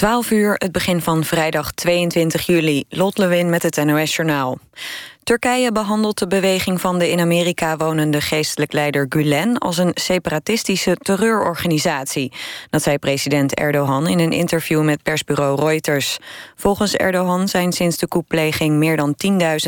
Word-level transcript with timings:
12 0.00 0.30
uur, 0.30 0.54
het 0.54 0.72
begin 0.72 1.00
van 1.00 1.24
vrijdag 1.24 1.72
22 1.72 2.46
juli. 2.46 2.84
Lot 2.88 3.18
Lewin 3.18 3.50
met 3.50 3.62
het 3.62 3.84
NOS-journaal. 3.84 4.58
Turkije 5.30 5.72
behandelt 5.72 6.18
de 6.18 6.26
beweging 6.26 6.80
van 6.80 6.98
de 6.98 7.10
in 7.10 7.20
Amerika 7.20 7.76
wonende 7.76 8.20
geestelijk 8.20 8.72
leider 8.72 9.06
Gulen 9.08 9.58
als 9.58 9.78
een 9.78 9.90
separatistische 9.94 10.96
terreurorganisatie. 10.96 12.32
Dat 12.70 12.82
zei 12.82 12.98
president 12.98 13.54
Erdogan 13.54 14.08
in 14.08 14.18
een 14.18 14.32
interview 14.32 14.82
met 14.82 15.02
persbureau 15.02 15.60
Reuters. 15.60 16.18
Volgens 16.56 16.94
Erdogan 16.94 17.48
zijn 17.48 17.72
sinds 17.72 17.96
de 17.96 18.08
koepleging 18.08 18.76
meer 18.76 18.96
dan 18.96 19.14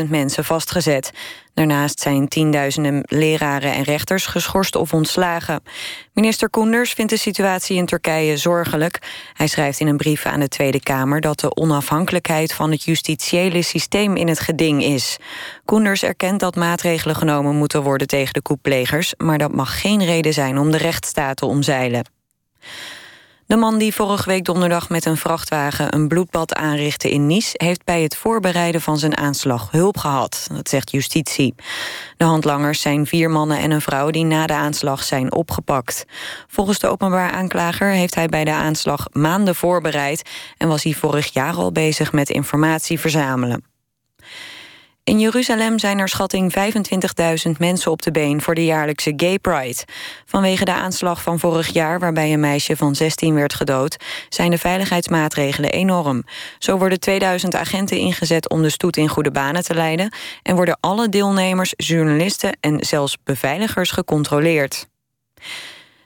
10.000 0.03 0.09
mensen 0.09 0.45
vastgezet. 0.45 1.11
Daarnaast 1.53 1.99
zijn 1.99 2.27
tienduizenden 2.27 3.03
leraren 3.05 3.73
en 3.73 3.83
rechters 3.83 4.25
geschorst 4.25 4.75
of 4.75 4.93
ontslagen. 4.93 5.63
Minister 6.13 6.49
Koenders 6.49 6.93
vindt 6.93 7.11
de 7.11 7.17
situatie 7.17 7.77
in 7.77 7.85
Turkije 7.85 8.37
zorgelijk. 8.37 8.99
Hij 9.33 9.47
schrijft 9.47 9.79
in 9.79 9.87
een 9.87 9.97
brief 9.97 10.25
aan 10.25 10.39
de 10.39 10.47
Tweede 10.47 10.79
Kamer 10.79 11.21
dat 11.21 11.39
de 11.39 11.55
onafhankelijkheid 11.55 12.53
van 12.53 12.71
het 12.71 12.83
justitiële 12.83 13.61
systeem 13.61 14.15
in 14.15 14.27
het 14.27 14.39
geding 14.39 14.83
is. 14.83 15.17
Koenders 15.65 16.03
erkent 16.03 16.39
dat 16.39 16.55
maatregelen 16.55 17.15
genomen 17.15 17.55
moeten 17.55 17.83
worden 17.83 18.07
tegen 18.07 18.33
de 18.33 18.41
koeplegers, 18.41 19.13
maar 19.17 19.37
dat 19.37 19.53
mag 19.53 19.81
geen 19.81 20.05
reden 20.05 20.33
zijn 20.33 20.57
om 20.57 20.71
de 20.71 20.77
rechtsstaat 20.77 21.37
te 21.37 21.45
omzeilen. 21.45 22.05
De 23.45 23.55
man 23.55 23.77
die 23.77 23.93
vorige 23.93 24.29
week 24.29 24.45
donderdag 24.45 24.89
met 24.89 25.05
een 25.05 25.17
vrachtwagen 25.17 25.95
een 25.95 26.07
bloedbad 26.07 26.53
aanrichtte 26.55 27.11
in 27.11 27.27
Nice... 27.27 27.53
heeft 27.53 27.83
bij 27.83 28.01
het 28.01 28.15
voorbereiden 28.15 28.81
van 28.81 28.97
zijn 28.97 29.17
aanslag 29.17 29.71
hulp 29.71 29.97
gehad, 29.97 30.47
dat 30.51 30.69
zegt 30.69 30.91
justitie. 30.91 31.55
De 32.17 32.25
handlangers 32.25 32.81
zijn 32.81 33.05
vier 33.05 33.29
mannen 33.29 33.57
en 33.57 33.71
een 33.71 33.81
vrouw 33.81 34.09
die 34.09 34.25
na 34.25 34.47
de 34.47 34.53
aanslag 34.53 35.03
zijn 35.03 35.33
opgepakt. 35.33 36.05
Volgens 36.47 36.79
de 36.79 36.87
openbaar 36.87 37.31
aanklager 37.31 37.89
heeft 37.89 38.15
hij 38.15 38.27
bij 38.27 38.43
de 38.43 38.53
aanslag 38.53 39.07
maanden 39.11 39.55
voorbereid... 39.55 40.29
en 40.57 40.67
was 40.67 40.83
hij 40.83 40.93
vorig 40.93 41.33
jaar 41.33 41.55
al 41.55 41.71
bezig 41.71 42.11
met 42.11 42.29
informatie 42.29 42.99
verzamelen. 42.99 43.72
In 45.03 45.19
Jeruzalem 45.19 45.79
zijn 45.79 45.99
er 45.99 46.09
schatting 46.09 46.53
25.000 47.47 47.51
mensen 47.57 47.91
op 47.91 48.01
de 48.01 48.11
been 48.11 48.41
voor 48.41 48.55
de 48.55 48.65
jaarlijkse 48.65 49.13
Gay 49.15 49.39
Pride. 49.39 49.85
Vanwege 50.25 50.65
de 50.65 50.73
aanslag 50.73 51.21
van 51.21 51.39
vorig 51.39 51.67
jaar, 51.67 51.99
waarbij 51.99 52.33
een 52.33 52.39
meisje 52.39 52.75
van 52.75 52.95
16 52.95 53.33
werd 53.33 53.53
gedood, 53.53 53.97
zijn 54.29 54.51
de 54.51 54.57
veiligheidsmaatregelen 54.57 55.71
enorm. 55.71 56.23
Zo 56.59 56.77
worden 56.77 56.99
2000 56.99 57.55
agenten 57.55 57.97
ingezet 57.97 58.49
om 58.49 58.61
de 58.61 58.69
stoet 58.69 58.97
in 58.97 59.07
goede 59.07 59.31
banen 59.31 59.63
te 59.63 59.73
leiden 59.73 60.13
en 60.41 60.55
worden 60.55 60.77
alle 60.79 61.09
deelnemers, 61.09 61.73
journalisten 61.77 62.57
en 62.59 62.85
zelfs 62.85 63.17
beveiligers 63.23 63.91
gecontroleerd. 63.91 64.87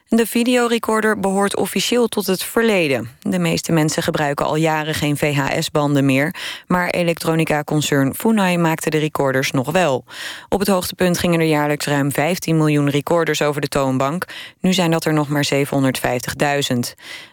De 0.09 0.25
videorecorder 0.25 1.19
behoort 1.19 1.55
officieel 1.57 2.07
tot 2.07 2.25
het 2.25 2.43
verleden. 2.43 3.09
De 3.21 3.39
meeste 3.39 3.71
mensen 3.71 4.03
gebruiken 4.03 4.45
al 4.45 4.55
jaren 4.55 4.93
geen 4.93 5.17
VHS-banden 5.17 6.05
meer... 6.05 6.35
maar 6.67 6.89
elektronica-concern 6.89 8.15
Funai 8.15 8.57
maakte 8.57 8.89
de 8.89 8.97
recorders 8.97 9.51
nog 9.51 9.71
wel. 9.71 10.05
Op 10.49 10.59
het 10.59 10.67
hoogtepunt 10.67 11.17
gingen 11.17 11.39
er 11.39 11.45
jaarlijks 11.45 11.85
ruim 11.85 12.11
15 12.11 12.57
miljoen 12.57 12.89
recorders 12.89 13.41
over 13.41 13.61
de 13.61 13.67
toonbank. 13.67 14.25
Nu 14.59 14.73
zijn 14.73 14.91
dat 14.91 15.05
er 15.05 15.13
nog 15.13 15.27
maar 15.27 15.49
750.000. 15.53 16.79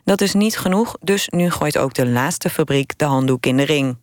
Dat 0.05 0.21
is 0.21 0.35
niet 0.35 0.59
genoeg, 0.59 0.97
dus 1.01 1.29
nu 1.29 1.51
gooit 1.51 1.79
ook 1.79 1.95
de 1.95 2.07
laatste 2.07 2.51
fabriek 2.51 2.99
de 2.99 3.05
handdoek 3.05 3.47
in 3.47 3.57
de 3.57 3.65
ring. 3.65 3.97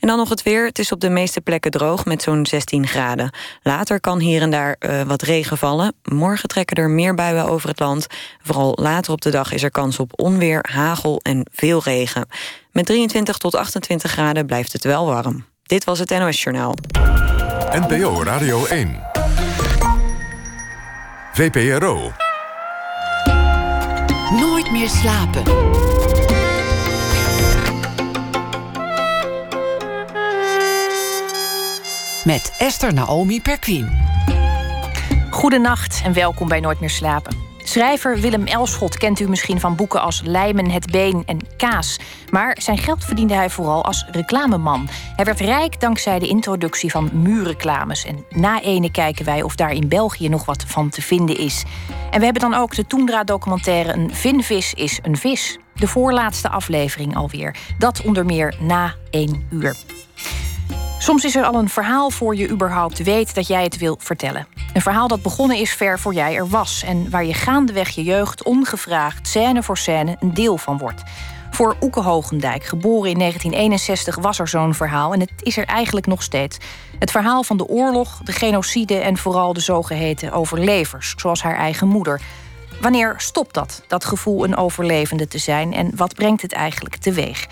En 0.00 0.08
dan 0.08 0.16
nog 0.16 0.28
het 0.28 0.42
weer. 0.42 0.66
Het 0.66 0.78
is 0.78 0.92
op 0.92 1.00
de 1.00 1.10
meeste 1.10 1.40
plekken 1.40 1.70
droog 1.70 2.04
met 2.04 2.22
zo'n 2.22 2.46
16 2.46 2.86
graden. 2.86 3.30
Later 3.62 4.00
kan 4.00 4.18
hier 4.18 4.42
en 4.42 4.50
daar 4.50 4.76
uh, 4.80 5.02
wat 5.02 5.22
regen 5.22 5.58
vallen. 5.58 5.94
Morgen 6.02 6.48
trekken 6.48 6.76
er 6.76 6.90
meer 6.90 7.14
buien 7.14 7.48
over 7.48 7.68
het 7.68 7.80
land. 7.80 8.06
Vooral 8.42 8.72
later 8.80 9.12
op 9.12 9.20
de 9.20 9.30
dag 9.30 9.52
is 9.52 9.62
er 9.62 9.70
kans 9.70 9.98
op 9.98 10.20
onweer, 10.20 10.66
hagel 10.70 11.20
en 11.22 11.46
veel 11.52 11.82
regen. 11.82 12.28
Met 12.72 12.86
23 12.86 13.38
tot 13.38 13.54
28 13.54 14.10
graden 14.10 14.46
blijft 14.46 14.72
het 14.72 14.84
wel 14.84 15.06
warm. 15.06 15.44
Dit 15.62 15.84
was 15.84 15.98
het 15.98 16.10
NOS 16.10 16.42
Journaal. 16.42 16.74
NPO 17.72 18.22
Radio 18.22 18.66
1. 18.66 19.00
VPRO. 21.32 22.12
Nooit 24.30 24.70
meer 24.70 24.88
slapen. 24.88 25.42
Met 32.28 32.52
Esther 32.58 32.94
Naomi 32.94 33.40
Perquin. 33.40 33.90
Goedenacht 35.30 36.00
en 36.04 36.12
welkom 36.12 36.48
bij 36.48 36.60
Nooit 36.60 36.80
meer 36.80 36.90
slapen. 36.90 37.36
Schrijver 37.58 38.20
Willem 38.20 38.46
Elschot 38.46 38.96
kent 38.96 39.20
u 39.20 39.28
misschien 39.28 39.60
van 39.60 39.76
boeken 39.76 40.00
als 40.00 40.22
Lijmen, 40.24 40.70
Het 40.70 40.90
Been 40.90 41.22
en 41.26 41.38
Kaas. 41.56 41.98
Maar 42.30 42.56
zijn 42.60 42.78
geld 42.78 43.04
verdiende 43.04 43.34
hij 43.34 43.50
vooral 43.50 43.84
als 43.84 44.06
reclameman. 44.10 44.88
Hij 45.16 45.24
werd 45.24 45.40
rijk 45.40 45.80
dankzij 45.80 46.18
de 46.18 46.28
introductie 46.28 46.90
van 46.90 47.10
muurreclames. 47.12 48.04
En 48.04 48.24
na 48.30 48.62
ene 48.62 48.90
kijken 48.90 49.24
wij 49.24 49.42
of 49.42 49.54
daar 49.54 49.72
in 49.72 49.88
België 49.88 50.28
nog 50.28 50.44
wat 50.44 50.64
van 50.66 50.88
te 50.88 51.02
vinden 51.02 51.38
is. 51.38 51.64
En 52.10 52.18
we 52.18 52.24
hebben 52.24 52.42
dan 52.50 52.54
ook 52.54 52.74
de 52.74 52.86
Toendra-documentaire 52.86 53.92
Een 53.92 54.14
vinvis 54.14 54.74
is 54.74 54.98
een 55.02 55.16
vis. 55.16 55.58
De 55.74 55.88
voorlaatste 55.88 56.48
aflevering 56.48 57.16
alweer. 57.16 57.56
Dat 57.78 58.02
onder 58.02 58.24
meer 58.24 58.54
na 58.60 58.94
één 59.10 59.46
uur. 59.50 59.76
Soms 60.98 61.24
is 61.24 61.36
er 61.36 61.44
al 61.44 61.54
een 61.54 61.68
verhaal 61.68 62.10
voor 62.10 62.36
je 62.36 62.48
überhaupt 62.48 63.02
weet 63.02 63.34
dat 63.34 63.46
jij 63.46 63.62
het 63.62 63.76
wil 63.76 63.96
vertellen. 64.00 64.46
Een 64.72 64.80
verhaal 64.80 65.08
dat 65.08 65.22
begonnen 65.22 65.56
is 65.56 65.72
ver 65.72 65.98
voor 65.98 66.14
jij 66.14 66.34
er 66.34 66.48
was... 66.48 66.82
en 66.82 67.10
waar 67.10 67.24
je 67.24 67.34
gaandeweg 67.34 67.88
je 67.88 68.02
jeugd 68.02 68.42
ongevraagd, 68.42 69.28
scène 69.28 69.62
voor 69.62 69.78
scène, 69.78 70.16
een 70.20 70.34
deel 70.34 70.56
van 70.56 70.78
wordt. 70.78 71.02
Voor 71.50 71.76
Oeke 71.80 72.00
Hogendijk, 72.00 72.64
geboren 72.64 73.10
in 73.10 73.18
1961, 73.18 74.16
was 74.16 74.38
er 74.38 74.48
zo'n 74.48 74.74
verhaal... 74.74 75.12
en 75.12 75.20
het 75.20 75.32
is 75.42 75.56
er 75.56 75.64
eigenlijk 75.64 76.06
nog 76.06 76.22
steeds. 76.22 76.58
Het 76.98 77.10
verhaal 77.10 77.42
van 77.42 77.56
de 77.56 77.66
oorlog, 77.66 78.20
de 78.24 78.32
genocide... 78.32 78.94
en 78.94 79.16
vooral 79.16 79.52
de 79.52 79.60
zogeheten 79.60 80.32
overlevers, 80.32 81.14
zoals 81.16 81.42
haar 81.42 81.56
eigen 81.56 81.88
moeder... 81.88 82.20
Wanneer 82.80 83.14
stopt 83.16 83.54
dat, 83.54 83.82
dat 83.86 84.04
gevoel 84.04 84.44
een 84.44 84.56
overlevende 84.56 85.28
te 85.28 85.38
zijn... 85.38 85.72
en 85.72 85.92
wat 85.96 86.14
brengt 86.14 86.42
het 86.42 86.52
eigenlijk 86.52 86.96
teweeg? 86.96 87.46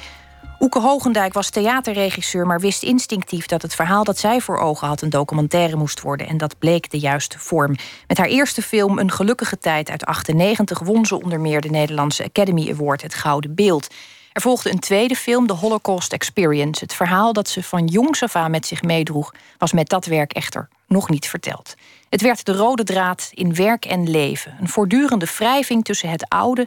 Oeke 0.60 0.80
Hogendijk 0.80 1.32
was 1.32 1.50
theaterregisseur, 1.50 2.46
maar 2.46 2.60
wist 2.60 2.82
instinctief 2.82 3.46
dat 3.46 3.62
het 3.62 3.74
verhaal 3.74 4.04
dat 4.04 4.18
zij 4.18 4.40
voor 4.40 4.58
ogen 4.58 4.88
had 4.88 5.02
een 5.02 5.10
documentaire 5.10 5.76
moest 5.76 6.00
worden. 6.00 6.28
En 6.28 6.36
dat 6.36 6.58
bleek 6.58 6.90
de 6.90 6.98
juiste 6.98 7.38
vorm. 7.38 7.76
Met 8.06 8.18
haar 8.18 8.26
eerste 8.26 8.62
film, 8.62 8.98
Een 8.98 9.10
Gelukkige 9.10 9.58
Tijd 9.58 9.90
uit 9.90 10.04
98, 10.04 10.78
won 10.78 11.06
ze 11.06 11.22
onder 11.22 11.40
meer 11.40 11.60
de 11.60 11.68
Nederlandse 11.68 12.24
Academy 12.24 12.70
Award, 12.70 13.02
het 13.02 13.14
Gouden 13.14 13.54
Beeld. 13.54 13.94
Er 14.32 14.40
volgde 14.40 14.70
een 14.70 14.78
tweede 14.78 15.16
film, 15.16 15.46
The 15.46 15.52
Holocaust 15.52 16.12
Experience. 16.12 16.84
Het 16.84 16.94
verhaal 16.94 17.32
dat 17.32 17.48
ze 17.48 17.62
van 17.62 17.86
jongs 17.86 18.22
af 18.22 18.36
aan 18.36 18.50
met 18.50 18.66
zich 18.66 18.82
meedroeg, 18.82 19.34
was 19.58 19.72
met 19.72 19.88
dat 19.88 20.06
werk 20.06 20.32
echter 20.32 20.68
nog 20.86 21.08
niet 21.08 21.28
verteld. 21.28 21.74
Het 22.08 22.22
werd 22.22 22.44
de 22.44 22.52
rode 22.52 22.84
draad 22.84 23.30
in 23.34 23.54
werk 23.54 23.84
en 23.84 24.10
leven. 24.10 24.56
Een 24.60 24.68
voortdurende 24.68 25.26
wrijving 25.36 25.84
tussen 25.84 26.08
het 26.08 26.28
oude 26.28 26.66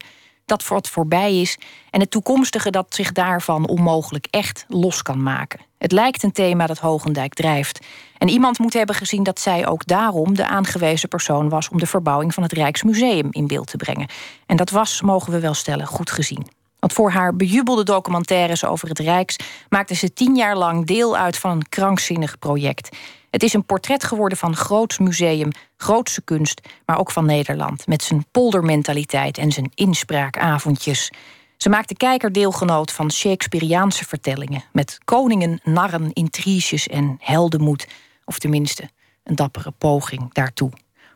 dat 0.50 0.68
wat 0.68 0.90
voorbij 0.90 1.42
is 1.42 1.58
en 1.90 2.00
het 2.00 2.12
toekomstige 2.12 2.70
dat 2.70 2.96
zich 2.96 3.12
daarvan 3.12 3.68
onmogelijk 3.68 4.28
echt 4.30 4.66
los 4.68 5.02
kan 5.02 5.24
maken. 5.24 5.60
Het 5.78 5.92
lijkt 5.92 6.24
een 6.24 6.32
thema 6.32 6.66
dat 6.66 6.80
Hogendijk 6.80 7.34
drijft. 7.34 7.86
En 8.18 8.30
iemand 8.30 8.60
moet 8.60 8.74
hebben 8.74 8.96
gezien 8.96 9.24
dat 9.24 9.40
zij 9.40 9.68
ook 9.68 9.86
daarom 9.86 10.36
de 10.36 10.48
aangewezen 10.48 11.10
persoon 11.10 11.50
was 11.50 11.70
om 11.70 11.80
de 11.80 11.86
verbouwing 11.86 12.34
van 12.34 12.44
het 12.44 12.52
Rijksmuseum 12.52 13.28
in 13.32 13.48
beeld 13.48 13.68
te 13.68 13.78
brengen. 13.78 14.10
En 14.46 14.58
dat 14.58 14.70
was, 14.70 15.02
mogen 15.02 15.32
we 15.32 15.40
wel 15.40 15.54
stellen, 15.54 15.88
goed 15.88 16.12
gezien. 16.12 16.48
Want 16.80 16.94
voor 16.94 17.12
haar 17.12 17.36
bejubelde 17.36 17.84
documentaires 17.84 18.66
over 18.66 18.90
het 18.90 19.00
Rijks 19.00 19.36
maakte 19.70 19.96
ze 19.96 20.14
tien 20.14 20.36
jaar 20.36 20.58
lang 20.58 20.86
deel 20.86 21.18
uit 21.18 21.38
van 21.38 21.52
een 21.52 21.70
krankzinnig 21.70 22.40
project. 22.40 22.98
Het 23.30 23.44
is 23.44 23.54
een 23.54 23.66
portret 23.66 24.04
geworden 24.04 24.38
van 24.38 24.56
groots 24.56 24.98
museum, 24.98 25.52
grootse 25.78 26.22
kunst, 26.22 26.62
maar 26.86 27.00
ook 27.00 27.12
van 27.12 27.26
Nederland. 27.26 27.88
Met 27.88 28.04
zijn 28.04 28.26
poldermentaliteit 28.32 29.38
en 29.38 29.52
zijn 29.52 29.72
inspraakavondjes. 29.76 31.12
Ze 31.58 31.70
maakt 31.70 31.90
de 31.90 31.96
kijker 31.96 32.32
deelgenoot 32.32 32.92
van 32.92 33.12
Shakespeareaanse 33.12 34.06
vertellingen. 34.06 34.64
Met 34.72 34.98
koningen, 35.06 35.60
narren, 35.64 36.14
intriges 36.14 36.88
en 36.88 37.18
heldenmoed. 37.20 37.88
Of 38.26 38.40
tenminste, 38.40 38.90
een 39.24 39.36
dappere 39.36 39.72
poging 39.78 40.34
daartoe. 40.34 40.72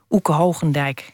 Oeke 0.10 0.32
Hogendijk, 0.32 1.10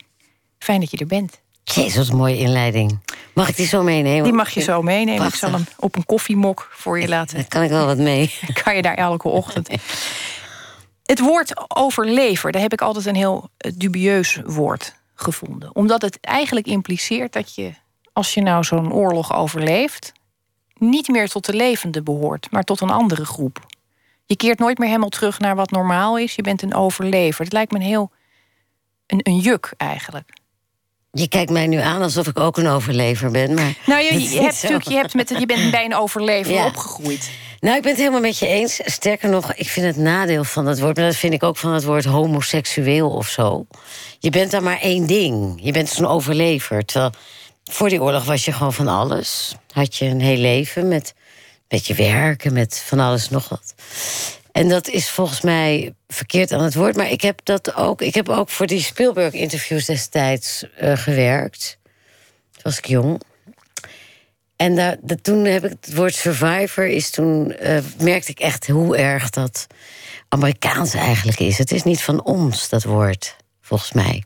fijn 0.58 0.80
dat 0.80 0.92
je 0.92 0.98
er 0.98 1.06
bent. 1.06 1.42
Jezus, 1.64 1.96
wat 1.96 2.08
een 2.08 2.18
mooie 2.18 2.38
inleiding. 2.38 3.00
Mag 3.34 3.50
ik 3.50 3.56
die 3.56 3.68
zo 3.68 3.84
meenemen? 3.84 4.24
Die 4.24 4.34
mag 4.34 4.50
je 4.50 4.62
zo 4.62 4.82
meenemen. 4.82 5.28
Ik 5.28 5.36
zal 5.36 5.52
hem 5.52 5.66
op 5.78 5.96
een 5.96 6.06
koffiemok 6.06 6.70
voor 6.72 7.00
je 7.00 7.08
laten. 7.08 7.36
Daar 7.36 7.48
kan 7.48 7.64
ik 7.64 7.70
wel 7.70 7.86
wat 7.86 7.98
mee. 7.98 8.34
kan 8.64 8.76
je 8.76 8.82
daar 8.82 8.96
elke 8.96 9.28
ochtend. 9.28 9.70
Het 11.10 11.20
woord 11.20 11.76
overlever, 11.76 12.52
daar 12.52 12.62
heb 12.62 12.74
ik 12.74 12.82
altijd 12.82 13.06
een 13.06 13.16
heel 13.16 13.50
eh, 13.58 13.72
dubieus 13.76 14.40
woord 14.46 14.96
gevonden. 15.16 15.76
Omdat 15.76 16.02
het 16.02 16.20
eigenlijk 16.22 16.68
impliceert 16.68 17.34
dat 17.34 17.56
je, 17.56 17.74
als 18.14 18.34
je 18.34 18.42
nou 18.42 18.64
zo'n 18.64 18.94
oorlog 18.94 19.34
overleeft, 19.34 20.12
niet 20.74 21.08
meer 21.08 21.30
tot 21.30 21.46
de 21.46 21.54
levenden 21.54 22.04
behoort, 22.04 22.52
maar 22.52 22.64
tot 22.64 22.82
een 22.82 22.90
andere 22.90 23.26
groep. 23.26 23.66
Je 24.26 24.36
keert 24.36 24.60
nooit 24.60 24.78
meer 24.78 24.88
helemaal 24.88 25.10
terug 25.10 25.40
naar 25.40 25.56
wat 25.56 25.72
normaal 25.72 26.18
is. 26.18 26.36
Je 26.36 26.42
bent 26.42 26.62
een 26.62 26.74
overlever. 26.74 27.44
Het 27.44 27.54
lijkt 27.54 27.72
me 27.72 27.78
een 27.78 27.86
heel. 27.86 28.12
een, 29.06 29.20
een 29.24 29.40
juk 29.40 29.74
eigenlijk. 29.78 30.34
Je 31.12 31.28
kijkt 31.28 31.52
mij 31.52 31.68
nu 31.68 31.78
aan 31.78 32.02
alsof 32.02 32.28
ik 32.28 32.40
ook 32.40 32.58
een 32.58 32.68
overlever 32.68 33.32
ben. 33.32 33.54
Maar 33.54 33.74
nou, 33.86 34.04
je, 34.04 34.40
hebt 34.42 34.62
natuurlijk, 34.62 34.88
je, 34.88 34.96
hebt 34.96 35.14
met, 35.14 35.30
je 35.40 35.46
bent 35.46 35.72
bij 35.72 35.86
een 35.86 35.96
overlever 35.96 36.54
Ja. 36.54 36.66
opgegroeid. 36.66 37.30
Nou, 37.60 37.76
ik 37.76 37.82
ben 37.82 37.92
het 37.92 38.00
helemaal 38.00 38.22
met 38.22 38.38
je 38.38 38.48
eens. 38.48 38.80
Sterker 38.86 39.30
nog, 39.30 39.54
ik 39.54 39.70
vind 39.70 39.86
het 39.86 39.98
nadeel 39.98 40.44
van 40.44 40.66
dat 40.66 40.80
woord... 40.80 40.96
maar 40.96 41.06
dat 41.06 41.16
vind 41.16 41.34
ik 41.34 41.44
ook 41.44 41.58
van 41.58 41.74
het 41.74 41.84
woord 41.84 42.06
homoseksueel 42.06 43.10
of 43.10 43.28
zo. 43.28 43.66
Je 44.20 44.30
bent 44.30 44.52
dan 44.52 44.64
maar 44.64 44.80
één 44.80 45.08
ding. 45.08 45.60
Je 45.62 45.72
bent 45.72 45.90
zo'n 45.90 46.06
overlever. 46.08 46.86
Terwijl 46.86 47.12
voor 47.64 47.90
die 47.90 48.02
oorlog 48.02 48.26
was 48.26 48.46
je 48.46 48.52
gewoon 48.52 48.74
van 48.74 48.88
alles. 48.88 49.56
Had 49.72 49.96
je 49.96 50.06
een 50.06 50.22
heel 50.22 50.38
leven 50.38 50.88
met, 50.88 51.14
met 51.68 51.88
je 51.88 51.94
werk 51.94 52.46
en 52.46 52.54
met 52.54 52.84
van 52.86 53.00
alles 53.00 53.30
nog 53.30 53.50
wat. 53.50 53.74
En 54.60 54.70
dat 54.70 54.88
is 54.88 55.10
volgens 55.10 55.42
mij 55.42 55.94
verkeerd 56.08 56.52
aan 56.52 56.64
het 56.64 56.74
woord. 56.74 56.96
Maar 56.96 57.12
ik 57.12 57.22
heb 57.22 57.40
dat 57.44 57.76
ook. 57.76 58.02
Ik 58.02 58.14
heb 58.14 58.30
ook 58.30 58.50
voor 58.50 58.68
die 58.68 58.82
Spielberg-interviews 58.82 59.86
destijds 59.86 60.66
eh, 60.76 60.98
gewerkt. 60.98 61.78
Toen 62.52 62.62
was 62.64 62.78
ik 62.78 62.86
jong. 62.86 63.22
En 64.56 64.76
daar, 64.76 64.98
dat, 65.02 65.24
toen 65.24 65.46
heb 65.46 65.66
ik 65.66 65.76
het 65.82 65.96
woord 65.96 66.16
survivor 66.16 66.88
is 66.88 67.10
toen 67.10 67.52
eh, 67.52 67.78
merkte 68.00 68.32
ik 68.32 68.40
echt 68.40 68.68
hoe 68.68 68.98
erg 68.98 69.30
dat 69.30 69.68
Amerikaans 70.30 70.94
eigenlijk 70.94 71.40
is. 71.40 71.58
Het 71.58 71.72
is 71.72 71.84
niet 71.84 72.02
van 72.02 72.24
ons 72.24 72.70
dat 72.70 72.84
woord, 72.84 73.36
volgens 73.62 73.92
mij. 73.92 74.24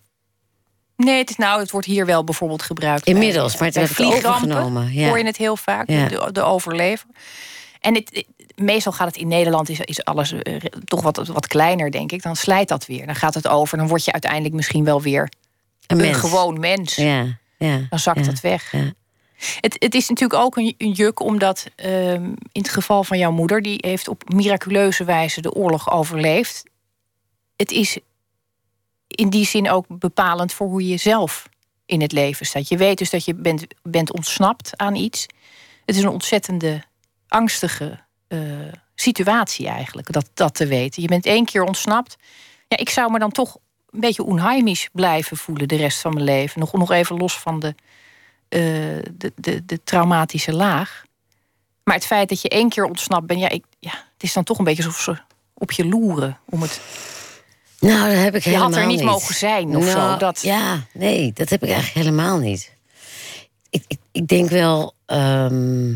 Nee, 0.95 1.17
het, 1.17 1.29
is, 1.29 1.35
nou, 1.35 1.59
het 1.59 1.71
wordt 1.71 1.87
hier 1.87 2.05
wel 2.05 2.23
bijvoorbeeld 2.23 2.61
gebruikt. 2.63 3.05
Inmiddels, 3.05 3.51
bij, 3.51 3.71
maar 3.71 3.81
het 3.81 3.95
bij 3.95 4.05
heb 4.07 4.21
ik 4.21 4.25
overgenomen, 4.25 4.93
ja. 4.93 5.07
hoor 5.07 5.17
je 5.17 5.25
het 5.25 5.37
heel 5.37 5.57
vaak, 5.57 5.89
Ja. 5.89 6.07
de, 6.07 6.29
de 6.31 6.41
overlever. 6.41 7.07
En 7.83 7.95
het, 7.95 8.25
meestal 8.55 8.91
gaat 8.91 9.07
het 9.07 9.17
in 9.17 9.27
Nederland, 9.27 9.69
is, 9.69 9.79
is 9.79 10.03
alles 10.03 10.31
eh, 10.31 10.55
toch 10.85 11.01
wat, 11.01 11.27
wat 11.27 11.47
kleiner, 11.47 11.91
denk 11.91 12.11
ik. 12.11 12.21
Dan 12.21 12.35
slijt 12.35 12.67
dat 12.67 12.85
weer. 12.85 13.05
Dan 13.05 13.15
gaat 13.15 13.33
het 13.33 13.47
over. 13.47 13.77
Dan 13.77 13.87
word 13.87 14.05
je 14.05 14.11
uiteindelijk 14.11 14.53
misschien 14.53 14.83
wel 14.83 15.01
weer 15.01 15.21
Een 15.21 15.29
een 15.87 15.97
mens. 15.97 16.17
gewoon 16.17 16.59
mens. 16.59 16.95
Ja, 16.95 17.39
ja. 17.57 17.85
Dan 17.89 17.99
zakt 17.99 18.19
ja, 18.19 18.25
dat 18.25 18.39
weg. 18.39 18.71
ja. 18.71 18.93
Het, 19.59 19.75
het 19.79 19.95
is 19.95 20.09
natuurlijk 20.09 20.39
ook 20.39 20.57
een, 20.57 20.75
een 20.77 20.91
juk, 20.91 21.19
omdat 21.19 21.67
ehm, 21.75 22.23
in 22.51 22.61
het 22.61 22.69
geval 22.69 23.03
van 23.03 23.17
jouw 23.17 23.31
moeder, 23.31 23.61
die 23.61 23.77
heeft 23.77 24.07
op 24.07 24.33
miraculeuze 24.33 25.03
wijze 25.03 25.41
de 25.41 25.53
oorlog 25.53 25.91
overleefd. 25.91 26.63
Het 27.55 27.71
is 27.71 27.97
in 29.07 29.29
die 29.29 29.45
zin 29.45 29.69
ook 29.69 29.85
bepalend 29.87 30.53
voor 30.53 30.67
hoe 30.67 30.87
je 30.87 30.97
zelf 30.97 31.49
in 31.85 32.01
het 32.01 32.11
leven 32.11 32.45
staat. 32.45 32.67
Je 32.67 32.77
weet 32.77 32.97
dus 32.97 33.09
dat 33.09 33.25
je 33.25 33.35
bent, 33.35 33.65
bent 33.81 34.13
ontsnapt 34.13 34.77
aan 34.77 34.95
iets. 34.95 35.25
Het 35.85 35.95
is 35.95 36.03
een 36.03 36.09
ontzettende 36.09 36.83
angstige 37.33 37.99
eh, 38.27 38.39
situatie 38.95 39.67
eigenlijk, 39.67 40.11
dat, 40.11 40.29
dat 40.33 40.53
te 40.53 40.65
weten. 40.65 41.01
Je 41.01 41.07
bent 41.07 41.25
één 41.25 41.45
keer 41.45 41.63
ontsnapt. 41.63 42.15
Ja, 42.67 42.77
ik 42.77 42.89
zou 42.89 43.11
me 43.11 43.19
dan 43.19 43.31
toch 43.31 43.57
een 43.89 43.99
beetje 43.99 44.23
onheimisch 44.23 44.89
blijven 44.91 45.37
voelen 45.37 45.67
de 45.67 45.75
rest 45.75 45.99
van 45.99 46.13
mijn 46.13 46.25
leven. 46.25 46.59
Nog, 46.59 46.73
nog 46.73 46.91
even 46.91 47.17
los 47.17 47.39
van 47.39 47.59
de, 47.59 47.75
eh, 48.49 48.59
de, 49.13 49.31
de, 49.35 49.65
de 49.65 49.83
traumatische 49.83 50.53
laag. 50.53 51.03
Maar 51.83 51.95
het 51.95 52.05
feit 52.05 52.29
dat 52.29 52.41
je 52.41 52.49
één 52.49 52.69
keer 52.69 52.83
ontsnapt 52.85 53.25
bent, 53.27 53.39
ja, 53.39 53.49
ik, 53.49 53.63
ja, 53.79 53.91
het 54.13 54.23
is 54.23 54.33
dan 54.33 54.43
toch 54.43 54.57
een 54.57 54.63
beetje 54.63 54.85
alsof 54.85 55.01
ze 55.01 55.17
op 55.53 55.71
je 55.71 55.85
loeren. 55.85 56.39
Om 56.45 56.61
het, 56.61 56.81
Nou, 57.79 58.09
dat 58.13 58.23
heb 58.23 58.35
ik 58.35 58.43
je 58.43 58.49
helemaal 58.49 58.69
had 58.71 58.79
er 58.79 58.85
niet, 58.85 58.97
niet 58.97 59.05
mogen 59.05 59.35
zijn 59.35 59.75
of 59.75 59.85
Nou, 59.93 60.11
zo. 60.11 60.17
Dat, 60.17 60.41
Ja, 60.41 60.85
nee, 60.93 61.33
dat 61.33 61.49
heb 61.49 61.63
ik 61.63 61.69
eigenlijk 61.69 62.05
helemaal 62.05 62.37
niet. 62.37 62.71
Ik, 63.69 63.83
ik, 63.87 63.99
ik 64.11 64.27
denk 64.27 64.49
wel. 64.49 64.93
ehm, 65.05 65.95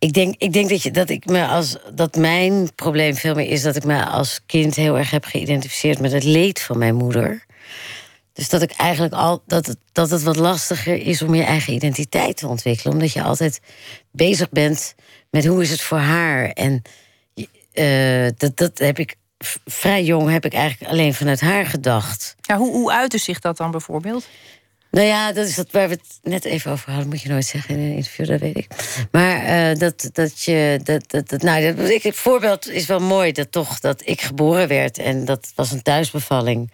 ik, 0.00 0.12
denk, 0.12 0.34
ik 0.38 0.52
denk 0.52 0.68
dat, 0.68 0.82
je, 0.82 0.90
dat 0.90 1.10
ik 1.10 1.26
me 1.26 1.46
als. 1.46 1.76
Dat 1.94 2.16
mijn 2.16 2.74
probleem 2.74 3.14
veel 3.14 3.34
meer 3.34 3.48
is 3.48 3.62
dat 3.62 3.76
ik 3.76 3.84
me 3.84 4.04
als 4.04 4.40
kind 4.46 4.76
heel 4.76 4.98
erg 4.98 5.10
heb 5.10 5.24
geïdentificeerd 5.24 5.98
met 5.98 6.12
het 6.12 6.24
leed 6.24 6.60
van 6.60 6.78
mijn 6.78 6.94
moeder. 6.94 7.44
Dus 8.32 8.48
dat 8.48 8.62
ik 8.62 8.70
eigenlijk 8.70 9.14
al. 9.14 9.42
Dat 9.46 9.66
het, 9.66 9.76
dat 9.92 10.10
het 10.10 10.22
wat 10.22 10.36
lastiger 10.36 10.96
is 10.96 11.22
om 11.22 11.34
je 11.34 11.42
eigen 11.42 11.72
identiteit 11.72 12.36
te 12.36 12.46
ontwikkelen. 12.46 12.92
Omdat 12.92 13.12
je 13.12 13.22
altijd 13.22 13.60
bezig 14.10 14.50
bent 14.50 14.94
met 15.30 15.46
hoe 15.46 15.62
is 15.62 15.70
het 15.70 15.80
voor 15.80 15.98
haar. 15.98 16.50
En 16.50 16.82
eh, 17.72 18.28
dat, 18.36 18.56
dat 18.56 18.78
heb 18.78 18.98
ik. 18.98 19.18
Vrij 19.64 20.04
jong 20.04 20.30
heb 20.30 20.44
ik 20.44 20.54
eigenlijk 20.54 20.92
alleen 20.92 21.14
vanuit 21.14 21.40
haar 21.40 21.66
gedacht. 21.66 22.36
ja, 22.40 22.56
hoe, 22.56 22.70
hoe 22.72 22.92
uitte 22.92 23.18
zich 23.18 23.40
dat 23.40 23.56
dan 23.56 23.70
bijvoorbeeld? 23.70 24.26
Nou 24.90 25.06
ja, 25.06 25.32
dat 25.32 25.46
is 25.46 25.54
dat 25.54 25.70
waar 25.70 25.88
we 25.88 25.94
het 25.94 26.18
net 26.22 26.44
even 26.44 26.70
over 26.72 26.90
hadden. 26.90 27.08
Moet 27.08 27.20
je 27.20 27.28
nooit 27.28 27.44
zeggen 27.44 27.74
in 27.74 27.80
een 27.80 27.94
interview, 27.94 28.26
dat 28.26 28.40
weet 28.40 28.56
ik. 28.56 28.66
Maar 29.10 29.42
eh, 29.42 29.78
dat, 29.78 30.10
dat 30.12 30.42
je. 30.42 30.80
Dat, 30.84 31.10
dat, 31.10 31.28
dat, 31.28 31.42
nou, 31.42 31.74
dat, 31.74 31.88
ik, 31.88 32.02
het 32.02 32.16
voorbeeld 32.16 32.68
is 32.68 32.86
wel 32.86 33.00
mooi 33.00 33.32
dat 33.32 33.52
toch 33.52 33.80
dat 33.80 34.02
ik 34.04 34.20
geboren 34.20 34.68
werd 34.68 34.98
en 34.98 35.24
dat 35.24 35.52
was 35.54 35.72
een 35.72 35.82
thuisbevalling. 35.82 36.72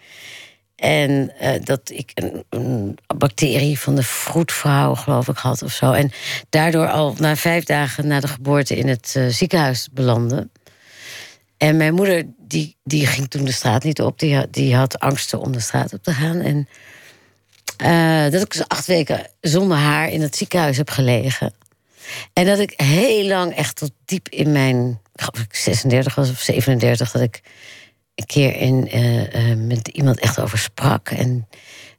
En 0.75 1.37
eh, 1.39 1.63
dat 1.63 1.89
ik 1.89 2.11
een, 2.13 2.43
een 2.49 2.97
bacterie 3.17 3.79
van 3.79 3.95
de 3.95 4.03
vroedvrouw, 4.03 4.95
geloof 4.95 5.27
ik, 5.27 5.37
had 5.37 5.61
of 5.63 5.71
zo. 5.71 5.91
En 5.91 6.11
daardoor 6.49 6.87
al 6.87 7.15
na 7.17 7.35
vijf 7.35 7.63
dagen 7.63 8.07
na 8.07 8.19
de 8.19 8.27
geboorte 8.27 8.75
in 8.75 8.87
het 8.87 9.13
eh, 9.15 9.27
ziekenhuis 9.27 9.87
belandde. 9.91 10.49
En 11.57 11.77
mijn 11.77 11.93
moeder, 11.93 12.25
die, 12.37 12.77
die 12.83 13.07
ging 13.07 13.29
toen 13.29 13.45
de 13.45 13.51
straat 13.51 13.83
niet 13.83 14.01
op. 14.01 14.19
Die 14.19 14.49
die 14.49 14.75
had 14.75 14.99
angsten 14.99 15.39
om 15.39 15.51
de 15.51 15.59
straat 15.59 15.93
op 15.93 16.03
te 16.03 16.13
gaan. 16.13 16.39
En 16.39 16.67
eh, 17.77 18.31
dat 18.31 18.41
ik 18.41 18.51
dus 18.51 18.67
acht 18.67 18.85
weken 18.85 19.27
zonder 19.41 19.77
haar 19.77 20.09
in 20.09 20.21
het 20.21 20.35
ziekenhuis 20.35 20.77
heb 20.77 20.89
gelegen. 20.89 21.53
En 22.33 22.45
dat 22.45 22.59
ik 22.59 22.73
heel 22.75 23.27
lang, 23.27 23.55
echt 23.55 23.75
tot 23.75 23.91
diep 24.05 24.29
in 24.29 24.51
mijn... 24.51 24.99
Ik 25.13 25.21
geloof 25.23 25.45
ik 25.45 25.55
36 25.55 26.15
was 26.15 26.29
of 26.29 26.39
37... 26.39 27.11
dat 27.11 27.21
ik 27.21 27.41
een 28.15 28.25
keer 28.25 28.55
in, 28.55 28.89
eh, 28.89 29.51
eh, 29.51 29.57
met 29.57 29.87
iemand 29.87 30.19
echt 30.19 30.39
over 30.39 30.57
sprak. 30.57 31.09
En 31.09 31.47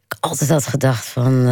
ik 0.09 0.17
altijd 0.21 0.51
had 0.51 0.67
gedacht 0.67 1.05
van... 1.07 1.45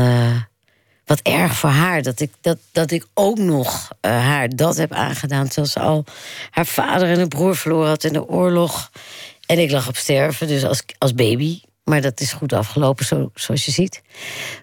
wat 1.05 1.21
erg 1.23 1.57
voor 1.57 1.71
haar, 1.71 2.03
dat 2.03 2.21
ik, 2.21 2.33
dat, 2.41 2.59
dat 2.73 2.91
ik 2.91 3.07
ook 3.15 3.39
nog 3.39 3.89
haar 4.01 4.49
dat 4.49 4.77
heb 4.77 4.93
aangedaan... 4.93 5.47
terwijl 5.47 5.67
ze 5.67 5.81
al 5.81 6.05
haar 6.51 6.67
vader 6.67 7.09
en 7.09 7.21
een 7.21 7.29
broer 7.29 7.57
verloren 7.57 7.89
had 7.89 8.05
in 8.05 8.13
de 8.13 8.29
oorlog. 8.29 8.91
En 9.47 9.59
ik 9.59 9.71
lag 9.71 9.89
op 9.89 9.97
sterven, 9.97 10.49
dus 10.49 10.65
als, 10.65 10.83
als 10.99 11.15
baby... 11.15 11.61
Maar 11.91 12.01
dat 12.01 12.21
is 12.21 12.33
goed 12.33 12.53
afgelopen, 12.53 13.05
zo, 13.05 13.31
zoals 13.35 13.65
je 13.65 13.71
ziet. 13.71 14.03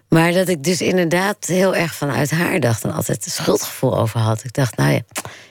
Maar 0.08 0.32
dat 0.32 0.48
ik 0.48 0.62
dus 0.62 0.80
inderdaad 0.80 1.46
heel 1.46 1.74
erg 1.74 1.94
vanuit 1.94 2.30
haar 2.30 2.60
dacht... 2.60 2.84
en 2.84 2.92
altijd 2.92 3.24
een 3.24 3.30
schuldgevoel 3.30 3.98
over 3.98 4.20
had. 4.20 4.44
Ik 4.44 4.52
dacht, 4.52 4.76
nou 4.76 4.92
ja, 4.92 5.00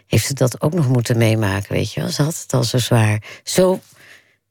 heeft 0.07 0.25
ze 0.25 0.33
dat 0.33 0.61
ook 0.61 0.73
nog 0.73 0.87
moeten 0.87 1.17
meemaken, 1.17 1.73
weet 1.73 1.93
je 1.93 2.01
wel? 2.01 2.09
Ze 2.09 2.23
had 2.23 2.41
het 2.41 2.53
al 2.53 2.63
zo 2.63 2.77
zwaar. 2.77 3.23
Zo, 3.43 3.79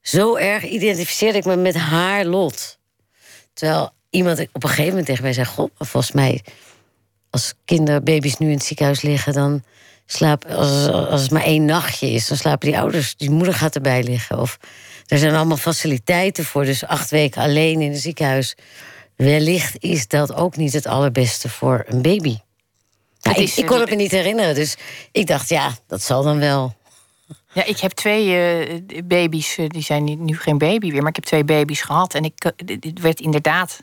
zo 0.00 0.36
erg 0.36 0.64
identificeerde 0.64 1.38
ik 1.38 1.44
me 1.44 1.56
met 1.56 1.74
haar 1.74 2.24
lot. 2.24 2.78
Terwijl 3.52 3.90
iemand 4.10 4.40
op 4.52 4.62
een 4.62 4.68
gegeven 4.68 4.88
moment 4.88 5.06
tegen 5.06 5.22
mij 5.22 5.32
zei... 5.32 5.46
Maar 5.56 5.88
volgens 5.88 6.12
mij, 6.12 6.44
als 7.30 7.54
kinderbaby's 7.64 8.36
nu 8.36 8.46
in 8.46 8.56
het 8.56 8.64
ziekenhuis 8.64 9.02
liggen... 9.02 9.32
dan 9.32 9.62
slaap, 10.06 10.44
als, 10.44 10.88
als 10.88 11.22
het 11.22 11.30
maar 11.30 11.44
één 11.44 11.64
nachtje 11.64 12.10
is, 12.10 12.28
dan 12.28 12.36
slapen 12.36 12.68
die 12.68 12.78
ouders... 12.78 13.16
die 13.16 13.30
moeder 13.30 13.54
gaat 13.54 13.74
erbij 13.74 14.02
liggen. 14.02 14.38
Of 14.38 14.58
er 15.06 15.18
zijn 15.18 15.34
allemaal 15.34 15.56
faciliteiten 15.56 16.44
voor, 16.44 16.64
dus 16.64 16.84
acht 16.84 17.10
weken 17.10 17.42
alleen 17.42 17.80
in 17.80 17.90
het 17.92 18.00
ziekenhuis. 18.00 18.56
Wellicht 19.16 19.76
is 19.82 20.08
dat 20.08 20.34
ook 20.34 20.56
niet 20.56 20.72
het 20.72 20.86
allerbeste 20.86 21.48
voor 21.48 21.84
een 21.86 22.02
baby. 22.02 22.28
Nou, 22.28 22.38
Het 23.20 23.36
ik, 23.36 23.42
is, 23.42 23.58
ik 23.58 23.66
kon 23.66 23.74
eh, 23.74 23.80
het 23.80 23.90
me 23.90 23.96
niet 23.96 24.10
herinneren, 24.10 24.54
dus 24.54 24.76
ik 25.12 25.26
dacht, 25.26 25.48
ja, 25.48 25.70
dat 25.86 26.02
zal 26.02 26.22
dan 26.22 26.38
wel. 26.38 26.74
Ja, 27.52 27.64
ik 27.64 27.78
heb 27.78 27.92
twee 27.92 28.36
eh, 28.36 28.78
baby's, 29.04 29.56
eh, 29.58 29.68
die 29.68 29.82
zijn 29.82 30.24
nu- 30.24 30.36
geen 30.36 30.58
baby 30.58 30.90
meer, 30.90 31.00
maar 31.00 31.08
ik 31.08 31.16
heb 31.16 31.24
twee 31.24 31.44
baby's 31.44 31.80
gehad. 31.80 32.14
En 32.14 32.24
ik, 32.24 32.52
dit 32.64 33.00
werd 33.00 33.20
inderdaad 33.20 33.82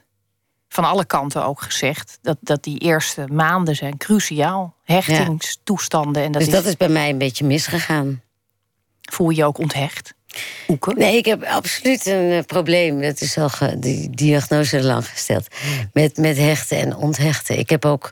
van 0.70 0.84
alle 0.84 1.06
kanten 1.06 1.46
ook 1.46 1.62
gezegd 1.62 2.18
dat, 2.22 2.38
dat 2.42 2.64
die 2.64 2.80
eerste 2.80 3.28
maanden 3.32 3.76
zijn 3.76 3.98
cruciaal. 3.98 4.76
Hechtingstoestanden. 4.84 6.24
En 6.24 6.32
dat, 6.32 6.42
dus 6.42 6.50
is, 6.50 6.56
dat 6.56 6.66
is 6.66 6.78
bij 6.78 6.90
mij 6.90 7.10
een 7.10 7.18
beetje 7.18 7.46
misgegaan. 7.46 8.22
Voel 9.14 9.30
je 9.30 9.36
je 9.36 9.46
ook 9.46 9.58
onthecht. 9.58 10.14
Nee, 10.96 11.18
ik 11.18 11.26
heb 11.26 11.44
absoluut 11.44 12.06
een 12.06 12.32
eh, 12.32 12.44
probleem. 12.46 13.02
Dat 13.02 13.22
is 13.22 13.38
al 13.38 13.50
die 13.78 14.10
diagnose 14.10 14.84
lang 14.84 15.08
gesteld. 15.08 15.48
Met, 15.94 16.18
met 16.18 16.38
hechten 16.38 16.78
en 16.78 16.96
onthechten. 16.96 17.60
Ik 17.60 17.70
heb 17.70 17.86
ook 17.86 18.12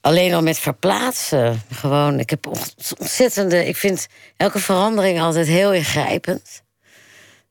alleen 0.00 0.34
al 0.34 0.42
met 0.42 0.58
verplaatsen 0.58 1.62
gewoon. 1.72 2.18
Ik 2.18 2.30
heb 2.30 2.46
ont- 2.46 2.92
ontzettende. 2.98 3.66
Ik 3.66 3.76
vind 3.76 4.06
elke 4.36 4.58
verandering 4.58 5.20
altijd 5.20 5.46
heel 5.46 5.72
ingrijpend. 5.72 6.62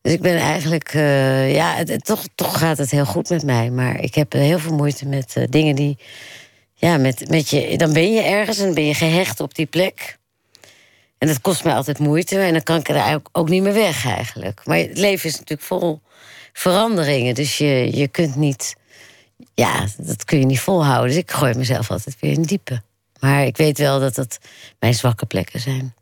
Dus 0.01 0.13
ik 0.13 0.21
ben 0.21 0.37
eigenlijk. 0.37 0.93
eh, 0.93 1.53
ja, 1.53 1.75
het, 1.75 2.05
toch, 2.05 2.23
toch 2.35 2.57
gaat 2.59 2.77
het 2.77 2.91
heel 2.91 3.05
goed 3.05 3.29
met 3.29 3.43
mij. 3.43 3.69
Maar 3.69 3.99
ik 3.99 4.15
heb 4.15 4.31
heel 4.31 4.59
veel 4.59 4.73
moeite 4.73 5.05
met 5.05 5.33
eh, 5.35 5.43
dingen 5.49 5.75
die. 5.75 5.97
Ja, 6.73 6.97
met, 6.97 7.29
met 7.29 7.49
je. 7.49 7.77
Dan 7.77 7.93
ben 7.93 8.13
je 8.13 8.21
ergens 8.21 8.59
en 8.59 8.73
ben 8.73 8.85
je 8.85 8.93
gehecht 8.93 9.39
op 9.39 9.55
die 9.55 9.65
plek. 9.65 10.17
En 11.21 11.27
dat 11.27 11.41
kost 11.41 11.63
mij 11.63 11.73
altijd 11.75 11.99
moeite. 11.99 12.39
En 12.39 12.53
dan 12.53 12.63
kan 12.63 12.77
ik 12.77 12.89
er 12.89 13.13
ook, 13.13 13.29
ook 13.31 13.49
niet 13.49 13.63
meer 13.63 13.73
weg 13.73 14.05
eigenlijk. 14.05 14.61
Maar 14.65 14.77
het 14.77 14.97
leven 14.97 15.29
is 15.29 15.33
natuurlijk 15.33 15.67
vol 15.67 16.01
veranderingen. 16.53 17.35
Dus 17.35 17.57
je, 17.57 17.95
je 17.97 18.07
kunt 18.07 18.35
niet... 18.35 18.75
Ja, 19.53 19.85
dat 19.97 20.25
kun 20.25 20.39
je 20.39 20.45
niet 20.45 20.59
volhouden. 20.59 21.09
Dus 21.09 21.17
ik 21.17 21.31
gooi 21.31 21.53
mezelf 21.53 21.91
altijd 21.91 22.17
weer 22.19 22.31
in 22.31 22.41
diepe. 22.41 22.81
Maar 23.19 23.45
ik 23.45 23.57
weet 23.57 23.77
wel 23.77 23.99
dat 23.99 24.15
dat 24.15 24.37
mijn 24.79 24.93
zwakke 24.93 25.25
plekken 25.25 25.59
zijn. 25.59 25.93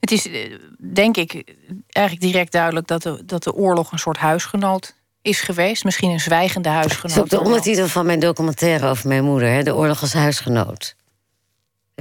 Het 0.00 0.10
is, 0.10 0.28
eh, 0.28 0.54
denk 0.92 1.16
ik, 1.16 1.54
eigenlijk 1.88 2.26
direct 2.26 2.52
duidelijk 2.52 2.86
dat 2.86 3.02
de, 3.02 3.22
dat 3.24 3.42
de 3.42 3.54
oorlog 3.54 3.92
een 3.92 3.98
soort 3.98 4.18
huisgenoot 4.18 4.94
is 5.22 5.40
geweest. 5.40 5.84
Misschien 5.84 6.10
een 6.10 6.20
zwijgende 6.20 6.68
huisgenoot. 6.68 7.16
Dat 7.16 7.26
is 7.26 7.32
ook 7.32 7.40
de 7.40 7.48
ondertitel 7.48 7.88
van 7.88 8.06
mijn 8.06 8.20
documentaire 8.20 8.88
over 8.88 9.08
mijn 9.08 9.24
moeder, 9.24 9.48
hè? 9.48 9.62
De 9.62 9.74
oorlog 9.74 10.00
als 10.00 10.12
huisgenoot. 10.12 10.96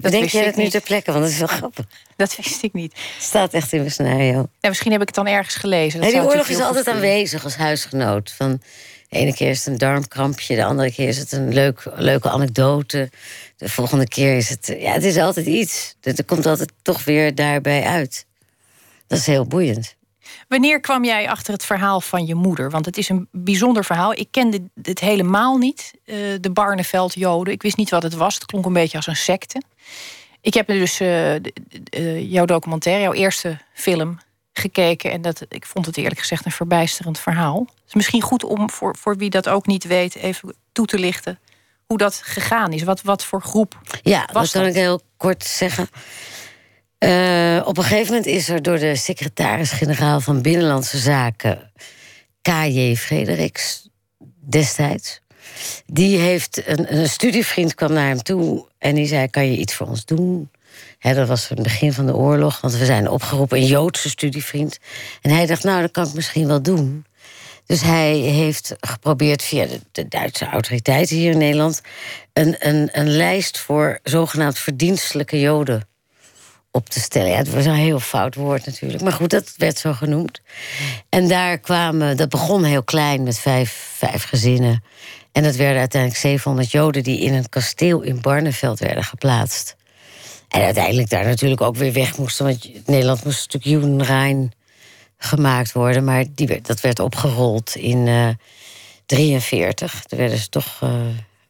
Denk 0.01 0.29
jij 0.29 0.45
dat 0.45 0.55
nu 0.55 0.69
ter 0.69 0.81
plekke? 0.81 1.11
Want 1.11 1.23
dat 1.23 1.33
is 1.33 1.39
wel 1.39 1.47
grappig. 1.47 1.85
Dat 2.15 2.35
wist 2.35 2.63
ik 2.63 2.73
niet. 2.73 2.93
Het 2.93 3.23
staat 3.23 3.53
echt 3.53 3.73
in 3.73 3.79
mijn 3.79 3.91
scenario. 3.91 4.49
Ja, 4.59 4.69
misschien 4.69 4.91
heb 4.91 5.01
ik 5.01 5.07
het 5.07 5.15
dan 5.15 5.27
ergens 5.27 5.55
gelezen. 5.55 6.01
Dat 6.01 6.09
die 6.09 6.21
oorlog 6.21 6.47
is 6.47 6.59
altijd 6.59 6.87
aanwezig 6.87 7.43
als 7.43 7.55
huisgenoot. 7.55 8.31
Van, 8.31 8.61
de 9.09 9.17
ene 9.17 9.33
keer 9.33 9.49
is 9.49 9.57
het 9.57 9.67
een 9.67 9.77
darmkrampje, 9.77 10.55
de 10.55 10.65
andere 10.65 10.91
keer 10.91 11.07
is 11.07 11.17
het 11.17 11.31
een 11.31 11.53
leuk, 11.53 11.83
leuke 11.95 12.29
anekdote. 12.29 13.09
De 13.57 13.69
volgende 13.69 14.07
keer 14.07 14.37
is 14.37 14.49
het. 14.49 14.75
Ja, 14.79 14.91
het 14.91 15.03
is 15.03 15.17
altijd 15.17 15.45
iets. 15.45 15.95
Er 16.01 16.25
komt 16.25 16.45
altijd 16.45 16.71
toch 16.81 17.03
weer 17.03 17.35
daarbij 17.35 17.83
uit. 17.83 18.25
Dat 19.07 19.19
is 19.19 19.25
heel 19.25 19.45
boeiend. 19.45 19.95
Wanneer 20.47 20.79
kwam 20.79 21.03
jij 21.03 21.29
achter 21.29 21.53
het 21.53 21.65
verhaal 21.65 22.01
van 22.01 22.25
je 22.25 22.35
moeder? 22.35 22.69
Want 22.69 22.85
het 22.85 22.97
is 22.97 23.09
een 23.09 23.27
bijzonder 23.31 23.85
verhaal. 23.85 24.13
Ik 24.13 24.27
kende 24.31 24.63
het 24.81 24.99
helemaal 24.99 25.57
niet, 25.57 25.93
uh, 26.05 26.15
de 26.41 26.51
Barneveld-Joden. 26.51 27.53
Ik 27.53 27.61
wist 27.61 27.77
niet 27.77 27.89
wat 27.89 28.03
het 28.03 28.13
was. 28.13 28.33
Het 28.35 28.45
klonk 28.45 28.65
een 28.65 28.73
beetje 28.73 28.97
als 28.97 29.07
een 29.07 29.15
secte. 29.15 29.61
Ik 30.41 30.53
heb 30.53 30.67
dus 30.67 31.01
uh, 31.01 31.35
jouw 32.31 32.45
documentaire, 32.45 33.03
jouw 33.03 33.13
eerste 33.13 33.57
film, 33.73 34.17
gekeken. 34.53 35.11
En 35.11 35.21
dat, 35.21 35.45
ik 35.49 35.65
vond 35.65 35.85
het 35.85 35.97
eerlijk 35.97 36.19
gezegd 36.19 36.45
een 36.45 36.51
verbijsterend 36.51 37.19
verhaal. 37.19 37.59
Het 37.59 37.87
is 37.87 37.93
misschien 37.93 38.21
goed 38.21 38.43
om 38.43 38.69
voor, 38.69 38.95
voor 38.97 39.17
wie 39.17 39.29
dat 39.29 39.49
ook 39.49 39.65
niet 39.65 39.83
weet, 39.83 40.15
even 40.15 40.55
toe 40.71 40.85
te 40.85 40.99
lichten 40.99 41.39
hoe 41.85 41.97
dat 41.97 42.21
gegaan 42.23 42.73
is. 42.73 42.83
Wat, 42.83 43.01
wat 43.01 43.25
voor 43.25 43.41
groep 43.41 43.79
ja, 44.01 44.29
was 44.33 44.51
dat? 44.51 44.61
kan 44.61 44.69
ik 44.71 44.75
heel 44.75 45.01
kort 45.17 45.43
zeggen. 45.43 45.89
Uh, 47.05 47.61
op 47.65 47.77
een 47.77 47.83
gegeven 47.83 48.07
moment 48.07 48.25
is 48.25 48.49
er 48.49 48.61
door 48.61 48.79
de 48.79 48.95
secretaris-generaal 48.95 50.19
van 50.19 50.41
Binnenlandse 50.41 50.97
Zaken, 50.97 51.71
K.J. 52.41 52.95
Frederiks, 52.95 53.89
destijds. 54.39 55.21
Die 55.85 56.17
heeft 56.17 56.67
een, 56.67 56.95
een, 56.97 57.09
studievriend 57.09 57.75
kwam 57.75 57.93
naar 57.93 58.07
hem 58.07 58.21
toe 58.21 58.67
en 58.77 58.95
die 58.95 59.07
zei: 59.07 59.29
Kan 59.29 59.51
je 59.51 59.57
iets 59.57 59.73
voor 59.73 59.87
ons 59.87 60.05
doen? 60.05 60.49
dat 60.99 61.27
was 61.27 61.49
het 61.49 61.63
begin 61.63 61.93
van 61.93 62.05
de 62.05 62.15
oorlog, 62.15 62.61
want 62.61 62.75
we 62.75 62.85
zijn 62.85 63.09
opgeroepen, 63.09 63.57
een 63.57 63.65
Joodse 63.65 64.09
studievriend. 64.09 64.77
En 65.21 65.31
hij 65.31 65.45
dacht: 65.45 65.63
Nou, 65.63 65.81
dat 65.81 65.91
kan 65.91 66.07
ik 66.07 66.13
misschien 66.13 66.47
wel 66.47 66.61
doen. 66.61 67.05
Dus 67.65 67.81
hij 67.81 68.15
heeft 68.15 68.75
geprobeerd 68.79 69.43
via 69.43 69.65
de, 69.65 69.79
de 69.91 70.07
Duitse 70.07 70.45
autoriteiten 70.45 71.15
hier 71.15 71.31
in 71.31 71.37
Nederland 71.37 71.81
een, 72.33 72.55
een, 72.59 72.89
een 72.91 73.09
lijst 73.09 73.59
voor 73.59 73.99
zogenaamd 74.03 74.59
verdienstelijke 74.59 75.39
Joden 75.39 75.87
op 76.75 76.89
te 76.89 76.99
stellen. 76.99 77.29
Ja, 77.29 77.37
het 77.37 77.53
was 77.53 77.65
een 77.65 77.73
heel 77.73 77.99
fout 77.99 78.35
woord 78.35 78.65
natuurlijk. 78.65 79.01
Maar 79.01 79.11
goed, 79.11 79.29
dat 79.29 79.53
werd 79.57 79.77
zo 79.77 79.93
genoemd. 79.93 80.41
En 81.09 81.27
daar 81.27 81.57
kwamen, 81.57 82.17
dat 82.17 82.29
begon 82.29 82.63
heel 82.63 82.83
klein 82.83 83.23
met 83.23 83.39
vijf, 83.39 83.91
vijf 83.97 84.23
gezinnen. 84.23 84.83
En 85.31 85.43
dat 85.43 85.55
werden 85.55 85.79
uiteindelijk 85.79 86.21
700 86.21 86.71
Joden 86.71 87.03
die 87.03 87.19
in 87.19 87.33
een 87.33 87.49
kasteel 87.49 88.01
in 88.01 88.21
Barneveld 88.21 88.79
werden 88.79 89.03
geplaatst. 89.03 89.75
En 90.49 90.61
uiteindelijk 90.61 91.09
daar 91.09 91.25
natuurlijk 91.25 91.61
ook 91.61 91.75
weer 91.75 91.93
weg 91.93 92.17
moesten. 92.17 92.45
Want 92.45 92.87
Nederland 92.87 93.23
moest 93.23 93.37
een 93.37 93.43
stuk 93.43 93.63
Judenrein 93.63 94.51
gemaakt 95.17 95.71
worden. 95.71 96.03
Maar 96.03 96.25
die 96.35 96.47
werd, 96.47 96.67
dat 96.67 96.81
werd 96.81 96.99
opgerold 96.99 97.75
in 97.75 98.05
1943. 98.05 99.93
Uh, 99.93 100.01
Toen 100.01 100.17
werden 100.19 100.37
ze 100.37 100.49
toch 100.49 100.81
uh, 100.83 100.89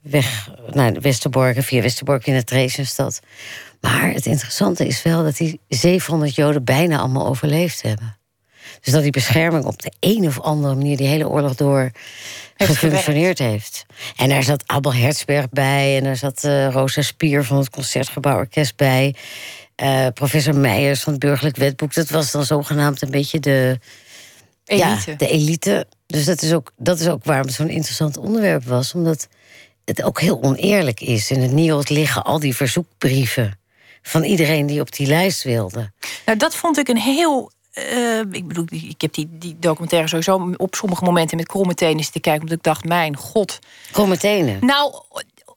weg 0.01 0.49
naar 0.71 1.01
Westerbork. 1.01 1.63
via 1.63 1.81
Westerbork 1.81 2.27
in 2.27 2.33
de 2.33 2.43
Theresienstad. 2.43 3.19
Maar 3.85 4.11
het 4.11 4.25
interessante 4.25 4.87
is 4.87 5.03
wel 5.03 5.23
dat 5.23 5.37
die 5.37 5.59
700 5.67 6.35
Joden 6.35 6.63
bijna 6.63 6.97
allemaal 6.97 7.27
overleefd 7.27 7.81
hebben. 7.81 8.17
Dus 8.81 8.93
dat 8.93 9.01
die 9.01 9.11
bescherming 9.11 9.65
op 9.65 9.81
de 9.81 9.91
een 9.99 10.27
of 10.27 10.39
andere 10.39 10.75
manier 10.75 10.97
die 10.97 11.07
hele 11.07 11.29
oorlog 11.29 11.55
door 11.55 11.91
gefunctioneerd 12.57 13.39
heeft. 13.39 13.85
En 14.15 14.29
daar 14.29 14.43
zat 14.43 14.63
Abel 14.65 14.93
Herzberg 14.93 15.49
bij 15.49 15.97
en 15.97 16.03
daar 16.03 16.15
zat 16.15 16.43
uh, 16.43 16.71
Rosa 16.71 17.01
Spier 17.01 17.43
van 17.43 17.57
het 17.57 17.69
Concertgebouworkest 17.69 18.75
bij. 18.75 19.15
Uh, 19.83 20.07
professor 20.13 20.55
Meijers 20.55 21.01
van 21.01 21.13
het 21.13 21.21
Burgerlijk 21.21 21.57
Wetboek. 21.57 21.93
Dat 21.93 22.09
was 22.09 22.31
dan 22.31 22.45
zogenaamd 22.45 23.01
een 23.01 23.11
beetje 23.11 23.39
de 23.39 23.79
elite. 24.65 25.11
Ja, 25.11 25.15
de 25.17 25.27
elite. 25.27 25.87
Dus 26.07 26.25
dat 26.25 26.41
is 26.41 26.53
ook, 26.53 26.71
dat 26.77 26.99
is 26.99 27.07
ook 27.07 27.23
waarom 27.23 27.45
het 27.45 27.55
zo'n 27.55 27.69
interessant 27.69 28.17
onderwerp 28.17 28.63
was. 28.63 28.93
Omdat 28.93 29.27
het 29.83 30.03
ook 30.03 30.21
heel 30.21 30.43
oneerlijk 30.43 30.99
is. 31.01 31.31
In 31.31 31.41
het 31.41 31.51
NIOD 31.51 31.89
liggen 31.89 32.23
al 32.23 32.39
die 32.39 32.55
verzoekbrieven 32.55 33.63
van 34.07 34.23
iedereen 34.23 34.65
die 34.65 34.81
op 34.81 34.91
die 34.91 35.07
lijst 35.07 35.43
wilde. 35.43 35.91
Nou, 36.25 36.37
dat 36.37 36.55
vond 36.55 36.77
ik 36.77 36.87
een 36.87 36.97
heel 36.97 37.51
uh, 37.93 38.19
ik 38.31 38.47
bedoel, 38.47 38.65
ik 38.69 39.01
heb 39.01 39.13
die, 39.13 39.27
die 39.31 39.55
documentaire 39.59 40.07
sowieso 40.07 40.53
op 40.57 40.75
sommige 40.75 41.03
momenten 41.03 41.37
met 41.37 41.47
kromme 41.47 41.73
tenen 41.73 42.03
zitten 42.03 42.21
kijken. 42.21 42.41
Omdat 42.41 42.57
ik 42.57 42.63
dacht, 42.63 42.85
mijn 42.85 43.17
god. 43.17 43.59
Kromme 43.91 44.17
tenen? 44.17 44.65
Nou, 44.65 45.03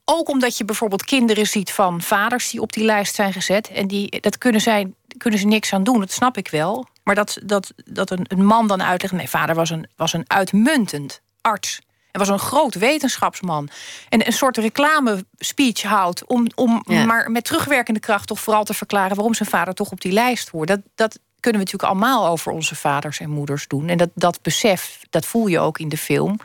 ook 0.05 0.29
omdat 0.29 0.57
je 0.59 0.65
bijvoorbeeld 0.65 1.05
kinderen 1.05 1.47
ziet 1.47 1.73
van 1.73 2.03
vaders 2.03 2.51
die 2.51 2.61
op 2.61 2.73
die 2.73 2.85
lijst 2.85 3.15
zijn 3.15 3.33
gezet. 3.33 3.69
En 3.69 3.87
die, 3.87 4.21
dat 4.21 4.39
kunnen, 4.39 4.61
zij, 4.61 4.93
kunnen 5.17 5.39
ze 5.39 5.47
niks 5.47 5.73
aan 5.73 5.85
doen, 5.85 6.01
dat 6.01 6.13
snap 6.13 6.37
ik 6.37 6.49
wel. 6.49 6.87
Maar 7.03 7.15
dat, 7.15 7.39
dat, 7.45 7.73
dat 7.85 8.11
een, 8.11 8.25
een 8.29 8.45
man 8.45 8.67
dan 8.67 8.83
uitlegt. 8.83 9.15
Nee, 9.15 9.29
vader 9.29 9.55
was 9.55 9.71
een, 9.71 9.87
was 9.97 10.13
een 10.13 10.25
uitmuntend 10.27 11.21
arts. 11.41 11.81
Hij 12.19 12.27
was 12.27 12.41
een 12.41 12.47
groot 12.47 12.75
wetenschapsman. 12.75 13.69
En 14.09 14.27
een 14.27 14.33
soort 14.33 14.57
reclame 14.57 15.25
speech 15.39 15.83
houdt. 15.83 16.27
Om, 16.27 16.47
om 16.55 16.83
maar 16.87 17.31
met 17.31 17.45
terugwerkende 17.45 18.01
kracht 18.01 18.27
toch 18.27 18.41
vooral 18.41 18.65
te 18.65 18.75
verklaren 18.75 19.17
waarom 19.17 19.35
zijn 19.35 19.49
vader 19.49 19.75
toch 19.75 19.91
op 19.91 20.01
die 20.01 20.13
lijst 20.13 20.49
hoort. 20.49 20.69
Dat, 20.69 20.81
dat 20.95 21.19
kunnen 21.41 21.61
we 21.61 21.67
natuurlijk 21.67 21.93
allemaal 21.93 22.27
over 22.27 22.53
onze 22.53 22.75
vaders 22.75 23.21
en 23.21 23.31
moeders 23.31 23.67
doen. 23.67 23.89
En 23.89 23.97
dat, 23.97 24.11
dat 24.15 24.43
besef, 24.43 25.01
dat 25.11 25.27
voel 25.27 25.47
je 25.47 25.59
ook 25.59 25.79
in 25.79 25.89
de 25.89 25.97
film. 25.97 26.41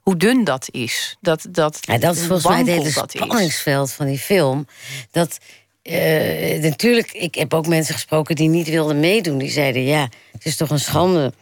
Hoe 0.00 0.16
dun 0.16 0.44
dat 0.44 0.68
is. 0.70 1.16
Dat, 1.20 1.46
dat, 1.48 1.78
ja, 1.80 1.98
dat 1.98 2.16
is 2.16 2.26
volgens 2.26 2.64
mij 2.64 2.74
het 2.74 3.10
spanningsveld 3.10 3.92
van 3.92 4.06
die 4.06 4.18
film. 4.18 4.66
Dat 5.10 5.38
uh, 5.82 6.62
natuurlijk, 6.62 7.12
ik 7.12 7.34
heb 7.34 7.54
ook 7.54 7.66
mensen 7.66 7.94
gesproken 7.94 8.36
die 8.36 8.48
niet 8.48 8.68
wilden 8.68 9.00
meedoen. 9.00 9.38
Die 9.38 9.50
zeiden: 9.50 9.84
ja, 9.84 10.08
het 10.32 10.44
is 10.44 10.56
toch 10.56 10.70
een 10.70 10.80
schande 10.80 11.32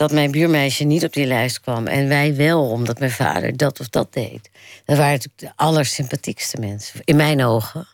dat 0.00 0.12
mijn 0.12 0.30
buurmeisje 0.30 0.84
niet 0.84 1.04
op 1.04 1.12
die 1.12 1.26
lijst 1.26 1.60
kwam. 1.60 1.86
En 1.86 2.08
wij 2.08 2.36
wel, 2.36 2.70
omdat 2.70 2.98
mijn 2.98 3.10
vader 3.10 3.56
dat 3.56 3.80
of 3.80 3.88
dat 3.88 4.12
deed. 4.12 4.50
Dat 4.84 4.96
waren 4.96 5.12
natuurlijk 5.12 5.38
de 5.38 5.52
allersympathiekste 5.56 6.60
mensen, 6.60 7.00
in 7.04 7.16
mijn 7.16 7.44
ogen. 7.44 7.88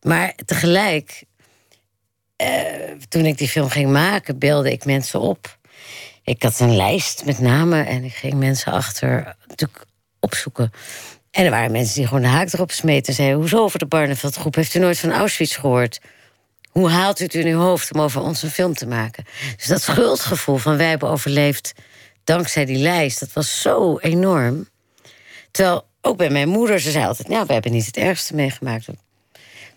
Maar 0.00 0.34
tegelijk, 0.46 1.24
eh, 2.36 2.46
toen 3.08 3.24
ik 3.24 3.38
die 3.38 3.48
film 3.48 3.68
ging 3.68 3.90
maken, 3.90 4.38
belde 4.38 4.72
ik 4.72 4.84
mensen 4.84 5.20
op. 5.20 5.58
Ik 6.24 6.42
had 6.42 6.60
een 6.60 6.76
lijst 6.76 7.24
met 7.24 7.38
namen 7.38 7.86
en 7.86 8.04
ik 8.04 8.14
ging 8.14 8.34
mensen 8.34 8.72
achter 8.72 9.36
natuurlijk 9.46 9.84
opzoeken. 10.20 10.72
En 11.30 11.44
er 11.44 11.50
waren 11.50 11.72
mensen 11.72 11.94
die 11.94 12.06
gewoon 12.06 12.22
de 12.22 12.28
haak 12.28 12.52
erop 12.52 12.70
smeten 12.70 13.06
en 13.06 13.14
zeiden: 13.14 13.38
Hoezo 13.38 13.62
over 13.62 13.78
de 13.78 13.86
Barneveldgroep? 13.86 14.54
Heeft 14.54 14.74
u 14.74 14.78
nooit 14.78 14.98
van 14.98 15.12
Auschwitz 15.12 15.60
gehoord? 15.60 16.00
Hoe 16.72 16.90
haalt 16.90 17.20
u 17.20 17.24
het 17.24 17.34
in 17.34 17.46
uw 17.46 17.58
hoofd 17.58 17.94
om 17.94 18.00
over 18.00 18.20
ons 18.20 18.42
een 18.42 18.50
film 18.50 18.74
te 18.74 18.86
maken? 18.86 19.24
Dus 19.56 19.66
dat 19.66 19.82
schuldgevoel 19.82 20.56
van 20.56 20.76
wij 20.76 20.88
hebben 20.88 21.08
overleefd 21.08 21.72
dankzij 22.24 22.64
die 22.64 22.78
lijst, 22.78 23.20
dat 23.20 23.32
was 23.32 23.60
zo 23.60 23.98
enorm. 23.98 24.68
Terwijl 25.50 25.86
ook 26.00 26.16
bij 26.16 26.30
mijn 26.30 26.48
moeder, 26.48 26.80
ze 26.80 26.90
zei 26.90 27.06
altijd: 27.06 27.28
Nou, 27.28 27.46
we 27.46 27.52
hebben 27.52 27.72
niet 27.72 27.86
het 27.86 27.96
ergste 27.96 28.34
meegemaakt. 28.34 28.86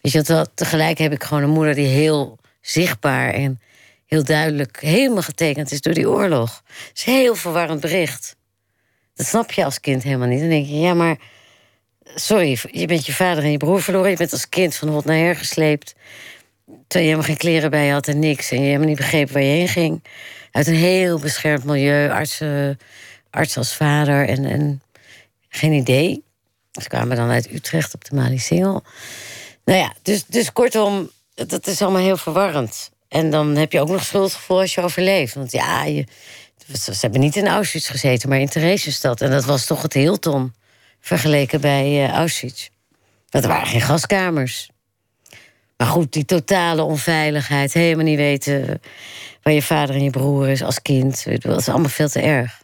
Weet 0.02 0.12
je, 0.12 0.22
wel, 0.22 0.46
tegelijk 0.54 0.98
heb 0.98 1.12
ik 1.12 1.24
gewoon 1.24 1.44
een 1.44 1.50
moeder 1.50 1.76
die 1.76 1.88
heel 1.88 2.38
zichtbaar 2.62 3.34
en 3.34 3.62
heel 4.06 4.24
duidelijk 4.24 4.80
helemaal 4.82 5.22
getekend 5.22 5.72
is 5.72 5.82
door 5.82 5.94
die 5.94 6.10
oorlog. 6.10 6.64
Het 6.68 6.98
is 6.98 7.04
heel 7.04 7.36
verwarrend 7.36 7.80
bericht. 7.82 8.36
Dat 9.16 9.26
snap 9.26 9.52
je 9.52 9.66
als 9.66 9.80
kind 9.80 10.04
helemaal 10.04 10.28
niet. 10.28 10.40
Dan 10.40 10.50
denk 10.50 10.68
je, 10.68 10.80
ja, 10.80 10.94
maar 10.94 11.18
sorry, 12.16 12.58
je 12.72 12.86
bent 12.86 13.06
je 13.06 13.14
vader 13.14 13.44
en 13.44 13.52
je 13.52 13.58
broer 13.58 13.82
verloren. 13.82 14.10
Je 14.10 14.18
bent 14.18 14.32
als 14.32 14.50
kind 14.50 14.76
van 14.76 14.88
hot 14.88 15.06
naar 15.06 15.18
her 15.18 15.36
gesleept. 15.36 15.96
Terwijl 16.88 17.10
je 17.10 17.16
helemaal 17.16 17.24
geen 17.24 17.38
kleren 17.38 17.70
bij 17.70 17.90
had 17.90 18.08
en 18.08 18.20
niks. 18.20 18.52
En 18.52 18.60
je 18.60 18.66
helemaal 18.66 18.88
niet 18.88 18.98
begreep 18.98 19.32
waar 19.32 19.42
je 19.42 19.56
heen 19.56 19.68
ging. 19.68 20.04
Uit 20.52 20.68
een 20.68 20.76
heel 20.76 21.20
beschermd 21.20 21.64
milieu. 21.64 22.10
Artsen, 22.10 22.80
arts 23.30 23.58
als 23.58 23.74
vader 23.74 24.28
en, 24.28 24.46
en 24.46 24.82
geen 25.50 25.72
idee. 25.72 26.24
Ze 26.82 26.88
kwamen 26.88 27.18
dan 27.18 27.30
uit 27.30 27.52
Utrecht 27.52 27.94
op 27.94 28.06
de 28.06 28.16
Malicingel. 28.16 28.84
Nou 29.66 29.80
ja, 29.80 29.94
dus, 30.02 30.26
dus 30.26 30.52
kortom, 30.52 31.10
dat 31.34 31.68
is 31.68 31.82
allemaal 31.82 32.02
heel 32.02 32.18
verwarrend. 32.18 32.92
En 33.08 33.30
dan 33.30 33.56
heb 33.56 33.72
je 33.72 33.80
ook 33.80 33.90
nog 33.90 34.04
schuldgevoel 34.04 34.60
als 34.60 34.74
je 34.74 34.82
overleeft. 34.82 35.34
Want 35.34 35.52
ja, 35.52 35.84
je, 35.84 36.06
ze 36.74 36.94
hebben 37.00 37.20
niet 37.20 37.36
in 37.36 37.48
Auschwitz 37.48 37.92
gezeten, 37.92 38.30
maar 38.30 38.40
in 38.40 38.50
Theresienstad. 38.50 39.22
En 39.22 39.32
dat 39.32 39.46
was 39.46 39.66
toch 39.66 39.82
het 39.82 39.94
Hilton 39.94 40.54
vergeleken 41.00 41.62
bij 41.62 41.86
uh, 41.86 42.10
Auschwitz. 42.10 42.70
Dat 43.30 43.46
waren 43.46 43.68
geen 43.68 43.82
gaskamers. 43.82 44.70
Maar 45.78 45.88
goed, 45.88 46.14
die 46.14 46.26
totale 46.26 46.84
onveiligheid, 46.84 47.74
helemaal 47.74 48.06
niet 48.06 48.18
weten 48.18 48.82
waar 49.42 49.54
je 49.54 49.62
vader 49.62 49.96
en 49.96 50.04
je 50.04 50.10
broer 50.10 50.50
is 50.50 50.64
als 50.64 50.82
kind. 50.82 51.26
Dat 51.42 51.60
is 51.60 51.70
allemaal 51.70 51.90
veel 51.90 52.10
te 52.10 52.22
erg. 52.22 52.64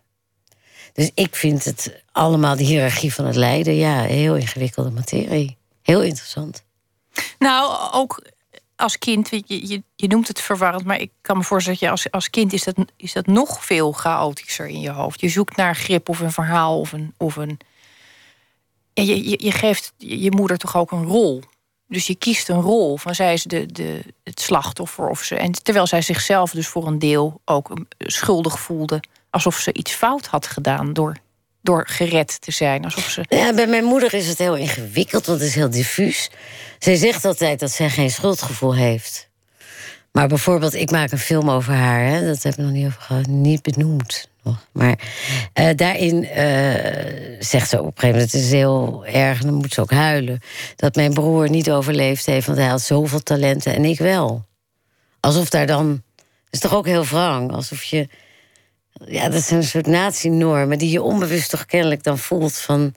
Dus 0.94 1.12
ik 1.14 1.36
vind 1.36 1.66
het 1.66 2.04
allemaal, 2.12 2.56
de 2.56 2.64
hiërarchie 2.64 3.14
van 3.14 3.26
het 3.26 3.36
lijden, 3.36 3.76
ja, 3.76 4.02
heel 4.02 4.36
ingewikkelde 4.36 4.90
materie. 4.92 5.58
Heel 5.82 6.02
interessant. 6.02 6.64
Nou, 7.40 7.92
ook 7.94 8.22
als 8.76 8.98
kind, 8.98 9.30
je, 9.30 9.44
je, 9.46 9.84
je 9.96 10.08
noemt 10.08 10.28
het 10.28 10.42
verwarrend, 10.42 10.86
maar 10.86 11.00
ik 11.00 11.12
kan 11.22 11.38
me 11.38 11.44
voorstellen 11.44 11.80
dat 11.80 11.88
je 11.88 11.94
als, 11.94 12.12
als 12.12 12.30
kind 12.30 12.54
is 12.54 12.64
dat, 12.64 12.76
is 12.98 13.14
dat 13.14 13.28
nog 13.28 13.66
veel 13.66 13.92
chaotischer 13.92 14.68
in 14.68 14.80
je 14.80 14.90
hoofd. 14.90 15.22
Je 15.22 15.30
zoekt 15.30 15.56
naar 15.56 15.76
grip 15.76 16.10
of 16.10 16.20
een 16.20 16.32
verhaal 16.32 16.80
of 16.80 16.92
een. 16.92 17.14
Of 17.18 17.36
een 17.36 17.60
je, 18.94 19.30
je, 19.30 19.44
je 19.44 19.52
geeft 19.52 19.94
je 19.98 20.32
moeder 20.32 20.58
toch 20.58 20.78
ook 20.78 20.92
een 20.92 21.06
rol. 21.06 21.44
Dus 21.92 22.08
je 22.08 22.16
kiest 22.16 22.50
een 22.50 22.62
rol 22.62 22.98
van 22.98 23.16
zij 23.16 23.34
is 23.34 23.44
de, 23.44 23.66
de, 23.66 24.02
het 24.24 24.42
slachtoffer 24.42 25.10
of 25.10 25.24
ze. 25.24 25.36
En 25.36 25.52
terwijl 25.52 25.88
zij 25.88 26.02
zichzelf 26.02 26.52
dus 26.52 26.68
voor 26.68 26.88
een 26.88 27.00
deel 27.00 27.42
ook 27.46 27.74
schuldig 27.98 28.60
voelde. 28.60 29.00
Alsof 29.30 29.58
ze 29.58 29.74
iets 29.74 29.92
fout 29.92 30.26
had 30.26 30.48
gedaan 30.48 30.94
door, 30.94 31.16
door 31.62 31.88
gered 31.88 32.42
te 32.42 32.52
zijn. 32.52 32.84
Alsof 32.84 33.10
ze... 33.10 33.26
Ja, 33.30 33.54
bij 33.54 33.68
mijn 33.68 33.84
moeder 33.84 34.14
is 34.14 34.28
het 34.28 34.38
heel 34.38 34.56
ingewikkeld, 34.56 35.26
want 35.26 35.40
het 35.40 35.48
is 35.50 35.56
heel 35.56 35.70
diffuus. 35.70 36.30
Zij 36.80 36.96
zegt 36.96 37.26
altijd 37.26 37.60
dat 37.60 37.72
zij 37.72 37.90
geen 37.90 38.12
schuldgevoel 38.12 38.76
heeft. 38.76 39.30
Maar 40.12 40.28
bijvoorbeeld, 40.28 40.74
ik 40.74 40.92
maak 40.92 41.12
een 41.12 41.18
film 41.18 41.50
over 41.50 41.74
haar, 41.74 42.06
hè, 42.06 42.26
dat 42.26 42.44
heb 42.44 42.54
ik 42.54 42.60
nog 42.60 42.72
niet 42.72 42.86
over 42.86 43.02
gehad, 43.02 43.28
niet 43.28 43.62
benoemd. 43.62 44.30
Nog. 44.44 44.68
Maar 44.72 45.00
uh, 45.60 45.70
daarin 45.76 46.24
uh, 46.24 46.32
zegt 47.40 47.70
ze 47.70 47.80
op 47.80 47.86
een 47.86 47.92
gegeven 47.96 48.10
moment: 48.10 48.32
het 48.32 48.42
is 48.42 48.52
heel 48.52 49.06
erg, 49.06 49.40
en 49.40 49.46
dan 49.46 49.56
moet 49.56 49.74
ze 49.74 49.82
ook 49.82 49.92
huilen. 49.92 50.40
Dat 50.76 50.96
mijn 50.96 51.14
broer 51.14 51.50
niet 51.50 51.72
overleefd 51.72 52.26
heeft, 52.26 52.46
want 52.46 52.58
hij 52.58 52.68
had 52.68 52.82
zoveel 52.82 53.20
talenten 53.20 53.76
en 53.76 53.86
ik 53.86 53.98
wel. 53.98 54.46
Alsof 55.20 55.50
daar 55.50 55.68
dan. 55.68 56.02
Dat 56.16 56.26
is 56.50 56.60
toch 56.60 56.74
ook 56.74 56.86
heel 56.86 57.06
wrang, 57.06 57.52
alsof 57.52 57.84
je. 57.84 58.08
Ja, 59.06 59.24
dat 59.30 59.40
is 59.40 59.52
een 59.52 59.64
soort 59.64 59.88
natienormen 59.88 60.78
die 60.78 60.92
je 60.92 61.02
onbewust 61.02 61.50
toch 61.50 61.66
kennelijk 61.66 62.04
dan 62.04 62.18
voelt 62.18 62.58
van. 62.58 62.94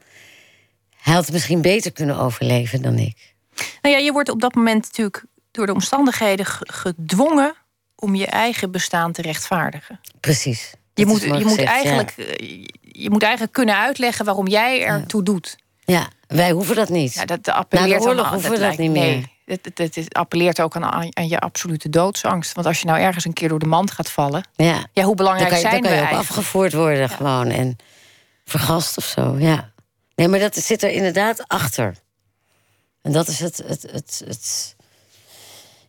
Hij 0.96 1.14
had 1.14 1.32
misschien 1.32 1.62
beter 1.62 1.92
kunnen 1.92 2.18
overleven 2.18 2.82
dan 2.82 2.98
ik. 2.98 3.34
Nou 3.82 3.94
ja, 3.94 4.00
je 4.00 4.12
wordt 4.12 4.28
op 4.28 4.40
dat 4.40 4.54
moment 4.54 4.82
natuurlijk 4.82 5.24
door 5.50 5.66
de 5.66 5.74
omstandigheden 5.74 6.46
gedwongen 6.60 7.54
om 7.96 8.14
je 8.14 8.26
eigen 8.26 8.70
bestaan 8.70 9.12
te 9.12 9.22
rechtvaardigen. 9.22 10.00
Precies. 10.20 10.74
Je 10.94 11.06
moet, 11.06 11.22
je, 11.22 11.44
moet 11.44 11.64
eigenlijk, 11.64 12.10
eh, 12.16 12.64
je 12.80 13.10
moet 13.10 13.22
eigenlijk 13.22 13.52
kunnen 13.52 13.76
uitleggen 13.76 14.24
waarom 14.24 14.48
jij 14.48 14.84
ertoe 14.84 15.22
ja. 15.24 15.32
doet. 15.32 15.56
Ja, 15.84 16.08
wij 16.26 16.50
hoeven 16.50 16.76
dat 16.76 16.88
niet. 16.88 17.14
Ja, 17.14 17.24
dat 17.24 17.48
appelleert 17.48 17.90
Na 17.90 17.98
de 17.98 18.04
oorlog 18.04 18.30
hoeven 18.30 18.50
we 18.50 18.58
dat 18.58 18.76
niet 18.78 18.90
meer. 18.90 19.02
Nee, 19.02 19.32
het, 19.44 19.70
het, 19.74 19.94
het, 19.94 20.14
appelleert 20.14 20.60
ook 20.60 20.76
aan, 20.76 21.16
aan, 21.16 21.28
je 21.28 21.40
absolute 21.40 21.88
doodsangst. 21.88 22.52
Want 22.52 22.66
als 22.66 22.80
je 22.80 22.86
nou 22.86 23.00
ergens 23.00 23.24
een 23.24 23.32
keer 23.32 23.48
door 23.48 23.58
de 23.58 23.66
mand 23.66 23.90
gaat 23.90 24.10
vallen... 24.10 24.48
Ja, 24.54 24.86
ja 24.92 25.04
hoe 25.04 25.14
belangrijk 25.14 25.50
dan 25.50 25.60
kan 25.60 25.70
je, 25.70 25.76
zijn 25.76 25.82
dan 25.82 25.92
kan 25.92 26.08
je 26.08 26.14
ook 26.14 26.20
afgevoerd 26.20 26.72
worden 26.72 27.08
gewoon. 27.08 27.50
En 27.50 27.76
vergast 28.44 28.96
of 28.96 29.04
zo, 29.04 29.36
ja. 29.38 29.72
Nee, 30.14 30.28
maar 30.28 30.38
dat 30.38 30.56
zit 30.56 30.82
er 30.82 30.90
inderdaad 30.90 31.48
achter. 31.48 31.94
En 33.02 33.12
dat 33.12 33.28
is 33.28 33.40
het, 33.40 33.62
het, 33.66 33.82
het, 33.82 34.22
het 34.26 34.76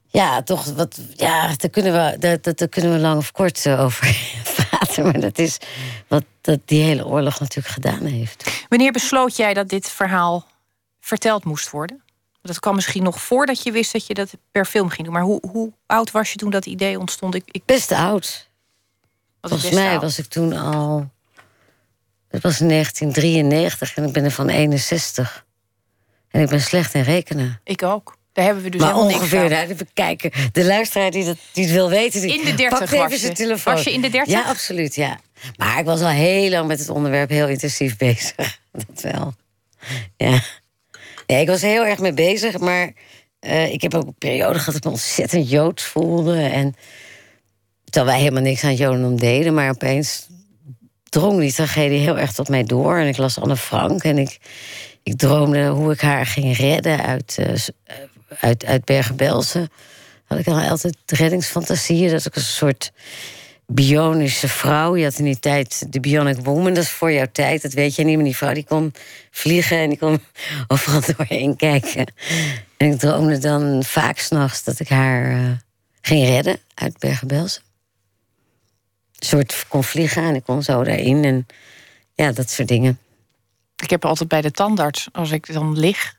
ja, 0.07 0.43
toch 0.43 0.65
wat. 0.65 0.99
Ja, 1.15 1.47
daar 1.57 1.69
kunnen 1.69 1.93
we, 1.93 2.17
daar, 2.19 2.37
daar 2.41 2.67
kunnen 2.67 2.91
we 2.91 2.99
lang 2.99 3.17
of 3.17 3.31
kort 3.31 3.65
eh, 3.65 3.83
over 3.83 4.17
praten. 4.77 5.03
Maar 5.03 5.19
dat 5.19 5.37
is 5.37 5.57
wat 6.07 6.23
dat 6.41 6.59
die 6.65 6.83
hele 6.83 7.05
oorlog 7.05 7.39
natuurlijk 7.39 7.73
gedaan 7.73 8.05
heeft. 8.05 8.65
Wanneer 8.69 8.91
besloot 8.91 9.35
jij 9.35 9.53
dat 9.53 9.69
dit 9.69 9.89
verhaal 9.89 10.47
verteld 10.99 11.43
moest 11.43 11.69
worden? 11.69 12.03
Dat 12.41 12.59
kwam 12.59 12.75
misschien 12.75 13.03
nog 13.03 13.21
voordat 13.21 13.63
je 13.63 13.71
wist 13.71 13.91
dat 13.91 14.07
je 14.07 14.13
dat 14.13 14.33
per 14.51 14.65
film 14.65 14.89
ging 14.89 15.03
doen. 15.03 15.13
Maar 15.13 15.23
hoe, 15.23 15.39
hoe 15.51 15.73
oud 15.85 16.11
was 16.11 16.31
je 16.31 16.37
toen 16.37 16.49
dat 16.49 16.65
idee 16.65 16.99
ontstond? 16.99 17.35
Ik, 17.35 17.43
ik... 17.51 17.65
Best 17.65 17.91
oud. 17.91 18.49
Was 19.41 19.51
Volgens 19.51 19.71
mij 19.71 19.91
oud? 19.91 20.01
was 20.01 20.19
ik 20.19 20.25
toen 20.25 20.53
al. 20.53 21.09
Het 22.27 22.43
was 22.43 22.61
in 22.61 22.67
1993 22.67 23.95
en 23.95 24.03
ik 24.03 24.13
ben 24.13 24.23
er 24.23 24.31
van 24.31 24.49
61. 24.49 25.45
En 26.29 26.41
ik 26.41 26.49
ben 26.49 26.61
slecht 26.61 26.93
in 26.93 27.01
rekenen. 27.01 27.59
Ik 27.63 27.83
ook. 27.83 28.14
Daar 28.35 28.45
hebben 28.45 28.63
we 28.63 28.69
dus 28.69 28.81
maar 28.81 28.93
helemaal 28.93 29.13
ongeveer, 29.13 29.39
niks 29.39 29.53
nou, 29.53 29.69
even 29.69 29.87
kijken. 29.93 30.31
De 30.51 30.65
luisteraar 30.65 31.11
die, 31.11 31.25
dat, 31.25 31.37
die 31.51 31.63
het 31.63 31.73
wil 31.73 31.89
weten... 31.89 32.21
Die, 32.21 32.39
In 32.39 32.45
de 32.45 32.53
30 32.53 32.79
pakt 32.79 32.91
even 32.91 33.09
was 33.09 33.21
je. 33.21 33.31
telefoon. 33.31 33.73
Was 33.73 33.83
je 33.83 33.93
in 33.93 34.01
de 34.01 34.09
30? 34.09 34.33
Ja, 34.33 34.41
absoluut, 34.41 34.95
ja. 34.95 35.19
Maar 35.57 35.79
ik 35.79 35.85
was 35.85 36.01
al 36.01 36.07
heel 36.07 36.49
lang 36.49 36.67
met 36.67 36.79
het 36.79 36.89
onderwerp 36.89 37.29
heel 37.29 37.47
intensief 37.47 37.97
bezig. 38.07 38.59
Dat 38.71 39.01
wel. 39.01 39.33
Ja. 40.17 40.39
Nee, 41.27 41.41
ik 41.41 41.47
was 41.47 41.61
er 41.61 41.69
heel 41.69 41.85
erg 41.85 41.99
mee 41.99 42.13
bezig, 42.13 42.57
maar... 42.57 42.93
Uh, 43.41 43.71
ik 43.71 43.81
heb 43.81 43.93
ook 43.93 44.05
een 44.05 44.15
periode 44.17 44.59
gehad 44.59 44.65
dat 44.65 44.75
ik 44.75 44.83
me 44.83 44.89
ontzettend 44.89 45.49
Joods 45.49 45.83
voelde. 45.83 46.41
En 46.41 46.75
terwijl 47.83 48.05
wij 48.05 48.19
helemaal 48.19 48.43
niks 48.43 48.63
aan 48.63 48.75
Jodendom 48.75 49.19
deden... 49.19 49.53
maar 49.53 49.69
opeens 49.69 50.27
drong 51.09 51.39
die 51.39 51.53
tragedie 51.53 51.99
heel 51.99 52.17
erg 52.17 52.31
tot 52.31 52.49
mij 52.49 52.63
door. 52.63 52.97
En 52.97 53.07
ik 53.07 53.17
las 53.17 53.39
Anne 53.39 53.57
Frank 53.57 54.03
en 54.03 54.17
ik, 54.17 54.37
ik 55.03 55.17
droomde 55.17 55.67
hoe 55.67 55.91
ik 55.91 56.01
haar 56.01 56.25
ging 56.25 56.57
redden 56.57 57.05
uit, 57.05 57.37
uh, 57.39 57.55
uit, 58.39 58.65
uit 58.65 58.85
Bergen-Belsen. 58.85 59.69
Had 60.25 60.39
ik 60.39 60.45
dan 60.45 60.69
altijd 60.69 60.97
reddingsfantasieën 61.05 62.11
dat 62.11 62.25
ik 62.25 62.35
een 62.35 62.41
soort 62.41 62.91
bionische 63.67 64.47
vrouw. 64.47 64.95
Je 64.95 65.03
had 65.03 65.17
in 65.17 65.25
die 65.25 65.39
tijd 65.39 65.93
de 65.93 65.99
Bionic 65.99 66.37
Woman, 66.37 66.73
dat 66.73 66.83
is 66.83 66.89
voor 66.89 67.11
jouw 67.11 67.27
tijd, 67.31 67.61
dat 67.61 67.73
weet 67.73 67.95
je 67.95 68.03
niet. 68.03 68.15
Maar 68.15 68.23
die 68.23 68.35
vrouw 68.35 68.53
die 68.53 68.65
kon 68.65 68.93
vliegen 69.31 69.77
en 69.77 69.89
die 69.89 69.97
kon 69.97 70.19
overal 70.67 71.01
doorheen 71.01 71.55
kijken. 71.55 72.13
En 72.77 72.91
ik 72.91 72.99
droomde 72.99 73.37
dan 73.37 73.83
vaak 73.83 74.17
s'nachts 74.17 74.63
dat 74.63 74.79
ik 74.79 74.89
haar 74.89 75.31
uh, 75.31 75.51
ging 76.01 76.25
redden 76.25 76.57
uit 76.73 76.99
Bergen-Belsen. 76.99 77.61
Een 79.19 79.27
soort 79.27 79.65
kon 79.67 79.83
vliegen 79.83 80.23
en 80.23 80.35
ik 80.35 80.43
kon 80.43 80.63
zo 80.63 80.83
daarin. 80.83 81.23
En 81.23 81.45
ja, 82.13 82.31
dat 82.31 82.49
soort 82.49 82.67
dingen. 82.67 82.99
Ik 83.75 83.89
heb 83.89 84.05
altijd 84.05 84.29
bij 84.29 84.41
de 84.41 84.51
tandarts, 84.51 85.07
als 85.11 85.31
ik 85.31 85.53
dan 85.53 85.79
lig 85.79 86.15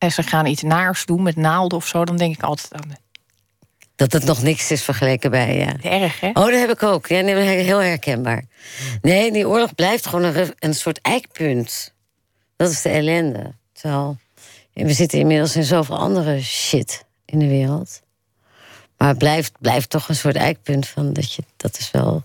en 0.00 0.12
ze 0.12 0.22
gaan 0.22 0.46
iets 0.46 0.62
naars 0.62 1.04
doen 1.04 1.22
met 1.22 1.36
naalden 1.36 1.78
of 1.78 1.86
zo, 1.86 2.04
dan 2.04 2.16
denk 2.16 2.34
ik 2.34 2.42
altijd 2.42 2.74
aan. 2.74 2.96
Dat 3.96 4.12
het 4.12 4.24
nog 4.24 4.42
niks 4.42 4.70
is 4.70 4.82
vergeleken 4.82 5.30
bij, 5.30 5.58
ja. 5.58 5.90
Erg, 5.90 6.20
hè? 6.20 6.28
Oh, 6.28 6.34
dat 6.34 6.52
heb 6.52 6.70
ik 6.70 6.82
ook. 6.82 7.06
Ja, 7.06 7.20
nee, 7.20 7.34
heel 7.34 7.78
herkenbaar. 7.78 8.44
Nee, 9.02 9.32
die 9.32 9.48
oorlog 9.48 9.74
blijft 9.74 10.06
gewoon 10.06 10.24
een, 10.24 10.54
een 10.58 10.74
soort 10.74 11.00
eikpunt. 11.00 11.94
Dat 12.56 12.70
is 12.70 12.82
de 12.82 12.88
ellende. 12.88 13.54
Terwijl, 13.72 14.16
we 14.72 14.92
zitten 14.92 15.18
inmiddels 15.18 15.56
in 15.56 15.64
zoveel 15.64 15.98
andere 15.98 16.42
shit 16.42 17.04
in 17.24 17.38
de 17.38 17.48
wereld. 17.48 18.02
Maar 18.96 19.08
het 19.08 19.18
blijft, 19.18 19.52
blijft 19.58 19.90
toch 19.90 20.08
een 20.08 20.16
soort 20.16 20.36
eikpunt 20.36 20.88
van 20.88 21.12
dat 21.12 21.32
je, 21.32 21.42
dat 21.56 21.78
is 21.78 21.90
wel, 21.90 22.24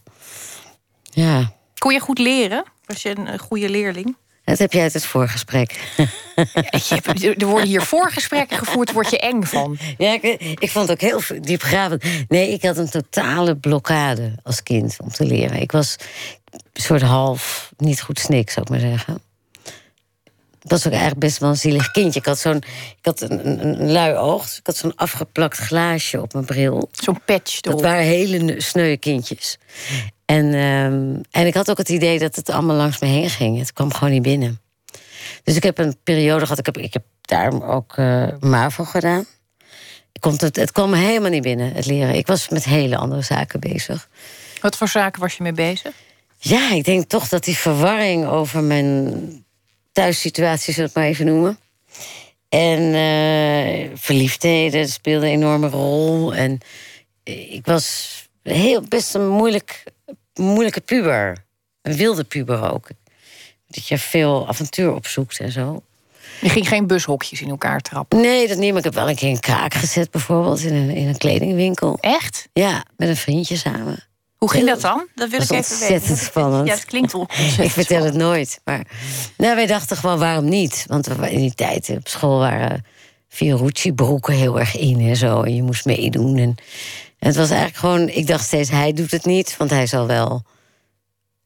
ja. 1.04 1.54
Kon 1.78 1.94
je 1.94 2.00
goed 2.00 2.20
leren? 2.20 2.64
Was 2.86 3.02
je 3.02 3.18
een 3.18 3.40
goede 3.40 3.70
leerling? 3.70 4.16
Dat 4.46 4.58
heb 4.58 4.74
jij 4.74 4.82
uit 4.82 4.94
het 4.94 5.06
voorgesprek. 5.06 5.80
er 7.38 7.46
worden 7.46 7.68
hier 7.68 7.82
voorgesprekken 7.82 8.58
gevoerd, 8.58 8.92
word 8.92 9.10
je 9.10 9.20
eng 9.20 9.44
van. 9.44 9.78
Ja, 9.98 10.14
ik, 10.14 10.24
ik 10.60 10.70
vond 10.70 10.88
het 10.88 10.92
ook 10.92 11.10
heel 11.10 11.40
diepgravend. 11.42 12.04
Nee, 12.28 12.52
ik 12.52 12.64
had 12.64 12.78
een 12.78 12.90
totale 12.90 13.56
blokkade 13.56 14.34
als 14.44 14.64
kind 14.64 14.98
om 15.00 15.10
te 15.10 15.26
leren. 15.26 15.62
Ik 15.62 15.72
was 15.72 15.96
een 16.52 16.82
soort 16.82 17.02
half 17.02 17.72
niet 17.78 18.02
goed 18.02 18.20
snik, 18.20 18.50
zou 18.50 18.66
ik 18.66 18.72
maar 18.72 18.90
zeggen. 18.90 19.25
Ik 20.66 20.72
was 20.72 20.86
ook 20.86 20.92
eigenlijk 20.92 21.22
best 21.22 21.38
wel 21.38 21.50
een 21.50 21.58
zielig 21.58 21.92
kindje. 21.92 22.20
Ik 22.20 22.26
had, 22.26 22.40
zo'n, 22.40 22.56
ik 22.98 23.06
had 23.06 23.22
een, 23.22 23.48
een, 23.48 23.82
een 23.82 23.92
lui 23.92 24.16
oog, 24.16 24.44
dus 24.44 24.58
ik 24.58 24.66
had 24.66 24.78
zo'n 24.78 24.96
afgeplakt 24.96 25.58
glaasje 25.58 26.22
op 26.22 26.34
mijn 26.34 26.46
bril. 26.46 26.90
Zo'n 26.92 27.20
patch 27.26 27.62
Dat 27.62 27.82
waren 27.82 28.04
hele 28.04 28.62
sneuwe 28.62 28.98
kindjes. 28.98 29.58
En, 30.26 30.46
um, 30.54 31.22
en 31.32 31.48
ik 31.48 31.54
had 31.54 31.70
ook 31.70 31.78
het 31.78 31.90
idee 31.90 32.20
dat 32.20 32.36
het 32.36 32.50
allemaal 32.50 32.76
langs 32.76 33.00
me 33.00 33.08
heen 33.08 33.30
ging. 33.30 33.60
Het 33.60 33.74
kwam 33.74 33.94
gewoon 33.94 34.14
niet 34.14 34.22
binnen. 34.22 34.62
Dus 35.44 35.56
ik 35.56 35.64
heb 35.64 35.78
een 35.78 35.98
periode 36.04 36.44
gehad, 36.44 36.60
ik 36.60 36.66
heb, 36.66 36.78
ik 36.78 36.94
heb 36.94 37.04
daar 37.22 37.68
ook 37.68 37.98
uh, 37.98 38.28
MAVO 38.40 38.84
gedaan. 38.84 39.26
Komt 40.20 40.42
het, 40.42 40.56
het 40.56 40.72
kwam 40.72 40.90
me 40.90 40.98
helemaal 40.98 41.30
niet 41.30 41.44
binnen, 41.44 41.74
het 41.74 41.86
leren. 41.86 42.16
Ik 42.16 42.28
was 42.28 42.50
met 42.50 42.64
hele 42.64 42.98
andere 42.98 43.22
zaken 43.22 43.60
bezig. 43.60 44.10
Wat 44.62 44.78
voor 44.78 44.88
zaken 44.88 45.22
was 45.22 45.38
je 45.38 45.44
mee 45.44 45.52
bezig? 45.52 45.92
Ja, 46.38 46.72
ik 46.72 46.84
denk 46.84 47.10
toch 47.10 47.28
dat 47.28 47.44
die 47.44 47.58
verwarring 47.58 48.26
over 48.28 48.64
mijn 48.64 49.45
thuissituatie, 49.96 50.74
we 50.76 50.82
het 50.82 50.94
maar 50.94 51.04
even 51.04 51.26
noemen. 51.26 51.60
En 52.50 52.82
uh, 52.82 53.98
verliefdheden 53.98 54.88
speelden 54.88 55.30
een 55.30 55.36
enorme 55.36 55.68
rol. 55.70 56.34
En 56.34 56.60
ik 57.24 57.66
was 57.66 58.14
heel, 58.44 58.82
best 58.82 59.16
een 59.16 59.28
moeilijk, 59.28 59.84
moeilijke 60.34 60.82
puber. 60.82 61.46
Een 61.82 61.96
wilde 61.96 62.24
puber 62.24 62.72
ook. 62.72 62.88
Dat 63.68 63.88
je 63.88 63.98
veel 63.98 64.48
avontuur 64.48 64.94
opzoekt 64.94 65.40
en 65.40 65.52
zo. 65.52 65.84
Je 66.42 66.50
ging 66.50 66.68
geen 66.68 66.88
bushokjes 66.88 67.42
in 67.42 67.50
elkaar 67.50 67.82
trappen? 67.82 68.22
Nee, 68.22 68.48
dat 68.48 68.58
niet. 68.58 68.70
Maar 68.70 68.78
ik 68.78 68.84
heb 68.84 68.94
wel 68.94 69.10
een 69.10 69.16
keer 69.16 69.30
een 69.30 69.40
kraak 69.40 69.74
gezet, 69.74 70.12
bijvoorbeeld, 70.12 70.62
in 70.62 70.74
een, 70.74 70.90
in 70.90 71.08
een 71.08 71.18
kledingwinkel. 71.18 71.98
Echt? 72.00 72.48
Ja, 72.54 72.86
met 72.98 73.10
een 73.10 73.18
vriendje 73.18 73.56
samen. 73.56 74.04
Hoe 74.38 74.50
ging 74.52 74.68
dat 74.68 74.82
dan? 74.82 75.08
Dat 75.16 75.30
wil 75.30 75.40
dat 75.40 75.52
ik 75.52 75.58
even 75.58 75.72
ontzettend 75.72 76.08
weten. 76.08 76.26
spannend. 76.26 76.68
Ja, 76.68 76.74
het 76.74 76.86
klinkt 76.86 77.12
wel 77.12 77.28
Ik 77.58 77.72
vertel 77.72 78.04
het 78.04 78.14
nooit. 78.14 78.62
Maar 78.64 78.88
nou, 79.38 79.56
wij 79.56 79.66
dachten 79.66 79.98
gewoon, 79.98 80.20
waarom 80.20 80.50
niet? 80.50 80.86
Want 80.88 81.08
we, 81.08 81.32
in 81.32 81.40
die 81.40 81.54
tijd 81.54 81.90
op 81.90 82.08
school 82.08 82.40
waren 82.40 82.86
Fiorucci-broeken 83.28 84.34
heel 84.34 84.60
erg 84.60 84.78
in 84.78 85.00
en 85.00 85.16
zo. 85.16 85.42
En 85.42 85.56
je 85.56 85.64
moest 85.64 85.86
meedoen. 85.86 86.38
En, 86.38 86.56
en 87.20 87.28
het 87.28 87.36
was 87.36 87.50
eigenlijk 87.50 87.80
gewoon, 87.80 88.10
ik 88.10 88.28
dacht 88.28 88.46
steeds, 88.46 88.70
hij 88.70 88.94
doet 88.94 89.12
het 89.12 89.26
niet, 89.26 89.58
want 89.58 89.70
hij 89.70 89.88
zal 89.88 90.08
wel. 90.08 90.44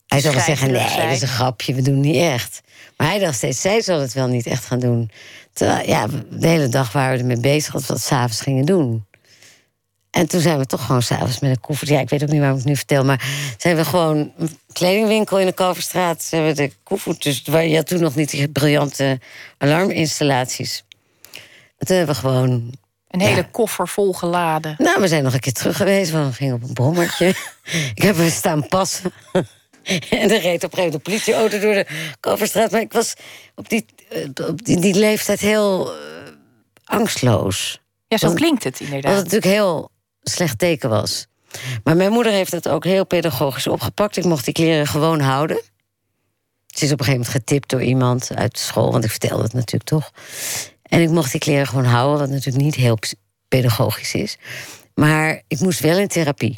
Hij 0.07 0.19
zal 0.19 0.33
wel 0.33 0.43
zeggen, 0.43 0.71
nee, 0.71 0.95
dat 0.95 1.11
is 1.11 1.21
een 1.21 1.27
grapje, 1.27 1.73
we 1.73 1.81
doen 1.81 1.93
het 1.93 2.03
niet 2.03 2.15
echt. 2.15 2.61
Maar 2.97 3.07
hij 3.07 3.19
dacht 3.19 3.35
steeds, 3.35 3.61
zij 3.61 3.81
zal 3.81 3.99
het 3.99 4.13
wel 4.13 4.27
niet 4.27 4.45
echt 4.45 4.65
gaan 4.65 4.79
doen. 4.79 5.11
Terwijl, 5.53 5.87
ja, 5.87 6.07
de 6.29 6.47
hele 6.47 6.67
dag 6.67 6.91
waren 6.91 7.13
we 7.13 7.19
ermee 7.19 7.39
bezig 7.39 7.73
dat 7.73 7.81
we 7.81 7.87
dat 7.87 8.01
s'avonds 8.01 8.41
gingen 8.41 8.65
doen. 8.65 9.05
En 10.11 10.27
toen 10.27 10.39
zijn 10.41 10.57
we 10.57 10.65
toch 10.65 10.85
gewoon 10.85 11.01
s'avonds 11.01 11.39
met 11.39 11.49
een 11.51 11.59
koffer. 11.59 11.91
Ja, 11.91 11.99
ik 11.99 12.09
weet 12.09 12.23
ook 12.23 12.29
niet 12.29 12.39
waarom 12.39 12.57
ik 12.57 12.63
het 12.63 12.71
nu 12.71 12.77
vertel. 12.77 13.05
Maar 13.05 13.23
zijn 13.57 13.75
we 13.75 13.85
gewoon 13.85 14.31
een 14.37 14.57
kledingwinkel 14.73 15.39
in 15.39 15.45
de 15.45 15.51
Kalverstraat. 15.51 16.23
Zijn 16.23 16.45
we 16.45 16.53
de 16.53 16.71
koffer. 16.83 17.15
Dus 17.19 17.41
waar 17.45 17.65
je 17.65 17.75
had 17.75 17.87
toen 17.87 17.99
nog 18.01 18.15
niet 18.15 18.29
die 18.29 18.47
briljante 18.49 19.19
alarminstallaties. 19.57 20.83
Toen 21.77 21.95
hebben 21.97 22.15
we 22.15 22.21
gewoon. 22.21 22.73
Een 23.09 23.21
hele 23.21 23.35
Ja. 23.35 23.47
koffer 23.51 23.87
vol 23.87 24.13
geladen. 24.13 24.75
Nou, 24.77 25.01
we 25.01 25.07
zijn 25.07 25.23
nog 25.23 25.33
een 25.33 25.39
keer 25.39 25.53
terug 25.53 25.77
geweest. 25.77 26.11
Want 26.11 26.27
we 26.27 26.33
gingen 26.33 26.55
op 26.55 26.63
een 26.63 26.73
brommertje. 26.73 27.27
ik 27.95 28.01
heb 28.01 28.17
er 28.17 28.31
staan 28.31 28.67
passen. 28.67 29.11
en 30.09 30.31
er 30.31 30.39
reed 30.41 30.63
op 30.63 30.71
een 30.71 30.77
gegeven 30.77 30.77
moment 30.77 30.93
een 30.93 31.01
politieauto 31.01 31.59
door 31.59 31.73
de 31.73 31.85
Kalverstraat. 32.19 32.71
Maar 32.71 32.81
ik 32.81 32.93
was 32.93 33.13
op 33.55 33.69
die, 33.69 33.85
eh, 34.09 34.47
op 34.47 34.65
die, 34.65 34.79
die 34.79 34.93
leeftijd 34.95 35.39
heel 35.39 35.91
eh, 35.93 35.97
angstloos. 36.83 37.79
Ja, 38.07 38.17
zo 38.17 38.33
klinkt 38.33 38.63
het 38.63 38.79
inderdaad. 38.79 39.15
natuurlijk 39.15 39.45
heel 39.45 39.91
slecht 40.29 40.59
teken 40.59 40.89
was. 40.89 41.27
Maar 41.83 41.95
mijn 41.95 42.11
moeder 42.11 42.31
heeft 42.31 42.51
het 42.51 42.67
ook 42.67 42.83
heel 42.83 43.05
pedagogisch 43.05 43.67
opgepakt. 43.67 44.17
Ik 44.17 44.23
mocht 44.23 44.45
die 44.45 44.53
kleren 44.53 44.87
gewoon 44.87 45.19
houden. 45.19 45.61
Ze 46.67 46.85
is 46.85 46.91
op 46.91 46.99
een 46.99 47.05
gegeven 47.05 47.25
moment 47.25 47.45
getipt 47.45 47.69
door 47.69 47.83
iemand 47.83 48.29
uit 48.35 48.51
de 48.53 48.59
school, 48.59 48.91
want 48.91 49.03
ik 49.03 49.09
vertelde 49.09 49.43
het 49.43 49.53
natuurlijk 49.53 49.89
toch. 49.89 50.11
En 50.81 51.01
ik 51.01 51.09
mocht 51.09 51.31
die 51.31 51.39
kleren 51.39 51.67
gewoon 51.67 51.85
houden, 51.85 52.19
wat 52.19 52.29
natuurlijk 52.29 52.63
niet 52.63 52.75
heel 52.75 52.97
pedagogisch 53.47 54.13
is. 54.13 54.37
Maar 54.93 55.41
ik 55.47 55.59
moest 55.59 55.79
wel 55.79 55.97
in 55.97 56.07
therapie. 56.07 56.57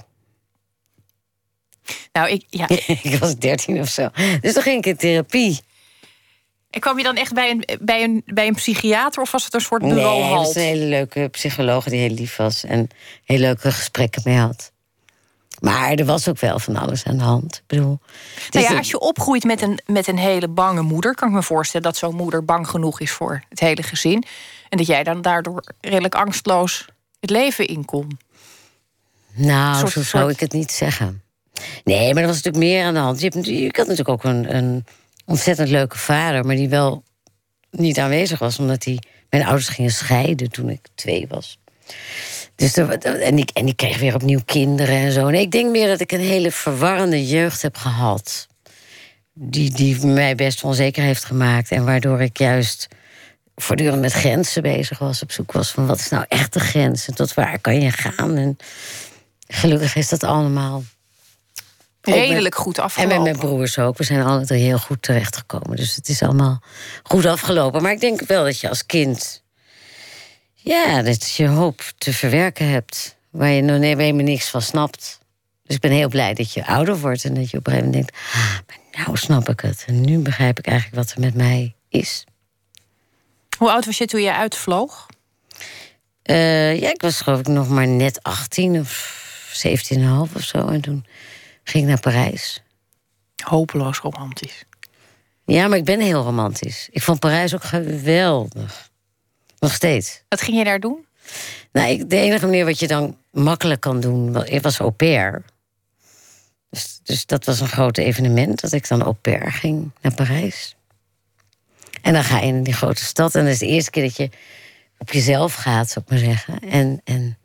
Nou, 2.12 2.30
ik, 2.30 2.46
ja, 2.50 2.68
ik 3.04 3.18
was 3.20 3.36
dertien 3.36 3.80
of 3.80 3.90
zo. 3.90 4.10
Dus 4.42 4.54
toen 4.54 4.64
ging 4.64 4.78
ik 4.78 4.86
in 4.86 4.98
therapie. 4.98 5.60
En 6.72 6.80
kwam 6.80 6.98
je 6.98 7.04
dan 7.04 7.16
echt 7.16 7.34
bij 7.34 7.50
een, 7.50 7.64
bij, 7.82 8.04
een, 8.04 8.22
bij 8.26 8.48
een 8.48 8.56
psychiater 8.56 9.22
of 9.22 9.32
was 9.32 9.44
het 9.44 9.54
een 9.54 9.62
soort 9.62 9.82
Nee, 9.82 9.94
bureau 9.94 10.22
hij 10.24 10.34
was 10.34 10.56
een 10.56 10.62
hele 10.62 10.86
leuke 10.86 11.28
psycholoog 11.32 11.84
die 11.84 12.00
heel 12.00 12.14
lief 12.14 12.36
was 12.36 12.64
en 12.64 12.88
heel 13.24 13.38
leuke 13.40 13.72
gesprekken 13.72 14.22
mee 14.26 14.38
had. 14.38 14.72
Maar 15.60 15.92
er 15.94 16.06
was 16.06 16.28
ook 16.28 16.40
wel 16.40 16.60
van 16.60 16.76
alles 16.76 17.04
aan 17.04 17.18
de 17.18 17.24
hand. 17.24 17.56
Ik 17.56 17.64
bedoel, 17.68 18.00
Nou 18.50 18.66
is 18.66 18.72
ja, 18.72 18.78
als 18.78 18.90
je 18.90 19.00
opgroeit 19.00 19.44
met 19.44 19.62
een, 19.62 19.80
met 19.86 20.08
een 20.08 20.18
hele 20.18 20.48
bange 20.48 20.82
moeder, 20.82 21.16
kan 21.16 21.28
ik 21.28 21.34
me 21.34 21.44
voorstellen 21.44 21.86
dat 21.86 21.98
zo'n 21.98 22.16
moeder 22.16 22.46
bang 22.46 22.68
genoeg 22.68 23.00
is 23.00 23.12
voor 23.12 23.44
het 23.50 23.60
hele 23.60 23.84
gezin. 23.84 24.24
En 24.70 24.78
dat 24.78 24.88
jij 24.88 25.04
dan 25.04 25.22
daardoor 25.22 25.64
redelijk 25.82 26.16
angstloos 26.16 26.86
het 27.20 27.30
leven 27.30 27.68
in 27.68 27.86
kon. 27.86 28.20
Nou, 29.34 29.78
soort- 29.78 29.92
zo 29.92 30.02
zou 30.02 30.24
soort- 30.24 30.34
ik 30.34 30.40
het 30.40 30.52
niet 30.54 30.72
zeggen. 30.72 31.22
Nee, 31.84 32.14
maar 32.14 32.22
er 32.22 32.28
was 32.30 32.42
natuurlijk 32.42 32.64
meer 32.64 32.86
aan 32.86 32.94
de 32.94 33.00
hand. 33.00 33.22
Je 33.22 33.28
hebt, 33.34 33.48
ik 33.48 33.76
had 33.76 33.88
natuurlijk 33.88 34.10
ook 34.10 34.24
een, 34.24 34.56
een 34.56 34.86
ontzettend 35.26 35.70
leuke 35.70 35.98
vader... 35.98 36.46
maar 36.46 36.56
die 36.56 36.70
wel 36.70 37.04
niet 37.72 38.00
aanwezig 38.00 38.40
was... 38.40 38.60
omdat 38.60 38.84
hij, 38.84 39.00
mijn 39.30 39.46
ouders 39.46 39.68
gingen 39.68 39.92
scheiden 39.92 40.52
toen 40.52 40.70
ik 40.70 40.88
twee 40.96 41.26
was. 41.30 41.60
Dus 42.56 42.74
en, 42.74 43.38
ik, 43.38 43.50
en 43.50 43.68
ik 43.68 43.78
kreeg 43.78 44.00
weer 44.00 44.16
opnieuw 44.16 44.42
kinderen 44.46 44.96
en 44.96 45.12
zo. 45.12 45.30
Nee, 45.30 45.42
ik 45.42 45.52
denk 45.52 45.72
meer 45.72 45.88
dat 45.88 46.00
ik 46.00 46.12
een 46.12 46.20
hele 46.20 46.52
verwarrende 46.52 47.28
jeugd 47.28 47.62
heb 47.62 47.78
gehad. 47.78 48.48
Die, 49.34 49.72
die 49.72 50.06
mij 50.06 50.36
best 50.36 50.64
onzeker 50.64 51.04
heeft 51.04 51.26
gemaakt. 51.26 51.72
En 51.72 51.86
waardoor 51.86 52.22
ik 52.22 52.38
juist 52.38 52.88
voortdurend 53.56 54.02
met 54.02 54.12
grenzen 54.12 54.62
bezig 54.62 55.00
was. 55.00 55.22
Op 55.22 55.32
zoek 55.32 55.52
was 55.52 55.72
van 55.72 55.86
wat 55.86 56.00
is 56.00 56.10
nou 56.10 56.26
echt 56.28 56.54
de 56.54 56.60
grens? 56.60 57.08
En 57.08 57.14
tot 57.14 57.34
waar 57.34 57.60
kan 57.60 57.82
je 57.82 57.92
gaan? 57.92 58.38
En 58.38 58.58
gelukkig 59.48 59.96
is 59.96 60.10
dat 60.10 60.24
allemaal. 60.24 60.84
Met- 62.04 62.16
Redelijk 62.16 62.56
goed 62.56 62.78
En 62.78 62.84
afgelopen. 62.84 63.16
met 63.16 63.24
mijn 63.24 63.38
broers 63.38 63.78
ook. 63.80 63.98
We 63.98 64.04
zijn 64.04 64.22
alle 64.24 64.46
drie 64.46 64.64
heel 64.64 64.78
goed 64.80 65.02
terechtgekomen. 65.02 65.76
Dus 65.76 65.96
het 65.96 66.10
is 66.10 66.22
allemaal 66.22 66.62
goed 67.04 67.26
afgelopen. 67.26 67.82
Maar 67.82 67.92
ik 67.92 68.00
denk 68.00 68.22
wel 68.22 68.44
dat 68.44 68.60
je 68.60 68.70
als 68.70 68.86
kind. 68.86 69.44
Ja, 70.54 71.02
dat 71.02 71.32
je 71.36 71.48
hoop 71.48 71.82
te 71.98 72.14
verwerken 72.14 72.70
hebt. 72.70 73.16
Waar 73.30 73.50
je 73.50 73.62
nog 73.62 73.80
helemaal 73.82 74.24
niks 74.26 74.50
van 74.50 74.62
snapt. 74.62 75.20
Dus 75.66 75.76
ik 75.76 75.82
ben 75.82 75.92
heel 75.92 76.10
blij 76.10 76.34
dat 76.34 76.54
je 76.54 76.66
ouder 76.68 76.98
wordt. 77.00 77.24
En 77.26 77.34
dat 77.34 77.50
je 77.50 77.58
op 77.58 77.68
een 77.68 77.74
gegeven 77.74 77.92
moment 77.94 78.12
denkt. 78.14 78.26
Ah, 78.34 78.54
maar 78.68 79.06
nou 79.06 79.18
snap 79.18 79.50
ik 79.50 79.60
het. 79.60 79.84
En 79.88 80.02
nu 80.02 80.18
begrijp 80.18 80.60
ik 80.60 80.68
eigenlijk 80.68 80.96
wat 81.04 81.12
er 81.12 81.20
met 81.20 81.34
mij 81.36 81.76
is. 81.90 82.24
Hoe 83.58 83.72
oud 83.72 83.86
was 83.86 83.98
je 83.98 84.06
toen 84.06 84.22
je 84.22 84.34
uitvloog? 84.34 85.06
Eh, 86.22 86.80
ja, 86.80 86.90
ik 86.90 87.02
was 87.02 87.22
geloof 87.22 87.40
ik 87.40 87.48
nog 87.48 87.70
maar 87.70 87.88
net 87.88 88.24
18 88.24 88.80
of 88.80 89.20
17,5 89.54 90.36
of 90.36 90.42
zo. 90.44 90.68
En 90.68 90.82
toen 90.82 91.06
ging 91.72 91.88
naar 91.88 92.00
Parijs. 92.00 92.64
Hopeloos 93.44 94.00
romantisch. 94.00 94.66
Ja, 95.46 95.68
maar 95.68 95.78
ik 95.78 95.86
ben 95.86 96.00
heel 96.00 96.24
romantisch. 96.24 96.90
Ik 96.92 97.02
vond 97.02 97.20
Parijs 97.20 97.54
ook 97.54 97.64
geweldig. 97.64 98.90
Nog 99.60 99.74
steeds. 99.74 100.24
Wat 100.28 100.42
ging 100.42 100.58
je 100.58 100.64
daar 100.64 100.80
doen? 100.80 101.06
Nou, 101.72 101.90
ik, 101.90 102.10
de 102.10 102.16
enige 102.16 102.46
manier 102.46 102.66
wat 102.66 102.80
je 102.80 102.88
dan 102.88 103.18
makkelijk 103.32 103.82
kan 103.82 104.00
doen, 104.00 104.46
ik 104.46 104.62
was 104.62 104.80
au 104.80 104.92
pair. 104.92 105.44
Dus, 106.70 107.00
dus 107.04 107.26
dat 107.26 107.46
was 107.46 107.60
een 107.60 107.68
groot 107.68 107.98
evenement, 107.98 108.62
dat 108.62 108.72
ik 108.72 108.88
dan 108.88 109.02
au 109.02 109.14
pair 109.14 109.52
ging 109.52 109.92
naar 110.02 110.14
Parijs. 110.14 110.76
En 112.02 112.14
dan 112.14 112.24
ga 112.24 112.40
je 112.40 112.46
in 112.46 112.64
die 112.64 112.74
grote 112.74 113.04
stad. 113.04 113.36
En 113.36 113.44
dat 113.44 113.54
is 113.54 113.60
de 113.60 113.68
eerste 113.68 113.92
keer 113.92 114.04
dat 114.04 114.18
je 114.18 114.30
op 114.98 115.12
jezelf 115.12 115.54
gaat, 115.54 115.90
zou 115.90 116.06
ik 116.06 116.12
maar 116.12 116.20
zeggen. 116.20 116.60
En, 116.60 117.02
en 117.04 117.38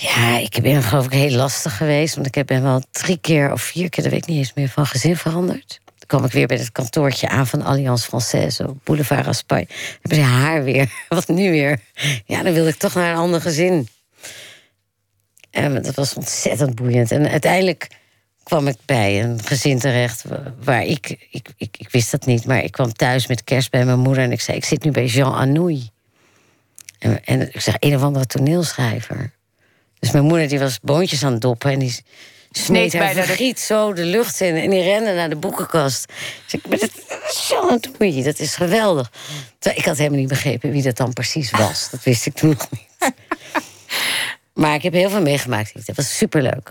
ja, 0.00 0.38
ik 0.38 0.58
ben 0.62 0.82
geloof 0.82 1.04
ik 1.04 1.12
heel 1.12 1.30
lastig 1.30 1.76
geweest. 1.76 2.14
Want 2.14 2.36
ik 2.36 2.46
ben 2.46 2.62
wel 2.62 2.82
drie 2.90 3.18
keer 3.18 3.52
of 3.52 3.62
vier 3.62 3.88
keer, 3.88 4.02
dat 4.02 4.12
weet 4.12 4.22
ik 4.22 4.28
niet 4.28 4.38
eens 4.38 4.54
meer, 4.54 4.68
van 4.68 4.86
gezin 4.86 5.16
veranderd. 5.16 5.80
Toen 5.84 6.06
kwam 6.06 6.24
ik 6.24 6.32
weer 6.32 6.46
bij 6.46 6.56
het 6.56 6.72
kantoortje 6.72 7.28
aan 7.28 7.46
van 7.46 7.62
Alliance 7.62 8.06
Française 8.08 8.66
op 8.68 8.78
Boulevard 8.84 9.26
Raspail. 9.26 9.64
Dan 9.66 9.76
hebben 10.00 10.18
ze 10.18 10.24
haar 10.24 10.64
weer. 10.64 10.92
Wat 11.08 11.28
nu 11.28 11.50
weer? 11.50 11.80
Ja, 12.24 12.42
dan 12.42 12.52
wilde 12.52 12.68
ik 12.70 12.76
toch 12.76 12.94
naar 12.94 13.10
een 13.10 13.16
ander 13.18 13.40
gezin. 13.40 13.88
En 15.50 15.82
dat 15.82 15.94
was 15.94 16.14
ontzettend 16.14 16.74
boeiend. 16.74 17.10
En 17.10 17.28
uiteindelijk 17.28 17.88
kwam 18.42 18.66
ik 18.68 18.76
bij 18.84 19.22
een 19.22 19.42
gezin 19.44 19.78
terecht 19.78 20.22
wa- 20.24 20.54
waar 20.64 20.84
ik, 20.84 21.26
ik, 21.30 21.48
ik, 21.56 21.76
ik 21.78 21.90
wist 21.90 22.10
dat 22.10 22.26
niet, 22.26 22.44
maar 22.44 22.62
ik 22.64 22.72
kwam 22.72 22.92
thuis 22.92 23.26
met 23.26 23.44
kerst 23.44 23.70
bij 23.70 23.84
mijn 23.84 23.98
moeder 23.98 24.22
en 24.22 24.32
ik 24.32 24.40
zei: 24.40 24.56
Ik 24.56 24.64
zit 24.64 24.84
nu 24.84 24.90
bij 24.90 25.06
Jean 25.06 25.34
Anouilh. 25.34 25.86
En, 26.98 27.24
en 27.24 27.54
ik 27.54 27.60
zeg: 27.60 27.76
Een 27.78 27.94
of 27.96 28.02
andere 28.02 28.26
toneelschrijver. 28.26 29.32
Dus 30.00 30.10
mijn 30.10 30.24
moeder 30.24 30.48
die 30.48 30.58
was 30.58 30.78
boontjes 30.82 31.24
aan 31.24 31.32
het 31.32 31.40
doppen 31.40 31.70
en 31.70 31.78
die 31.78 32.02
Sneed 32.50 32.92
haar 32.92 33.14
de- 33.14 33.22
vergiet 33.22 33.60
zo 33.60 33.92
de 33.92 34.04
lucht 34.04 34.40
in 34.40 34.56
en 34.56 34.70
die 34.70 34.82
rende 34.82 35.12
naar 35.12 35.28
de 35.28 35.36
boekenkast. 35.36 36.12
Dus 36.44 36.54
ik, 36.60 36.70
dat 36.70 36.80
is 37.28 37.48
Jean 37.48 37.62
Anouilh, 37.96 38.24
dat 38.24 38.38
is 38.38 38.54
geweldig. 38.56 39.12
Ik 39.74 39.84
had 39.84 39.96
helemaal 39.96 40.18
niet 40.18 40.28
begrepen 40.28 40.70
wie 40.70 40.82
dat 40.82 40.96
dan 40.96 41.12
precies 41.12 41.50
was. 41.50 41.90
Dat 41.90 42.02
wist 42.02 42.26
ik 42.26 42.34
toen 42.34 42.48
nog 42.50 42.68
niet. 42.70 42.86
Maar 44.54 44.74
ik 44.74 44.82
heb 44.82 44.92
heel 44.92 45.10
veel 45.10 45.22
meegemaakt. 45.22 45.86
Dat 45.86 45.96
was 45.96 46.16
superleuk. 46.16 46.70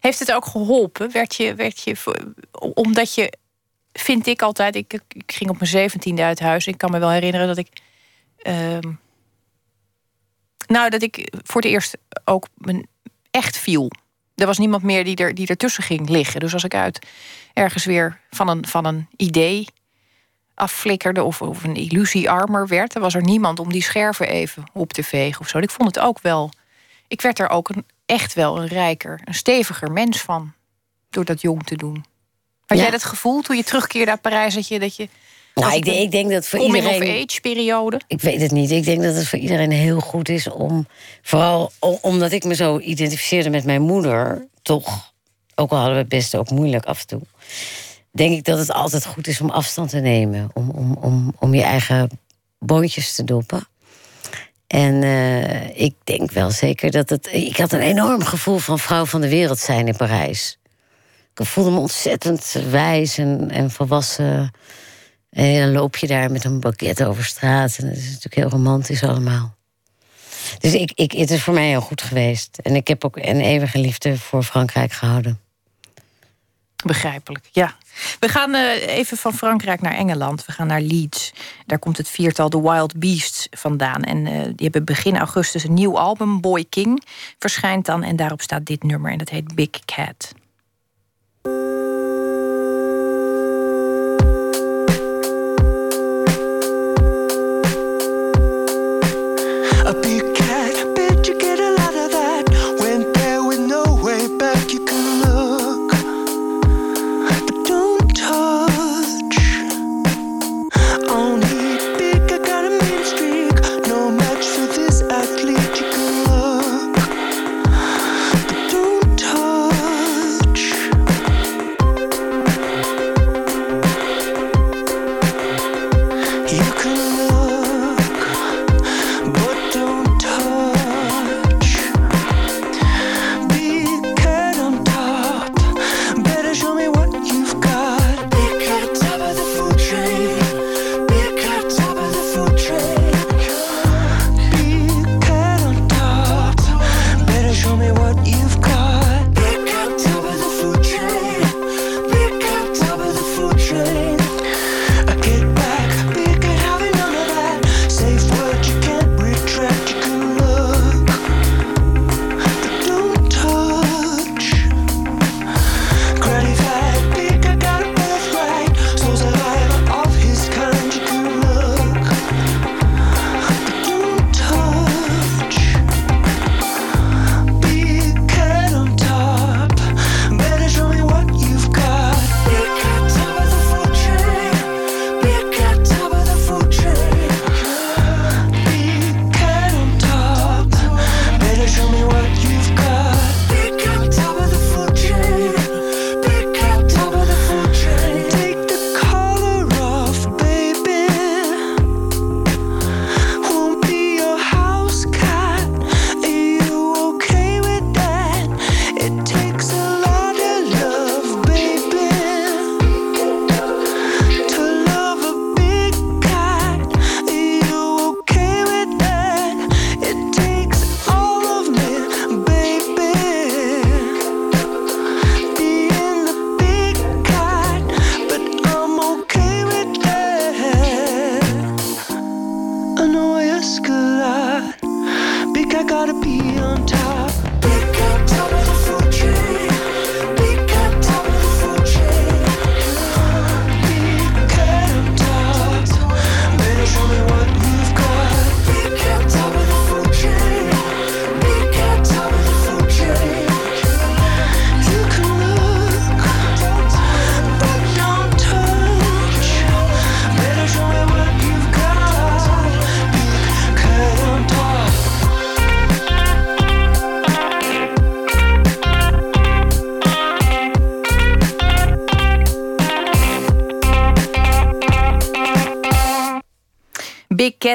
Heeft 0.00 0.18
het 0.18 0.32
ook 0.32 0.46
geholpen? 0.46 1.12
Werd 1.12 1.34
je, 1.34 1.54
werd 1.54 1.80
je, 1.82 1.96
omdat 2.74 3.14
je, 3.14 3.32
vind 3.92 4.26
ik 4.26 4.42
altijd, 4.42 4.76
ik, 4.76 4.92
ik- 4.92 5.02
ik 5.14 5.32
ging 5.32 5.50
op 5.50 5.58
mijn 5.58 5.70
zeventiende 5.70 6.22
uit 6.22 6.40
huis. 6.40 6.66
Ik 6.66 6.78
kan 6.78 6.90
me 6.90 6.98
wel 6.98 7.10
herinneren 7.10 7.46
dat 7.46 7.56
ik, 7.58 7.68
ehm, 8.42 8.80
nou, 10.70 10.90
dat 10.90 11.02
ik 11.02 11.32
voor 11.42 11.60
het 11.60 11.70
eerst 11.70 11.96
ook 12.24 12.46
mijn 12.54 12.86
echt 13.30 13.56
viel. 13.58 13.90
Er 14.34 14.46
was 14.46 14.58
niemand 14.58 14.82
meer 14.82 15.04
die, 15.04 15.16
er, 15.16 15.34
die 15.34 15.46
ertussen 15.46 15.82
ging 15.82 16.08
liggen. 16.08 16.40
Dus 16.40 16.52
als 16.52 16.64
ik 16.64 16.74
uit 16.74 17.06
ergens 17.52 17.84
weer 17.84 18.20
van 18.30 18.48
een, 18.48 18.66
van 18.66 18.84
een 18.84 19.08
idee 19.16 19.66
afflikkerde 20.54 21.22
of, 21.22 21.42
of 21.42 21.64
een 21.64 21.74
illusie 21.76 22.30
armer 22.30 22.66
werd, 22.68 22.92
dan 22.92 23.02
was 23.02 23.14
er 23.14 23.22
niemand 23.22 23.58
om 23.58 23.72
die 23.72 23.82
scherven 23.82 24.28
even 24.28 24.64
op 24.72 24.92
te 24.92 25.02
vegen 25.02 25.40
of 25.40 25.48
zo. 25.48 25.58
Ik 25.58 25.70
vond 25.70 25.94
het 25.94 26.04
ook 26.04 26.20
wel. 26.20 26.50
Ik 27.08 27.20
werd 27.20 27.38
er 27.38 27.48
ook 27.48 27.68
een, 27.68 27.86
echt 28.06 28.34
wel 28.34 28.58
een 28.60 28.66
rijker, 28.68 29.20
een 29.24 29.34
steviger 29.34 29.92
mens 29.92 30.20
van 30.20 30.52
door 31.10 31.24
dat 31.24 31.40
jong 31.40 31.62
te 31.64 31.76
doen. 31.76 32.04
Had 32.66 32.76
Ja. 32.78 32.82
jij 32.84 32.92
dat 32.92 33.04
gevoel 33.04 33.42
toen 33.42 33.56
je 33.56 33.64
terugkeerde 33.64 34.06
naar 34.06 34.18
Parijs 34.20 34.54
dat 34.54 34.68
je 34.68 34.78
dat 34.78 34.96
je 34.96 35.08
Nou, 35.60 35.76
ik, 35.76 35.84
denk- 35.84 35.96
een 35.96 36.02
ik 36.02 36.10
denk 36.10 36.30
dat 36.30 36.46
voor 36.46 36.58
coming 36.58 36.84
iedereen. 36.84 37.16
of 37.16 37.24
age 37.24 37.40
periode? 37.40 38.00
Ik 38.06 38.20
weet 38.20 38.40
het 38.40 38.50
niet. 38.50 38.70
Ik 38.70 38.84
denk 38.84 39.02
dat 39.02 39.14
het 39.14 39.28
voor 39.28 39.38
iedereen 39.38 39.70
heel 39.70 40.00
goed 40.00 40.28
is 40.28 40.48
om. 40.48 40.86
Vooral 41.22 41.72
omdat 42.00 42.32
ik 42.32 42.44
me 42.44 42.54
zo 42.54 42.78
identificeerde 42.78 43.50
met 43.50 43.64
mijn 43.64 43.82
moeder, 43.82 44.46
toch. 44.62 45.12
Ook 45.54 45.70
al 45.70 45.76
hadden 45.76 45.94
we 45.94 46.00
het 46.00 46.08
best 46.08 46.34
ook 46.36 46.50
moeilijk 46.50 46.84
af 46.84 47.00
en 47.00 47.06
toe. 47.06 47.20
Denk 48.12 48.32
ik 48.32 48.44
dat 48.44 48.58
het 48.58 48.72
altijd 48.72 49.06
goed 49.06 49.26
is 49.26 49.40
om 49.40 49.50
afstand 49.50 49.90
te 49.90 49.98
nemen. 49.98 50.50
Om, 50.52 50.70
om, 50.70 50.96
om, 51.00 51.34
om 51.38 51.54
je 51.54 51.62
eigen 51.62 52.10
boontjes 52.58 53.14
te 53.14 53.24
doppen. 53.24 53.68
En 54.66 55.02
eh, 55.02 55.80
ik 55.80 55.94
denk 56.04 56.30
wel 56.30 56.50
zeker 56.50 56.90
dat 56.90 57.08
het. 57.10 57.28
Ik 57.32 57.56
had 57.56 57.72
een 57.72 57.80
enorm 57.80 58.22
gevoel 58.24 58.58
van 58.58 58.78
vrouw 58.78 59.04
van 59.04 59.20
de 59.20 59.28
wereld 59.28 59.58
zijn 59.58 59.86
in 59.86 59.96
Parijs. 59.96 60.58
Ik 61.34 61.46
voelde 61.46 61.70
me 61.70 61.78
ontzettend 61.78 62.56
wijs 62.70 63.18
en, 63.18 63.50
en 63.50 63.70
volwassen. 63.70 64.50
En 65.30 65.60
dan 65.60 65.72
loop 65.72 65.96
je 65.96 66.06
daar 66.06 66.30
met 66.30 66.44
een 66.44 66.60
bakket 66.60 67.04
over 67.04 67.24
straat. 67.24 67.76
En 67.78 67.86
dat 67.86 67.96
is 67.96 68.04
natuurlijk 68.04 68.34
heel 68.34 68.48
romantisch 68.48 69.02
allemaal. 69.02 69.58
Dus 70.58 70.74
ik, 70.74 70.92
ik, 70.94 71.12
het 71.12 71.30
is 71.30 71.42
voor 71.42 71.54
mij 71.54 71.68
heel 71.68 71.80
goed 71.80 72.02
geweest. 72.02 72.58
En 72.62 72.76
ik 72.76 72.88
heb 72.88 73.04
ook 73.04 73.16
een 73.16 73.40
eeuwige 73.40 73.78
liefde 73.78 74.18
voor 74.18 74.42
Frankrijk 74.42 74.92
gehouden. 74.92 75.40
Begrijpelijk, 76.84 77.48
ja. 77.52 77.74
We 78.20 78.28
gaan 78.28 78.54
uh, 78.54 78.86
even 78.86 79.16
van 79.16 79.34
Frankrijk 79.34 79.80
naar 79.80 79.94
Engeland. 79.94 80.46
We 80.46 80.52
gaan 80.52 80.66
naar 80.66 80.80
Leeds. 80.80 81.32
Daar 81.66 81.78
komt 81.78 81.96
het 81.96 82.08
viertal 82.08 82.48
The 82.48 82.62
Wild 82.62 82.98
Beasts 82.98 83.46
vandaan. 83.50 84.02
En 84.02 84.26
uh, 84.26 84.42
die 84.42 84.54
hebben 84.56 84.84
begin 84.84 85.16
augustus 85.16 85.64
een 85.64 85.74
nieuw 85.74 85.98
album, 85.98 86.40
Boy 86.40 86.64
King, 86.68 87.04
verschijnt 87.38 87.86
dan. 87.86 88.02
En 88.02 88.16
daarop 88.16 88.40
staat 88.40 88.66
dit 88.66 88.82
nummer 88.82 89.12
en 89.12 89.18
dat 89.18 89.28
heet 89.28 89.54
Big 89.54 89.70
Cat. 89.84 90.32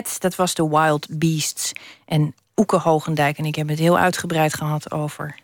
Dat 0.04 0.36
was 0.36 0.54
de 0.54 0.70
Wild 0.70 1.08
Beasts. 1.10 1.72
En 2.06 2.36
Oeke 2.56 2.78
Hogendijk 2.78 3.38
en 3.38 3.46
ik 3.46 3.56
hebben 3.56 3.76
het 3.76 3.84
heel 3.84 3.98
uitgebreid 3.98 4.54
gehad 4.54 4.92
over, 4.92 5.36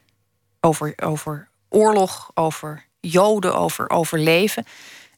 over, 0.60 0.94
over 0.96 1.48
oorlog, 1.70 2.32
over 2.34 2.86
Joden, 3.00 3.56
over 3.56 3.90
overleven. 3.90 4.66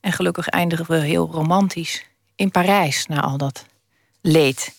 En 0.02 0.12
gelukkig 0.12 0.48
eindigen 0.48 0.86
we 0.86 0.98
heel 0.98 1.30
romantisch 1.32 2.06
in 2.36 2.52
Parijs 2.52 3.06
na 3.06 3.22
al 3.22 3.38
dat 3.38 3.66
leed. 4.22 4.76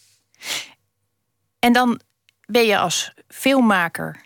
En 1.59 1.73
dan 1.73 2.01
ben 2.47 2.67
je 2.67 2.79
als 2.79 3.15
filmmaker 3.29 4.21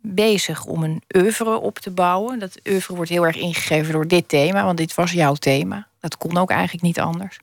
bezig 0.00 0.64
om 0.64 0.82
een 0.82 1.02
oeuvre 1.16 1.58
op 1.58 1.78
te 1.78 1.90
bouwen. 1.90 2.38
Dat 2.38 2.60
oeuvre 2.68 2.94
wordt 2.94 3.10
heel 3.10 3.26
erg 3.26 3.36
ingegeven 3.36 3.92
door 3.92 4.08
dit 4.08 4.28
thema, 4.28 4.64
want 4.64 4.78
dit 4.78 4.94
was 4.94 5.12
jouw 5.12 5.34
thema. 5.34 5.86
Dat 6.00 6.16
kon 6.16 6.36
ook 6.36 6.50
eigenlijk 6.50 6.82
niet 6.82 7.00
anders. 7.00 7.38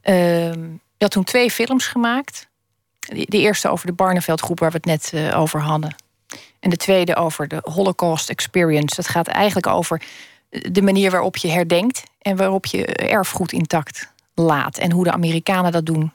Ehm, 0.00 0.68
had 1.02 1.10
toen 1.10 1.24
twee 1.24 1.50
films 1.50 1.86
gemaakt. 1.86 2.50
De 3.08 3.38
eerste 3.38 3.68
over 3.68 3.86
de 3.86 3.92
Barneveld 3.92 4.40
groep 4.40 4.58
waar 4.58 4.70
we 4.70 4.76
het 4.76 4.84
net 4.84 5.12
uh, 5.14 5.38
over 5.38 5.60
hadden. 5.60 5.94
En 6.60 6.70
de 6.70 6.76
tweede 6.76 7.16
over 7.16 7.48
de 7.48 7.60
Holocaust 7.62 8.30
Experience. 8.30 8.94
Dat 8.96 9.08
gaat 9.08 9.26
eigenlijk 9.26 9.66
over 9.66 10.02
de 10.48 10.82
manier 10.82 11.10
waarop 11.10 11.36
je 11.36 11.48
herdenkt 11.48 12.02
en 12.18 12.36
waarop 12.36 12.66
je 12.66 12.86
erfgoed 12.86 13.52
intact 13.52 14.12
laat. 14.34 14.78
En 14.78 14.92
hoe 14.92 15.04
de 15.04 15.12
Amerikanen 15.12 15.72
dat 15.72 15.86
doen. 15.86 16.12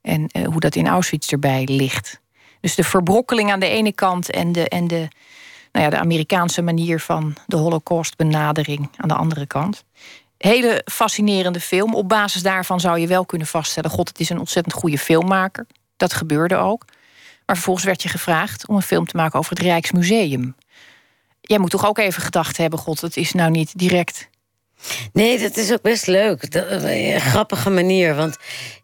En 0.00 0.30
hoe 0.44 0.60
dat 0.60 0.74
in 0.74 0.88
Auschwitz 0.88 1.32
erbij 1.32 1.64
ligt. 1.64 2.20
Dus 2.60 2.74
de 2.74 2.84
verbrokkeling 2.84 3.52
aan 3.52 3.60
de 3.60 3.68
ene 3.68 3.92
kant 3.92 4.30
en 4.30 4.52
de, 4.52 4.68
en 4.68 4.88
de, 4.88 5.08
nou 5.72 5.84
ja, 5.84 5.90
de 5.90 5.98
Amerikaanse 5.98 6.62
manier 6.62 7.00
van 7.00 7.36
de 7.46 7.56
Holocaust-benadering 7.56 8.88
aan 8.96 9.08
de 9.08 9.14
andere 9.14 9.46
kant. 9.46 9.84
Hele 10.38 10.82
fascinerende 10.84 11.60
film. 11.60 11.94
Op 11.94 12.08
basis 12.08 12.42
daarvan 12.42 12.80
zou 12.80 12.98
je 12.98 13.06
wel 13.06 13.24
kunnen 13.24 13.46
vaststellen: 13.46 13.90
God, 13.90 14.08
het 14.08 14.20
is 14.20 14.30
een 14.30 14.38
ontzettend 14.38 14.74
goede 14.74 14.98
filmmaker. 14.98 15.66
Dat 15.96 16.12
gebeurde 16.12 16.56
ook. 16.56 16.84
Maar 17.46 17.56
vervolgens 17.56 17.86
werd 17.86 18.02
je 18.02 18.08
gevraagd 18.08 18.68
om 18.68 18.76
een 18.76 18.82
film 18.82 19.06
te 19.06 19.16
maken 19.16 19.38
over 19.38 19.50
het 19.50 19.62
Rijksmuseum. 19.62 20.56
Jij 21.40 21.58
moet 21.58 21.70
toch 21.70 21.86
ook 21.86 21.98
even 21.98 22.22
gedacht 22.22 22.56
hebben: 22.56 22.78
God, 22.78 23.00
het 23.00 23.16
is 23.16 23.32
nou 23.32 23.50
niet 23.50 23.78
direct. 23.78 24.28
Nee, 25.12 25.38
dat 25.38 25.56
is 25.56 25.72
ook 25.72 25.82
best 25.82 26.06
leuk. 26.06 26.54
een 26.54 27.20
grappige 27.20 27.70
manier. 27.70 28.14
Want 28.14 28.36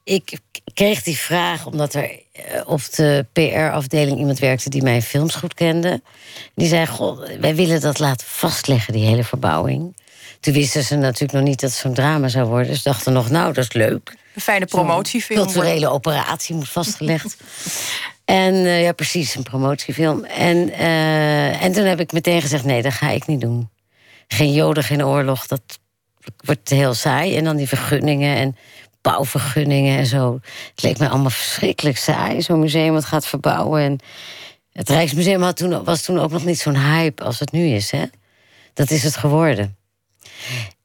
ik 0.05 0.39
kreeg 0.75 1.03
die 1.03 1.19
vraag 1.19 1.67
omdat 1.67 1.95
er 1.95 2.21
eh, 2.33 2.61
op 2.65 2.81
de 2.95 3.27
PR-afdeling 3.33 4.19
iemand 4.19 4.39
werkte 4.39 4.71
die 4.71 4.83
mijn 4.83 5.03
films 5.03 5.35
goed 5.35 5.55
kende. 5.55 6.03
Die 6.55 6.69
zei: 6.69 6.87
God, 6.87 7.31
wij 7.41 7.55
willen 7.55 7.81
dat 7.81 7.99
laten 7.99 8.27
vastleggen, 8.27 8.93
die 8.93 9.07
hele 9.07 9.25
verbouwing. 9.25 9.95
Toen 10.45 10.55
wisten 10.55 10.83
ze 10.83 10.97
natuurlijk 10.97 11.33
nog 11.33 11.43
niet 11.43 11.61
dat 11.61 11.71
het 11.71 11.79
zo'n 11.79 11.95
drama 11.95 12.29
zou 12.29 12.49
worden. 12.49 12.77
Ze 12.77 12.83
dachten 12.83 13.13
nog, 13.13 13.31
nou, 13.31 13.53
dat 13.53 13.65
is 13.65 13.73
leuk. 13.73 14.17
Een 14.35 14.41
fijne 14.41 14.67
promotiefilm. 14.67 15.41
Een 15.41 15.45
culturele 15.47 15.89
operatie 15.89 16.55
moet 16.55 16.69
vastgelegd. 16.69 17.37
en 18.25 18.55
uh, 18.55 18.83
ja, 18.83 18.93
precies, 18.93 19.35
een 19.35 19.43
promotiefilm. 19.43 20.25
En, 20.25 20.69
uh, 20.69 21.63
en 21.63 21.73
toen 21.73 21.85
heb 21.85 22.01
ik 22.01 22.13
meteen 22.13 22.41
gezegd, 22.41 22.65
nee, 22.65 22.83
dat 22.83 22.93
ga 22.93 23.11
ik 23.11 23.27
niet 23.27 23.41
doen. 23.41 23.71
geen 24.29 24.53
Joden, 24.53 24.85
geen 24.85 25.05
oorlog, 25.05 25.47
dat 25.47 25.63
wordt 26.37 26.69
heel 26.69 26.95
saai. 26.95 27.37
En 27.37 27.45
dan 27.45 27.57
die 27.57 27.69
vergunningen 27.69 28.37
en 28.37 28.57
bouwvergunningen 29.01 29.99
en 29.99 30.07
zo. 30.07 30.39
Het 30.71 30.83
leek 30.83 30.99
me 30.99 31.09
allemaal 31.09 31.31
verschrikkelijk 31.31 31.97
saai, 31.99 32.43
zo'n 32.43 32.61
museum 32.61 32.93
wat 32.93 33.05
gaat 33.05 33.27
verbouwen. 33.27 33.83
En 33.83 33.99
het 34.73 34.89
Rijksmuseum 34.89 35.43
had 35.43 35.57
toen, 35.57 35.85
was 35.85 36.03
toen 36.03 36.19
ook 36.19 36.31
nog 36.31 36.45
niet 36.45 36.59
zo'n 36.59 36.79
hype 36.79 37.23
als 37.23 37.39
het 37.39 37.53
nu 37.53 37.67
is. 37.67 37.91
Hè? 37.91 38.05
Dat 38.75 38.91
is 38.91 39.03
het 39.03 39.17
geworden. 39.17 39.77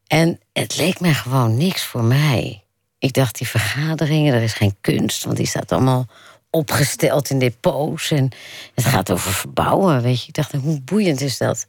En 0.08 0.40
het 0.54 0.78
leek 0.78 1.00
me 1.00 1.14
gewoon 1.14 1.58
niks 1.58 1.84
voor 1.84 2.04
mij. 2.04 2.64
Ik 3.00 3.14
dacht, 3.14 3.38
die 3.38 3.48
vergaderingen, 3.48 4.34
er 4.34 4.42
is 4.42 4.54
geen 4.54 4.76
kunst, 4.82 5.24
want 5.24 5.38
die 5.38 5.48
staat 5.48 5.72
allemaal 5.72 6.08
opgesteld 6.50 7.30
in 7.30 7.40
depots. 7.40 8.12
En 8.12 8.30
het 8.76 8.86
gaat 8.86 9.12
over 9.12 9.32
verbouwen, 9.32 10.02
weet 10.02 10.22
je. 10.22 10.28
Ik 10.28 10.34
dacht, 10.34 10.52
hoe 10.52 10.82
boeiend 10.82 11.22
is 11.22 11.38
dat? 11.38 11.66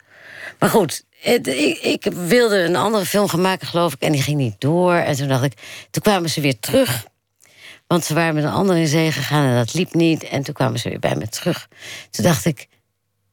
Maar 0.59 0.69
goed, 0.69 1.05
ik, 1.21 1.47
ik, 1.83 2.05
wilde 2.13 2.59
een 2.59 2.77
andere 2.77 3.07
film 3.07 3.29
gaan 3.29 3.41
maken, 3.41 3.67
geloof 3.67 3.93
ik, 3.93 4.01
en 4.01 4.13
die 4.13 4.23
ging 4.23 4.39
niet 4.39 4.61
door. 4.61 4.95
En 4.95 5.17
toen 5.17 5.29
dacht 5.29 5.45
ik, 5.45 5.55
toen 5.91 6.03
kwamen 6.03 6.31
ze 6.31 6.41
weer 6.41 6.59
terug. 6.59 7.07
Want 7.87 8.05
ze 8.05 8.15
waren 8.15 8.35
met 8.35 8.45
een 8.45 8.51
ander 8.51 8.77
in 8.77 8.87
zee 8.87 9.13
gegaan 9.13 9.45
en 9.45 9.57
dat 9.57 9.75
liep 9.75 9.95
niet. 9.95 10.25
En 10.25 10.43
toen 10.43 10.55
kwamen 10.55 10.79
ze 10.79 10.89
weer 10.89 10.99
bij 10.99 11.17
me 11.17 11.29
terug. 11.29 11.69
Toen 12.11 12.25
dacht 12.25 12.45
ik, 12.45 12.67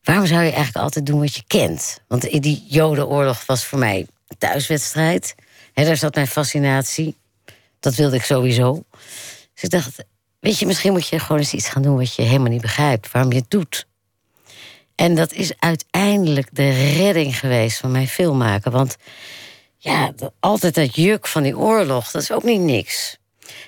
waarom 0.03 0.25
zou 0.25 0.39
je 0.41 0.51
eigenlijk 0.51 0.77
altijd 0.83 1.05
doen 1.05 1.19
wat 1.19 1.35
je 1.35 1.43
kent? 1.47 2.01
Want 2.07 2.41
die 2.41 2.65
Jodenoorlog 2.67 3.45
was 3.45 3.65
voor 3.65 3.79
mij 3.79 4.07
thuiswedstrijd. 4.37 5.35
Daar 5.73 5.97
zat 5.97 6.15
mijn 6.15 6.27
fascinatie. 6.27 7.15
Dat 7.79 7.95
wilde 7.95 8.15
ik 8.15 8.23
sowieso. 8.23 8.83
Dus 9.53 9.63
ik 9.63 9.69
dacht, 9.69 10.03
weet 10.39 10.59
je, 10.59 10.65
misschien 10.65 10.91
moet 10.91 11.07
je 11.07 11.19
gewoon 11.19 11.37
eens 11.37 11.53
iets 11.53 11.69
gaan 11.69 11.81
doen 11.81 11.97
wat 11.97 12.15
je 12.15 12.21
helemaal 12.21 12.51
niet 12.51 12.61
begrijpt, 12.61 13.11
waarom 13.11 13.31
je 13.31 13.37
het 13.37 13.51
doet. 13.51 13.87
En 14.95 15.15
dat 15.15 15.33
is 15.33 15.51
uiteindelijk 15.59 16.47
de 16.51 16.93
redding 16.97 17.39
geweest 17.39 17.77
van 17.77 17.91
mijn 17.91 18.07
filmmaken. 18.07 18.71
Want 18.71 18.97
ja, 19.77 20.13
altijd 20.39 20.75
dat 20.75 20.95
juk 20.95 21.27
van 21.27 21.43
die 21.43 21.57
oorlog, 21.57 22.11
dat 22.11 22.21
is 22.21 22.31
ook 22.31 22.43
niet 22.43 22.61
niks. 22.61 23.17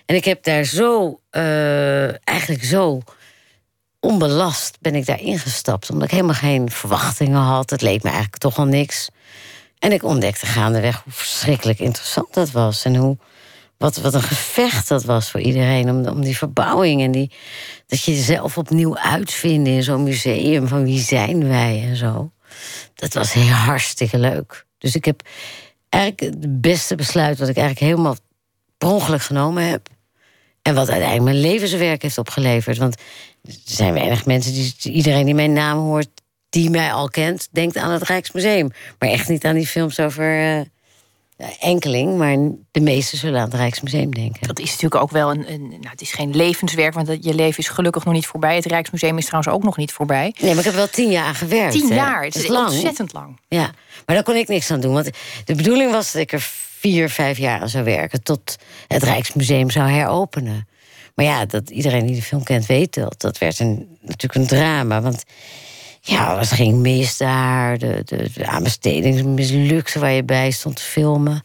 En 0.06 0.15
ik 0.15 0.26
heb 0.26 0.43
daar 0.43 0.63
zo, 0.63 1.19
uh, 1.32 2.28
eigenlijk 2.28 2.63
zo 2.63 3.02
onbelast 4.00 4.78
ben 4.82 4.95
ik 4.95 5.06
daar 5.06 5.22
ingestapt. 5.22 5.89
Omdat 5.89 6.08
ik 6.08 6.13
helemaal 6.13 6.34
geen 6.34 6.72
verwachtingen 6.72 7.41
had. 7.41 7.69
Het 7.69 7.82
leek 7.82 8.04
me 8.04 8.10
eigenlijk 8.10 8.41
toch 8.41 8.58
al 8.58 8.65
niks. 8.65 9.10
En 9.80 9.92
ik 9.92 10.04
ontdekte 10.04 10.46
gaandeweg 10.46 11.02
hoe 11.04 11.13
verschrikkelijk 11.13 11.80
interessant 11.80 12.34
dat 12.34 12.52
was. 12.52 12.86
En 12.86 12.96
hoe, 12.96 13.18
wat, 13.78 13.98
wat 13.98 14.13
een 14.13 14.22
gevecht 14.22 14.88
dat 14.88 15.04
was 15.04 15.32
voor 15.32 15.39
iedereen. 15.39 15.89
Om, 15.89 16.08
om 16.08 16.22
die 16.22 16.38
verbouwing 16.38 17.02
en 17.02 17.12
die, 17.12 17.32
dat 17.88 18.04
je 18.04 18.12
jezelf 18.12 18.58
opnieuw 18.58 18.98
uitvinden 18.98 19.74
in 19.74 19.84
zo'n 19.84 20.04
museum. 20.04 20.68
Van 20.68 20.84
wie 20.84 21.00
zijn 21.00 21.48
wij 21.48 21.84
en 21.88 21.96
zo. 21.96 22.32
Dat 22.96 23.13
was 23.13 23.34
heel 23.34 23.48
hartstikke 23.48 24.18
leuk. 24.18 24.65
Dus 24.78 24.96
ik 24.96 25.06
heb 25.06 25.22
eigenlijk 25.89 26.34
het 26.34 26.62
beste 26.62 26.96
besluit 26.96 27.39
wat 27.39 27.50
ik 27.50 27.58
eigenlijk 27.58 27.92
helemaal 27.92 28.15
per 28.78 28.88
ongeluk 28.88 29.22
genomen 29.22 29.63
heb. 29.63 29.88
En 30.62 30.76
wat 30.76 30.89
uiteindelijk 30.89 31.32
mijn 31.32 31.52
levenswerk 31.52 32.02
heeft 32.02 32.18
opgeleverd. 32.18 32.78
Want 32.78 32.96
er 33.44 33.54
zijn 33.65 33.94
weinig 33.94 34.26
mensen, 34.26 34.54
die, 34.54 34.74
iedereen 34.82 35.26
die 35.26 35.36
mijn 35.36 35.54
naam 35.54 35.78
hoort, 35.78 36.10
die 36.49 36.69
mij 36.69 36.93
al 36.93 37.09
kent, 37.09 37.47
denkt 37.51 37.77
aan 37.77 37.91
het 37.91 38.03
Rijksmuseum. 38.03 38.71
Maar 38.99 39.09
echt 39.09 39.29
niet 39.29 39.45
aan 39.45 39.55
die 39.55 39.67
films 39.67 39.99
over 39.99 40.57
uh, 40.57 41.47
enkeling. 41.59 42.17
Maar 42.17 42.38
de 42.71 42.79
meeste 42.79 43.17
zullen 43.17 43.39
aan 43.39 43.45
het 43.45 43.53
Rijksmuseum 43.53 44.13
denken. 44.13 44.47
Dat 44.47 44.59
is 44.59 44.69
natuurlijk 44.69 45.01
ook 45.01 45.12
wel 45.12 45.31
een. 45.31 45.51
een 45.51 45.67
nou, 45.69 45.89
het 45.89 46.01
is 46.01 46.12
geen 46.12 46.35
levenswerk, 46.35 46.93
want 46.93 47.17
je 47.21 47.33
leven 47.33 47.57
is 47.57 47.67
gelukkig 47.67 48.05
nog 48.05 48.13
niet 48.13 48.27
voorbij. 48.27 48.55
Het 48.55 48.65
Rijksmuseum 48.65 49.17
is 49.17 49.25
trouwens 49.25 49.53
ook 49.53 49.63
nog 49.63 49.77
niet 49.77 49.91
voorbij. 49.91 50.33
Nee, 50.39 50.49
maar 50.49 50.59
ik 50.59 50.65
heb 50.65 50.73
wel 50.73 50.89
tien 50.89 51.12
jaar 51.12 51.35
gewerkt. 51.35 51.71
Tien 51.71 51.88
jaar, 51.88 52.23
het 52.23 52.35
is, 52.35 52.47
lang. 52.47 52.69
ontzettend 52.69 53.13
lang. 53.13 53.39
Ja, 53.47 53.71
maar 54.05 54.15
daar 54.15 54.23
kon 54.23 54.35
ik 54.35 54.47
niks 54.47 54.71
aan 54.71 54.79
doen. 54.79 54.93
Want 54.93 55.09
de 55.45 55.55
bedoeling 55.55 55.91
was 55.91 56.12
dat 56.12 56.21
ik 56.21 56.31
er 56.31 56.49
vier, 56.79 57.09
vijf 57.09 57.38
jaar 57.38 57.69
zou 57.69 57.83
werken. 57.83 58.23
tot 58.23 58.55
het 58.88 59.03
Rijksmuseum 59.03 59.69
zou 59.69 59.89
heropenen. 59.89 60.67
Maar 61.15 61.25
ja, 61.25 61.45
dat 61.45 61.69
iedereen 61.69 62.05
die 62.05 62.15
de 62.15 62.21
film 62.21 62.43
kent 62.43 62.65
weet 62.65 62.93
dat. 62.93 63.15
Dat 63.17 63.38
werd 63.38 63.59
een, 63.59 63.97
natuurlijk 64.01 64.35
een 64.35 64.47
drama. 64.47 65.01
Want 65.01 65.23
ja, 66.01 66.35
was 66.35 66.51
geen 66.51 66.81
mis 66.81 67.17
daar. 67.17 67.77
De, 67.77 68.01
de, 68.05 68.29
de 68.33 68.47
aanbesteding 68.47 69.25
mislukte 69.25 69.99
waar 69.99 70.12
je 70.12 70.23
bij 70.23 70.51
stond 70.51 70.75
te 70.75 70.81
filmen. 70.81 71.43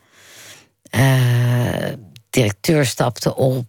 Uh, 0.91 1.93
directeur 2.31 2.87
stapte 2.87 3.37
op. 3.37 3.67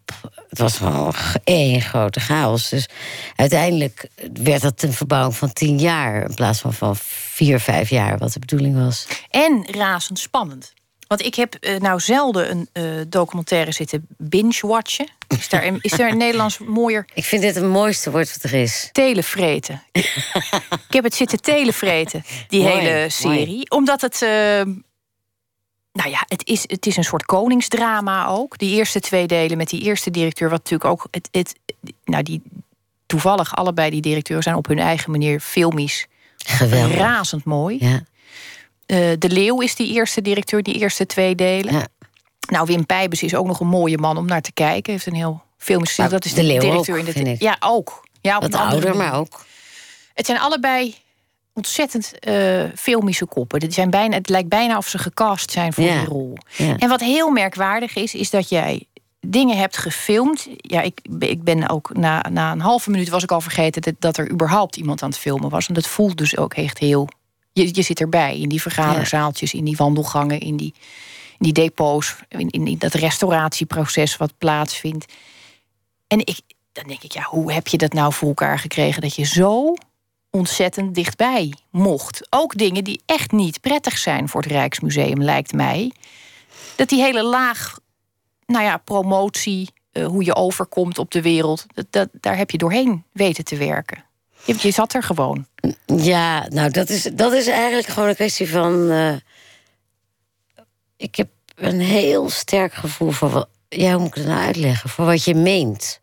Het 0.49 0.59
was 0.59 0.77
gewoon 0.77 1.13
één 1.43 1.81
grote 1.81 2.19
chaos. 2.19 2.69
Dus 2.69 2.89
uiteindelijk 3.35 4.07
werd 4.33 4.61
dat 4.61 4.81
een 4.81 4.93
verbouwing 4.93 5.35
van 5.35 5.53
tien 5.53 5.79
jaar... 5.79 6.29
in 6.29 6.33
plaats 6.33 6.59
van 6.59 6.73
van 6.73 6.95
vier, 6.95 7.59
vijf 7.59 7.89
jaar, 7.89 8.17
wat 8.17 8.33
de 8.33 8.39
bedoeling 8.39 8.75
was. 8.75 9.07
En 9.29 9.65
razend 9.71 10.19
spannend. 10.19 10.73
Want 11.07 11.21
ik 11.25 11.35
heb 11.35 11.57
uh, 11.59 11.79
nou 11.79 11.99
zelden 11.99 12.51
een 12.51 12.69
uh, 12.73 13.01
documentaire 13.07 13.71
zitten 13.71 14.07
binge-watchen. 14.17 15.07
Is 15.27 15.49
daar, 15.49 15.73
is 15.81 15.91
daar 15.91 16.09
in 16.09 16.17
Nederlands 16.17 16.57
mooier... 16.57 17.05
Ik 17.13 17.23
vind 17.23 17.41
dit 17.41 17.55
het 17.55 17.63
mooiste 17.63 18.11
woord 18.11 18.33
wat 18.33 18.51
er 18.51 18.59
is. 18.59 18.89
Televreten. 18.91 19.83
ik 19.91 20.85
heb 20.89 21.03
het 21.03 21.15
zitten 21.15 21.41
televreten, 21.41 22.23
die 22.47 22.61
hele 22.67 23.09
serie. 23.09 23.69
Omdat 23.69 24.01
het... 24.01 24.21
Uh, 24.21 24.29
nou 25.91 26.09
ja, 26.09 26.23
het 26.27 26.47
is, 26.47 26.63
het 26.67 26.85
is 26.85 26.97
een 26.97 27.03
soort 27.03 27.25
koningsdrama 27.25 28.27
ook. 28.27 28.57
Die 28.57 28.75
eerste 28.75 28.99
twee 28.99 29.27
delen 29.27 29.57
met 29.57 29.69
die 29.69 29.81
eerste 29.81 30.11
directeur... 30.11 30.49
wat 30.49 30.57
natuurlijk 30.57 30.89
ook... 30.89 31.07
Het, 31.11 31.27
het, 31.31 31.55
nou, 32.03 32.23
die, 32.23 32.41
toevallig 33.05 33.55
allebei 33.55 33.89
die 33.89 34.01
directeuren 34.01 34.43
zijn 34.43 34.55
op 34.55 34.67
hun 34.67 34.79
eigen 34.79 35.11
manier 35.11 35.39
filmisch... 35.39 36.07
Geweldig. 36.45 36.97
Razend 36.97 37.43
mooi. 37.43 37.77
Ja. 37.79 38.03
Uh, 38.87 38.97
de 39.19 39.29
Leeuw 39.29 39.61
is 39.61 39.75
die 39.75 39.93
eerste 39.93 40.21
directeur, 40.21 40.63
die 40.63 40.79
eerste 40.79 41.05
twee 41.05 41.35
delen. 41.35 41.73
Ja. 41.73 41.87
Nou, 42.47 42.65
Wim 42.65 42.85
Pijbes 42.85 43.23
is 43.23 43.35
ook 43.35 43.47
nog 43.47 43.59
een 43.59 43.67
mooie 43.67 43.97
man 43.97 44.17
om 44.17 44.25
naar 44.25 44.41
te 44.41 44.53
kijken. 44.53 44.93
Heeft 44.93 45.05
een 45.05 45.15
heel 45.15 45.43
filmisch 45.57 45.95
Dat 45.95 46.25
is 46.25 46.33
de, 46.33 46.41
de 46.41 46.47
Leeuw 46.47 46.59
directeur 46.59 46.99
ook, 46.99 47.07
in 47.07 47.23
de. 47.23 47.35
Ja, 47.39 47.57
ook. 47.59 48.07
Ja, 48.21 48.35
op 48.35 48.41
Wat 48.41 48.55
ouder, 48.55 48.95
maar 48.95 49.13
ook. 49.13 49.45
Het 50.13 50.25
zijn 50.25 50.39
allebei 50.39 50.95
ontzettend 51.53 52.11
uh, 52.27 52.63
filmische 52.75 53.25
koppen. 53.25 53.61
Het, 53.61 53.73
zijn 53.73 53.89
bijna, 53.89 54.15
het 54.15 54.29
lijkt 54.29 54.49
bijna 54.49 54.77
of 54.77 54.87
ze 54.87 54.97
gecast 54.97 55.51
zijn 55.51 55.73
voor 55.73 55.83
ja. 55.83 55.99
die 55.99 56.07
rol. 56.07 56.37
Ja. 56.55 56.77
En 56.77 56.89
wat 56.89 57.01
heel 57.01 57.29
merkwaardig 57.29 57.95
is, 57.95 58.13
is 58.13 58.29
dat 58.29 58.49
jij 58.49 58.85
dingen 59.19 59.57
hebt 59.57 59.77
gefilmd. 59.77 60.47
Ja, 60.57 60.81
ik, 60.81 60.99
ik 61.19 61.43
ben 61.43 61.69
ook 61.69 61.93
na, 61.93 62.25
na 62.31 62.51
een 62.51 62.59
halve 62.59 62.89
minuut 62.89 63.09
was 63.09 63.23
ik 63.23 63.31
al 63.31 63.41
vergeten 63.41 63.81
dat, 63.81 63.93
dat 63.99 64.17
er 64.17 64.31
überhaupt 64.31 64.75
iemand 64.75 65.01
aan 65.01 65.09
het 65.09 65.17
filmen 65.17 65.49
was. 65.49 65.67
En 65.67 65.73
dat 65.73 65.87
voelt 65.87 66.17
dus 66.17 66.37
ook 66.37 66.53
echt 66.53 66.77
heel. 66.77 67.07
Je, 67.55 67.69
je 67.75 67.81
zit 67.81 67.99
erbij 67.99 68.39
in 68.39 68.49
die 68.49 68.61
vergaderzaaltjes, 68.61 69.53
in 69.53 69.65
die 69.65 69.75
wandelgangen, 69.75 70.39
in 70.39 70.57
die, 70.57 70.73
in 71.37 71.37
die 71.37 71.53
depots, 71.53 72.15
in, 72.29 72.49
in 72.49 72.77
dat 72.77 72.93
restauratieproces 72.93 74.17
wat 74.17 74.37
plaatsvindt. 74.37 75.13
En 76.07 76.19
ik, 76.19 76.39
dan 76.71 76.87
denk 76.87 77.03
ik, 77.03 77.11
ja, 77.11 77.23
hoe 77.23 77.51
heb 77.51 77.67
je 77.67 77.77
dat 77.77 77.93
nou 77.93 78.13
voor 78.13 78.27
elkaar 78.27 78.59
gekregen 78.59 79.01
dat 79.01 79.15
je 79.15 79.23
zo 79.23 79.73
ontzettend 80.29 80.95
dichtbij 80.95 81.53
mocht? 81.71 82.27
Ook 82.29 82.57
dingen 82.57 82.83
die 82.83 83.01
echt 83.05 83.31
niet 83.31 83.61
prettig 83.61 83.97
zijn 83.97 84.29
voor 84.29 84.41
het 84.41 84.51
Rijksmuseum, 84.51 85.21
lijkt 85.21 85.53
mij. 85.53 85.91
Dat 86.75 86.89
die 86.89 87.01
hele 87.01 87.23
laag, 87.23 87.79
nou 88.45 88.63
ja, 88.63 88.77
promotie, 88.77 89.69
uh, 89.91 90.07
hoe 90.07 90.23
je 90.23 90.35
overkomt 90.35 90.97
op 90.97 91.11
de 91.11 91.21
wereld, 91.21 91.65
dat, 91.73 91.85
dat, 91.89 92.09
daar 92.11 92.37
heb 92.37 92.51
je 92.51 92.57
doorheen 92.57 93.03
weten 93.11 93.43
te 93.43 93.57
werken. 93.57 94.04
Je, 94.45 94.55
je 94.58 94.71
zat 94.71 94.93
er 94.93 95.03
gewoon. 95.03 95.47
Ja, 95.86 96.47
nou, 96.49 96.69
dat 96.69 96.89
is, 96.89 97.03
dat 97.03 97.34
is 97.34 97.47
eigenlijk 97.47 97.88
gewoon 97.88 98.10
een 98.10 98.15
kwestie 98.15 98.49
van. 98.49 98.91
Uh, 98.91 99.15
ik 100.97 101.15
heb 101.15 101.29
een 101.55 101.79
heel 101.79 102.29
sterk 102.29 102.73
gevoel 102.73 103.12
voor 103.12 103.29
wat. 103.29 103.49
Ja, 103.69 103.91
hoe 103.91 103.99
moet 103.99 104.08
ik 104.08 104.15
het 104.15 104.25
nou 104.25 104.45
uitleggen? 104.45 104.89
Voor 104.89 105.05
wat 105.05 105.23
je 105.23 105.36
meent. 105.36 106.01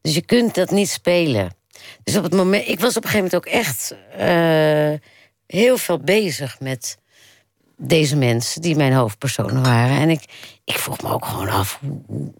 Dus 0.00 0.14
je 0.14 0.22
kunt 0.22 0.54
dat 0.54 0.70
niet 0.70 0.88
spelen. 0.88 1.56
Dus 2.04 2.16
op 2.16 2.22
het 2.22 2.34
moment. 2.34 2.68
Ik 2.68 2.80
was 2.80 2.96
op 2.96 3.04
een 3.04 3.10
gegeven 3.10 3.30
moment 3.30 3.46
ook 3.46 3.52
echt 3.52 3.94
uh, 4.18 4.98
heel 5.46 5.78
veel 5.78 5.98
bezig 5.98 6.60
met 6.60 6.98
deze 7.76 8.16
mensen 8.16 8.62
die 8.62 8.76
mijn 8.76 8.92
hoofdpersonen 8.92 9.62
waren. 9.62 9.96
En 9.96 10.10
ik, 10.10 10.22
ik 10.64 10.78
vroeg 10.78 11.02
me 11.02 11.12
ook 11.12 11.24
gewoon 11.24 11.48
af 11.48 11.80
hoe. 12.06 12.32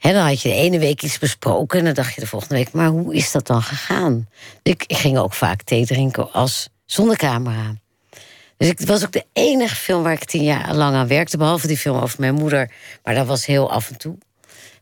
He, 0.00 0.12
dan 0.12 0.26
had 0.26 0.40
je 0.40 0.48
de 0.48 0.54
ene 0.54 0.78
week 0.78 1.02
iets 1.02 1.18
besproken 1.18 1.78
en 1.78 1.84
dan 1.84 1.94
dacht 1.94 2.14
je 2.14 2.20
de 2.20 2.26
volgende 2.26 2.54
week, 2.54 2.72
maar 2.72 2.88
hoe 2.88 3.14
is 3.14 3.32
dat 3.32 3.46
dan 3.46 3.62
gegaan? 3.62 4.28
Ik, 4.62 4.84
ik 4.86 4.96
ging 4.96 5.18
ook 5.18 5.32
vaak 5.32 5.62
thee 5.62 5.86
drinken 5.86 6.32
als 6.32 6.68
zonder 6.84 7.16
camera. 7.16 7.74
Dus 8.56 8.68
ik, 8.68 8.78
het 8.78 8.88
was 8.88 9.04
ook 9.04 9.12
de 9.12 9.24
enige 9.32 9.74
film 9.74 10.02
waar 10.02 10.12
ik 10.12 10.24
tien 10.24 10.42
jaar 10.42 10.74
lang 10.74 10.94
aan 10.96 11.06
werkte, 11.06 11.36
behalve 11.36 11.66
die 11.66 11.76
film 11.76 11.96
over 11.98 12.20
mijn 12.20 12.34
moeder. 12.34 12.72
Maar 13.04 13.14
dat 13.14 13.26
was 13.26 13.46
heel 13.46 13.70
af 13.70 13.90
en 13.90 13.98
toe. 13.98 14.18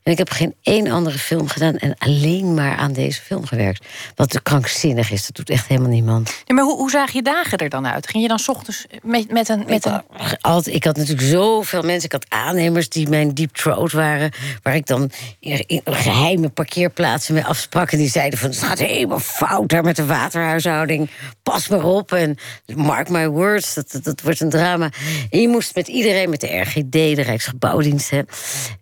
En 0.03 0.13
ik 0.13 0.19
heb 0.19 0.31
geen 0.31 0.55
één 0.63 0.91
andere 0.91 1.19
film 1.19 1.49
gedaan 1.49 1.77
en 1.77 1.95
alleen 1.99 2.55
maar 2.55 2.77
aan 2.77 2.93
deze 2.93 3.21
film 3.21 3.47
gewerkt. 3.47 3.87
Wat 4.15 4.43
krankzinnig 4.43 5.11
is, 5.11 5.27
dat 5.27 5.37
doet 5.37 5.51
echt 5.51 5.67
helemaal 5.67 5.91
niemand. 5.91 6.45
Maar 6.47 6.65
hoe, 6.65 6.77
hoe 6.77 6.91
zagen 6.91 7.15
je 7.15 7.23
dagen 7.23 7.59
er 7.59 7.69
dan 7.69 7.87
uit? 7.87 8.09
Ging 8.09 8.23
je 8.23 8.29
dan 8.29 8.39
's 8.39 8.49
ochtends 8.49 8.87
met, 9.03 9.33
met 9.33 9.49
een. 9.49 9.65
Met 9.67 9.85
een... 9.85 10.03
Altijd, 10.41 10.75
ik 10.75 10.85
had 10.85 10.97
natuurlijk 10.97 11.29
zoveel 11.29 11.83
mensen. 11.83 12.05
Ik 12.05 12.13
had 12.13 12.27
aannemers 12.29 12.89
die 12.89 13.09
mijn 13.09 13.35
deep 13.35 13.55
throat 13.55 13.93
waren. 13.93 14.31
Waar 14.63 14.75
ik 14.75 14.87
dan 14.87 15.11
in 15.41 15.81
geheime 15.85 16.49
parkeerplaatsen 16.49 17.35
mee 17.35 17.45
afsprak. 17.45 17.93
En 17.93 17.99
die 17.99 18.11
zeiden 18.11 18.39
van 18.39 18.49
het 18.51 18.59
gaat 18.59 18.79
helemaal 18.79 19.21
fout 19.21 19.69
daar 19.69 19.85
met 19.85 19.97
de 19.97 20.07
waterhuishouding. 20.07 21.11
Pas 21.43 21.69
maar 21.69 21.85
op 21.85 22.13
en 22.13 22.37
mark 22.75 23.09
my 23.09 23.29
words, 23.29 23.75
dat, 23.75 24.01
dat, 24.03 24.21
wordt 24.21 24.41
een 24.41 24.51
drama. 24.51 24.91
En 25.31 25.41
je 25.41 25.49
moest 25.49 25.75
met 25.75 25.89
iedereen, 25.89 26.31
met 26.31 26.41
de 26.41 26.61
RGD, 26.61 26.93
de 26.93 27.23
Rijksgebouwdienst... 27.23 28.13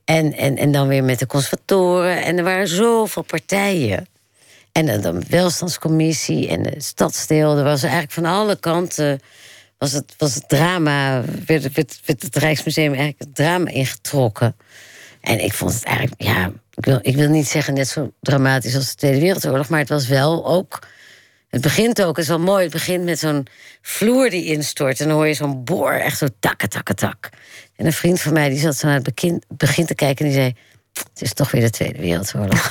En, 0.05 0.33
en, 0.33 0.57
en 0.57 0.73
dan 0.73 0.89
weer 0.89 1.05
met 1.07 1.19
de 1.19 1.27
conservatoren. 1.27 2.23
En 2.23 2.39
er 2.39 2.45
waren 2.45 2.69
zoveel 2.69 3.23
partijen. 3.23 4.07
En 4.73 4.87
de 4.87 5.21
welstandscommissie 5.29 6.49
en 6.49 6.63
de 6.63 6.75
stadsdeel. 6.79 7.57
Er 7.57 7.65
was 7.65 7.83
eigenlijk 7.83 8.13
van 8.13 8.25
alle 8.25 8.57
kanten... 8.57 9.21
was 9.79 9.93
het, 9.93 10.15
was 10.19 10.35
het 10.35 10.49
drama, 10.49 11.23
werd, 11.47 11.73
werd, 11.73 12.01
werd 12.05 12.23
het 12.23 12.37
Rijksmuseum 12.37 12.87
eigenlijk 12.87 13.19
het 13.19 13.35
drama 13.35 13.71
ingetrokken. 13.71 14.57
En 15.21 15.45
ik 15.45 15.53
vond 15.53 15.75
het 15.75 15.85
eigenlijk, 15.85 16.23
ja, 16.23 16.53
ik 16.75 16.85
wil, 16.85 16.99
ik 17.03 17.17
wil 17.17 17.29
niet 17.29 17.49
zeggen 17.49 17.75
net 17.75 17.89
zo 17.89 18.13
dramatisch 18.21 18.75
als 18.75 18.91
de 18.91 18.97
Tweede 18.97 19.21
Wereldoorlog, 19.21 19.69
maar 19.69 19.79
het 19.79 19.89
was 19.89 20.09
wel 20.09 20.47
ook. 20.47 20.87
Het 21.49 21.61
begint 21.61 22.03
ook, 22.03 22.17
het 22.17 22.25
is 22.25 22.31
wel 22.31 22.41
mooi. 22.41 22.63
Het 22.63 22.73
begint 22.73 23.05
met 23.05 23.19
zo'n 23.19 23.47
vloer 23.83 24.31
die 24.31 24.45
instort. 24.45 25.01
En 25.01 25.09
dan 25.09 25.17
hoor 25.17 25.27
je 25.27 25.35
zo'n 25.35 25.65
boor, 25.65 25.93
echt 25.93 26.19
zo 26.19 26.27
takken, 26.41 26.69
takken, 26.69 26.97
tak. 26.97 27.29
En 27.77 27.87
een 27.87 27.93
vriend 27.93 28.21
van 28.21 28.33
mij 28.33 28.49
die 28.49 28.59
zat 28.59 28.77
zo 28.77 28.87
naar 28.87 29.01
het 29.03 29.15
begin, 29.15 29.43
begin 29.49 29.87
te 29.87 29.95
kijken 29.95 30.25
en 30.25 30.31
die 30.31 30.41
zei. 30.41 30.55
Het 30.99 31.23
is 31.23 31.33
toch 31.33 31.51
weer 31.51 31.61
de 31.61 31.71
Tweede 31.71 31.99
Wereldoorlog. 31.99 32.71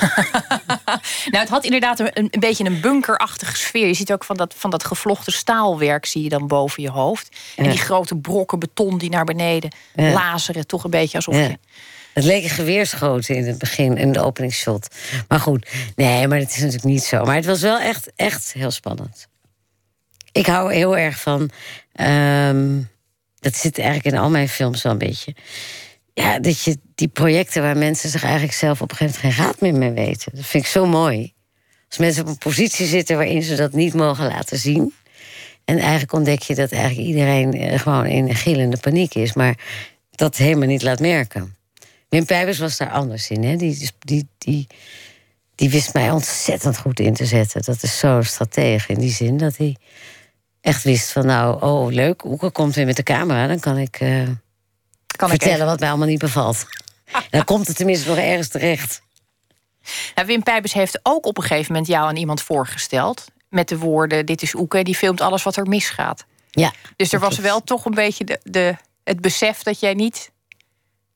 nou, 1.30 1.38
het 1.38 1.48
had 1.48 1.64
inderdaad 1.64 1.98
een, 1.98 2.10
een 2.14 2.40
beetje 2.40 2.64
een 2.64 2.80
bunkerachtige 2.80 3.56
sfeer. 3.56 3.86
Je 3.86 3.94
ziet 3.94 4.12
ook 4.12 4.24
van 4.24 4.36
dat, 4.36 4.54
van 4.56 4.70
dat 4.70 4.84
gevlochten 4.84 5.32
staalwerk 5.32 6.06
zie 6.06 6.22
je 6.22 6.28
dan 6.28 6.46
boven 6.46 6.82
je 6.82 6.90
hoofd. 6.90 7.36
En 7.56 7.70
die 7.70 7.78
grote 7.78 8.16
brokken 8.16 8.58
beton 8.58 8.98
die 8.98 9.10
naar 9.10 9.24
beneden 9.24 9.70
ja. 9.94 10.12
lazeren. 10.12 10.66
Toch 10.66 10.84
een 10.84 10.90
beetje 10.90 11.16
alsof 11.16 11.34
je 11.34 11.58
het 12.16 12.24
leek 12.24 12.42
een 12.42 12.50
geweerschoten 12.50 13.36
in 13.36 13.46
het 13.46 13.58
begin, 13.58 13.96
in 13.96 14.12
de 14.12 14.20
openingsshot. 14.20 14.88
Maar 15.28 15.40
goed, 15.40 15.70
nee, 15.96 16.28
maar 16.28 16.38
het 16.38 16.50
is 16.50 16.56
natuurlijk 16.56 16.84
niet 16.84 17.04
zo. 17.04 17.24
Maar 17.24 17.34
het 17.34 17.44
was 17.44 17.60
wel 17.60 17.78
echt, 17.78 18.12
echt 18.16 18.52
heel 18.52 18.70
spannend. 18.70 19.28
Ik 20.32 20.46
hou 20.46 20.74
heel 20.74 20.96
erg 20.96 21.20
van. 21.20 21.50
Um, 22.00 22.88
dat 23.38 23.56
zit 23.56 23.78
eigenlijk 23.78 24.14
in 24.16 24.22
al 24.22 24.30
mijn 24.30 24.48
films 24.48 24.82
wel 24.82 24.92
een 24.92 24.98
beetje. 24.98 25.34
Ja, 26.14 26.38
dat 26.38 26.62
je 26.62 26.78
die 26.96 27.08
projecten 27.08 27.62
waar 27.62 27.76
mensen 27.76 28.10
zich 28.10 28.22
eigenlijk 28.22 28.54
zelf 28.54 28.80
op 28.80 28.90
een 28.90 28.96
gegeven 28.96 29.20
moment 29.22 29.36
geen 29.36 29.46
raad 29.46 29.60
meer 29.60 29.74
mee 29.74 30.06
weten. 30.06 30.32
Dat 30.34 30.44
vind 30.44 30.64
ik 30.64 30.70
zo 30.70 30.86
mooi. 30.86 31.34
Als 31.88 31.98
mensen 31.98 32.22
op 32.22 32.28
een 32.28 32.38
positie 32.38 32.86
zitten 32.86 33.16
waarin 33.16 33.42
ze 33.42 33.56
dat 33.56 33.72
niet 33.72 33.94
mogen 33.94 34.26
laten 34.26 34.58
zien. 34.58 34.94
En 35.64 35.78
eigenlijk 35.78 36.12
ontdek 36.12 36.42
je 36.42 36.54
dat 36.54 36.72
eigenlijk 36.72 37.08
iedereen 37.08 37.52
eh, 37.52 37.78
gewoon 37.78 38.06
in 38.06 38.34
gillende 38.34 38.76
paniek 38.76 39.14
is, 39.14 39.32
maar 39.32 39.58
dat 40.10 40.36
helemaal 40.36 40.68
niet 40.68 40.82
laat 40.82 41.00
merken. 41.00 41.56
Wim 42.08 42.24
Pijbers 42.24 42.58
was 42.58 42.76
daar 42.76 42.90
anders 42.90 43.30
in. 43.30 43.44
Hè? 43.44 43.56
Die, 43.56 43.90
die, 43.98 44.28
die, 44.38 44.66
die 45.54 45.70
wist 45.70 45.94
mij 45.94 46.10
ontzettend 46.10 46.78
goed 46.78 47.00
in 47.00 47.14
te 47.14 47.26
zetten. 47.26 47.62
Dat 47.62 47.82
is 47.82 47.98
zo 47.98 48.22
stratege 48.22 48.92
in 48.92 48.98
die 48.98 49.12
zin 49.12 49.36
dat 49.36 49.56
hij 49.56 49.76
echt 50.60 50.82
wist 50.82 51.12
van... 51.12 51.26
nou, 51.26 51.62
oh 51.62 51.92
leuk, 51.92 52.24
Oeke 52.24 52.50
komt 52.50 52.74
weer 52.74 52.86
met 52.86 52.96
de 52.96 53.02
camera. 53.02 53.46
Dan 53.46 53.60
kan 53.60 53.78
ik, 53.78 54.00
uh, 54.00 54.28
kan 55.06 55.28
vertellen 55.28 55.58
ik 55.58 55.64
wat 55.64 55.80
mij 55.80 55.88
allemaal 55.88 56.08
niet 56.08 56.18
bevalt. 56.18 56.66
dan 57.30 57.44
komt 57.44 57.66
het 57.66 57.76
tenminste 57.76 58.08
nog 58.08 58.18
ergens 58.18 58.48
terecht. 58.48 59.02
Nou, 60.14 60.26
Wim 60.26 60.42
Pijbers 60.42 60.72
heeft 60.72 61.00
ook 61.02 61.26
op 61.26 61.36
een 61.36 61.42
gegeven 61.42 61.72
moment 61.72 61.90
jou 61.90 62.08
aan 62.08 62.16
iemand 62.16 62.42
voorgesteld... 62.42 63.24
met 63.48 63.68
de 63.68 63.78
woorden, 63.78 64.26
dit 64.26 64.42
is 64.42 64.54
Oeke, 64.54 64.82
die 64.82 64.94
filmt 64.94 65.20
alles 65.20 65.42
wat 65.42 65.56
er 65.56 65.66
misgaat. 65.66 66.24
Ja. 66.50 66.72
Dus 66.96 67.12
er 67.12 67.20
was 67.20 67.38
wel 67.38 67.60
toch 67.60 67.84
een 67.84 67.94
beetje 67.94 68.24
de, 68.24 68.40
de, 68.42 68.76
het 69.04 69.20
besef 69.20 69.62
dat 69.62 69.80
jij 69.80 69.94
niet 69.94 70.30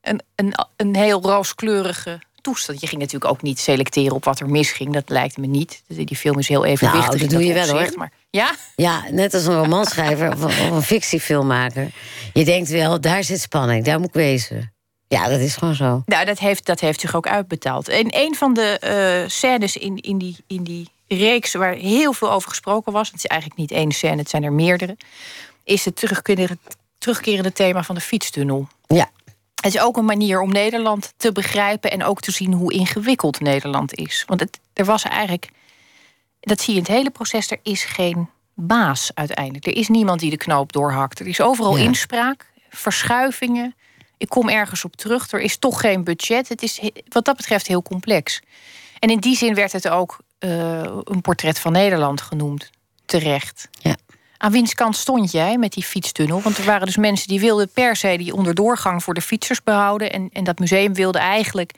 een, 0.00 0.22
een, 0.34 0.54
een 0.76 0.96
heel 0.96 1.22
rooskleurige 1.22 2.20
toestand. 2.40 2.80
Je 2.80 2.86
ging 2.86 3.00
natuurlijk 3.00 3.30
ook 3.30 3.42
niet 3.42 3.58
selecteren 3.58 4.14
op 4.14 4.24
wat 4.24 4.40
er 4.40 4.48
misging. 4.48 4.92
Dat 4.92 5.08
lijkt 5.08 5.36
me 5.36 5.46
niet. 5.46 5.82
Die 5.86 6.16
film 6.16 6.38
is 6.38 6.48
heel 6.48 6.64
evenwichtig. 6.64 7.06
Nou, 7.06 7.18
dat 7.18 7.30
doe 7.30 7.44
je 7.44 7.52
wel 7.52 7.68
hoor. 7.68 7.92
Maar, 7.96 8.12
ja? 8.30 8.54
ja, 8.76 9.04
net 9.10 9.34
als 9.34 9.46
een 9.46 9.56
romanschrijver 9.56 10.32
of, 10.32 10.44
of 10.44 10.70
een 10.70 10.82
fictiefilmmaker. 10.82 11.90
Je 12.32 12.44
denkt 12.44 12.70
wel, 12.70 13.00
daar 13.00 13.24
zit 13.24 13.40
spanning, 13.40 13.84
daar 13.84 13.98
moet 13.98 14.08
ik 14.08 14.14
wezen. 14.14 14.72
Ja, 15.16 15.28
dat 15.28 15.40
is 15.40 15.56
gewoon 15.56 15.74
zo. 15.74 16.02
Nou, 16.06 16.24
dat 16.24 16.38
heeft, 16.38 16.66
dat 16.66 16.80
heeft 16.80 17.00
zich 17.00 17.14
ook 17.14 17.26
uitbetaald. 17.26 17.88
En 17.88 18.06
een 18.10 18.34
van 18.34 18.54
de 18.54 18.80
uh, 19.22 19.28
scènes 19.28 19.76
in, 19.76 19.96
in, 19.96 20.18
die, 20.18 20.36
in 20.46 20.62
die 20.62 20.88
reeks 21.08 21.54
waar 21.54 21.74
heel 21.74 22.12
veel 22.12 22.30
over 22.30 22.48
gesproken 22.48 22.92
was... 22.92 23.06
het 23.06 23.16
is 23.16 23.26
eigenlijk 23.26 23.60
niet 23.60 23.70
één 23.70 23.92
scène, 23.92 24.16
het 24.16 24.28
zijn 24.28 24.42
er 24.42 24.52
meerdere... 24.52 24.96
is 25.64 25.84
het 25.84 25.96
terugkerende, 25.96 26.58
terugkerende 26.98 27.52
thema 27.52 27.82
van 27.82 27.94
de 27.94 28.00
fietstunnel. 28.00 28.68
Ja. 28.86 29.10
Het 29.54 29.74
is 29.74 29.80
ook 29.80 29.96
een 29.96 30.04
manier 30.04 30.40
om 30.40 30.52
Nederland 30.52 31.12
te 31.16 31.32
begrijpen 31.32 31.90
en 31.90 32.04
ook 32.04 32.20
te 32.20 32.30
zien 32.30 32.52
hoe 32.52 32.72
ingewikkeld 32.72 33.40
Nederland 33.40 33.94
is. 33.94 34.24
Want 34.26 34.40
het, 34.40 34.60
er 34.72 34.84
was 34.84 35.02
eigenlijk, 35.02 35.48
dat 36.40 36.60
zie 36.60 36.74
je 36.74 36.80
in 36.80 36.86
het 36.86 36.96
hele 36.96 37.10
proces, 37.10 37.50
er 37.50 37.60
is 37.62 37.84
geen 37.84 38.28
baas 38.54 39.10
uiteindelijk. 39.14 39.66
Er 39.66 39.76
is 39.76 39.88
niemand 39.88 40.20
die 40.20 40.30
de 40.30 40.36
knoop 40.36 40.72
doorhakt. 40.72 41.20
Er 41.20 41.26
is 41.26 41.40
overal 41.40 41.76
inspraak, 41.76 42.46
verschuivingen. 42.68 43.74
Ik 44.20 44.28
kom 44.28 44.48
ergens 44.48 44.84
op 44.84 44.96
terug. 44.96 45.30
Er 45.30 45.40
is 45.40 45.56
toch 45.56 45.80
geen 45.80 46.04
budget. 46.04 46.48
Het 46.48 46.62
is 46.62 46.80
wat 47.08 47.24
dat 47.24 47.36
betreft 47.36 47.66
heel 47.66 47.82
complex. 47.82 48.40
En 48.98 49.08
in 49.08 49.18
die 49.18 49.36
zin 49.36 49.54
werd 49.54 49.72
het 49.72 49.88
ook 49.88 50.18
uh, 50.38 50.82
een 51.04 51.20
portret 51.20 51.58
van 51.58 51.72
Nederland 51.72 52.20
genoemd. 52.20 52.70
Terecht. 53.06 53.68
Ja. 53.78 53.96
Aan 54.36 54.52
wiens 54.52 54.74
kant 54.74 54.96
stond 54.96 55.32
jij 55.32 55.58
met 55.58 55.72
die 55.72 55.84
fietstunnel? 55.84 56.40
Want 56.40 56.58
er 56.58 56.64
waren 56.64 56.86
dus 56.86 56.96
mensen 56.96 57.28
die 57.28 57.40
wilden 57.40 57.68
per 57.68 57.96
se 57.96 58.16
die 58.16 58.34
onderdoorgang 58.34 59.02
voor 59.02 59.14
de 59.14 59.20
fietsers 59.20 59.62
behouden. 59.62 60.12
En, 60.12 60.30
en 60.32 60.44
dat 60.44 60.58
museum 60.58 60.94
wilde 60.94 61.18
eigenlijk. 61.18 61.72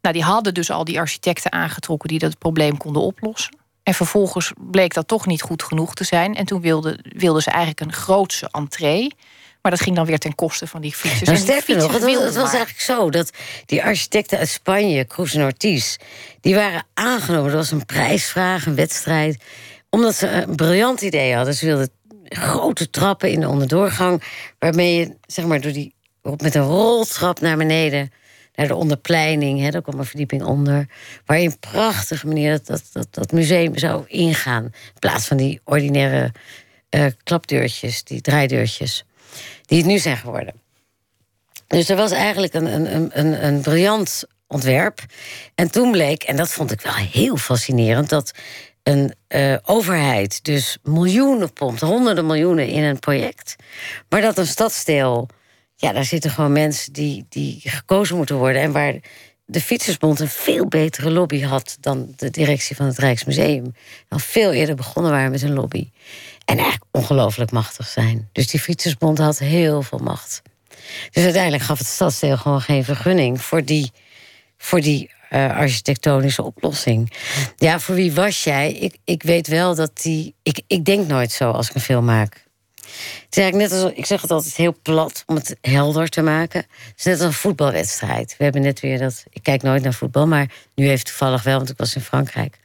Nou, 0.00 0.14
die 0.14 0.24
hadden 0.24 0.54
dus 0.54 0.70
al 0.70 0.84
die 0.84 0.98
architecten 0.98 1.52
aangetrokken 1.52 2.08
die 2.08 2.18
dat 2.18 2.38
probleem 2.38 2.76
konden 2.76 3.02
oplossen. 3.02 3.56
En 3.82 3.94
vervolgens 3.94 4.52
bleek 4.56 4.94
dat 4.94 5.08
toch 5.08 5.26
niet 5.26 5.42
goed 5.42 5.62
genoeg 5.62 5.94
te 5.94 6.04
zijn. 6.04 6.34
En 6.34 6.44
toen 6.44 6.60
wilden, 6.60 7.00
wilden 7.02 7.42
ze 7.42 7.50
eigenlijk 7.50 7.80
een 7.80 7.92
grootse 7.92 8.48
entree. 8.50 9.14
Maar 9.62 9.72
dat 9.72 9.80
ging 9.80 9.96
dan 9.96 10.06
weer 10.06 10.18
ten 10.18 10.34
koste 10.34 10.66
van 10.66 10.80
die 10.80 10.94
fietsers. 10.94 11.28
Nou, 11.28 11.38
sterker 11.38 11.76
nog, 11.76 11.92
het, 11.92 12.02
was, 12.02 12.12
het 12.12 12.34
was 12.34 12.52
eigenlijk 12.52 12.80
zo 12.80 13.10
dat 13.10 13.30
die 13.66 13.84
architecten 13.84 14.38
uit 14.38 14.48
Spanje, 14.48 15.06
Cruz 15.06 15.34
en 15.34 15.44
Ortiz, 15.44 15.96
die 16.40 16.54
waren 16.54 16.86
aangenomen. 16.94 17.50
Er 17.50 17.56
was 17.56 17.70
een 17.70 17.86
prijsvraag, 17.86 18.66
een 18.66 18.74
wedstrijd 18.74 19.42
omdat 19.90 20.14
ze 20.14 20.28
een 20.28 20.56
briljant 20.56 21.00
idee 21.00 21.34
hadden. 21.34 21.54
Ze 21.54 21.66
wilden 21.66 21.90
grote 22.24 22.90
trappen 22.90 23.30
in 23.30 23.40
de 23.40 23.48
onderdoorgang. 23.48 24.22
Waarmee 24.58 24.94
je 24.94 25.16
zeg 25.26 25.44
maar, 25.44 25.60
door 25.60 25.72
die, 25.72 25.94
met 26.22 26.54
een 26.54 26.62
roltrap 26.62 27.40
naar 27.40 27.56
beneden. 27.56 28.12
Naar 28.54 28.68
de 28.68 28.74
onderpleining. 28.74 29.60
Hè, 29.60 29.70
daar 29.70 29.82
kwam 29.82 29.98
een 29.98 30.04
verdieping 30.04 30.42
onder. 30.42 30.88
Waar 31.26 31.40
je 31.40 31.46
een 31.46 31.58
prachtige 31.58 32.26
manier 32.26 32.50
dat, 32.50 32.66
dat, 32.66 32.82
dat, 32.92 33.06
dat 33.10 33.32
museum 33.32 33.78
zou 33.78 34.04
ingaan. 34.06 34.64
In 34.64 34.98
plaats 34.98 35.26
van 35.26 35.36
die 35.36 35.60
ordinaire 35.64 36.32
uh, 36.90 37.06
klapdeurtjes, 37.22 38.04
die 38.04 38.20
draaideurtjes. 38.20 39.04
Die 39.70 39.78
het 39.78 39.86
nu 39.86 39.98
zijn 39.98 40.16
geworden. 40.16 40.54
Dus 41.66 41.88
er 41.88 41.96
was 41.96 42.10
eigenlijk 42.10 42.54
een, 42.54 42.66
een, 42.66 43.10
een, 43.12 43.44
een 43.44 43.60
briljant 43.60 44.24
ontwerp. 44.46 45.00
En 45.54 45.70
toen 45.70 45.90
bleek, 45.90 46.22
en 46.22 46.36
dat 46.36 46.48
vond 46.48 46.70
ik 46.72 46.80
wel 46.80 46.94
heel 46.94 47.36
fascinerend, 47.36 48.08
dat 48.08 48.32
een 48.82 49.14
uh, 49.28 49.56
overheid 49.62 50.44
dus 50.44 50.78
miljoenen 50.82 51.52
pompt, 51.52 51.80
honderden 51.80 52.26
miljoenen 52.26 52.68
in 52.68 52.82
een 52.82 52.98
project. 52.98 53.56
Maar 54.08 54.20
dat 54.20 54.38
een 54.38 54.46
stadsdeel, 54.46 55.28
ja, 55.76 55.92
daar 55.92 56.04
zitten 56.04 56.30
gewoon 56.30 56.52
mensen 56.52 56.92
die, 56.92 57.26
die 57.28 57.60
gekozen 57.64 58.16
moeten 58.16 58.36
worden. 58.36 58.62
En 58.62 58.72
waar 58.72 58.94
de 59.44 59.60
Fietsersbond 59.60 60.20
een 60.20 60.28
veel 60.28 60.66
betere 60.66 61.10
lobby 61.10 61.42
had 61.42 61.76
dan 61.80 62.12
de 62.16 62.30
directie 62.30 62.76
van 62.76 62.86
het 62.86 62.98
Rijksmuseum. 62.98 63.74
Al 64.08 64.18
veel 64.18 64.52
eerder 64.52 64.74
begonnen 64.74 65.12
waren 65.12 65.30
met 65.30 65.42
een 65.42 65.54
lobby. 65.54 65.90
En 66.50 66.56
eigenlijk 66.56 66.84
ongelooflijk 66.90 67.50
machtig 67.50 67.86
zijn. 67.86 68.28
Dus 68.32 68.46
die 68.46 68.60
Fietsersbond 68.60 69.18
had 69.18 69.38
heel 69.38 69.82
veel 69.82 69.98
macht. 69.98 70.42
Dus 71.10 71.24
uiteindelijk 71.24 71.62
gaf 71.62 71.78
het 71.78 71.86
stadsdeel 71.86 72.36
gewoon 72.36 72.60
geen 72.60 72.84
vergunning 72.84 73.42
voor 73.42 73.64
die, 73.64 73.92
voor 74.58 74.80
die 74.80 75.10
uh, 75.30 75.56
architectonische 75.56 76.42
oplossing. 76.42 77.12
Ja, 77.56 77.80
voor 77.80 77.94
wie 77.94 78.12
was 78.12 78.44
jij? 78.44 78.72
Ik, 78.72 78.96
ik 79.04 79.22
weet 79.22 79.46
wel 79.46 79.74
dat 79.74 80.02
die. 80.02 80.34
Ik, 80.42 80.62
ik 80.66 80.84
denk 80.84 81.06
nooit 81.06 81.32
zo 81.32 81.50
als 81.50 81.68
ik 81.68 81.74
een 81.74 81.80
film 81.80 82.04
maak. 82.04 82.44
Net 83.30 83.72
als, 83.72 83.92
ik 83.94 84.06
zeg 84.06 84.20
het 84.20 84.30
altijd 84.30 84.56
heel 84.56 84.74
plat 84.82 85.22
om 85.26 85.34
het 85.34 85.56
helder 85.60 86.08
te 86.08 86.22
maken. 86.22 86.60
Het 86.60 86.98
is 86.98 87.04
net 87.04 87.14
als 87.14 87.24
een 87.24 87.32
voetbalwedstrijd. 87.32 88.34
We 88.38 88.44
hebben 88.44 88.62
net 88.62 88.80
weer 88.80 88.98
dat. 88.98 89.24
Ik 89.30 89.42
kijk 89.42 89.62
nooit 89.62 89.82
naar 89.82 89.94
voetbal, 89.94 90.26
maar 90.26 90.50
nu 90.74 90.86
heeft 90.86 91.06
toevallig 91.06 91.42
wel, 91.42 91.56
want 91.56 91.70
ik 91.70 91.78
was 91.78 91.94
in 91.94 92.00
Frankrijk. 92.00 92.58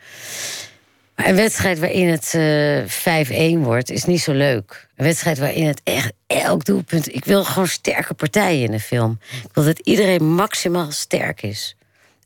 Een 1.15 1.35
wedstrijd 1.35 1.79
waarin 1.79 2.07
het 2.07 2.33
uh, 2.35 3.19
eh, 3.21 3.57
5-1 3.57 3.59
wordt, 3.59 3.91
is 3.91 4.05
niet 4.05 4.21
zo 4.21 4.33
leuk. 4.33 4.87
Een 4.95 5.05
wedstrijd 5.05 5.37
waarin 5.37 5.67
het 5.67 5.81
echt 5.83 6.13
elk 6.27 6.65
doelpunt. 6.65 7.15
Ik 7.15 7.25
wil 7.25 7.43
gewoon 7.43 7.67
sterke 7.67 8.13
partijen 8.13 8.63
in 8.63 8.73
een 8.73 8.79
film. 8.79 9.19
Ik 9.43 9.53
wil 9.53 9.63
dat 9.63 9.79
iedereen 9.79 10.33
maximaal 10.33 10.91
sterk 10.91 11.41
is. 11.41 11.75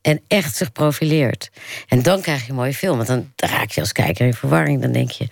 En 0.02 0.20
echt 0.28 0.56
zich 0.56 0.72
profileert. 0.72 1.50
En 1.88 2.02
dan 2.02 2.20
krijg 2.20 2.42
je 2.42 2.50
een 2.50 2.54
mooie 2.54 2.74
film. 2.74 2.96
Want 2.96 3.08
dan 3.08 3.32
raak 3.36 3.70
je 3.70 3.80
als 3.80 3.92
kijker 3.92 4.26
in 4.26 4.34
verwarring. 4.34 4.82
Dan 4.82 4.92
denk 4.92 5.10
je, 5.10 5.28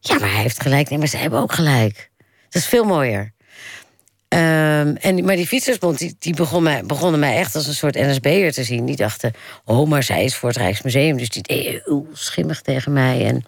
ja, 0.00 0.18
maar 0.18 0.32
hij 0.32 0.42
heeft 0.42 0.62
gelijk. 0.62 0.88
Nee, 0.88 0.98
maar 0.98 1.08
zij 1.08 1.20
hebben 1.20 1.40
ook 1.40 1.52
gelijk. 1.52 2.10
Dat 2.48 2.62
is 2.62 2.68
veel 2.68 2.84
mooier. 2.84 3.32
Um, 4.28 4.96
en, 4.96 5.24
maar 5.24 5.36
die 5.36 5.46
fietsersbond 5.46 5.98
die, 5.98 6.16
die 6.18 6.34
begon 6.34 6.62
mij, 6.62 6.84
begonnen 6.84 7.20
mij 7.20 7.36
echt 7.36 7.54
als 7.54 7.66
een 7.66 7.74
soort 7.74 7.94
NSB'er 7.94 8.52
te 8.52 8.64
zien. 8.64 8.84
Die 8.84 8.96
dachten, 8.96 9.32
oh, 9.64 9.88
maar 9.88 10.02
zij 10.02 10.24
is 10.24 10.36
voor 10.36 10.48
het 10.48 10.58
Rijksmuseum. 10.58 11.16
Dus 11.16 11.28
die 11.28 11.42
deed 11.42 11.64
heel 11.64 12.06
schimmig 12.12 12.60
tegen 12.60 12.92
mij 12.92 13.26
en 13.26 13.44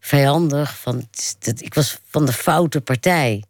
vijandig. 0.00 0.78
Van, 0.78 1.08
ik 1.58 1.74
was 1.74 1.98
van 2.08 2.26
de 2.26 2.32
foute 2.32 2.80
partij. 2.80 3.42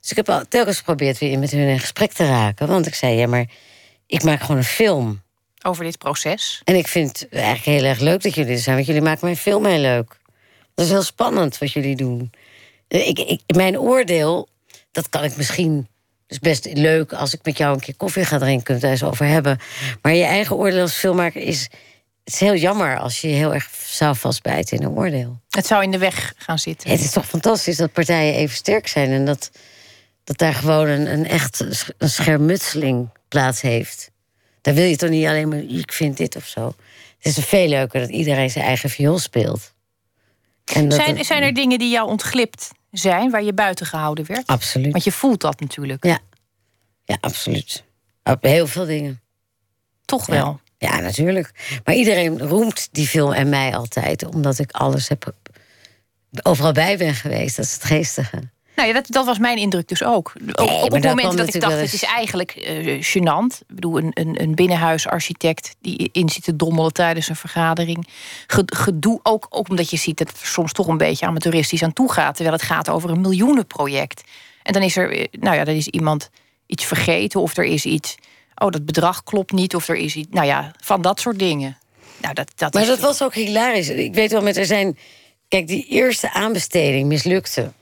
Dus 0.00 0.10
ik 0.10 0.16
heb 0.16 0.28
al 0.28 0.48
telkens 0.48 0.78
geprobeerd 0.78 1.18
weer 1.18 1.38
met 1.38 1.50
hun 1.50 1.68
in 1.68 1.80
gesprek 1.80 2.12
te 2.12 2.26
raken. 2.26 2.66
Want 2.68 2.86
ik 2.86 2.94
zei, 2.94 3.16
ja, 3.16 3.26
maar 3.26 3.46
ik 4.06 4.22
maak 4.22 4.40
gewoon 4.40 4.56
een 4.56 4.64
film. 4.64 5.22
Over 5.62 5.84
dit 5.84 5.98
proces? 5.98 6.60
En 6.64 6.74
ik 6.74 6.88
vind 6.88 7.20
het 7.20 7.28
eigenlijk 7.32 7.64
heel 7.64 7.84
erg 7.84 8.00
leuk 8.00 8.22
dat 8.22 8.34
jullie 8.34 8.52
er 8.52 8.58
zijn. 8.58 8.74
Want 8.74 8.86
jullie 8.86 9.02
maken 9.02 9.24
mijn 9.24 9.36
film 9.36 9.64
heel 9.64 9.78
leuk. 9.78 10.16
Dat 10.74 10.84
is 10.84 10.90
heel 10.90 11.02
spannend 11.02 11.58
wat 11.58 11.72
jullie 11.72 11.96
doen. 11.96 12.30
Ik, 12.88 13.18
ik, 13.18 13.40
mijn 13.54 13.78
oordeel, 13.78 14.48
dat 14.92 15.08
kan 15.08 15.24
ik 15.24 15.36
misschien 15.36 15.88
is 16.34 16.38
best 16.38 16.68
leuk 16.72 17.12
als 17.12 17.34
ik 17.34 17.40
met 17.42 17.58
jou 17.58 17.74
een 17.74 17.80
keer 17.80 17.96
koffie 17.96 18.24
ga 18.24 18.38
drinken, 18.38 18.64
kunnen 18.64 18.82
we 18.82 18.88
het 18.88 19.00
eens 19.00 19.10
over 19.10 19.26
hebben. 19.26 19.58
Maar 20.02 20.14
je 20.14 20.24
eigen 20.24 20.56
oordeel 20.56 20.80
als 20.80 20.92
filmmaker 20.92 21.40
is. 21.40 21.68
Het 22.24 22.34
is 22.34 22.40
heel 22.40 22.54
jammer 22.54 22.98
als 22.98 23.20
je 23.20 23.28
heel 23.28 23.54
erg 23.54 23.68
zou 23.86 24.16
vastbijten 24.16 24.78
in 24.78 24.84
een 24.84 24.90
oordeel. 24.90 25.40
Het 25.48 25.66
zou 25.66 25.82
in 25.82 25.90
de 25.90 25.98
weg 25.98 26.34
gaan 26.36 26.58
zitten. 26.58 26.90
Het 26.90 27.00
is 27.00 27.10
toch 27.10 27.26
fantastisch 27.26 27.76
dat 27.76 27.92
partijen 27.92 28.34
even 28.34 28.56
sterk 28.56 28.88
zijn 28.88 29.10
en 29.10 29.24
dat, 29.24 29.50
dat 30.24 30.38
daar 30.38 30.54
gewoon 30.54 30.88
een, 30.88 31.12
een 31.12 31.26
echt 31.28 31.64
een 31.98 32.08
schermutseling 32.08 33.08
plaats 33.28 33.60
heeft. 33.60 34.10
Daar 34.60 34.74
wil 34.74 34.84
je 34.84 34.96
toch 34.96 35.10
niet 35.10 35.26
alleen 35.26 35.48
maar, 35.48 35.58
ik 35.58 35.92
vind 35.92 36.16
dit 36.16 36.36
of 36.36 36.46
zo. 36.46 36.74
Het 37.18 37.36
is 37.36 37.44
veel 37.44 37.68
leuker 37.68 38.00
dat 38.00 38.10
iedereen 38.10 38.50
zijn 38.50 38.64
eigen 38.64 38.90
viool 38.90 39.18
speelt. 39.18 39.72
En 40.64 40.92
zijn, 40.92 41.24
zijn 41.24 41.42
er 41.42 41.54
dingen 41.54 41.78
die 41.78 41.90
jou 41.90 42.08
ontglipt 42.08 42.70
zijn 42.98 43.30
waar 43.30 43.42
je 43.42 43.54
buiten 43.54 43.86
gehouden 43.86 44.26
werd? 44.26 44.46
Absoluut. 44.46 44.92
Want 44.92 45.04
je 45.04 45.12
voelt 45.12 45.40
dat 45.40 45.60
natuurlijk. 45.60 46.04
Ja, 46.04 46.18
ja 47.04 47.16
absoluut. 47.20 47.84
Op 48.22 48.42
heel 48.42 48.66
veel 48.66 48.86
dingen. 48.86 49.20
Toch 50.04 50.26
wel? 50.26 50.60
Ja, 50.78 51.00
natuurlijk. 51.00 51.80
Maar 51.84 51.94
iedereen 51.94 52.38
roemt 52.38 52.88
die 52.92 53.06
film 53.06 53.32
en 53.32 53.48
mij 53.48 53.76
altijd, 53.76 54.24
omdat 54.24 54.58
ik 54.58 54.70
alles 54.70 55.08
heb. 55.08 55.34
overal 56.42 56.72
bij 56.72 56.96
ben 56.98 57.14
geweest. 57.14 57.56
Dat 57.56 57.64
is 57.64 57.74
het 57.74 57.84
geestige. 57.84 58.52
Nou 58.74 58.88
ja, 58.88 58.94
dat, 58.94 59.06
dat 59.08 59.26
was 59.26 59.38
mijn 59.38 59.58
indruk 59.58 59.88
dus 59.88 60.04
ook. 60.04 60.32
op 60.54 60.92
het 60.92 61.04
moment 61.04 61.36
dat 61.36 61.54
ik 61.54 61.60
dacht, 61.60 61.80
het 61.80 61.92
is 61.92 62.02
eigenlijk 62.02 62.66
uh, 62.68 63.02
gênant. 63.02 63.60
Ik 63.60 63.74
bedoel, 63.74 63.98
een, 63.98 64.10
een, 64.14 64.42
een 64.42 64.54
binnenhuisarchitect 64.54 65.74
die 65.80 66.08
in 66.12 66.28
zit 66.28 66.44
te 66.44 66.56
dommelen 66.56 66.92
tijdens 66.92 67.28
een 67.28 67.36
vergadering. 67.36 68.08
Gedoe, 68.66 69.20
ook, 69.22 69.46
ook 69.50 69.68
omdat 69.68 69.90
je 69.90 69.96
ziet 69.96 70.18
dat 70.18 70.28
het 70.28 70.38
soms 70.38 70.72
toch 70.72 70.86
een 70.86 70.96
beetje 70.96 71.26
amateuristisch 71.26 71.82
aan 71.82 71.92
toe 71.92 72.12
gaat. 72.12 72.34
Terwijl 72.34 72.56
het 72.56 72.66
gaat 72.66 72.88
over 72.88 73.10
een 73.10 73.20
miljoenenproject. 73.20 74.22
En 74.62 74.72
dan 74.72 74.82
is 74.82 74.96
er, 74.96 75.10
eh, 75.10 75.24
nou 75.30 75.56
ja, 75.56 75.64
dan 75.64 75.74
is 75.74 75.88
iemand 75.88 76.30
iets 76.66 76.84
vergeten 76.84 77.40
of 77.40 77.56
er 77.56 77.64
is 77.64 77.84
iets... 77.84 78.14
oh, 78.54 78.70
dat 78.70 78.84
bedrag 78.84 79.22
klopt 79.22 79.52
niet 79.52 79.74
of 79.74 79.88
er 79.88 79.96
is 79.96 80.14
iets... 80.14 80.28
nou 80.30 80.46
ja, 80.46 80.72
van 80.80 81.02
dat 81.02 81.20
soort 81.20 81.38
dingen. 81.38 81.78
Nou, 82.20 82.34
dat, 82.34 82.52
dat 82.56 82.74
maar 82.74 82.86
dat 82.86 83.00
was 83.00 83.22
ook 83.22 83.34
hilarisch. 83.34 83.88
Ik 83.88 84.14
weet 84.14 84.32
wel, 84.32 84.42
met 84.42 84.56
er 84.56 84.66
zijn... 84.66 84.98
Kijk, 85.48 85.66
die 85.66 85.86
eerste 85.88 86.32
aanbesteding 86.32 87.08
mislukte... 87.08 87.72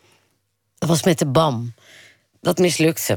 Dat 0.82 0.90
was 0.90 1.02
met 1.02 1.18
de 1.18 1.26
BAM. 1.26 1.74
Dat 2.40 2.58
mislukte. 2.58 3.16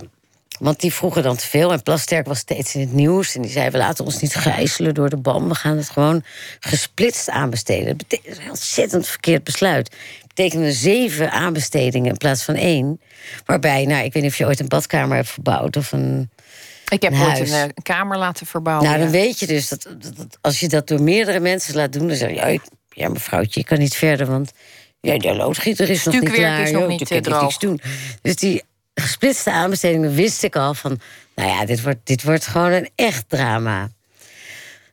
Want 0.59 0.79
die 0.79 0.93
vroegen 0.93 1.23
dan 1.23 1.35
te 1.35 1.47
veel. 1.47 1.71
En 1.71 1.83
Plasterk 1.83 2.27
was 2.27 2.39
steeds 2.39 2.75
in 2.75 2.81
het 2.81 2.93
nieuws. 2.93 3.35
En 3.35 3.41
die 3.41 3.51
zei: 3.51 3.69
We 3.69 3.77
laten 3.77 4.05
ons 4.05 4.21
niet 4.21 4.35
gijzelen 4.35 4.93
door 4.93 5.09
de 5.09 5.17
BAM. 5.17 5.47
We 5.47 5.55
gaan 5.55 5.77
het 5.77 5.89
gewoon 5.89 6.23
gesplitst 6.59 7.29
aanbesteden. 7.29 7.85
Dat 7.85 7.97
betekent 7.97 8.37
een 8.37 8.49
ontzettend 8.49 9.07
verkeerd 9.07 9.43
besluit. 9.43 9.91
Het 10.19 10.27
betekende 10.27 10.71
zeven 10.71 11.31
aanbestedingen 11.31 12.09
in 12.09 12.17
plaats 12.17 12.43
van 12.43 12.55
één. 12.55 13.01
Waarbij, 13.45 13.85
nou, 13.85 14.03
ik 14.03 14.13
weet 14.13 14.23
niet 14.23 14.31
of 14.31 14.37
je 14.37 14.45
ooit 14.45 14.59
een 14.59 14.67
badkamer 14.67 15.15
hebt 15.15 15.29
verbouwd 15.29 15.77
of 15.77 15.91
een. 15.91 16.29
Ik 16.87 17.01
heb 17.01 17.13
ooit 17.13 17.39
een, 17.39 17.53
een, 17.53 17.73
kamer 17.83 18.17
laten 18.17 18.45
verbouwen. 18.45 18.87
Nou, 18.87 18.99
dan 18.99 19.09
weet 19.09 19.39
je 19.39 19.47
dus 19.47 19.67
dat, 19.67 19.87
dat, 19.99 20.37
als 20.41 20.59
je 20.59 20.67
dat 20.67 20.87
door 20.87 21.01
meerdere 21.01 21.39
mensen 21.39 21.75
laat 21.75 21.93
doen, 21.93 22.07
dan 22.07 22.17
zeg 22.17 22.29
je: 22.29 22.59
Ja, 22.89 23.09
mevrouwtje, 23.09 23.59
je 23.59 23.65
kan 23.65 23.79
niet 23.79 23.95
verder, 23.95 24.27
want 24.27 24.51
ja, 25.05 25.17
de 25.17 25.33
loodgieter 25.33 25.89
is 25.89 26.03
nog 26.03 26.19
niet 26.19 26.31
klaar. 26.31 26.61
Is 26.61 26.71
nog 26.71 26.87
niet 26.87 27.21
kan 27.21 27.41
niks 27.41 27.59
doen. 27.59 27.79
Dus 28.21 28.35
die 28.35 28.63
gesplitste 28.93 29.51
aanbestedingen 29.51 30.13
wist 30.13 30.43
ik 30.43 30.55
al 30.55 30.73
van... 30.73 30.99
nou 31.35 31.49
ja, 31.49 31.65
dit 31.65 31.81
wordt, 31.81 31.99
dit 32.03 32.23
wordt 32.23 32.47
gewoon 32.47 32.71
een 32.71 32.89
echt 32.95 33.25
drama. 33.27 33.89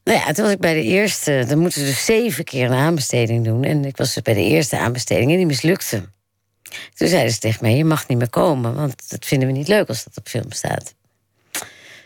Nou 0.04 0.18
ja, 0.18 0.32
toen 0.32 0.44
was 0.44 0.52
ik 0.52 0.60
bij 0.60 0.74
de 0.74 0.82
eerste... 0.82 1.44
dan 1.48 1.58
moeten 1.58 1.80
ze 1.80 1.86
dus 1.86 2.04
zeven 2.04 2.44
keer 2.44 2.64
een 2.64 2.76
aanbesteding 2.76 3.44
doen. 3.44 3.64
En 3.64 3.84
ik 3.84 3.96
was 3.96 4.14
dus 4.14 4.22
bij 4.22 4.34
de 4.34 4.44
eerste 4.44 4.78
aanbesteding 4.78 5.30
en 5.30 5.36
die 5.36 5.46
mislukte. 5.46 6.08
Toen 6.94 7.08
zeiden 7.08 7.32
ze 7.32 7.38
tegen 7.38 7.58
mij, 7.62 7.76
je 7.76 7.84
mag 7.84 8.08
niet 8.08 8.18
meer 8.18 8.30
komen... 8.30 8.74
want 8.74 9.10
dat 9.10 9.26
vinden 9.26 9.48
we 9.48 9.54
niet 9.54 9.68
leuk 9.68 9.88
als 9.88 10.04
dat 10.04 10.16
op 10.16 10.28
film 10.28 10.52
staat. 10.52 10.94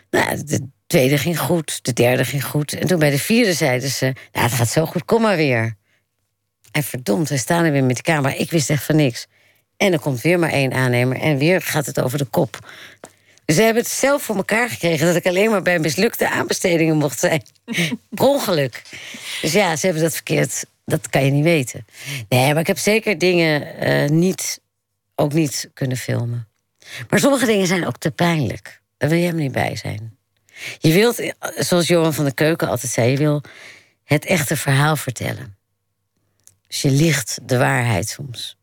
Nou, 0.09 0.43
de 0.43 0.67
tweede 0.87 1.17
ging 1.17 1.39
goed, 1.39 1.79
de 1.81 1.93
derde 1.93 2.25
ging 2.25 2.43
goed. 2.43 2.73
En 2.73 2.87
toen 2.87 2.99
bij 2.99 3.09
de 3.09 3.19
vierde 3.19 3.53
zeiden 3.53 3.89
ze... 3.89 4.05
nou, 4.05 4.45
het 4.45 4.53
gaat 4.53 4.69
zo 4.69 4.85
goed, 4.85 5.05
kom 5.05 5.21
maar 5.21 5.37
weer. 5.37 5.76
En 6.71 6.83
verdomd, 6.83 7.29
we 7.29 7.37
staan 7.37 7.63
er 7.63 7.71
weer 7.71 7.83
met 7.83 7.95
de 7.95 8.01
camera. 8.01 8.33
Ik 8.33 8.51
wist 8.51 8.69
echt 8.69 8.83
van 8.83 8.95
niks. 8.95 9.27
En 9.77 9.93
er 9.93 9.99
komt 9.99 10.21
weer 10.21 10.39
maar 10.39 10.51
één 10.51 10.73
aannemer. 10.73 11.19
En 11.19 11.37
weer 11.37 11.61
gaat 11.61 11.85
het 11.85 12.01
over 12.01 12.17
de 12.17 12.25
kop. 12.25 12.59
Ze 13.45 13.61
hebben 13.61 13.83
het 13.83 13.91
zelf 13.91 14.23
voor 14.23 14.35
elkaar 14.35 14.69
gekregen 14.69 15.07
dat 15.07 15.15
ik 15.15 15.25
alleen 15.25 15.49
maar 15.49 15.61
bij 15.61 15.79
mislukte 15.79 16.29
aanbestedingen 16.29 16.97
mocht 16.97 17.19
zijn. 17.19 17.43
per 18.09 18.25
ongeluk. 18.25 18.81
Dus 19.41 19.51
ja, 19.51 19.75
ze 19.75 19.85
hebben 19.85 20.03
dat 20.03 20.13
verkeerd. 20.13 20.65
Dat 20.85 21.09
kan 21.09 21.25
je 21.25 21.31
niet 21.31 21.43
weten. 21.43 21.85
Nee, 22.29 22.51
maar 22.51 22.61
ik 22.61 22.67
heb 22.67 22.77
zeker 22.77 23.17
dingen 23.17 23.87
uh, 23.87 24.09
niet, 24.09 24.61
ook 25.15 25.33
niet 25.33 25.69
kunnen 25.73 25.97
filmen. 25.97 26.47
Maar 27.09 27.19
sommige 27.19 27.45
dingen 27.45 27.67
zijn 27.67 27.87
ook 27.87 27.97
te 27.97 28.11
pijnlijk. 28.11 28.81
Daar 28.97 29.09
wil 29.09 29.19
je 29.19 29.25
hem 29.25 29.35
niet 29.35 29.51
bij 29.51 29.75
zijn. 29.75 30.17
Je 30.79 30.93
wilt, 30.93 31.33
zoals 31.57 31.87
Johan 31.87 32.13
van 32.13 32.23
der 32.23 32.33
Keuken 32.33 32.67
altijd 32.67 32.91
zei, 32.91 33.11
je 33.11 33.17
wil 33.17 33.41
het 34.03 34.25
echte 34.25 34.57
verhaal 34.57 34.95
vertellen. 34.95 35.56
Dus 36.67 36.81
je 36.81 36.89
ligt 36.89 37.39
de 37.43 37.57
waarheid 37.57 38.09
soms. 38.09 38.57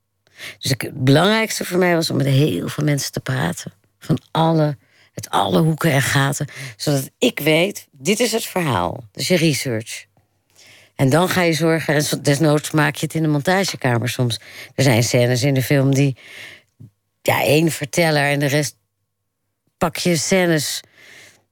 Dus 0.59 0.71
het 0.71 1.05
belangrijkste 1.05 1.65
voor 1.65 1.79
mij 1.79 1.95
was 1.95 2.11
om 2.11 2.17
met 2.17 2.27
heel 2.27 2.69
veel 2.69 2.85
mensen 2.85 3.13
te 3.13 3.21
praten. 3.21 3.73
Van 3.99 4.19
alle, 4.31 4.77
uit 5.15 5.31
alle 5.31 5.61
hoeken 5.61 5.91
en 5.91 6.03
gaten. 6.03 6.47
Zodat 6.77 7.11
ik 7.19 7.39
weet, 7.39 7.87
dit 7.91 8.21
is 8.21 8.33
het 8.33 8.45
verhaal. 8.45 9.05
Dus 9.13 9.29
je 9.29 9.37
research. 9.37 10.07
En 10.95 11.11
dan 11.11 11.29
ga 11.29 11.43
je 11.43 11.53
zorgen, 11.53 11.95
en 11.95 12.23
desnoods 12.23 12.71
maak 12.71 12.95
je 12.95 13.07
het 13.07 13.15
in 13.15 13.23
de 13.23 13.29
montagekamer 13.29 14.09
soms. 14.09 14.41
Er 14.75 14.83
zijn 14.83 15.03
scènes 15.03 15.43
in 15.43 15.55
de 15.55 15.63
film 15.63 15.95
die, 15.95 16.17
ja, 17.23 17.43
één 17.43 17.71
verteller 17.71 18.23
en 18.23 18.39
de 18.39 18.47
rest 18.47 18.77
pak 19.79 19.97
je 19.97 20.17
scènes 20.17 20.81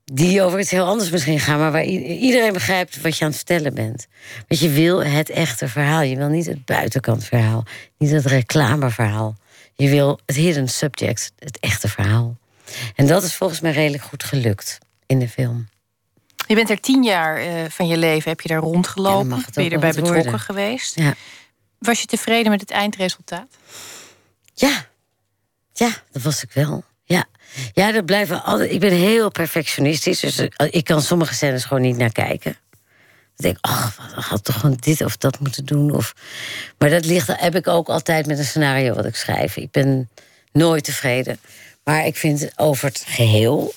die 0.05 0.43
over 0.43 0.61
iets 0.61 0.71
heel 0.71 0.87
anders 0.87 1.11
misschien 1.11 1.41
gaan, 1.41 1.59
maar 1.59 1.73
waar 1.73 1.85
iedereen 1.85 2.53
begrijpt 2.53 3.01
wat 3.01 3.17
je 3.17 3.25
aan 3.25 3.31
het 3.31 3.37
vertellen 3.37 3.75
bent. 3.75 4.07
Want 4.49 4.61
je 4.61 4.71
wil 4.71 5.05
het 5.05 5.31
echte 5.31 5.69
verhaal. 5.69 6.03
Je 6.03 6.17
wil 6.17 6.29
niet 6.29 6.47
het 6.47 6.65
buitenkantverhaal, 6.65 7.65
niet 7.99 8.11
het 8.11 8.27
reclameverhaal. 8.27 9.37
Je 9.75 9.89
wil 9.89 10.21
het 10.27 10.37
hidden 10.37 10.69
subject, 10.69 11.33
het 11.39 11.59
echte 11.59 11.89
verhaal. 11.89 12.37
En 12.95 13.07
dat 13.07 13.23
is 13.23 13.35
volgens 13.35 13.61
mij 13.61 13.73
redelijk 13.73 14.03
goed 14.03 14.25
gelukt 14.25 14.79
in 15.07 15.19
de 15.19 15.29
film. 15.29 15.69
Je 16.47 16.55
bent 16.55 16.71
er 16.71 16.81
tien 16.81 17.03
jaar 17.03 17.47
uh, 17.47 17.65
van 17.69 17.87
je 17.87 17.97
leven, 17.97 18.31
heb 18.31 18.41
je 18.41 18.49
daar 18.49 18.61
rondgelopen? 18.61 19.37
Ja, 19.37 19.45
ben 19.55 19.65
je 19.65 19.71
erbij 19.71 19.93
betrokken 19.93 20.41
geweest? 20.41 20.95
Ja. 20.95 21.15
Was 21.79 22.01
je 22.01 22.07
tevreden 22.07 22.51
met 22.51 22.61
het 22.61 22.71
eindresultaat? 22.71 23.57
Ja, 24.55 24.87
ja, 25.73 25.91
dat 26.11 26.23
was 26.23 26.43
ik 26.43 26.53
wel. 26.53 26.85
Ja, 27.05 27.25
ja 27.73 27.93
dat 27.93 28.05
blijven 28.05 28.45
altijd. 28.45 28.71
Ik 28.71 28.81
ben 28.81 28.93
heel 28.93 29.31
perfectionistisch, 29.31 30.21
dus 30.21 30.49
ik 30.71 30.85
kan 30.85 31.03
sommige 31.03 31.35
scènes 31.35 31.65
gewoon 31.65 31.83
niet 31.83 31.97
naar 31.97 32.13
kijken. 32.13 32.57
Ik 33.37 33.43
denk, 33.43 33.59
ach, 33.61 33.97
we 34.15 34.21
had 34.21 34.45
toch 34.45 34.61
gewoon 34.61 34.77
dit 34.81 35.01
of 35.01 35.17
dat 35.17 35.41
moeten 35.41 35.65
doen. 35.65 35.95
Of... 35.95 36.15
Maar 36.79 36.91
dat 36.91 37.05
ligt, 37.05 37.29
heb 37.37 37.55
ik 37.55 37.69
ook 37.69 37.89
altijd 37.89 38.27
met 38.27 38.39
een 38.39 38.45
scenario 38.45 38.95
wat 38.95 39.05
ik 39.05 39.17
schrijf. 39.17 39.57
Ik 39.57 39.71
ben 39.71 40.09
nooit 40.53 40.85
tevreden. 40.85 41.39
Maar 41.85 42.07
ik 42.07 42.17
vind 42.17 42.51
over 42.57 42.89
het 42.89 43.05
geheel 43.07 43.75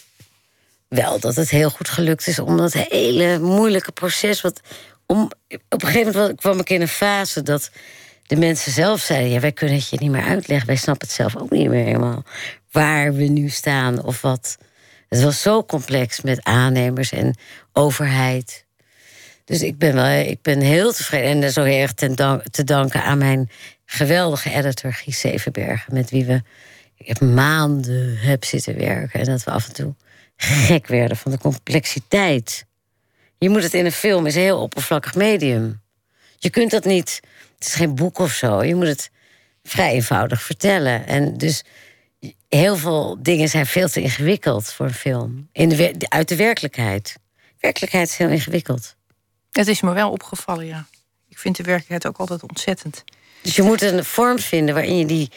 wel 0.88 1.20
dat 1.20 1.36
het 1.36 1.50
heel 1.50 1.70
goed 1.70 1.90
gelukt 1.90 2.28
is 2.28 2.40
om 2.40 2.58
dat 2.58 2.74
hele 2.74 3.40
moeilijke 3.40 3.92
proces. 3.92 4.42
Wat 4.42 4.62
om, 5.06 5.32
op 5.70 5.84
een 5.84 5.88
gegeven 5.90 6.14
moment 6.14 6.40
kwam 6.40 6.60
ik 6.60 6.70
in 6.70 6.82
een 6.82 6.88
fase 6.88 7.42
dat 7.42 7.70
de 8.28 8.36
mensen 8.36 8.72
zelf 8.72 9.02
zeiden: 9.02 9.32
ja, 9.32 9.40
wij 9.40 9.52
kunnen 9.52 9.76
het 9.76 9.90
je 9.90 9.98
niet 10.00 10.12
meer 10.12 10.24
uitleggen. 10.24 10.68
Wij 10.68 10.76
snappen 10.76 11.08
het 11.08 11.16
zelf 11.16 11.36
ook 11.36 11.50
niet 11.50 11.70
meer 11.70 11.86
helemaal 11.86 12.24
waar 12.76 13.14
we 13.14 13.24
nu 13.24 13.50
staan 13.50 14.04
of 14.04 14.22
wat. 14.22 14.58
Het 15.10 15.22
was 15.22 15.42
zo 15.42 15.64
complex 15.64 16.22
met 16.22 16.44
aannemers 16.44 17.12
en 17.12 17.36
overheid. 17.74 18.66
Dus 19.46 19.62
ik 19.62 19.78
ben, 19.78 19.94
wel, 19.94 20.06
ik 20.06 20.42
ben 20.42 20.60
heel 20.60 20.94
tevreden. 20.94 21.44
En 21.44 21.52
zo 21.52 21.64
heel 21.64 21.82
erg 21.82 21.94
te 22.52 22.64
danken 22.64 23.04
aan 23.04 23.18
mijn 23.18 23.50
geweldige 23.86 24.52
editor 24.54 24.94
Gies 24.94 25.20
Zevenbergen... 25.20 25.94
met 25.94 26.10
wie 26.10 26.26
we 26.26 26.42
ik 26.98 27.08
heb 27.08 27.20
maanden 27.20 28.18
heb 28.18 28.44
zitten 28.44 28.78
werken. 28.78 29.20
En 29.20 29.26
dat 29.26 29.44
we 29.44 29.52
af 29.52 29.68
en 29.68 29.74
toe 29.74 29.96
gek 30.36 30.88
werden 30.88 31.18
van 31.18 31.32
de 31.32 31.38
complexiteit. 31.38 32.66
Je 33.38 33.50
moet 33.50 33.64
het 33.64 33.74
in 33.74 33.86
een 33.86 33.92
film, 33.92 34.26
is 34.26 34.36
een 34.36 34.42
heel 34.42 34.62
oppervlakkig 34.62 35.16
medium. 35.16 35.82
Je 36.38 36.50
kunt 36.50 36.72
dat 36.72 36.86
niet, 36.86 37.20
het 37.56 37.68
is 37.68 37.74
geen 37.74 37.96
boek 37.96 38.20
of 38.20 38.32
zo. 38.32 38.64
Je 38.64 38.76
moet 38.76 38.88
het 38.88 39.12
vrij 39.64 39.92
eenvoudig 39.92 40.42
vertellen. 40.42 41.08
En 41.08 41.38
dus 41.38 41.64
heel 42.56 42.76
veel 42.76 43.18
dingen 43.20 43.50
zijn 43.50 43.66
veel 43.66 43.88
te 43.90 44.02
ingewikkeld 44.02 44.74
voor 44.74 44.86
een 44.86 44.94
film. 44.94 45.50
In 45.52 45.70
de, 45.70 45.96
uit 46.10 46.28
de 46.28 46.36
werkelijkheid. 46.36 47.16
Werkelijkheid 47.60 48.10
is 48.10 48.18
heel 48.18 48.30
ingewikkeld. 48.30 48.96
Het 49.52 49.68
is 49.68 49.82
me 49.82 49.94
wel 49.94 50.12
opgevallen, 50.12 50.66
ja. 50.66 50.86
Ik 51.30 51.38
vind 51.38 51.56
de 51.56 51.64
werkelijkheid 51.64 52.08
ook 52.08 52.18
altijd 52.18 52.44
ontzettend. 52.44 53.04
Dus 53.42 53.56
je 53.56 53.62
moet 53.62 53.82
een 53.82 54.06
vorm 54.06 54.40
vinden 54.40 54.74
waarin 54.74 54.98
je 54.98 55.06
die 55.06 55.32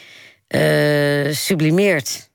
uh, 0.47 1.33
sublimeert. 1.33 2.29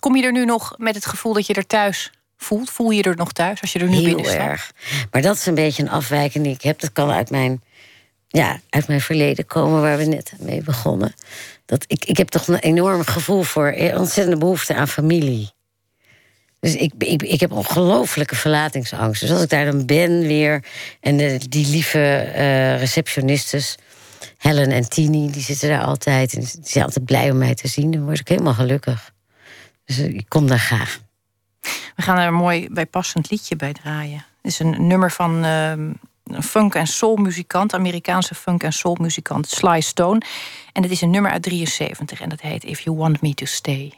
Kom 0.00 0.16
je 0.16 0.22
er 0.22 0.32
nu 0.32 0.44
nog 0.44 0.74
met 0.78 0.94
het 0.94 1.06
gevoel 1.06 1.32
dat 1.32 1.46
je 1.46 1.54
er 1.54 1.66
thuis 1.66 2.12
voelt? 2.36 2.70
Voel 2.70 2.90
je 2.90 3.02
er 3.02 3.16
nog 3.16 3.32
thuis 3.32 3.60
als 3.60 3.72
je 3.72 3.78
er 3.78 3.88
nu 3.88 3.94
Heel 3.96 4.04
binnen 4.04 4.24
staat? 4.24 4.48
erg. 4.48 4.72
Maar 5.10 5.22
dat 5.22 5.36
is 5.36 5.46
een 5.46 5.54
beetje 5.54 5.82
een 5.82 5.90
afwijking 5.90 6.44
die 6.44 6.54
ik 6.54 6.62
heb. 6.62 6.80
Dat 6.80 6.92
kan 6.92 7.10
uit 7.10 7.30
mijn, 7.30 7.62
ja, 8.28 8.60
uit 8.68 8.88
mijn 8.88 9.00
verleden 9.00 9.46
komen, 9.46 9.80
waar 9.80 9.98
we 9.98 10.04
net 10.04 10.32
mee 10.38 10.62
begonnen. 10.62 11.14
Dat 11.72 11.84
ik, 11.86 12.04
ik 12.04 12.16
heb 12.16 12.28
toch 12.28 12.48
een 12.48 12.58
enorm 12.58 13.04
gevoel 13.04 13.42
voor, 13.42 13.66
eh, 13.66 13.98
ontzettende 13.98 14.38
behoefte 14.38 14.74
aan 14.74 14.88
familie. 14.88 15.50
Dus 16.60 16.74
ik, 16.74 16.92
ik, 16.98 17.22
ik 17.22 17.40
heb 17.40 17.52
ongelooflijke 17.52 18.34
verlatingsangst. 18.34 19.20
Dus 19.20 19.30
als 19.30 19.42
ik 19.42 19.48
daar 19.48 19.64
dan 19.64 19.86
ben 19.86 20.20
weer... 20.20 20.64
en 21.00 21.38
die 21.38 21.66
lieve 21.66 22.32
uh, 22.34 22.78
receptionistes, 22.78 23.76
Helen 24.38 24.70
en 24.70 24.88
Tini... 24.88 25.30
die 25.30 25.42
zitten 25.42 25.68
daar 25.68 25.84
altijd 25.84 26.34
en 26.34 26.40
die 26.40 26.50
zijn 26.62 26.84
altijd 26.84 27.04
blij 27.04 27.30
om 27.30 27.38
mij 27.38 27.54
te 27.54 27.68
zien. 27.68 27.90
Dan 27.90 28.04
word 28.04 28.20
ik 28.20 28.28
helemaal 28.28 28.54
gelukkig. 28.54 29.12
Dus 29.84 29.98
ik 29.98 30.28
kom 30.28 30.46
daar 30.46 30.58
graag. 30.58 31.00
We 31.96 32.02
gaan 32.02 32.18
er 32.18 32.26
een 32.26 32.34
mooi 32.34 32.68
bijpassend 32.70 33.30
liedje 33.30 33.56
bij 33.56 33.72
draaien. 33.72 34.24
Het 34.42 34.52
is 34.52 34.58
een 34.58 34.86
nummer 34.86 35.10
van 35.10 35.42
een 35.42 36.00
funk- 36.24 36.74
en 36.74 36.86
soul-muzikant... 36.86 37.74
Amerikaanse 37.74 38.34
funk- 38.34 38.62
en 38.62 38.72
soul-muzikant 38.72 39.48
Sly 39.48 39.80
Stone. 39.80 40.20
En 40.72 40.82
het 40.82 40.90
is 40.90 41.00
een 41.00 41.10
nummer 41.10 41.30
uit 41.30 41.42
73 41.42 42.20
en 42.20 42.28
dat 42.28 42.40
heet 42.40 42.64
If 42.64 42.80
You 42.80 42.96
Want 42.96 43.20
Me 43.20 43.34
To 43.34 43.44
Stay. 43.44 43.92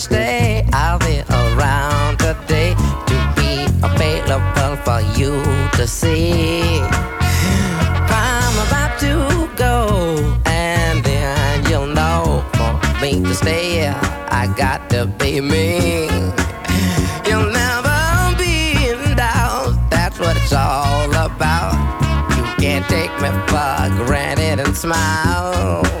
Stay. 0.00 0.66
I'll 0.72 0.98
be 0.98 1.20
around 1.28 2.18
today 2.18 2.74
to 3.06 3.16
be 3.36 3.66
available 3.84 4.76
for 4.82 5.00
you 5.18 5.42
to 5.76 5.86
see. 5.86 6.80
I'm 8.08 8.56
about 8.66 8.98
to 9.00 9.48
go, 9.56 10.40
and 10.46 11.04
then 11.04 11.66
you'll 11.68 11.86
know 11.86 12.42
for 12.54 12.72
me 13.02 13.20
to 13.22 13.34
stay. 13.34 13.88
I 13.88 14.52
got 14.56 14.88
to 14.90 15.06
be 15.06 15.40
me. 15.42 16.06
You'll 17.28 17.52
never 17.52 18.36
be 18.38 18.88
in 18.88 19.16
doubt. 19.16 19.76
That's 19.90 20.18
what 20.18 20.34
it's 20.36 20.54
all 20.54 21.10
about. 21.10 21.76
You 22.36 22.44
can't 22.56 22.86
take 22.88 23.12
me 23.20 23.28
for 23.48 24.06
granted 24.06 24.60
and 24.60 24.74
smile. 24.74 25.99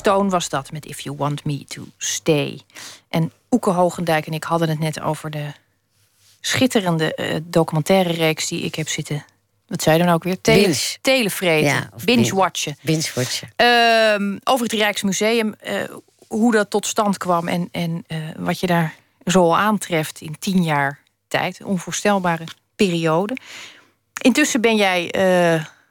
Stone 0.00 0.28
was 0.28 0.48
dat 0.48 0.72
met 0.72 0.86
If 0.86 1.00
You 1.00 1.16
Want 1.16 1.44
Me 1.44 1.64
To 1.64 1.84
Stay. 1.96 2.60
En 3.08 3.32
Oeke 3.50 3.70
Hogendijk 3.70 4.26
en 4.26 4.32
ik 4.32 4.44
hadden 4.44 4.68
het 4.68 4.78
net 4.78 5.00
over 5.00 5.30
de 5.30 5.52
schitterende 6.40 7.14
eh, 7.14 7.36
documentaire 7.42 8.12
reeks 8.12 8.48
die 8.48 8.62
ik 8.62 8.74
heb 8.74 8.88
zitten. 8.88 9.24
Wat 9.66 9.82
zei 9.82 9.98
je 9.98 10.04
dan 10.04 10.14
ook 10.14 10.22
weer? 10.22 10.40
Tele, 10.40 10.62
Binge. 10.62 10.96
Televreten. 11.00 11.70
Ja, 11.70 11.90
Binge-watchen. 12.04 12.76
Binge-watchen. 12.82 13.52
Ehm, 13.56 14.38
over 14.44 14.64
het 14.64 14.74
Rijksmuseum, 14.74 15.54
eh, 15.54 15.82
hoe 16.28 16.52
dat 16.52 16.70
tot 16.70 16.86
stand 16.86 17.18
kwam 17.18 17.48
en, 17.48 17.68
en 17.72 18.04
eh, 18.06 18.18
wat 18.36 18.60
je 18.60 18.66
daar 18.66 18.94
zo 19.24 19.52
aantreft 19.52 20.20
in 20.20 20.36
tien 20.38 20.62
jaar 20.62 20.98
tijd. 21.28 21.64
Onvoorstelbare 21.64 22.44
periode. 22.76 23.36
Intussen 24.22 24.60
ben 24.60 24.76
jij 24.76 25.10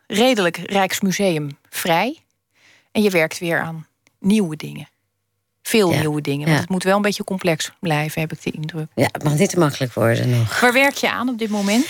redelijk 0.08 0.58
Rijksmuseum 0.58 1.58
vrij. 1.70 2.24
En 2.92 3.02
je 3.02 3.10
werkt 3.10 3.40
weer 3.40 3.62
aan 3.62 3.88
nieuwe 4.20 4.56
dingen. 4.56 4.90
Veel 5.62 5.92
Ja, 5.94 6.00
nieuwe 6.00 6.22
dingen. 6.22 6.48
Want 6.48 6.60
het 6.60 6.70
moet 6.70 6.84
wel 6.84 6.96
een 6.96 7.02
beetje 7.02 7.24
complex 7.24 7.72
blijven, 7.80 8.22
heb 8.22 8.32
ik 8.32 8.44
de 8.44 8.52
indruk. 8.52 8.88
Ja, 8.96 9.10
het 9.12 9.24
mag 9.24 9.38
niet 9.38 9.50
te 9.50 9.60
makkelijk 9.60 9.94
worden 9.94 10.30
nog. 10.30 10.60
Waar 10.60 10.74
werk 10.74 10.96
je 10.96 11.12
aan 11.12 11.30
op 11.30 11.38
dit 11.38 11.50
moment? 11.50 11.86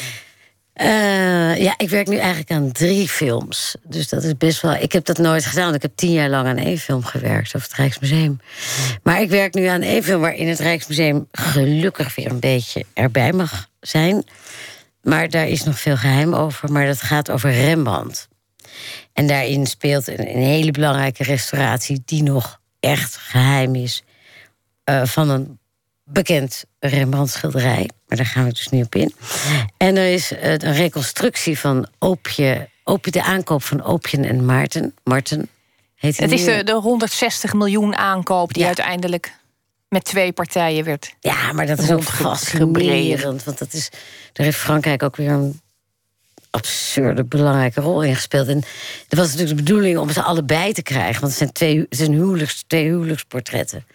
Eh, 0.73 1.57
ja, 1.61 1.73
ik 1.77 1.89
werk 1.89 2.07
nu 2.07 2.15
eigenlijk 2.17 2.51
aan 2.51 2.71
drie 2.71 3.09
films. 3.09 3.75
Dus 3.83 4.09
dat 4.09 4.23
is 4.23 4.37
best 4.37 4.61
wel. 4.61 4.73
Ik 4.73 4.91
heb 4.91 5.05
dat 5.05 5.17
nooit 5.17 5.45
gedaan. 5.45 5.63
want 5.63 5.75
Ik 5.75 5.81
heb 5.81 5.91
tien 5.95 6.11
jaar 6.11 6.29
lang 6.29 6.47
aan 6.47 6.57
één 6.57 6.77
film 6.77 7.03
gewerkt 7.03 7.55
over 7.55 7.67
het 7.67 7.77
Rijksmuseum. 7.77 8.39
Maar 9.03 9.21
ik 9.21 9.29
werk 9.29 9.53
nu 9.53 9.65
aan 9.65 9.81
één 9.81 10.03
film 10.03 10.21
waarin 10.21 10.47
het 10.47 10.59
Rijksmuseum 10.59 11.27
gelukkig 11.31 12.15
weer 12.15 12.29
een 12.29 12.39
beetje 12.39 12.85
erbij 12.93 13.31
mag 13.33 13.67
zijn. 13.79 14.23
Maar 15.01 15.29
daar 15.29 15.47
is 15.47 15.63
nog 15.63 15.79
veel 15.79 15.97
geheim 15.97 16.33
over. 16.33 16.71
Maar 16.71 16.85
dat 16.85 17.01
gaat 17.01 17.31
over 17.31 17.51
Rembrandt. 17.51 18.27
En 19.19 19.27
daarin 19.27 19.65
speelt 19.65 20.07
een, 20.07 20.19
een 20.19 20.43
hele 20.43 20.71
belangrijke 20.71 21.23
restauratie... 21.23 22.01
die 22.05 22.23
nog 22.23 22.59
echt 22.79 23.15
geheim 23.15 23.75
is... 23.75 24.03
Uh, 24.89 25.05
van 25.05 25.29
een 25.29 25.59
bekend 26.03 26.65
Rembrandt-schilderij. 26.79 27.89
Maar 28.07 28.17
daar 28.17 28.25
gaan 28.25 28.45
we 28.45 28.53
dus 28.53 28.69
niet 28.69 28.85
op 28.85 28.95
in. 28.95 29.13
En 29.77 29.95
er 29.95 30.13
is 30.13 30.31
uh, 30.31 30.39
een 30.51 30.73
reconstructie 30.73 31.59
van 31.59 31.87
Oopje, 31.97 32.69
Oopje, 32.83 33.11
de 33.11 33.23
aankoop 33.23 33.63
van 33.63 33.83
Oopje 33.83 34.17
en 34.17 34.45
Maarten. 34.45 34.95
Marten 35.03 35.49
heet 35.95 36.17
Het 36.17 36.31
is 36.31 36.43
de, 36.43 36.63
de 36.63 36.73
160 36.73 37.53
miljoen 37.53 37.95
aankoop 37.95 38.53
die 38.53 38.61
ja. 38.61 38.67
uiteindelijk 38.67 39.33
met 39.89 40.03
twee 40.03 40.31
partijen 40.31 40.83
werd. 40.83 41.15
Ja, 41.19 41.53
maar 41.53 41.67
dat 41.67 41.79
is 41.79 41.91
ook 41.91 42.03
fascinerend. 42.03 43.43
Want 43.43 43.57
dat 43.57 43.73
is, 43.73 43.89
daar 44.33 44.45
heeft 44.45 44.57
Frankrijk 44.57 45.03
ook 45.03 45.15
weer 45.15 45.31
een 45.31 45.61
absurde 46.49 47.23
belangrijke 47.23 47.81
rol 47.81 48.03
in 48.03 48.15
gespeeld. 48.15 48.47
En 48.47 48.63
dat 49.07 49.19
was 49.19 49.27
natuurlijk 49.27 49.57
de 49.57 49.63
bedoeling 49.63 49.97
om 49.97 50.11
ze 50.11 50.21
allebei 50.21 50.73
te 50.73 50.81
krijgen. 50.81 51.21
Want 51.21 51.31
het 51.31 51.37
zijn 51.37 51.51
twee, 51.51 51.79
het 51.79 51.97
zijn 51.97 52.13
huwelijks, 52.13 52.63
twee 52.67 52.85
huwelijksportretten. 52.85 53.85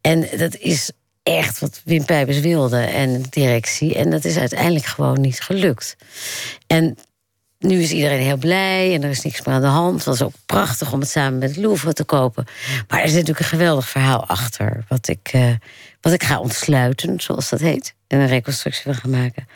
En 0.00 0.28
dat 0.38 0.56
is 0.56 0.90
echt 1.22 1.58
wat 1.58 1.80
Wim 1.84 2.04
Pijpers 2.04 2.40
wilde 2.40 2.78
en 2.78 3.22
de 3.22 3.28
directie. 3.30 3.94
En 3.94 4.10
dat 4.10 4.24
is 4.24 4.36
uiteindelijk 4.36 4.84
gewoon 4.84 5.20
niet 5.20 5.40
gelukt. 5.40 5.96
En 6.66 6.96
nu 7.58 7.82
is 7.82 7.90
iedereen 7.90 8.20
heel 8.20 8.36
blij 8.36 8.94
en 8.94 9.02
er 9.02 9.10
is 9.10 9.22
niks 9.22 9.44
meer 9.44 9.54
aan 9.54 9.60
de 9.60 9.66
hand. 9.66 9.94
Het 9.94 10.04
was 10.04 10.22
ook 10.22 10.32
prachtig 10.46 10.92
om 10.92 11.00
het 11.00 11.08
samen 11.08 11.38
met 11.38 11.56
Louvre 11.56 11.92
te 11.92 12.04
kopen. 12.04 12.44
Maar 12.88 12.98
er 12.98 13.04
is 13.04 13.12
natuurlijk 13.12 13.38
een 13.38 13.44
geweldig 13.44 13.88
verhaal 13.88 14.26
achter. 14.26 14.84
Wat 14.88 15.08
ik, 15.08 15.32
uh, 15.34 15.54
wat 16.00 16.12
ik 16.12 16.22
ga 16.22 16.40
ontsluiten, 16.40 17.20
zoals 17.20 17.48
dat 17.48 17.60
heet. 17.60 17.94
En 18.06 18.20
een 18.20 18.26
reconstructie 18.26 18.82
wil 18.84 18.94
gaan 18.94 19.10
maken. 19.10 19.48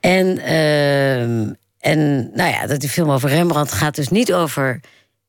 En, 0.00 0.38
uh, 0.38 1.40
en 1.78 2.30
nou 2.34 2.50
ja, 2.50 2.66
dat 2.66 2.80
die 2.80 2.88
film 2.88 3.10
over 3.10 3.28
Rembrandt 3.28 3.72
gaat 3.72 3.94
dus 3.94 4.08
niet 4.08 4.32
over... 4.32 4.80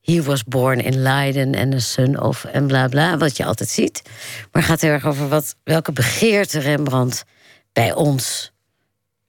He 0.01 0.23
was 0.23 0.43
born 0.43 0.79
in 0.79 0.97
Leiden 0.97 1.53
en 1.53 1.73
a 1.73 1.79
son 1.79 2.19
of 2.19 2.43
en 2.43 2.67
bla 2.67 2.87
bla, 2.87 3.17
wat 3.17 3.37
je 3.37 3.45
altijd 3.45 3.69
ziet. 3.69 4.01
Maar 4.51 4.63
gaat 4.63 4.81
heel 4.81 4.91
erg 4.91 5.05
over 5.05 5.27
wat, 5.27 5.55
welke 5.63 5.91
begeerte 5.91 6.59
Rembrandt 6.59 7.25
bij 7.73 7.93
ons 7.93 8.51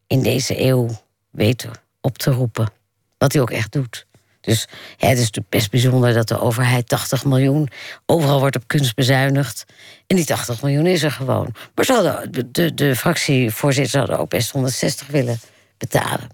in 0.07 0.23
deze 0.23 0.61
eeuw 0.61 0.89
weet 1.31 1.69
op 2.01 2.19
te 2.19 2.31
roepen. 2.31 2.73
Wat 3.19 3.33
hij 3.33 3.43
ook 3.43 3.51
echt 3.51 3.73
doet. 3.73 4.07
Dus 4.45 4.67
ja, 4.97 5.09
het 5.09 5.19
is 5.19 5.25
natuurlijk 5.25 5.49
best 5.49 5.71
bijzonder 5.71 6.13
dat 6.13 6.29
de 6.29 6.41
overheid 6.41 6.89
80 6.89 7.25
miljoen. 7.25 7.69
Overal 8.07 8.39
wordt 8.39 8.57
op 8.57 8.63
kunst 8.67 8.95
bezuinigd. 8.95 9.65
En 10.07 10.17
die 10.17 10.25
80 10.25 10.63
miljoen 10.63 10.87
is 10.87 11.03
er 11.03 11.11
gewoon. 11.11 11.55
Maar 11.75 11.85
ze 11.85 11.93
hadden, 11.93 12.33
de, 12.33 12.51
de, 12.51 12.75
de 12.75 12.97
fractievoorzitters 12.97 13.95
hadden 13.95 14.19
ook 14.19 14.29
best 14.29 14.51
160 14.51 15.07
willen 15.07 15.39
betalen. 15.79 16.29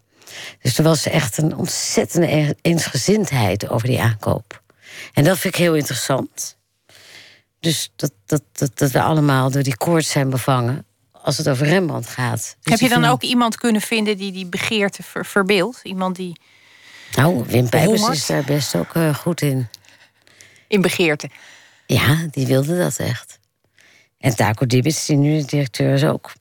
Dus 0.62 0.78
er 0.78 0.84
was 0.84 1.06
echt 1.06 1.38
een 1.38 1.56
ontzettende 1.56 2.56
eensgezindheid 2.62 3.68
over 3.68 3.88
die 3.88 4.00
aankoop. 4.00 4.62
En 5.12 5.24
dat 5.24 5.38
vind 5.38 5.54
ik 5.54 5.60
heel 5.60 5.74
interessant. 5.74 6.58
Dus 7.60 7.92
dat, 7.96 8.12
dat, 8.26 8.42
dat, 8.52 8.78
dat 8.78 8.90
we 8.90 9.02
allemaal 9.02 9.50
door 9.50 9.62
die 9.62 9.76
koorts 9.76 10.10
zijn 10.10 10.30
bevangen 10.30 10.84
als 11.22 11.38
het 11.38 11.48
over 11.48 11.66
Rembrandt 11.66 12.08
gaat. 12.08 12.56
Dus 12.60 12.80
Heb 12.80 12.80
je 12.80 13.00
dan 13.00 13.04
ook 13.04 13.22
iemand 13.22 13.56
kunnen 13.56 13.80
vinden 13.80 14.16
die 14.16 14.32
die 14.32 14.46
begeerte 14.46 15.02
ver, 15.02 15.26
verbeeldt? 15.26 15.80
Iemand 15.82 16.16
die. 16.16 16.40
Nou, 17.14 17.44
Wim 17.46 17.68
Pijpers 17.68 18.08
is 18.08 18.26
daar 18.26 18.44
best 18.44 18.74
ook 18.74 18.94
uh, 18.94 19.14
goed 19.14 19.42
in. 19.42 19.68
In 20.68 20.80
begeerte? 20.80 21.30
Ja, 21.86 22.26
die 22.30 22.46
wilde 22.46 22.78
dat 22.78 22.96
echt. 22.96 23.38
En 24.18 24.36
Taco 24.36 24.66
Dibits, 24.66 25.06
die 25.06 25.16
nu 25.16 25.38
de 25.38 25.44
directeur 25.44 25.92
is 25.94 26.04
ook. 26.04 26.32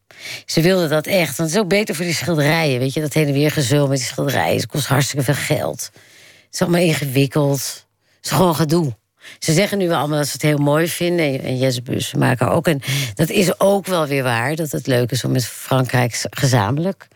Ze 0.45 0.61
wilde 0.61 0.87
dat 0.87 1.07
echt, 1.07 1.37
want 1.37 1.49
het 1.49 1.57
is 1.57 1.63
ook 1.63 1.69
beter 1.69 1.95
voor 1.95 2.05
die 2.05 2.13
schilderijen. 2.13 2.79
Weet 2.79 2.93
je, 2.93 3.01
dat 3.01 3.13
heen 3.13 3.27
en 3.27 3.33
weer 3.33 3.51
gezul 3.51 3.87
met 3.87 3.97
die 3.97 4.07
schilderijen. 4.07 4.55
Het 4.55 4.67
kost 4.67 4.87
hartstikke 4.87 5.23
veel 5.23 5.57
geld. 5.57 5.89
Het 5.93 6.53
is 6.53 6.61
allemaal 6.61 6.81
ingewikkeld. 6.81 7.85
Het 8.15 8.25
is 8.25 8.31
gewoon 8.31 8.55
gedoe. 8.55 8.97
Ze 9.39 9.53
zeggen 9.53 9.77
nu 9.77 9.87
wel 9.87 9.97
allemaal 9.97 10.17
dat 10.17 10.27
ze 10.27 10.33
het 10.33 10.41
heel 10.41 10.57
mooi 10.57 10.87
vinden. 10.87 11.43
En 11.43 11.57
Jesse 11.57 11.81
maken 12.17 12.51
ook. 12.51 12.67
En 12.67 12.81
dat 13.15 13.29
is 13.29 13.59
ook 13.59 13.85
wel 13.85 14.07
weer 14.07 14.23
waar. 14.23 14.55
Dat 14.55 14.71
het 14.71 14.87
leuk 14.87 15.11
is 15.11 15.23
om 15.23 15.31
met 15.31 15.45
Frankrijk 15.45 16.25
gezamenlijk. 16.29 17.07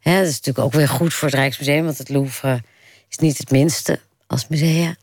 Hè, 0.00 0.18
dat 0.18 0.26
is 0.26 0.36
natuurlijk 0.36 0.64
ook 0.64 0.72
weer 0.72 0.88
goed 0.88 1.14
voor 1.14 1.28
het 1.28 1.36
Rijksmuseum. 1.36 1.84
Want 1.84 1.98
het 1.98 2.08
Louvre 2.08 2.60
is 3.10 3.16
niet 3.18 3.38
het 3.38 3.50
minste 3.50 4.00
als 4.26 4.48
museum. 4.48 4.96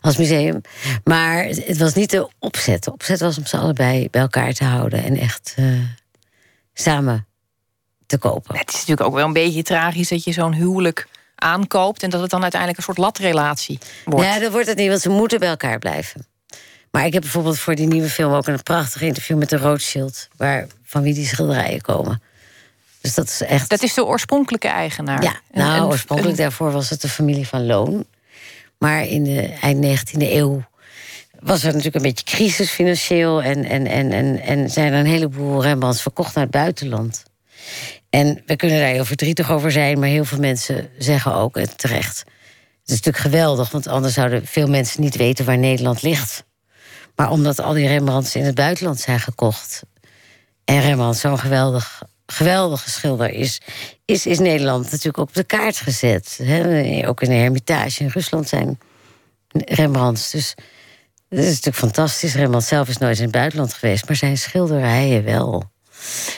Als 0.00 0.16
museum. 0.16 0.60
Maar 1.04 1.44
het 1.44 1.78
was 1.78 1.94
niet 1.94 2.10
de 2.10 2.28
opzet. 2.38 2.84
De 2.84 2.92
opzet 2.92 3.20
was 3.20 3.38
om 3.38 3.46
ze 3.46 3.56
allebei 3.56 4.08
bij 4.10 4.20
elkaar 4.20 4.52
te 4.52 4.64
houden. 4.64 5.04
En 5.04 5.16
echt 5.16 5.54
uh, 5.58 5.80
samen 6.74 7.26
te 8.06 8.18
kopen. 8.18 8.56
Het 8.56 8.68
is 8.68 8.74
natuurlijk 8.74 9.06
ook 9.06 9.14
wel 9.14 9.26
een 9.26 9.32
beetje 9.32 9.62
tragisch 9.62 10.08
dat 10.08 10.24
je 10.24 10.32
zo'n 10.32 10.54
huwelijk 10.54 11.08
aankoopt... 11.34 12.02
en 12.02 12.10
dat 12.10 12.20
het 12.20 12.30
dan 12.30 12.42
uiteindelijk 12.42 12.78
een 12.80 12.84
soort 12.84 12.98
latrelatie 12.98 13.78
wordt. 14.04 14.26
Ja, 14.26 14.38
dat 14.38 14.52
wordt 14.52 14.66
het 14.66 14.76
niet, 14.76 14.88
want 14.88 15.00
ze 15.00 15.08
moeten 15.08 15.38
bij 15.38 15.48
elkaar 15.48 15.78
blijven. 15.78 16.26
Maar 16.90 17.06
ik 17.06 17.12
heb 17.12 17.22
bijvoorbeeld 17.22 17.58
voor 17.58 17.74
die 17.74 17.86
nieuwe 17.86 18.08
film 18.08 18.32
ook 18.32 18.46
een 18.46 18.62
prachtig 18.62 19.02
interview 19.02 19.38
met 19.38 19.48
de 19.48 19.56
Rothschild... 19.56 20.28
Waar, 20.36 20.66
van 20.84 21.02
wie 21.02 21.14
die 21.14 21.26
schilderijen 21.26 21.80
komen. 21.80 22.22
Dus 23.04 23.14
dat 23.14 23.26
is 23.28 23.40
echt. 23.40 23.70
Dat 23.70 23.82
is 23.82 23.94
de 23.94 24.04
oorspronkelijke 24.04 24.68
eigenaar. 24.68 25.22
Ja, 25.22 25.40
nou, 25.52 25.90
oorspronkelijk 25.90 26.36
daarvoor 26.36 26.72
was 26.72 26.90
het 26.90 27.00
de 27.00 27.08
familie 27.08 27.46
van 27.46 27.66
Loon. 27.66 28.06
Maar 28.78 29.06
in 29.06 29.24
de 29.24 29.54
eind 29.60 29.84
19e 29.84 30.18
eeuw 30.18 30.62
was 31.40 31.60
er 31.60 31.66
natuurlijk 31.66 31.94
een 31.94 32.02
beetje 32.02 32.24
crisis 32.24 32.70
financieel. 32.70 33.42
En, 33.42 33.64
en, 33.64 33.86
en, 33.86 34.12
en, 34.12 34.40
en 34.40 34.70
zijn 34.70 34.92
er 34.92 34.98
een 34.98 35.06
heleboel 35.06 35.62
Rembrandts 35.62 36.02
verkocht 36.02 36.34
naar 36.34 36.44
het 36.44 36.52
buitenland. 36.52 37.22
En 38.10 38.42
we 38.46 38.56
kunnen 38.56 38.78
daar 38.78 38.88
heel 38.88 39.04
verdrietig 39.04 39.50
over 39.50 39.72
zijn, 39.72 39.98
maar 39.98 40.08
heel 40.08 40.24
veel 40.24 40.38
mensen 40.38 40.90
zeggen 40.98 41.34
ook, 41.34 41.56
en 41.56 41.76
terecht. 41.76 42.18
Het 42.18 42.90
is 42.90 42.94
natuurlijk 43.00 43.24
geweldig, 43.24 43.70
want 43.70 43.86
anders 43.86 44.14
zouden 44.14 44.46
veel 44.46 44.68
mensen 44.68 45.00
niet 45.00 45.16
weten 45.16 45.44
waar 45.44 45.58
Nederland 45.58 46.02
ligt. 46.02 46.44
Maar 47.16 47.30
omdat 47.30 47.60
al 47.60 47.72
die 47.72 47.88
Rembrandts 47.88 48.34
in 48.34 48.44
het 48.44 48.54
buitenland 48.54 49.00
zijn 49.00 49.20
gekocht. 49.20 49.82
En 50.64 50.80
Rembrandt 50.80 51.18
zo'n 51.18 51.38
geweldig, 51.38 52.02
geweldige 52.26 52.90
schilder 52.90 53.30
is, 53.30 53.60
is, 54.04 54.26
is 54.26 54.38
Nederland 54.38 54.84
natuurlijk 54.84 55.16
op 55.16 55.34
de 55.34 55.44
kaart 55.44 55.76
gezet. 55.76 56.38
ook 57.06 57.22
in 57.22 57.28
de 57.28 57.34
Hermitage 57.34 58.02
in 58.02 58.08
Rusland 58.08 58.48
zijn 58.48 58.78
Rembrandts. 59.48 60.30
Dus 60.30 60.54
dat 61.28 61.38
is 61.38 61.48
natuurlijk 61.48 61.76
fantastisch. 61.76 62.34
Rembrandt 62.34 62.66
zelf 62.66 62.88
is 62.88 62.98
nooit 62.98 63.16
in 63.16 63.22
het 63.22 63.32
buitenland 63.32 63.74
geweest, 63.74 64.06
maar 64.06 64.16
zijn 64.16 64.38
schilderijen 64.38 65.24
wel. 65.24 65.72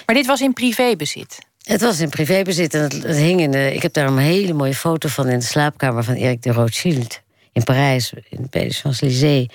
Maar 0.06 0.14
dit 0.14 0.26
was 0.26 0.40
in 0.40 0.52
privébezit? 0.52 1.38
Het 1.62 1.80
was 1.80 2.00
in 2.00 2.08
privébezit 2.08 2.74
en 2.74 2.80
het, 2.80 2.92
het 2.92 3.16
hing 3.16 3.40
in 3.40 3.50
de... 3.50 3.74
Ik 3.74 3.82
heb 3.82 3.92
daar 3.92 4.06
een 4.06 4.18
hele 4.18 4.52
mooie 4.52 4.74
foto 4.74 5.08
van 5.08 5.28
in 5.28 5.38
de 5.38 5.44
slaapkamer 5.44 6.04
van 6.04 6.14
Erik 6.14 6.42
de 6.42 6.52
Rothschild. 6.52 7.20
In 7.52 7.64
Parijs, 7.64 8.12
in 8.28 8.46
de 8.50 8.70
Champs-Élysées. 8.70 9.46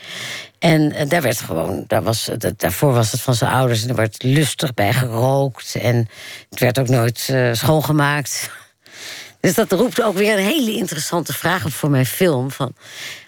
En, 0.62 0.92
en 0.94 1.08
daar 1.08 1.22
werd 1.22 1.42
gewoon, 1.42 1.84
daar 1.88 2.04
was, 2.04 2.30
dat, 2.38 2.60
daarvoor 2.60 2.94
was 2.94 3.12
het 3.12 3.22
van 3.22 3.36
zijn 3.36 3.52
ouders 3.52 3.84
en 3.84 3.90
er 3.90 3.96
werd 3.96 4.24
lustig 4.24 4.74
bij 4.74 4.94
gerookt. 4.94 5.76
En 5.76 6.08
het 6.50 6.60
werd 6.60 6.80
ook 6.80 6.88
nooit 6.88 7.28
uh, 7.32 7.54
schoongemaakt. 7.54 8.50
Dus 9.40 9.54
dat 9.54 9.72
roept 9.72 10.02
ook 10.02 10.16
weer 10.16 10.38
een 10.38 10.44
hele 10.44 10.72
interessante 10.72 11.34
vraag 11.34 11.66
op 11.66 11.72
voor 11.72 11.90
mijn 11.90 12.06
film. 12.06 12.52
Van, 12.52 12.74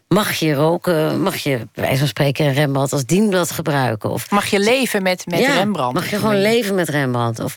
mag 0.08 0.34
je 0.34 0.54
roken, 0.54 1.22
mag 1.22 1.36
je 1.36 1.58
bij 1.58 1.84
wijze 1.84 1.98
van 1.98 2.08
spreken 2.08 2.46
een 2.46 2.54
Rembrandt 2.54 2.94
als 2.94 3.06
dienblad 3.06 3.52
gebruiken? 3.52 4.10
Of, 4.10 4.30
mag 4.32 4.46
je 4.46 4.60
leven 4.60 5.04
met, 5.04 5.26
met 5.26 5.40
ja, 5.40 5.54
Rembrandt? 5.54 5.94
Mag 5.94 6.10
je 6.10 6.18
gewoon 6.18 6.42
leven 6.42 6.76
met 6.76 6.90
Rembrandt? 6.90 7.40
Of 7.40 7.56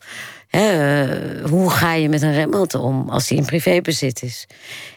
hoe 1.48 1.70
ga 1.70 1.94
je 1.94 2.08
met 2.08 2.22
een 2.22 2.34
Rembrandt 2.34 2.74
om 2.74 3.08
als 3.08 3.28
hij 3.28 3.38
in 3.38 3.44
privébezit 3.44 4.22
is? 4.22 4.46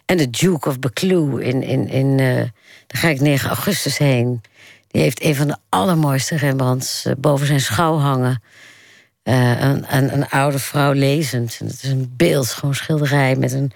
En 0.06 0.18
de 0.18 0.30
Duke 0.30 0.70
of 0.70 0.80
Buccleuch 0.80 1.40
in, 1.40 1.64
in, 1.64 1.90
in 1.90 2.18
uh, 2.18 2.36
daar 2.88 3.02
ga 3.02 3.08
ik 3.08 3.22
9 3.22 3.50
augustus 3.50 3.98
heen. 3.98 4.42
Die 4.90 5.02
heeft 5.02 5.24
een 5.24 5.36
van 5.36 5.48
de 5.48 5.58
allermooiste 5.70 6.38
Rembrandts 6.38 7.06
uh, 7.06 7.14
boven 7.18 7.48
zijn 7.48 7.62
schouw 7.62 7.98
hangen. 7.98 8.42
Uh, 9.24 9.62
een, 9.62 9.96
een, 9.96 10.14
een, 10.14 10.30
oude 10.30 10.60
vrouw 10.60 10.92
lezend. 10.92 11.58
En 11.60 11.66
het 11.66 11.84
is 11.84 11.90
een 11.90 12.14
beeld, 12.18 12.50
gewoon 12.50 12.76
schilderij 12.76 13.36
met 13.36 13.52
een 13.52 13.72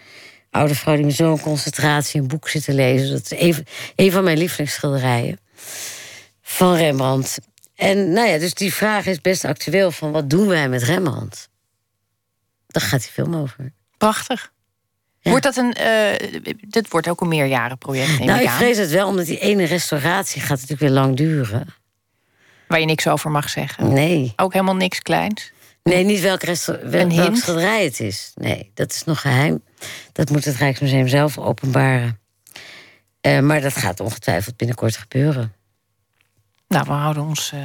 oude 0.49 0.76
vrouw 0.76 0.95
die 0.95 1.05
met 1.05 1.16
zo'n 1.16 1.39
concentratie 1.39 2.22
een 2.22 2.28
boek 2.28 2.49
zit 2.49 2.64
te 2.64 2.74
lezen. 2.74 3.11
Dat 3.11 3.32
is 3.32 3.57
een, 3.57 3.66
een 3.95 4.11
van 4.11 4.24
mijn 4.24 4.38
lievelingsschilderijen 4.38 5.39
van 6.41 6.76
Rembrandt. 6.76 7.39
En 7.76 8.11
nou 8.11 8.28
ja, 8.28 8.38
dus 8.38 8.53
die 8.53 8.74
vraag 8.74 9.05
is 9.05 9.22
best 9.22 9.45
actueel: 9.45 9.91
van 9.91 10.11
wat 10.11 10.30
doen 10.30 10.47
wij 10.47 10.70
met 10.70 10.84
Rembrandt? 10.84 11.49
Daar 12.68 12.84
gaat 12.84 13.01
die 13.01 13.11
film 13.11 13.36
over. 13.36 13.74
Prachtig. 13.97 14.53
Wordt 15.24 15.44
dat 15.44 15.58
een. 15.58 15.78
Uh, 15.80 16.56
dit 16.68 16.90
wordt 16.90 17.08
ook 17.08 17.22
een 17.22 17.28
meerjarenproject. 17.28 18.20
Nou, 18.20 18.40
ik, 18.40 18.46
ik 18.46 18.50
vrees 18.50 18.78
het 18.78 18.92
wel, 18.92 19.08
omdat 19.08 19.26
die 19.26 19.40
ene 19.40 19.64
restauratie 19.64 20.42
gaat 20.42 20.50
natuurlijk 20.50 20.80
weer 20.80 20.90
lang 20.90 21.16
duren. 21.16 21.68
Waar 22.68 22.80
je 22.80 22.86
niks 22.86 23.08
over 23.08 23.32
mag 23.32 23.50
zeggen. 23.50 23.94
Nee. 23.94 24.34
Ook 24.36 24.54
helemaal 24.54 24.76
niks 24.76 25.00
kleins. 25.00 25.52
Nee, 25.84 26.04
niet 26.04 26.22
welk, 26.22 26.42
wel, 26.42 27.08
welk 27.10 27.36
schilderij 27.36 27.84
het 27.84 28.00
is. 28.00 28.32
Nee, 28.36 28.72
dat 28.74 28.92
is 28.92 29.04
nog 29.04 29.22
geheim. 29.22 29.64
Dat 30.12 30.30
moet 30.30 30.46
het 30.46 30.56
Rijksmuseum 30.56 31.08
zelf 31.08 31.38
openbaren. 31.38 32.20
Uh, 33.22 33.40
maar 33.40 33.62
dat 33.62 33.76
gaat 33.76 34.00
ongetwijfeld 34.00 34.58
binnenkort 34.58 34.98
gebeuren. 34.98 35.54
Nou, 36.68 36.86
we 36.86 36.92
houden 36.92 37.24
ons. 37.24 37.52
Uh, 37.54 37.60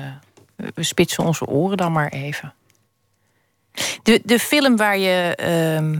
we 0.74 0.82
spitsen 0.82 1.24
onze 1.24 1.46
oren 1.46 1.76
dan 1.76 1.92
maar 1.92 2.08
even. 2.08 2.54
De, 4.02 4.20
de 4.24 4.38
film 4.38 4.76
waar 4.76 4.98
je, 4.98 5.34
ehm, 5.36 5.98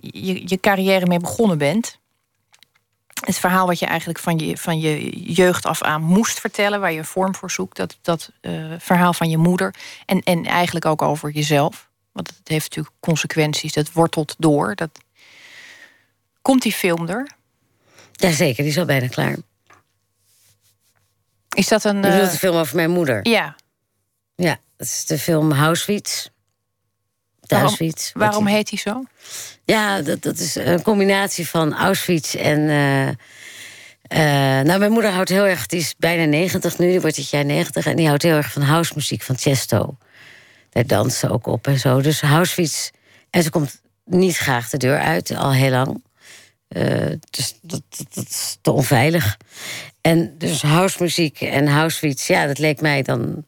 je 0.00 0.42
je 0.48 0.60
carrière 0.60 1.06
mee 1.06 1.18
begonnen 1.18 1.58
bent. 1.58 1.98
Het 3.26 3.38
verhaal 3.38 3.66
wat 3.66 3.78
je 3.78 3.86
eigenlijk 3.86 4.18
van 4.18 4.38
je, 4.38 4.56
van 4.56 4.80
je 4.80 5.10
jeugd 5.32 5.66
af 5.66 5.82
aan 5.82 6.02
moest 6.02 6.40
vertellen, 6.40 6.80
waar 6.80 6.92
je 6.92 6.98
een 6.98 7.04
vorm 7.04 7.34
voor 7.34 7.50
zoekt, 7.50 7.76
dat, 7.76 7.98
dat 8.02 8.30
eh, 8.40 8.72
verhaal 8.78 9.12
van 9.12 9.28
je 9.28 9.36
moeder. 9.36 9.74
En, 10.06 10.20
en 10.20 10.44
eigenlijk 10.44 10.84
ook 10.84 11.02
over 11.02 11.30
jezelf. 11.30 11.88
Want 12.12 12.28
het 12.28 12.48
heeft 12.48 12.68
natuurlijk 12.68 12.96
consequenties. 13.00 13.72
Dat 13.72 13.92
wortelt 13.92 14.34
door. 14.38 14.74
Dat... 14.74 14.90
Komt 16.42 16.62
die 16.62 16.72
film 16.72 17.08
er? 17.08 17.30
Jazeker, 18.12 18.62
die 18.62 18.72
is 18.72 18.78
al 18.78 18.84
bijna 18.84 19.08
klaar. 19.08 19.36
Is 21.48 21.68
dat 21.68 21.84
een. 21.84 22.00
Bedoelt 22.00 22.22
eh, 22.22 22.30
de 22.30 22.38
film 22.38 22.56
over 22.56 22.76
mijn 22.76 22.90
moeder? 22.90 23.28
Ja. 23.28 23.56
Ja, 24.34 24.58
dat 24.76 24.86
is 24.86 25.06
de 25.06 25.18
film 25.18 25.52
Auschwitz. 27.50 28.10
Waarom, 28.14 28.46
heet 28.46 28.68
die 28.68 28.78
zo? 28.78 29.04
Ja, 29.64 30.02
dat, 30.02 30.22
dat 30.22 30.38
is 30.38 30.54
een 30.54 30.82
combinatie 30.82 31.48
van 31.48 31.76
Auschwitz 31.76 32.34
en. 32.34 32.68
eh, 32.68 33.08
eh, 34.10 34.64
nou, 34.64 34.78
mijn 34.78 34.92
moeder 34.92 35.10
houdt 35.10 35.28
heel 35.28 35.46
erg. 35.46 35.66
Die 35.66 35.80
is 35.80 35.94
bijna 35.98 36.24
90 36.24 36.78
nu, 36.78 36.90
die 36.90 37.00
wordt 37.00 37.16
dit 37.16 37.30
jaar 37.30 37.44
90. 37.44 37.86
En 37.86 37.96
die 37.96 38.06
houdt 38.06 38.22
heel 38.22 38.36
erg 38.36 38.52
van 38.52 38.62
housemuziek 38.62 39.22
van 39.22 39.38
Chesto. 39.38 39.96
Daar 40.70 40.86
danst 40.86 41.16
ze 41.18 41.30
ook 41.30 41.46
op 41.46 41.66
en 41.66 41.78
zo. 41.78 42.00
Dus 42.00 42.22
Auschwitz. 42.22 42.90
En 43.30 43.42
ze 43.42 43.50
komt 43.50 43.80
niet 44.04 44.36
graag 44.36 44.68
de 44.68 44.76
deur 44.76 44.98
uit, 44.98 45.36
al 45.36 45.52
heel 45.52 45.70
lang. 45.70 46.02
Eh, 46.68 47.06
dus 47.30 47.58
dat, 47.62 47.82
dat, 47.88 48.06
dat 48.14 48.26
is 48.28 48.58
te 48.60 48.70
onveilig. 48.70 49.36
En 50.00 50.34
dus 50.38 50.62
housemuziek 50.62 51.40
en 51.40 51.68
Auschwitz, 51.68 52.26
ja, 52.26 52.46
dat 52.46 52.58
leek 52.58 52.80
mij 52.80 53.02
dan 53.02 53.44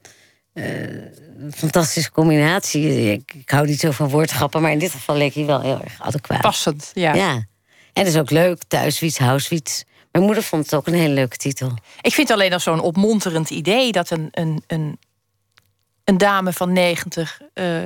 fantastische 1.55 2.11
combinatie. 2.11 3.13
Ik, 3.13 3.33
ik 3.35 3.51
hou 3.51 3.67
niet 3.67 3.81
zo 3.81 3.91
van 3.91 4.09
woordgrappen, 4.09 4.63
maar 4.63 4.73
in 4.73 4.79
dit 4.79 4.91
geval 4.91 5.17
leek 5.17 5.35
hij 5.35 5.45
wel 5.47 5.61
heel 5.61 5.81
erg 5.85 6.01
adequaat. 6.01 6.41
Passend, 6.41 6.91
ja. 6.95 7.15
Ja. 7.15 7.33
En 7.93 8.05
dat 8.05 8.07
is 8.07 8.17
ook 8.17 8.31
leuk, 8.31 8.63
thuiswiets, 8.69 9.19
Auschwitz. 9.19 9.83
Mijn 10.13 10.25
moeder 10.25 10.43
vond 10.43 10.65
het 10.65 10.75
ook 10.75 10.87
een 10.87 10.95
hele 10.95 11.15
leuke 11.15 11.37
titel. 11.37 11.77
Ik 12.01 12.13
vind 12.13 12.31
alleen 12.31 12.53
als 12.53 12.63
zo'n 12.63 12.81
opmonterend 12.81 13.51
idee 13.51 13.93
dat 13.93 14.11
een, 14.11 14.29
een, 14.31 14.63
een, 14.67 14.99
een 16.05 16.19
dame 16.19 16.53
van 16.53 16.73
90 16.73 17.41
eh, 17.55 17.83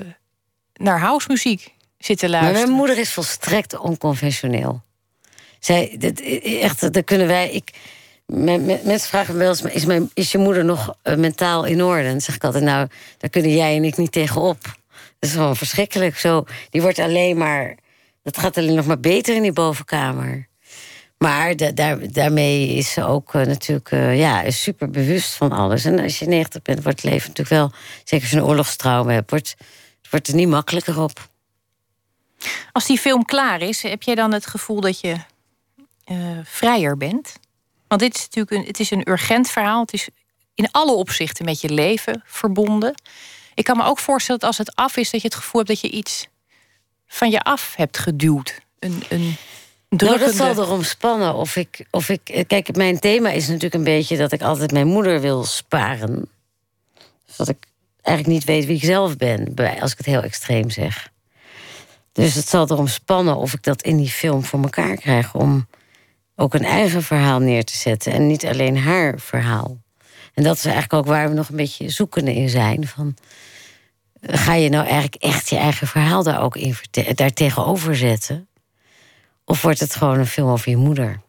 naar 0.74 0.98
housemuziek 1.00 1.74
zit 1.98 2.18
te 2.18 2.28
Maar 2.28 2.40
luisteren. 2.40 2.66
mijn 2.68 2.78
moeder 2.78 2.98
is 2.98 3.12
volstrekt 3.12 3.78
onconventioneel. 3.78 4.82
Zij, 5.60 5.96
dat, 5.98 6.20
echt, 6.42 6.92
daar 6.92 7.02
kunnen 7.02 7.26
wij. 7.26 7.50
Ik, 7.50 7.70
mensen 8.26 9.08
vragen 9.08 9.32
me 9.34 9.40
wel 9.40 9.48
eens: 9.48 9.62
is, 9.62 9.84
mijn, 9.84 10.10
is 10.14 10.32
je 10.32 10.38
moeder 10.38 10.64
nog 10.64 10.96
eh, 11.02 11.16
mentaal 11.16 11.64
in 11.64 11.82
orde? 11.82 12.02
En 12.02 12.10
dan 12.10 12.20
zeg 12.20 12.34
ik 12.34 12.44
altijd: 12.44 12.64
Nou, 12.64 12.88
daar 13.18 13.30
kunnen 13.30 13.54
jij 13.56 13.76
en 13.76 13.84
ik 13.84 13.96
niet 13.96 14.12
tegenop. 14.12 14.62
Dat 15.18 15.30
is 15.30 15.32
gewoon 15.32 15.56
verschrikkelijk. 15.56 16.18
Zo, 16.18 16.44
die 16.70 16.82
wordt 16.82 16.98
alleen 16.98 17.36
maar. 17.36 17.76
Dat 18.22 18.38
gaat 18.38 18.56
alleen 18.56 18.74
nog 18.74 18.86
maar 18.86 19.00
beter 19.00 19.34
in 19.34 19.42
die 19.42 19.52
bovenkamer. 19.52 20.48
Maar 21.18 21.56
da- 21.56 21.72
daar, 21.72 22.12
daarmee 22.12 22.68
is 22.68 22.92
ze 22.92 23.04
ook 23.04 23.34
eh, 23.34 23.46
natuurlijk 23.46 23.90
eh, 23.90 24.18
ja, 24.18 24.50
super 24.50 24.90
bewust 24.90 25.34
van 25.34 25.52
alles. 25.52 25.84
En 25.84 25.98
als 25.98 26.18
je 26.18 26.26
90 26.26 26.62
bent, 26.62 26.82
wordt 26.82 27.02
het 27.02 27.10
leven 27.10 27.28
natuurlijk 27.28 27.56
wel, 27.56 27.72
zeker 28.04 28.20
als 28.20 28.30
je 28.30 28.36
een 28.36 28.44
oorlogstrauma 28.44 29.12
hebt, 29.12 29.30
wordt, 29.30 29.54
wordt 30.10 30.26
het 30.26 30.36
niet 30.36 30.48
makkelijker 30.48 31.00
op. 31.00 31.28
Als 32.72 32.86
die 32.86 32.98
film 32.98 33.24
klaar 33.24 33.60
is, 33.60 33.82
heb 33.82 34.02
jij 34.02 34.14
dan 34.14 34.32
het 34.32 34.46
gevoel 34.46 34.80
dat 34.80 35.00
je 35.00 35.16
vrijer 36.44 36.96
bent? 36.96 37.38
Want 37.88 38.00
dit 38.00 38.14
is 38.14 38.22
natuurlijk 38.22 38.50
een, 38.50 38.66
het 38.66 38.80
is 38.80 38.90
een 38.90 39.10
urgent 39.10 39.50
verhaal. 39.50 39.80
Het 39.80 39.92
is 39.92 40.08
in 40.54 40.70
alle 40.70 40.92
opzichten 40.92 41.44
met 41.44 41.60
je 41.60 41.70
leven 41.70 42.22
verbonden. 42.24 42.94
Ik 43.54 43.64
kan 43.64 43.76
me 43.76 43.84
ook 43.84 43.98
voorstellen 43.98 44.40
dat 44.40 44.48
als 44.48 44.58
het 44.58 44.74
af 44.74 44.96
is, 44.96 45.10
dat 45.10 45.20
je 45.20 45.26
het 45.26 45.36
gevoel 45.36 45.62
hebt 45.62 45.80
dat 45.80 45.90
je 45.90 45.96
iets 45.96 46.26
van 47.06 47.30
je 47.30 47.40
af 47.40 47.74
hebt 47.76 47.98
geduwd. 47.98 48.60
Een, 48.78 49.02
een 49.08 49.20
Nou, 49.24 49.36
drukkende... 49.88 50.24
dat 50.24 50.34
zal 50.34 50.64
erom 50.64 50.82
spannen 50.82 51.34
of 51.34 51.56
ik, 51.56 51.86
of 51.90 52.08
ik. 52.08 52.44
Kijk, 52.46 52.76
mijn 52.76 53.00
thema 53.00 53.30
is 53.30 53.46
natuurlijk 53.46 53.74
een 53.74 53.84
beetje 53.84 54.16
dat 54.16 54.32
ik 54.32 54.42
altijd 54.42 54.72
mijn 54.72 54.86
moeder 54.86 55.20
wil 55.20 55.44
sparen. 55.44 56.28
Dus 57.26 57.36
dat 57.36 57.48
ik 57.48 57.66
eigenlijk 58.02 58.38
niet 58.38 58.46
weet 58.46 58.66
wie 58.66 58.76
ik 58.76 58.84
zelf 58.84 59.16
ben, 59.16 59.54
als 59.80 59.92
ik 59.92 59.98
het 59.98 60.06
heel 60.06 60.22
extreem 60.22 60.70
zeg. 60.70 61.10
Dus 62.12 62.34
het 62.34 62.48
zal 62.48 62.70
erom 62.70 62.86
spannen 62.86 63.36
of 63.36 63.52
ik 63.52 63.62
dat 63.62 63.82
in 63.82 63.96
die 63.96 64.10
film 64.10 64.44
voor 64.44 64.62
elkaar 64.62 64.96
krijg 64.96 65.34
om 65.34 65.66
ook 66.36 66.54
een 66.54 66.64
eigen 66.64 67.02
verhaal 67.02 67.38
neer 67.38 67.64
te 67.64 67.76
zetten 67.76 68.12
en 68.12 68.26
niet 68.26 68.46
alleen 68.46 68.78
haar 68.78 69.18
verhaal. 69.18 69.78
En 70.34 70.42
dat 70.42 70.56
is 70.56 70.64
eigenlijk 70.64 70.92
ook 70.92 71.06
waar 71.06 71.28
we 71.28 71.34
nog 71.34 71.48
een 71.48 71.56
beetje 71.56 71.88
zoekende 71.88 72.34
in 72.34 72.48
zijn. 72.48 72.86
Van, 72.86 73.16
ga 74.20 74.54
je 74.54 74.68
nou 74.68 74.84
eigenlijk 74.84 75.14
echt 75.14 75.48
je 75.48 75.56
eigen 75.56 75.86
verhaal 75.86 76.22
daar 76.22 76.42
ook 76.42 76.56
in 76.56 76.76
daar 77.14 77.32
tegenover 77.32 77.96
zetten? 77.96 78.48
Of 79.44 79.62
wordt 79.62 79.80
het 79.80 79.94
gewoon 79.94 80.18
een 80.18 80.26
film 80.26 80.48
over 80.48 80.70
je 80.70 80.76
moeder? 80.76 81.20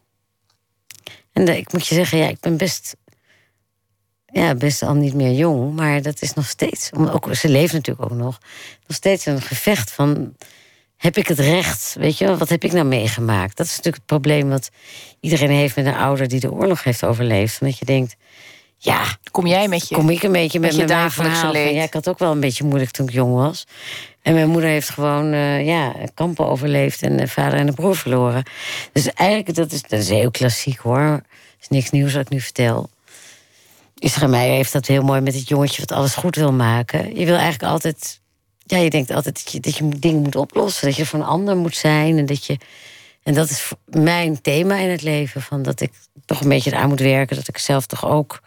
En 1.32 1.56
ik 1.56 1.72
moet 1.72 1.86
je 1.86 1.94
zeggen, 1.94 2.18
ja, 2.18 2.28
ik 2.28 2.40
ben 2.40 2.56
best, 2.56 2.96
ja, 4.26 4.54
best 4.54 4.82
al 4.82 4.94
niet 4.94 5.14
meer 5.14 5.32
jong, 5.32 5.74
maar 5.74 6.02
dat 6.02 6.22
is 6.22 6.34
nog 6.34 6.48
steeds, 6.48 6.92
ook, 6.92 7.34
ze 7.34 7.48
leeft 7.48 7.72
natuurlijk 7.72 8.12
ook 8.12 8.18
nog, 8.18 8.38
nog 8.86 8.96
steeds 8.96 9.26
een 9.26 9.42
gevecht 9.42 9.90
van, 9.90 10.36
heb 10.98 11.16
ik 11.16 11.28
het 11.28 11.38
recht? 11.38 11.96
Weet 11.98 12.18
je, 12.18 12.36
wat 12.36 12.48
heb 12.48 12.64
ik 12.64 12.72
nou 12.72 12.86
meegemaakt? 12.86 13.56
Dat 13.56 13.66
is 13.66 13.76
natuurlijk 13.76 13.96
het 13.96 14.06
probleem 14.06 14.48
wat 14.48 14.70
iedereen 15.20 15.50
heeft 15.50 15.76
met 15.76 15.86
een 15.86 15.94
ouder 15.94 16.28
die 16.28 16.40
de 16.40 16.52
oorlog 16.52 16.84
heeft 16.84 17.04
overleefd. 17.04 17.56
Van 17.56 17.66
dat 17.66 17.78
je 17.78 17.84
denkt, 17.84 18.16
ja, 18.76 19.04
Kom 19.30 19.46
jij 19.46 19.68
met 19.68 19.88
je... 19.88 19.94
kom 19.94 20.10
ik 20.10 20.22
een 20.22 20.32
beetje 20.32 20.60
met, 20.60 20.76
mijn 20.76 20.88
dagelijkse 20.88 21.50
leed. 21.50 21.74
ja, 21.74 21.82
ik 21.82 21.92
had 21.92 22.08
ook 22.08 22.18
wel 22.18 22.32
een 22.32 22.40
beetje 22.40 22.64
moeilijk 22.64 22.90
toen 22.90 23.06
ik 23.06 23.12
jong 23.12 23.34
was. 23.34 23.66
En 24.22 24.34
mijn 24.34 24.48
moeder 24.48 24.70
heeft 24.70 24.90
gewoon 24.90 25.32
eh, 25.32 25.66
ja, 25.66 25.94
kampen 26.14 26.46
overleefd 26.46 27.02
en 27.02 27.20
een 27.20 27.28
vader 27.28 27.58
en 27.58 27.68
een 27.68 27.74
broer 27.74 27.96
verloren. 27.96 28.42
Dus 28.92 29.12
eigenlijk, 29.12 29.56
dat 29.56 29.72
is, 29.72 29.82
dat 29.82 30.00
is 30.00 30.08
heel 30.08 30.30
klassiek 30.30 30.78
hoor. 30.78 31.00
Het 31.00 31.60
is 31.60 31.68
niks 31.68 31.90
nieuws 31.90 32.12
wat 32.12 32.22
ik 32.22 32.28
nu 32.28 32.40
vertel. 32.40 32.90
Israël 33.98 34.30
Meijer 34.30 34.54
heeft 34.54 34.72
dat 34.72 34.86
heel 34.86 35.02
mooi 35.02 35.20
met 35.20 35.34
het 35.34 35.48
jongetje 35.48 35.80
wat 35.80 35.92
alles 35.92 36.14
goed 36.14 36.36
wil 36.36 36.52
maken. 36.52 37.18
Je 37.18 37.24
wil 37.24 37.36
eigenlijk 37.36 37.72
altijd, 37.72 38.20
ja, 38.70 38.78
je 38.78 38.90
denkt 38.90 39.10
altijd 39.10 39.34
dat 39.44 39.52
je, 39.52 39.60
dat 39.60 39.76
je 39.76 39.88
dingen 39.88 40.22
moet 40.22 40.36
oplossen. 40.36 40.86
Dat 40.86 40.96
je 40.96 41.06
een 41.12 41.22
ander 41.22 41.56
moet 41.56 41.76
zijn. 41.76 42.18
En, 42.18 42.26
dat 42.26 42.44
je, 42.44 42.58
en 43.22 43.34
dat 43.34 43.50
is 43.50 43.72
mijn 43.84 44.40
thema 44.40 44.76
in 44.76 44.90
het 44.90 45.02
leven. 45.02 45.42
Van 45.42 45.62
dat 45.62 45.80
ik 45.80 45.92
toch 46.24 46.40
een 46.40 46.48
beetje 46.48 46.72
eraan 46.72 46.88
moet 46.88 47.00
werken. 47.00 47.36
Dat 47.36 47.48
ik 47.48 47.58
zelf 47.58 47.86
toch 47.86 48.06
ook 48.06 48.40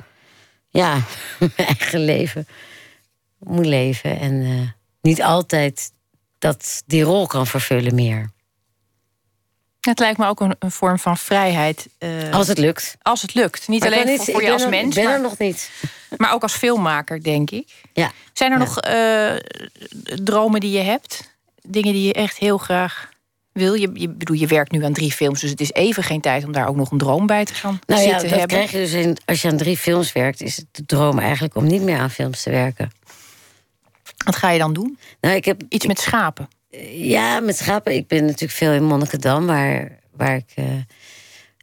ja, 0.69 0.93
mijn 1.39 1.51
eigen 1.55 1.99
leven 1.99 2.47
moet 3.37 3.65
leven. 3.65 4.19
En 4.19 4.41
eh, 4.41 4.69
niet 5.01 5.21
altijd 5.21 5.91
dat 6.39 6.83
die 6.85 7.03
rol 7.03 7.27
kan 7.27 7.47
vervullen 7.47 7.95
meer. 7.95 8.31
Het 9.81 9.99
lijkt 9.99 10.17
me 10.17 10.27
ook 10.27 10.39
een, 10.39 10.55
een 10.59 10.71
vorm 10.71 10.99
van 10.99 11.17
vrijheid. 11.17 11.87
eh, 11.97 12.09
Als 12.31 12.47
het 12.47 12.57
lukt. 12.57 12.95
als 13.01 13.21
het 13.21 13.33
lukt. 13.33 13.67
Niet 13.67 13.79
Maar 13.79 13.93
alleen 13.93 14.19
voor, 14.19 14.43
je 14.43 14.51
als 14.51 14.63
er- 14.63 14.69
mens, 14.69 14.87
Ik 14.87 14.93
ben 14.93 15.03
maar, 15.03 15.13
er 15.13 15.21
nog 15.21 15.37
niet. 15.37 15.69
maar 16.17 16.33
ook 16.33 16.41
als 16.41 16.53
filmmaker, 16.53 17.23
denk 17.23 17.51
ik. 17.51 17.69
Ja. 17.93 18.11
Zijn 18.33 18.51
er 18.51 18.57
Ja. 18.59 18.63
nog 18.65 18.79
eh, 18.79 19.35
dromen 20.23 20.59
die 20.59 20.71
je 20.71 20.79
hebt? 20.83 21.31
Dingen 21.61 21.93
die 21.93 22.07
je 22.07 22.13
echt 22.13 22.37
heel 22.37 22.57
graag 22.57 23.09
wil? 23.51 23.73
Je, 23.73 23.89
je, 23.93 24.09
bedoel, 24.09 24.35
je 24.37 24.47
werkt 24.47 24.71
nu 24.71 24.83
aan 24.85 24.93
drie 24.93 25.11
films, 25.11 25.41
dus 25.41 25.49
het 25.49 25.61
is 25.61 25.71
even 25.73 26.03
geen 26.03 26.21
tijd 26.21 26.43
om 26.45 26.51
daar 26.51 26.67
ook 26.67 26.75
nog 26.75 26.91
een 26.91 26.97
droom 26.97 27.25
bij 27.27 27.45
te 27.45 27.53
gaan 27.53 27.79
Nou 27.85 28.01
ja, 28.01 28.07
zitten 28.09 28.29
dat 28.29 28.39
hebben. 28.39 28.57
krijg 28.57 28.71
je 28.71 28.77
dus 28.77 28.93
in, 28.93 29.17
als 29.25 29.41
je 29.41 29.47
aan 29.49 29.57
drie 29.57 29.77
films 29.77 30.11
werkt, 30.11 30.41
is 30.41 30.55
het 30.57 30.65
de 30.71 30.85
droom 30.85 31.19
eigenlijk 31.19 31.55
om 31.55 31.63
niet 31.67 31.81
meer 31.81 31.97
aan 31.99 32.09
films 32.11 32.41
te 32.43 32.49
werken. 32.49 32.91
Wat 34.25 34.35
ga 34.35 34.49
je 34.49 34.59
dan 34.59 34.73
doen? 34.73 34.97
Nou, 35.21 35.35
ik 35.35 35.45
heb 35.45 35.61
Iets 35.69 35.85
met 35.85 35.99
schapen. 35.99 36.47
Ja, 36.91 37.39
met 37.39 37.57
schapen. 37.57 37.93
Ik 37.93 38.07
ben 38.07 38.25
natuurlijk 38.25 38.51
veel 38.51 38.71
in 38.71 38.83
Monnikendam, 38.83 39.45
waar, 39.45 39.99
waar 40.15 40.35
ik 40.35 40.51
eh, 40.55 40.65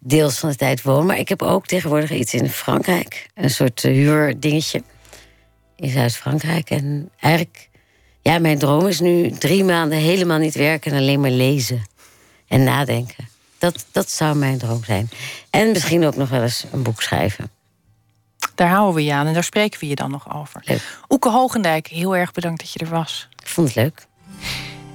deels 0.03 0.39
van 0.39 0.49
de 0.51 0.57
tijd 0.57 0.83
woon. 0.83 1.07
Maar 1.07 1.19
ik 1.19 1.29
heb 1.29 1.43
ook 1.43 1.67
tegenwoordig 1.67 2.11
iets 2.11 2.35
in 2.35 2.49
Frankrijk. 2.49 3.31
Een 3.35 3.51
soort 3.51 3.85
uh, 3.85 3.93
huurdingetje 3.93 4.83
in 5.77 5.91
Zuid-Frankrijk. 5.91 6.71
En 6.71 7.11
eigenlijk, 7.21 7.69
ja, 8.23 8.39
mijn 8.39 8.59
droom 8.59 8.87
is 8.87 9.01
nu 9.01 9.31
drie 9.31 9.65
maanden 9.65 9.99
helemaal 9.99 10.39
niet 10.39 10.55
werken... 10.55 10.93
en 10.93 10.99
alleen 10.99 11.21
maar 11.21 11.31
lezen 11.31 11.83
en 12.49 12.65
nadenken. 12.65 13.29
Dat, 13.59 13.87
dat 13.93 14.11
zou 14.11 14.37
mijn 14.37 14.59
droom 14.59 14.85
zijn. 14.85 15.09
En 15.51 15.73
misschien 15.73 16.05
ook 16.05 16.17
nog 16.17 16.29
wel 16.29 16.43
eens 16.43 16.65
een 16.73 16.83
boek 16.83 17.03
schrijven. 17.03 17.51
Daar 18.55 18.69
houden 18.69 18.95
we 18.95 19.05
je 19.05 19.13
aan 19.13 19.27
en 19.27 19.35
daar 19.35 19.45
spreken 19.45 19.81
we 19.81 19.89
je 19.89 19.95
dan 19.95 20.11
nog 20.11 20.35
over. 20.35 20.61
Leuk. 20.65 20.99
Oeke 21.09 21.31
Hogendijk, 21.31 21.87
heel 21.87 22.17
erg 22.17 22.33
bedankt 22.33 22.61
dat 22.61 22.73
je 22.73 22.79
er 22.79 22.89
was. 22.89 23.29
Ik 23.43 23.49
vond 23.49 23.67
het 23.67 23.77
leuk. 23.77 24.07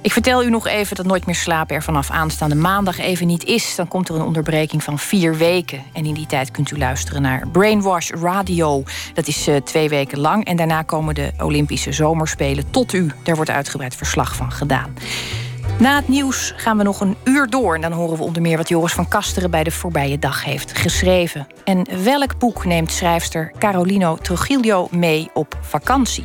Ik 0.04 0.12
vertel 0.12 0.44
u 0.44 0.50
nog 0.50 0.66
even 0.66 0.96
dat 0.96 1.06
Nooit 1.06 1.26
meer 1.26 1.34
slapen 1.34 1.76
er 1.76 1.82
vanaf 1.82 2.10
aanstaande 2.10 2.54
maandag 2.54 2.98
even 2.98 3.26
niet 3.26 3.44
is. 3.44 3.74
Dan 3.74 3.88
komt 3.88 4.08
er 4.08 4.14
een 4.14 4.22
onderbreking 4.22 4.82
van 4.82 4.98
vier 4.98 5.36
weken. 5.36 5.82
En 5.92 6.04
in 6.04 6.14
die 6.14 6.26
tijd 6.26 6.50
kunt 6.50 6.70
u 6.70 6.78
luisteren 6.78 7.22
naar 7.22 7.48
Brainwash 7.52 8.10
Radio. 8.10 8.82
Dat 9.14 9.26
is 9.26 9.46
eh, 9.46 9.56
twee 9.56 9.88
weken 9.88 10.18
lang. 10.18 10.44
En 10.44 10.56
daarna 10.56 10.82
komen 10.82 11.14
de 11.14 11.32
Olympische 11.38 11.92
Zomerspelen 11.92 12.70
tot 12.70 12.92
u. 12.92 13.10
Daar 13.22 13.34
wordt 13.34 13.50
uitgebreid 13.50 13.96
verslag 13.96 14.36
van 14.36 14.52
gedaan. 14.52 14.94
Na 15.78 15.96
het 15.96 16.08
nieuws 16.08 16.52
gaan 16.56 16.76
we 16.76 16.82
nog 16.82 17.00
een 17.00 17.16
uur 17.24 17.50
door. 17.50 17.74
En 17.74 17.80
dan 17.80 17.92
horen 17.92 18.16
we 18.16 18.24
onder 18.24 18.42
meer 18.42 18.56
wat 18.56 18.68
Joris 18.68 18.92
van 18.92 19.08
Kasteren 19.08 19.50
bij 19.50 19.64
de 19.64 19.70
voorbije 19.70 20.18
dag 20.18 20.44
heeft 20.44 20.78
geschreven. 20.78 21.46
En 21.64 22.04
welk 22.04 22.38
boek 22.38 22.64
neemt 22.64 22.92
schrijfster 22.92 23.52
Carolino 23.58 24.16
Trujillo 24.16 24.88
mee 24.90 25.30
op 25.34 25.58
vakantie? 25.60 26.24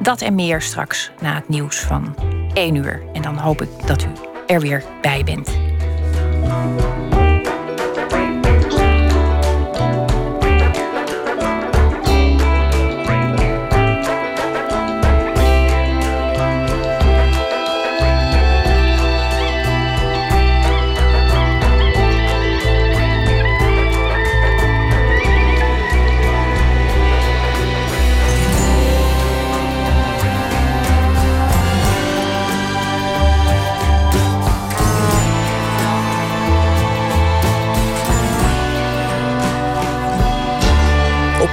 Dat 0.00 0.20
en 0.20 0.34
meer 0.34 0.62
straks 0.62 1.10
na 1.20 1.34
het 1.34 1.48
nieuws 1.48 1.78
van 1.78 2.14
1 2.54 2.74
uur. 2.74 3.02
En 3.12 3.22
dan 3.22 3.38
hoop 3.38 3.62
ik 3.62 3.86
dat 3.86 4.02
u 4.02 4.08
er 4.46 4.60
weer 4.60 4.84
bij 5.00 5.24
bent. 5.24 5.56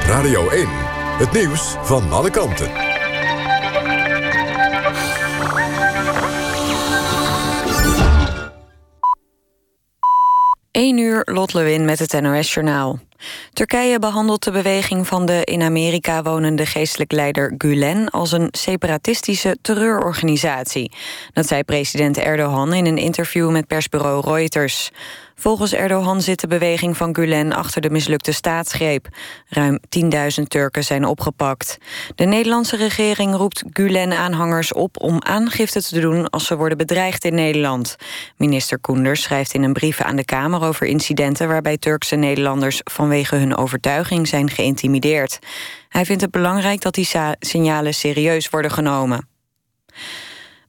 Radio 0.08 0.49
1. 0.49 0.68
Het 1.18 1.32
nieuws 1.32 1.76
van 1.82 2.12
alle 2.12 2.30
kanten. 2.30 2.72
1 10.72 10.97
uur, 10.97 11.22
Lot 11.24 11.53
Lewin 11.53 11.86
met 11.86 11.99
het 11.99 12.22
NOS-journaal. 12.22 12.99
Turkije 13.53 13.99
behandelt 13.99 14.43
de 14.43 14.51
beweging 14.51 15.08
van 15.08 15.26
de 15.26 15.41
in 15.43 15.62
Amerika 15.62 16.24
wonende 16.24 16.66
geestelijk 16.66 17.12
leider 17.12 17.53
Gulen 17.58 18.10
als 18.10 18.32
een 18.32 18.47
separatistische 18.51 19.58
terreurorganisatie. 19.62 20.91
Dat 21.34 21.47
zei 21.47 21.64
president 21.64 22.18
Erdogan 22.18 22.74
in 22.74 22.86
een 22.86 22.97
interview 22.97 23.51
met 23.51 23.68
persbureau 23.68 24.22
Reuters. 24.30 24.91
Volgens 25.38 25.73
Erdogan 25.73 26.21
zit 26.21 26.39
de 26.39 26.47
beweging 26.47 26.97
van 26.97 27.15
Gulen 27.15 27.53
achter 27.53 27.81
de 27.81 27.89
mislukte 27.89 28.31
staatsgreep. 28.31 29.07
Ruim 29.47 29.79
10.000 29.99 30.43
Turken 30.47 30.83
zijn 30.83 31.05
opgepakt. 31.05 31.77
De 32.15 32.25
Nederlandse 32.25 32.75
regering 32.75 33.36
roept 33.36 33.63
Gulen-aanhangers 33.69 34.73
op 34.73 35.01
om 35.01 35.21
aangifte 35.23 35.83
te 35.83 35.99
doen 35.99 36.29
als 36.29 36.45
ze 36.45 36.57
worden 36.57 36.77
bedreigd 36.77 37.25
in 37.25 37.33
Nederland. 37.33 37.95
Minister 38.38 38.79
Koenders 38.79 39.21
schrijft 39.21 39.53
in 39.53 39.63
een 39.63 39.73
brief 39.73 40.01
aan 40.01 40.15
de 40.15 40.25
Kamer 40.25 40.63
over 40.63 40.88
incidenten 40.88 41.47
waarbij 41.47 41.77
Turkse 41.77 42.15
Nederlanders 42.15 42.81
vanwege 42.83 43.36
hun 43.36 43.55
overtuiging 43.55 44.27
zijn 44.27 44.49
geïntimideerd. 44.49 45.39
Hij 45.89 46.05
vindt 46.05 46.21
het 46.21 46.31
belangrijk 46.31 46.81
dat 46.81 46.93
die 46.93 47.09
signalen 47.39 47.93
serieus 47.93 48.49
worden 48.49 48.71
genomen. 48.71 49.27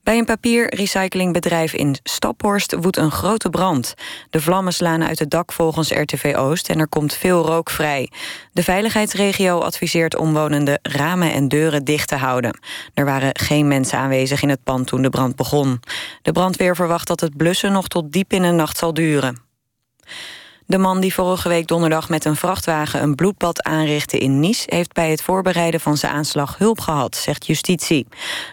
Bij 0.07 0.19
een 0.19 0.25
papierrecyclingbedrijf 0.25 1.73
in 1.73 1.97
Staphorst 2.03 2.75
woedt 2.75 2.97
een 2.97 3.11
grote 3.11 3.51
brand. 3.51 3.95
De 4.31 4.41
vlammen 4.41 4.73
slaan 4.73 5.05
uit 5.05 5.19
het 5.19 5.31
dak 5.31 5.53
volgens 5.53 5.91
RTV 5.91 6.35
Oost 6.37 6.69
en 6.69 6.79
er 6.79 6.89
komt 6.89 7.15
veel 7.15 7.47
rook 7.47 7.71
vrij. 7.71 8.11
De 8.53 8.63
veiligheidsregio 8.63 9.61
adviseert 9.61 10.17
omwonenden 10.17 10.79
ramen 10.83 11.33
en 11.33 11.49
deuren 11.49 11.85
dicht 11.85 12.09
te 12.09 12.17
houden. 12.17 12.59
Er 12.95 13.05
waren 13.05 13.31
geen 13.33 13.69
mensen 13.69 13.99
aanwezig 13.99 14.43
in 14.43 14.49
het 14.49 14.63
pand 14.65 14.87
toen 14.87 15.03
de 15.03 15.11
brand 15.11 15.37
begon. 15.37 15.81
De 16.23 16.33
brandweer 16.33 16.77
verwacht 16.77 17.07
dat 17.07 17.21
het 17.21 17.37
blussen 17.37 17.73
nog 17.73 17.89
tot 17.89 18.13
diep 18.13 18.33
in 18.33 18.43
de 18.43 18.51
nacht 18.51 18.79
zal 18.79 18.95
duren. 18.95 19.43
De 20.69 20.79
man 20.79 21.01
die 21.01 21.15
vorige 21.15 21.49
week 21.49 21.67
donderdag 21.67 22.09
met 22.09 22.25
een 22.25 22.37
vrachtwagen 22.37 23.03
een 23.03 23.15
bloedbad 23.15 23.63
aanrichtte 23.63 24.19
in 24.19 24.41
Nice... 24.41 24.63
heeft 24.67 24.93
bij 24.93 25.11
het 25.11 25.23
voorbereiden 25.23 25.81
van 25.81 25.97
zijn 25.97 26.13
aanslag 26.13 26.59
hulp 26.59 26.81
gehad, 26.81 27.17
zegt 27.17 27.47
justitie. 27.47 28.07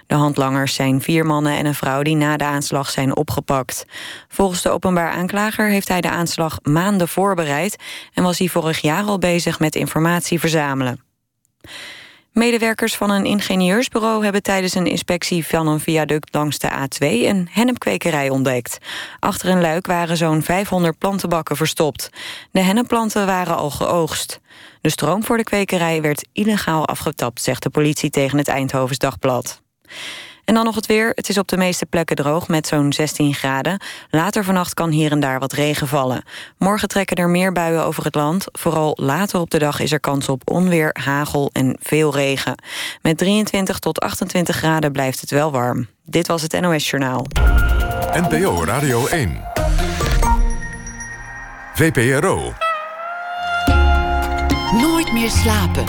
De 0.08 0.16
handlangers 0.16 0.76
zijn 0.76 1.02
vier 1.02 1.26
mannen 1.26 1.58
en 1.58 1.66
een 1.66 1.76
vrouw 1.76 2.02
die 2.02 2.16
na 2.16 2.38
de 2.38 2.44
aanslag 2.44 2.90
zijn 2.90 3.16
opgepakt. 3.16 3.86
Volgens 4.28 4.62
de 4.62 4.70
openbaar 4.70 5.12
aanklager 5.12 5.70
heeft 5.70 5.88
hij 5.88 6.02
de 6.02 6.10
aanslag 6.10 6.60
maanden 6.64 7.08
voorbereid... 7.08 7.76
en 8.14 8.24
was 8.24 8.38
hij 8.38 8.48
vorig 8.48 8.82
jaar 8.82 9.04
al 9.04 9.18
bezig 9.18 9.60
met 9.60 9.76
informatie 9.76 10.40
verzamelen. 10.40 11.00
Medewerkers 12.34 12.96
van 12.96 13.10
een 13.10 13.26
ingenieursbureau 13.26 14.24
hebben 14.24 14.44
tijdens 14.44 14.76
een 14.76 14.86
inspectie 14.86 15.48
van 15.48 15.68
een 15.68 15.80
viaduct 15.80 16.34
langs 16.34 16.58
de 16.58 16.70
A2 16.70 17.08
een 17.08 17.48
hennepkwekerij 17.52 18.30
ontdekt. 18.30 18.78
Achter 19.20 19.50
een 19.50 19.62
luik 19.62 19.86
waren 19.86 20.18
zo'n 20.18 20.42
500 20.42 20.98
plantenbakken 20.98 21.56
verstopt. 21.56 22.10
De 22.52 22.60
hennepplanten 22.60 23.26
waren 23.26 23.56
al 23.56 23.70
geoogst. 23.70 24.40
De 24.82 24.90
stroom 24.90 25.24
voor 25.24 25.38
de 25.38 25.44
kwekerij 25.44 26.02
werd 26.02 26.28
illegaal 26.32 26.88
afgetapt, 26.88 27.42
zegt 27.42 27.64
de 27.64 27.70
politie 27.70 28.10
tegen 28.10 28.38
het 28.38 28.48
Eindhovens 28.48 28.98
Dagblad. 28.98 29.62
En 30.46 30.54
dan 30.54 30.66
nog 30.66 30.76
het 30.76 30.86
weer. 30.86 31.12
Het 31.16 31.30
is 31.30 31.38
op 31.38 31.48
de 31.48 31.58
meeste 31.58 31.86
plekken 31.86 32.16
droog 32.16 32.48
met 32.48 32.68
zo'n 32.68 32.94
16 32.94 33.34
graden. 33.34 33.82
Later 34.10 34.44
vannacht 34.44 34.74
kan 34.74 34.90
hier 34.90 35.12
en 35.12 35.20
daar 35.20 35.40
wat 35.40 35.54
regen 35.54 35.88
vallen. 35.88 36.24
Morgen 36.58 36.88
trekken 36.88 37.18
er 37.18 37.30
meer 37.30 37.52
buien 37.52 37.86
over 37.86 38.04
het 38.04 38.16
land. 38.16 38.46
Vooral 38.52 38.98
later 39.02 39.40
op 39.40 39.50
de 39.50 39.60
dag 39.60 39.80
is 39.80 39.92
er 39.92 40.00
kans 40.00 40.30
op 40.30 40.52
onweer, 40.52 40.90
hagel 41.04 41.50
en 41.54 41.78
veel 41.82 42.14
regen. 42.14 42.56
Met 43.02 43.18
23 43.18 43.80
tot 43.80 44.00
28 44.00 44.56
graden 44.56 44.92
blijft 44.92 45.22
het 45.22 45.32
wel 45.32 45.52
warm. 45.52 45.88
Dit 46.06 46.28
was 46.28 46.42
het 46.42 46.62
NOS 46.62 46.90
Journaal. 46.90 47.26
NPO 48.14 48.64
Radio 48.64 49.08
1. 49.08 49.42
VPRO. 51.74 52.54
Nooit 54.72 55.14
meer 55.14 55.30
slapen. 55.30 55.86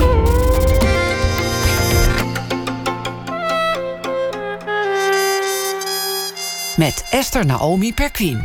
Met 6.77 7.07
Esther 7.11 7.47
Naomi 7.47 7.95
Perquin. 7.95 8.43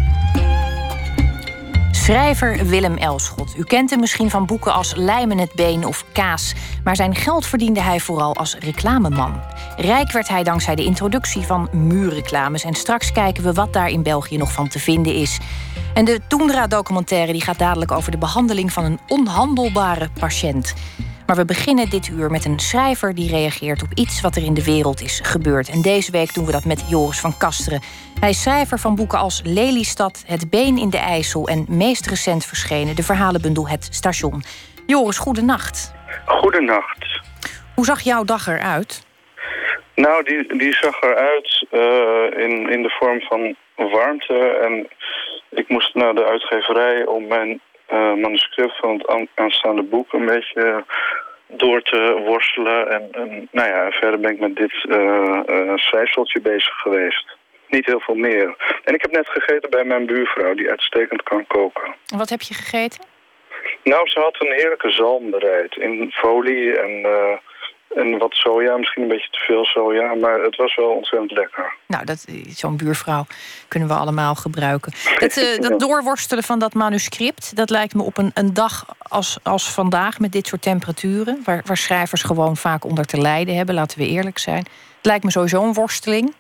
Schrijver 1.92 2.66
Willem 2.66 2.98
Elschot. 2.98 3.54
U 3.58 3.64
kent 3.64 3.90
hem 3.90 4.00
misschien 4.00 4.30
van 4.30 4.46
boeken 4.46 4.74
als 4.74 4.96
Lijmen 4.96 5.38
het 5.38 5.54
Been 5.54 5.86
of 5.86 6.06
Kaas. 6.12 6.54
Maar 6.84 6.96
zijn 6.96 7.16
geld 7.16 7.46
verdiende 7.46 7.82
hij 7.82 8.00
vooral 8.00 8.36
als 8.36 8.56
reclameman. 8.60 9.42
Rijk 9.78 10.12
werd 10.12 10.28
hij 10.28 10.44
dankzij 10.44 10.76
de 10.76 10.84
introductie 10.84 11.42
van 11.42 11.70
muurreclames. 11.72 12.64
En 12.64 12.74
straks 12.74 13.12
kijken 13.12 13.44
we 13.44 13.54
wat 13.54 13.74
daar 13.74 13.90
in 13.90 14.04
België 14.04 14.38
nog 14.38 14.52
van 14.52 14.68
te 14.68 14.80
vinden 14.80 15.14
is. 15.14 15.38
En 15.94 16.06
de 16.06 16.20
Toendra-documentaire 16.28 17.42
gaat 17.42 17.60
dadelijk 17.60 17.92
over 17.92 18.12
de 18.12 18.18
behandeling 18.18 18.74
van 18.74 18.84
een 18.84 19.00
onhandelbare 19.08 20.10
patiënt. 20.20 20.74
Maar 21.30 21.38
we 21.38 21.46
beginnen 21.46 21.90
dit 21.90 22.08
uur 22.08 22.32
met 22.32 22.46
een 22.46 22.60
schrijver 22.60 23.16
die 23.16 23.30
reageert 23.30 23.82
op 23.82 23.90
iets 23.96 24.22
wat 24.22 24.36
er 24.36 24.44
in 24.44 24.54
de 24.54 24.64
wereld 24.64 25.02
is 25.02 25.20
gebeurd. 25.24 25.70
En 25.70 25.82
deze 25.82 26.12
week 26.12 26.34
doen 26.34 26.46
we 26.46 26.52
dat 26.52 26.66
met 26.66 26.90
Joris 26.90 27.20
van 27.20 27.38
Kasteren. 27.38 27.82
Hij 28.20 28.30
is 28.30 28.42
schrijver 28.42 28.80
van 28.80 28.96
boeken 28.96 29.20
als 29.20 29.42
Lelystad, 29.46 30.24
Het 30.28 30.50
Been 30.50 30.78
in 30.78 30.90
de 30.90 30.98
IJssel 30.98 31.48
en 31.48 31.66
meest 31.68 32.08
recent 32.08 32.46
verschenen 32.46 32.96
de 32.96 33.04
verhalenbundel 33.04 33.68
Het 33.68 33.88
Station. 33.92 34.42
Joris, 34.86 35.18
goedenacht. 35.18 35.94
Goedenacht. 36.26 37.22
Hoe 37.76 37.86
zag 37.86 38.02
jouw 38.02 38.24
dag 38.24 38.48
eruit? 38.48 39.08
Nou, 39.96 40.24
die, 40.24 40.58
die 40.58 40.74
zag 40.74 41.02
eruit 41.02 41.66
uh, 41.72 42.44
in, 42.46 42.70
in 42.70 42.82
de 42.82 42.96
vorm 43.00 43.22
van 43.22 43.56
warmte. 43.76 44.60
En 44.64 44.88
ik 45.50 45.70
moest 45.70 45.96
naar 45.96 46.16
de 46.16 46.26
uitgeverij 46.26 47.06
om 47.06 47.28
mijn 47.28 47.62
uh, 47.92 48.14
manuscript 48.14 48.78
van 48.78 48.94
het 48.98 49.28
aanstaande 49.36 49.84
boek 49.84 50.14
een 50.14 50.26
beetje 50.26 50.84
door 51.48 51.82
te 51.82 52.22
worstelen. 52.26 52.90
En, 52.90 53.08
en 53.12 53.48
nou 53.52 53.70
ja, 53.70 53.92
verder 53.92 54.20
ben 54.20 54.32
ik 54.32 54.40
met 54.40 54.56
dit 54.56 54.84
uh, 54.90 55.76
schrijfseltje 55.76 56.42
bezig 56.42 56.74
geweest. 56.74 57.38
Niet 57.68 57.86
heel 57.86 58.00
veel 58.00 58.16
meer. 58.16 58.56
En 58.84 58.94
ik 58.94 59.02
heb 59.02 59.12
net 59.12 59.30
gegeten 59.30 59.70
bij 59.70 59.84
mijn 59.84 60.06
buurvrouw, 60.06 60.54
die 60.54 60.70
uitstekend 60.70 61.24
kan 61.24 61.48
koken. 61.48 61.96
En 62.08 62.18
wat 62.18 62.30
heb 62.30 62.42
je 62.42 62.54
gegeten? 62.54 63.06
Nou, 63.84 64.08
ze 64.08 64.20
had 64.20 64.36
een 64.40 64.54
heerlijke 64.54 64.90
zalm 64.90 65.30
bereid 65.30 65.76
in 65.76 66.12
folie 66.12 66.80
en 66.80 67.08
en 67.96 68.18
wat 68.18 68.34
soja, 68.34 68.78
misschien 68.78 69.02
een 69.02 69.08
beetje 69.08 69.30
te 69.32 69.40
veel 69.40 69.66
soja, 69.66 70.14
maar 70.14 70.42
het 70.42 70.56
was 70.56 70.76
wel 70.76 70.90
ontzettend 70.90 71.32
lekker. 71.32 71.74
Nou, 71.88 72.04
zo'n 72.50 72.78
buurvrouw 72.78 73.26
kunnen 73.68 73.90
we 73.90 73.96
allemaal 73.96 74.36
gebruiken. 74.36 74.92
Het, 75.16 75.38
uh, 75.38 75.60
dat 75.70 75.80
doorworstelen 75.80 76.44
van 76.44 76.60
dat 76.60 76.74
manuscript, 76.74 77.56
dat 77.56 77.70
lijkt 77.70 77.94
me 77.94 78.04
op 78.04 78.18
een, 78.18 78.32
een 78.34 78.54
dag 78.54 78.86
als, 78.98 79.38
als 79.44 79.74
vandaag 79.74 80.20
met 80.20 80.32
dit 80.32 80.48
soort 80.48 80.62
temperaturen, 80.62 81.42
waar, 81.44 81.62
waar 81.66 81.78
schrijvers 81.78 82.24
gewoon 82.24 82.58
vaak 82.58 82.84
onder 82.84 83.06
te 83.06 83.18
lijden 83.18 83.56
hebben, 83.56 83.76
laten 83.76 84.00
we 84.00 84.08
eerlijk 84.08 84.38
zijn. 84.38 84.66
Het 84.98 85.06
lijkt 85.06 85.24
me 85.24 85.32
sowieso 85.32 85.64
een 85.64 85.74
worsteling. 85.74 86.34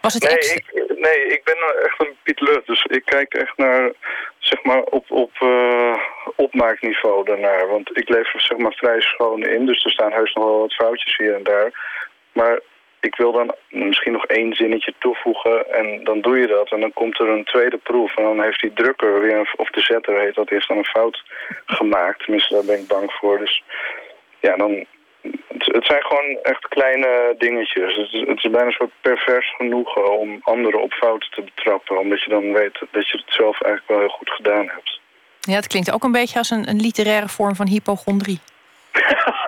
Was 0.00 0.14
het 0.14 0.22
nee, 0.22 0.32
ik, 0.32 0.98
nee, 0.98 1.26
ik 1.26 1.44
ben 1.44 1.56
echt 1.84 2.00
een 2.00 2.16
Piet 2.22 2.40
Lut, 2.40 2.66
dus 2.66 2.84
ik 2.84 3.04
kijk 3.04 3.34
echt 3.34 3.56
naar, 3.56 3.90
zeg 4.38 4.62
maar, 4.62 4.82
op, 4.82 5.10
op 5.10 5.30
uh, 5.42 5.81
opmaakniveau 6.46 7.24
daarnaar. 7.24 7.68
Want 7.68 7.98
ik 7.98 8.08
leef 8.08 8.28
zeg 8.36 8.58
maar 8.58 8.72
vrij 8.72 9.00
schoon 9.00 9.42
in, 9.42 9.66
dus 9.66 9.84
er 9.84 9.90
staan 9.90 10.12
heus 10.12 10.32
nog 10.32 10.44
wel 10.44 10.58
wat 10.58 10.74
foutjes 10.74 11.16
hier 11.16 11.34
en 11.34 11.42
daar. 11.42 11.70
Maar 12.32 12.60
ik 13.00 13.16
wil 13.16 13.32
dan 13.32 13.54
misschien 13.68 14.12
nog 14.12 14.26
één 14.26 14.54
zinnetje 14.54 14.94
toevoegen 14.98 15.72
en 15.72 16.04
dan 16.04 16.20
doe 16.20 16.38
je 16.38 16.46
dat. 16.46 16.70
En 16.70 16.80
dan 16.80 16.92
komt 16.92 17.18
er 17.18 17.28
een 17.28 17.44
tweede 17.44 17.76
proef 17.76 18.16
en 18.16 18.24
dan 18.24 18.42
heeft 18.42 18.60
die 18.60 18.72
drukker 18.72 19.20
weer, 19.20 19.52
of 19.56 19.70
de 19.70 19.80
zetter 19.80 20.20
heet 20.20 20.34
dat, 20.34 20.50
eerst 20.50 20.68
dan 20.68 20.76
een 20.76 20.84
fout 20.84 21.22
gemaakt. 21.66 22.18
Tenminste, 22.22 22.54
daar 22.54 22.64
ben 22.64 22.78
ik 22.78 22.86
bang 22.86 23.12
voor. 23.12 23.38
Dus 23.38 23.62
ja, 24.40 24.56
dan 24.56 24.86
Het, 25.48 25.66
het 25.66 25.86
zijn 25.86 26.02
gewoon 26.02 26.38
echt 26.42 26.68
kleine 26.68 27.34
dingetjes. 27.38 27.96
Het 27.96 28.12
is, 28.12 28.20
het 28.20 28.44
is 28.44 28.50
bijna 28.50 28.66
een 28.66 28.72
soort 28.72 29.00
pervers 29.00 29.54
genoegen 29.56 30.18
om 30.18 30.40
anderen 30.42 30.82
op 30.82 30.92
fouten 30.92 31.30
te 31.30 31.42
betrappen. 31.42 31.98
Omdat 31.98 32.22
je 32.22 32.30
dan 32.30 32.52
weet 32.52 32.78
dat 32.90 33.08
je 33.08 33.16
het 33.18 33.34
zelf 33.34 33.60
eigenlijk 33.60 33.88
wel 33.92 33.98
heel 33.98 34.16
goed 34.18 34.30
gedaan 34.30 34.68
hebt. 34.68 35.00
Ja, 35.48 35.54
het 35.54 35.66
klinkt 35.66 35.92
ook 35.92 36.04
een 36.04 36.12
beetje 36.12 36.38
als 36.38 36.50
een, 36.50 36.68
een 36.68 36.80
literaire 36.80 37.28
vorm 37.28 37.54
van 37.54 37.66
hypochondrie. 37.66 38.40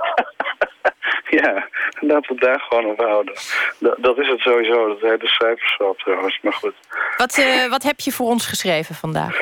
Ja, 1.42 1.68
laten 2.00 2.28
we 2.28 2.34
het 2.34 2.40
daar 2.40 2.60
gewoon 2.60 2.86
op 2.86 2.98
houden. 2.98 3.34
Dat, 3.78 3.96
dat 3.98 4.18
is 4.18 4.28
het 4.28 4.40
sowieso, 4.40 4.88
dat 4.88 5.00
hele 5.00 5.26
cijferschap 5.26 5.98
trouwens, 5.98 6.38
maar 6.42 6.52
goed. 6.52 6.74
Wat, 7.16 7.38
eh, 7.38 7.66
wat 7.66 7.82
heb 7.82 8.00
je 8.00 8.12
voor 8.12 8.26
ons 8.28 8.46
geschreven 8.46 8.94
vandaag? 8.94 9.36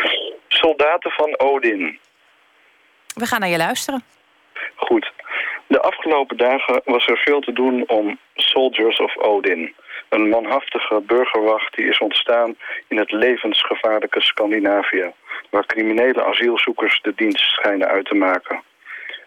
Soldaten 0.48 1.11
van 1.11 1.38
Odin. 1.38 1.98
We 3.14 3.26
gaan 3.26 3.40
naar 3.40 3.48
je 3.48 3.57
luisteren. 3.57 4.05
Goed. 4.74 5.12
De 5.66 5.80
afgelopen 5.80 6.36
dagen 6.36 6.80
was 6.84 7.07
er 7.07 7.16
veel 7.16 7.40
te 7.40 7.53
doen 7.53 7.84
om 7.88 8.18
Soldiers 8.34 8.98
of 8.98 9.16
Odin. 9.16 9.74
Een 10.12 10.28
manhaftige 10.28 11.00
burgerwacht 11.06 11.76
die 11.76 11.88
is 11.88 11.98
ontstaan 11.98 12.56
in 12.88 12.98
het 12.98 13.10
levensgevaarlijke 13.12 14.20
Scandinavië... 14.20 15.12
waar 15.50 15.66
criminele 15.66 16.24
asielzoekers 16.24 17.00
de 17.02 17.12
dienst 17.16 17.50
schijnen 17.50 17.88
uit 17.88 18.06
te 18.06 18.14
maken. 18.14 18.62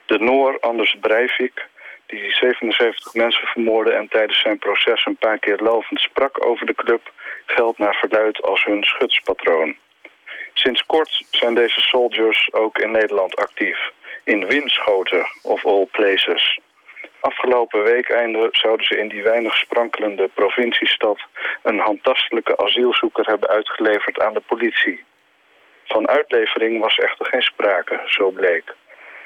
De 0.06 0.20
Noor 0.20 0.60
Anders 0.60 0.96
Breivik, 1.02 1.68
die 2.06 2.32
77 2.32 3.14
mensen 3.14 3.48
vermoordde... 3.48 3.94
en 3.94 4.08
tijdens 4.08 4.42
zijn 4.42 4.60
proces 4.60 5.06
een 5.06 5.16
paar 5.18 5.40
keer 5.40 5.58
lovend 5.58 6.00
sprak 6.00 6.46
over 6.46 6.66
de 6.66 6.76
club... 6.76 7.12
geldt 7.46 7.78
naar 7.78 7.96
verluid 7.96 8.42
als 8.42 8.66
hun 8.66 8.84
schutspatroon. 8.84 9.76
Sinds 10.54 10.86
kort 10.86 11.26
zijn 11.32 11.54
deze 11.54 11.82
soldiers 11.82 12.54
ook 12.54 12.78
in 12.78 12.92
Nederland 12.92 13.36
actief. 13.36 13.92
In 14.24 14.46
Winschoten, 14.46 15.26
of 15.44 15.66
all 15.66 15.88
places. 15.92 16.60
Afgelopen 17.26 17.84
weekeinde 17.84 18.48
zouden 18.52 18.86
ze 18.86 18.98
in 18.98 19.08
die 19.08 19.24
weinig 19.24 19.56
sprankelende 19.58 20.30
provinciestad... 20.34 21.20
een 21.64 21.80
handtastelijke 21.80 22.58
asielzoeker 22.58 23.26
hebben 23.26 23.50
uitgeleverd 23.50 24.20
aan 24.22 24.34
de 24.34 24.42
politie. 24.46 25.04
Van 25.84 26.08
uitlevering 26.08 26.82
was 26.82 26.98
echter 26.98 27.26
geen 27.26 27.42
sprake, 27.42 28.02
zo 28.06 28.30
bleek. 28.30 28.76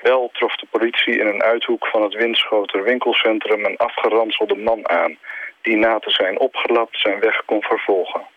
Wel 0.01 0.29
trof 0.33 0.55
de 0.55 0.67
politie 0.69 1.19
in 1.19 1.27
een 1.27 1.43
uithoek 1.43 1.87
van 1.87 2.01
het 2.01 2.13
Winschoter 2.13 2.83
winkelcentrum... 2.83 3.65
een 3.65 3.77
afgeranselde 3.77 4.55
man 4.55 4.89
aan... 4.89 5.17
die 5.61 5.77
na 5.77 5.99
te 5.99 6.09
zijn 6.11 6.39
opgelapt 6.39 6.99
zijn 6.99 7.19
weg 7.19 7.45
kon 7.45 7.61
vervolgen. 7.61 8.27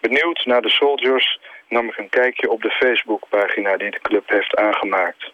Benieuwd 0.00 0.44
naar 0.44 0.62
de 0.62 0.70
soldiers 0.70 1.38
nam 1.68 1.88
ik 1.88 1.98
een 1.98 2.08
kijkje 2.08 2.50
op 2.50 2.62
de 2.62 2.70
Facebookpagina 2.70 3.76
die 3.76 3.90
de 3.90 4.00
club 4.00 4.28
heeft 4.28 4.56
aangemaakt. 4.56 5.32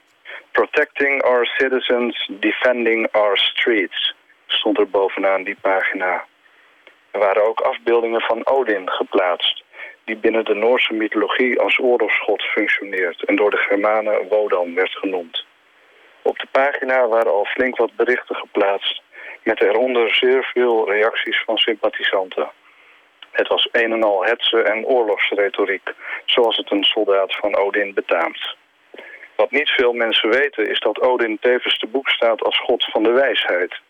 Protecting 0.51 1.23
our 1.23 1.47
citizens, 1.47 2.31
defending 2.41 3.09
our 3.13 3.37
streets, 3.37 4.15
stond 4.47 4.79
er 4.79 4.89
bovenaan 4.89 5.43
die 5.43 5.57
pagina. 5.61 6.25
Er 7.11 7.19
waren 7.19 7.47
ook 7.47 7.61
afbeeldingen 7.61 8.21
van 8.21 8.47
Odin 8.47 8.91
geplaatst, 8.91 9.65
die 10.05 10.17
binnen 10.17 10.45
de 10.45 10.55
Noorse 10.55 10.93
mythologie 10.93 11.61
als 11.61 11.79
oorlogsgod 11.79 12.43
functioneert 12.43 13.25
en 13.25 13.37
door 13.37 13.51
de 13.51 13.57
Germanen 13.57 14.29
Wodan 14.29 14.75
werd 14.75 14.97
genoemd. 14.97 15.45
Op 16.23 16.39
de 16.39 16.47
pagina 16.51 17.09
waren 17.09 17.33
al 17.33 17.45
flink 17.45 17.77
wat 17.77 17.97
berichten 17.97 18.37
geplaatst, 18.37 19.03
met 19.43 19.61
eronder 19.61 20.15
zeer 20.15 20.51
veel 20.55 20.91
reacties 20.91 21.43
van 21.45 21.57
sympathisanten. 21.57 22.51
Het 23.31 23.49
was 23.49 23.69
een 23.73 23.93
en 23.93 24.03
al 24.03 24.25
hetze 24.25 24.63
en 24.63 24.85
oorlogsretoriek, 24.85 25.95
zoals 26.25 26.57
het 26.57 26.71
een 26.71 26.85
soldaat 26.85 27.37
van 27.37 27.57
Odin 27.57 27.95
betaamt. 27.95 28.57
Wat 29.37 29.51
niet 29.51 29.69
veel 29.69 29.93
mensen 29.93 30.31
weten 30.31 30.71
is 30.71 30.81
dat 30.81 31.01
Odin 31.01 31.39
tevens 31.41 31.79
te 31.79 31.87
boek 31.87 32.09
staat 32.09 32.43
als 32.43 32.61
god 32.61 32.85
van 32.85 33.03
de 33.03 33.11
wijsheid. 33.11 33.81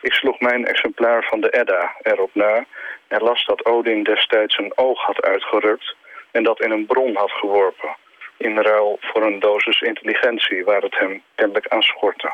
Ik 0.00 0.12
sloeg 0.12 0.40
mijn 0.40 0.66
exemplaar 0.66 1.24
van 1.24 1.40
de 1.40 1.50
Edda 1.50 1.96
erop 2.02 2.30
na 2.32 2.64
en 3.08 3.22
las 3.22 3.46
dat 3.46 3.64
Odin 3.64 4.02
destijds 4.02 4.58
een 4.58 4.72
oog 4.74 5.00
had 5.00 5.22
uitgerukt 5.22 5.96
en 6.30 6.42
dat 6.42 6.60
in 6.60 6.70
een 6.70 6.86
bron 6.86 7.16
had 7.16 7.30
geworpen, 7.30 7.96
in 8.36 8.58
ruil 8.58 8.98
voor 9.00 9.22
een 9.22 9.38
dosis 9.38 9.80
intelligentie 9.80 10.64
waar 10.64 10.82
het 10.82 10.98
hem 10.98 11.22
kennelijk 11.34 11.68
aan 11.68 11.82
schortte. 11.82 12.32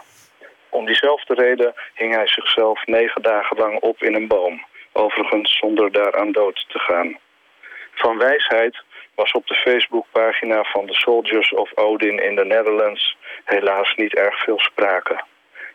Om 0.68 0.86
diezelfde 0.86 1.34
reden 1.34 1.74
hing 1.94 2.14
hij 2.14 2.26
zichzelf 2.26 2.86
negen 2.86 3.22
dagen 3.22 3.56
lang 3.56 3.80
op 3.80 4.02
in 4.02 4.14
een 4.14 4.26
boom, 4.26 4.64
overigens 4.92 5.58
zonder 5.58 5.92
daaraan 5.92 6.32
dood 6.32 6.64
te 6.68 6.78
gaan. 6.78 7.18
Van 7.94 8.18
wijsheid 8.18 8.82
was 9.16 9.32
op 9.32 9.46
de 9.46 9.54
Facebookpagina 9.54 10.62
van 10.62 10.86
de 10.86 10.94
Soldiers 10.94 11.52
of 11.52 11.70
Odin 11.74 12.18
in 12.18 12.34
de 12.34 12.44
Netherlands 12.44 13.16
helaas 13.44 13.94
niet 13.94 14.14
erg 14.14 14.42
veel 14.42 14.58
sprake. 14.58 15.24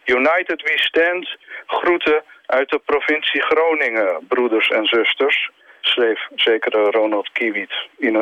United 0.05 0.61
we 0.61 0.73
stand, 0.75 1.37
groeten 1.65 2.23
uit 2.45 2.69
de 2.69 2.79
provincie 2.85 3.41
Groningen, 3.41 4.25
broeders 4.27 4.69
en 4.69 4.85
zusters, 4.85 5.49
schreef 5.81 6.27
zekere 6.35 6.91
Ronald 6.91 7.31
Kiewiet, 7.31 7.73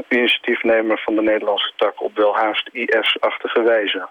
initiatiefnemer 0.10 1.00
van 1.00 1.16
de 1.16 1.22
Nederlandse 1.22 1.72
tak 1.76 2.02
op 2.02 2.16
welhaast 2.16 2.70
IS-achtige 2.72 3.62
wijze. 3.62 4.08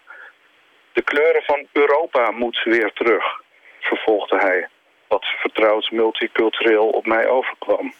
De 0.92 1.02
kleuren 1.02 1.42
van 1.42 1.66
Europa 1.72 2.30
moet 2.30 2.62
weer 2.64 2.92
terug, 2.92 3.24
vervolgde 3.80 4.38
hij, 4.38 4.68
wat 5.08 5.24
vertrouwd 5.24 5.90
multicultureel 5.90 6.88
op 6.88 7.06
mij 7.06 7.28
overkwam. 7.28 7.92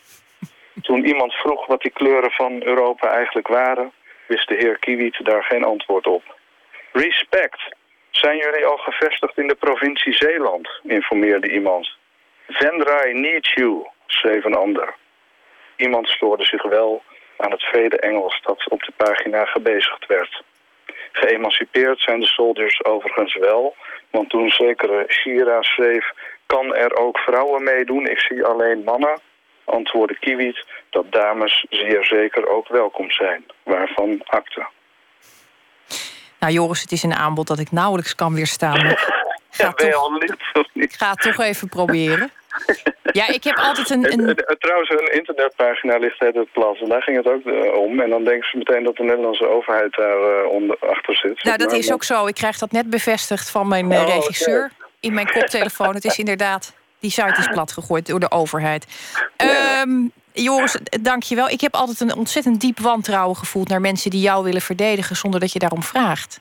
Toen 0.82 1.04
iemand 1.04 1.32
vroeg 1.32 1.66
wat 1.66 1.80
die 1.80 1.90
kleuren 1.90 2.30
van 2.30 2.62
Europa 2.62 3.10
eigenlijk 3.10 3.48
waren, 3.48 3.92
wist 4.26 4.48
de 4.48 4.54
heer 4.54 4.78
Kiewiet 4.78 5.24
daar 5.24 5.42
geen 5.42 5.64
antwoord 5.64 6.06
op. 6.06 6.36
Respect. 6.92 7.76
Zijn 8.10 8.36
jullie 8.36 8.66
al 8.66 8.76
gevestigd 8.76 9.38
in 9.38 9.48
de 9.48 9.54
provincie 9.54 10.12
Zeeland? 10.12 10.68
informeerde 10.82 11.52
iemand. 11.52 11.96
Vendrai 12.46 13.12
needs 13.12 13.52
you, 13.54 13.86
schreef 14.06 14.44
een 14.44 14.54
ander. 14.54 14.94
Iemand 15.76 16.08
stoorde 16.08 16.44
zich 16.44 16.62
wel 16.62 17.02
aan 17.36 17.50
het 17.50 17.62
vele 17.62 17.98
Engels 17.98 18.40
dat 18.42 18.68
op 18.68 18.82
de 18.82 18.92
pagina 18.96 19.44
gebezigd 19.44 20.06
werd. 20.06 20.42
Geëmancipeerd 21.12 22.00
zijn 22.00 22.20
de 22.20 22.26
soldiers 22.26 22.84
overigens 22.84 23.34
wel, 23.34 23.76
want 24.10 24.30
toen 24.30 24.50
zekere 24.50 25.04
Shira 25.08 25.62
schreef... 25.62 26.10
kan 26.46 26.74
er 26.74 26.96
ook 26.96 27.18
vrouwen 27.18 27.62
meedoen, 27.62 28.06
ik 28.06 28.20
zie 28.20 28.44
alleen 28.44 28.84
mannen 28.84 29.20
antwoordde 29.68 30.18
Kiewit 30.18 30.66
dat 30.90 31.12
dames 31.12 31.66
zeer 31.70 32.04
zeker 32.04 32.48
ook 32.48 32.68
welkom 32.68 33.10
zijn, 33.10 33.44
waarvan 33.62 34.22
akte. 34.24 34.66
Nou 36.38 36.52
Joris, 36.52 36.80
het 36.80 36.92
is 36.92 37.02
een 37.02 37.14
aanbod 37.14 37.46
dat 37.46 37.58
ik 37.58 37.72
nauwelijks 37.72 38.14
kan 38.14 38.34
weerstaan. 38.34 38.78
ja, 39.50 39.72
ben 39.76 39.86
je 39.86 39.94
al 39.94 40.18
licht 40.18 40.42
of 40.52 40.66
niet? 40.72 40.84
Ik 40.84 40.92
ga 40.92 41.10
het 41.10 41.20
toch 41.20 41.38
even 41.38 41.68
proberen. 41.68 42.30
Ja, 43.02 43.28
ik 43.28 43.44
heb 43.44 43.56
altijd 43.56 43.90
een... 43.90 44.12
een... 44.12 44.36
Trouwens, 44.58 44.90
een 44.90 45.12
internetpagina 45.12 45.96
ligt 45.96 46.18
het 46.18 46.52
plat. 46.52 46.78
En 46.78 46.88
daar 46.88 47.02
ging 47.02 47.16
het 47.16 47.26
ook 47.26 47.46
eh, 47.46 47.72
om. 47.72 48.00
En 48.00 48.10
dan 48.10 48.24
denken 48.24 48.48
ze 48.50 48.56
meteen 48.56 48.84
dat 48.84 48.96
de 48.96 49.02
Nederlandse 49.02 49.48
overheid 49.48 49.94
daar 49.94 50.42
uh, 50.44 50.50
onder, 50.50 50.76
achter 50.80 51.16
zit. 51.16 51.44
Nou, 51.44 51.56
dat 51.56 51.72
is 51.72 51.92
ook 51.92 52.04
zo. 52.04 52.26
Ik 52.26 52.34
krijg 52.34 52.58
dat 52.58 52.72
net 52.72 52.90
bevestigd 52.90 53.50
van 53.50 53.68
mijn 53.68 53.90
uh, 53.90 54.06
regisseur. 54.06 54.70
In 55.00 55.14
mijn 55.14 55.30
koptelefoon. 55.32 55.94
Het 55.94 56.04
is 56.04 56.18
inderdaad 56.18 56.74
die 57.00 57.10
site 57.10 57.38
is 57.38 57.48
plat 57.48 57.72
gegooid 57.72 58.06
door 58.06 58.20
de 58.20 58.30
overheid. 58.30 58.86
Um, 59.86 60.12
Joris, 60.32 60.76
dank 61.00 61.22
je 61.22 61.34
wel. 61.34 61.48
Ik 61.48 61.60
heb 61.60 61.74
altijd 61.74 62.00
een 62.00 62.14
ontzettend 62.14 62.60
diep 62.60 62.80
wantrouwen 62.80 63.36
gevoeld... 63.36 63.68
naar 63.68 63.80
mensen 63.80 64.10
die 64.10 64.20
jou 64.20 64.44
willen 64.44 64.60
verdedigen 64.60 65.16
zonder 65.16 65.40
dat 65.40 65.52
je 65.52 65.58
daarom 65.58 65.82
vraagt. 65.82 66.40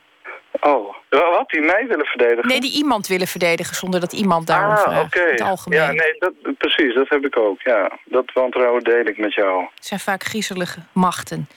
Oh, 0.60 0.94
wat? 1.08 1.48
Die 1.50 1.60
mij 1.60 1.86
willen 1.88 2.06
verdedigen? 2.06 2.48
Nee, 2.48 2.60
die 2.60 2.72
iemand 2.72 3.06
willen 3.06 3.26
verdedigen 3.26 3.76
zonder 3.76 4.00
dat 4.00 4.12
iemand 4.12 4.46
daarom 4.46 4.74
ah, 4.74 4.82
vraagt. 4.82 5.40
algemeen. 5.40 5.78
Ja, 5.78 5.90
nee, 5.90 6.16
dat, 6.18 6.32
precies, 6.58 6.94
dat 6.94 7.08
heb 7.08 7.24
ik 7.24 7.36
ook. 7.36 7.60
Ja, 7.60 7.98
dat 8.04 8.32
wantrouwen 8.34 8.84
deel 8.84 9.06
ik 9.06 9.18
met 9.18 9.34
jou. 9.34 9.66
Het 9.74 9.86
zijn 9.86 10.00
vaak 10.00 10.24
griezelige 10.24 10.80
machten. 10.92 11.48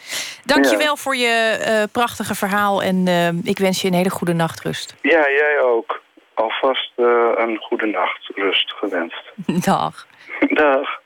Dank 0.45 0.65
je 0.65 0.77
wel 0.77 0.97
voor 0.97 1.15
je 1.15 1.57
uh, 1.67 1.83
prachtige 1.91 2.35
verhaal 2.35 2.83
en 2.83 3.07
uh, 3.07 3.27
ik 3.43 3.57
wens 3.57 3.81
je 3.81 3.87
een 3.87 3.93
hele 3.93 4.09
goede 4.09 4.33
nachtrust. 4.33 4.95
Ja, 5.01 5.29
jij 5.29 5.61
ook 5.63 6.01
alvast 6.33 6.91
uh, 6.97 7.31
een 7.35 7.57
goede 7.57 7.85
nacht 7.85 8.31
rust 8.35 8.73
gewenst. 8.73 9.31
Dag. 9.65 10.07
Dag. 10.49 10.99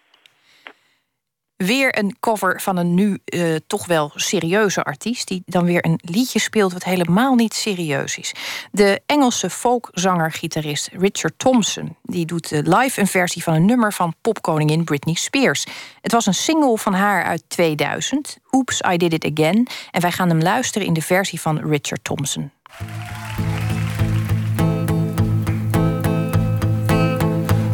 Weer 1.56 1.98
een 1.98 2.16
cover 2.20 2.62
van 2.62 2.78
een 2.78 2.94
nu 2.94 3.20
uh, 3.26 3.56
toch 3.68 3.86
wel 3.86 4.12
serieuze 4.16 4.84
artiest... 4.84 5.28
die 5.28 5.44
dan 5.46 5.66
weer 5.66 5.86
een 5.86 6.00
liedje 6.04 6.40
speelt 6.40 6.74
wat 6.74 6.84
helemaal 6.84 7.36
niet 7.36 7.54
serieus 7.54 8.18
is. 8.18 8.34
De 8.72 9.02
Engelse 9.06 9.50
folkzanger-gitarist 9.50 10.90
Richard 10.92 11.34
Thompson... 11.40 11.98
die 12.02 12.26
doet 12.26 12.52
uh, 12.52 12.60
live 12.64 13.00
een 13.00 13.08
versie 13.08 13.44
van 13.44 13.54
een 13.54 13.66
nummer 13.66 13.94
van 13.94 14.14
popkoningin 14.22 14.84
Britney 14.84 15.16
Spears. 15.16 15.66
Het 16.02 16.12
was 16.12 16.26
een 16.26 16.34
single 16.34 16.78
van 16.78 16.94
haar 16.94 17.24
uit 17.24 17.44
2000, 17.48 18.38
Oops, 18.50 18.82
I 18.92 18.98
Did 18.98 19.14
It 19.14 19.32
Again... 19.32 19.68
en 19.92 20.02
wij 20.02 20.12
gaan 20.12 20.30
hem 20.30 20.42
luisteren 20.42 20.88
in 20.88 20.94
de 20.94 21.02
versie 21.02 21.42
van 21.42 21.70
Richard 21.70 22.04
Thompson. 22.04 22.52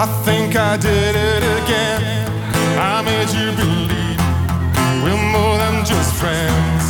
I 0.03 0.07
think 0.26 0.56
I 0.56 0.78
did 0.78 1.15
it 1.15 1.44
again. 1.61 2.02
I 2.80 3.03
made 3.03 3.30
you 3.38 3.52
believe 3.53 4.18
we're 5.03 5.26
more 5.32 5.57
than 5.61 5.86
just 5.86 6.15
friends. 6.15 6.84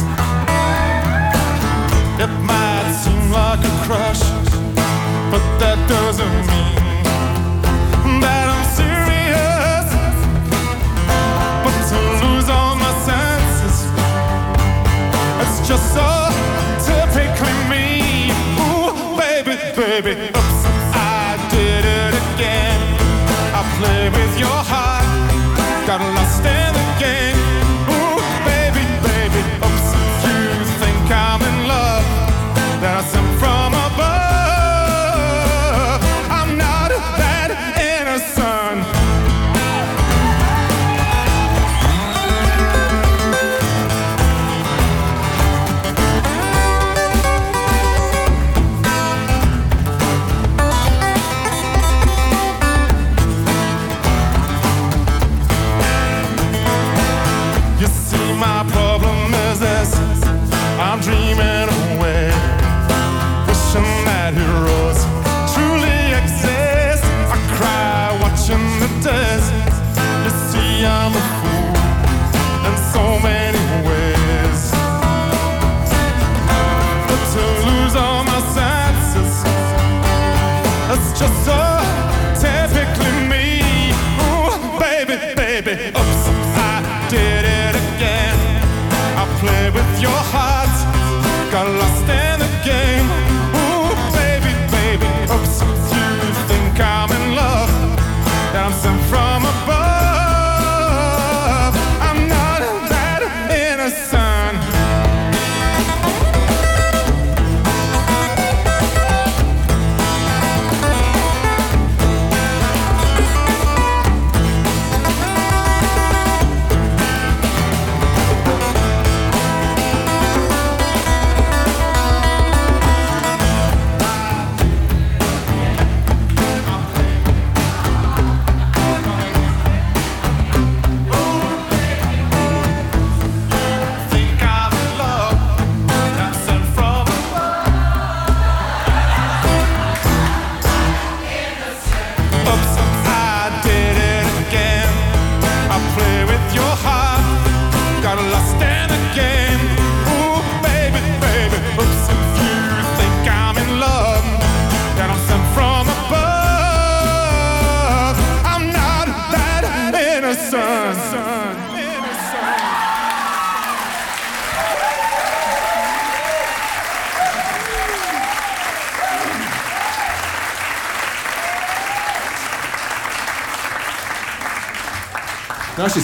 It 2.23 2.31
might 2.39 2.88
seem 3.03 3.29
like 3.29 3.59
a 3.67 3.73
crush, 3.83 4.23
but 5.29 5.43
that 5.59 5.77
doesn't 5.89 6.38
mean 6.51 8.21
that 8.23 8.47
I'm 8.47 8.65
serious. 8.79 9.88
But 11.65 11.75
to 11.91 11.99
lose 12.23 12.47
all 12.47 12.77
my 12.77 12.93
senses, 13.03 13.91
it's 15.41 15.67
just 15.67 15.93
so. 15.93 16.20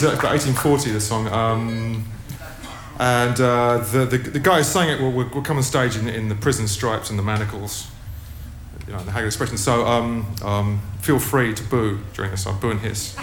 No, 0.01 0.09
Actually, 0.09 0.13
it's 0.13 0.19
about 0.19 0.57
1840, 0.57 0.91
the 0.91 1.01
song. 1.01 1.27
Um, 1.27 2.03
and 2.99 3.39
uh, 3.41 3.77
the, 3.91 4.05
the, 4.05 4.17
the 4.17 4.39
guy 4.39 4.57
who 4.57 4.63
sang 4.63 4.89
it 4.89 4.99
will, 5.01 5.11
will, 5.11 5.27
will 5.29 5.41
come 5.41 5.57
on 5.57 5.63
stage 5.63 5.95
in, 5.95 6.07
in 6.07 6.29
the 6.29 6.35
prison 6.35 6.67
stripes 6.67 7.09
and 7.09 7.17
the 7.17 7.23
manacles. 7.23 7.87
You 8.87 8.93
know, 8.93 9.03
the 9.03 9.11
Haggard 9.11 9.27
expression. 9.27 9.57
So 9.57 9.85
um, 9.85 10.25
um, 10.43 10.81
feel 11.01 11.19
free 11.19 11.53
to 11.53 11.63
boo 11.63 11.99
during 12.13 12.31
the 12.31 12.37
song. 12.37 12.59
Boo 12.59 12.69
and 12.71 12.79
hiss. 12.79 13.15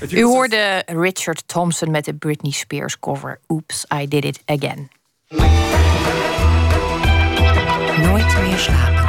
You 0.00 0.18
U 0.18 0.26
could- 0.26 0.52
hoorde 0.52 0.84
Richard 0.88 1.42
Thompson 1.48 1.90
met 1.90 2.04
de 2.04 2.12
Britney 2.12 2.52
Spears 2.52 2.96
cover 2.96 3.38
Oops, 3.52 3.84
I 3.90 4.06
Did 4.06 4.24
It 4.24 4.40
Again. 4.48 4.88
Nooit 8.00 8.40
meer 8.40 8.58
slapen. 8.58 9.07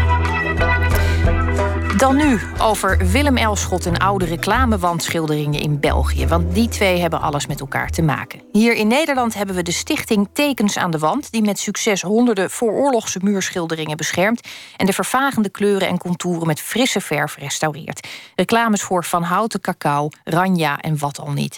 Dan 2.00 2.16
nu 2.16 2.40
over 2.62 2.98
Willem 3.12 3.38
Elschot 3.38 3.86
en 3.86 3.98
oude 3.98 4.26
reclamewandschilderingen 4.26 5.62
in 5.62 5.80
België. 5.80 6.28
Want 6.28 6.54
die 6.54 6.68
twee 6.68 7.00
hebben 7.00 7.22
alles 7.22 7.48
met 7.48 7.60
elkaar 7.60 7.90
te 7.90 8.02
maken. 8.02 8.42
Hier 8.52 8.76
in 8.76 8.88
Nederland 8.88 9.34
hebben 9.34 9.56
we 9.56 9.62
de 9.62 9.72
stichting 9.72 10.30
Tekens 10.34 10.78
aan 10.78 10.92
de 10.92 10.98
Wand... 10.98 11.32
die 11.32 11.42
met 11.42 11.60
succes 11.60 12.02
honderden 12.02 12.50
vooroorlogse 12.50 13.20
muurschilderingen 13.24 13.98
beschermt... 13.98 14.48
en 14.78 14.86
de 14.86 14.94
vervagende 14.94 15.50
kleuren 15.50 15.88
en 15.88 15.98
contouren 15.98 16.48
met 16.48 16.62
frisse 16.62 17.02
verf 17.02 17.36
restaureert. 17.36 18.08
Reclames 18.36 18.82
voor 18.82 19.06
Van 19.06 19.24
Houten 19.24 19.62
Cacao, 19.62 20.10
Ranja 20.24 20.80
en 20.80 20.98
wat 20.98 21.20
al 21.20 21.32
niet. 21.32 21.58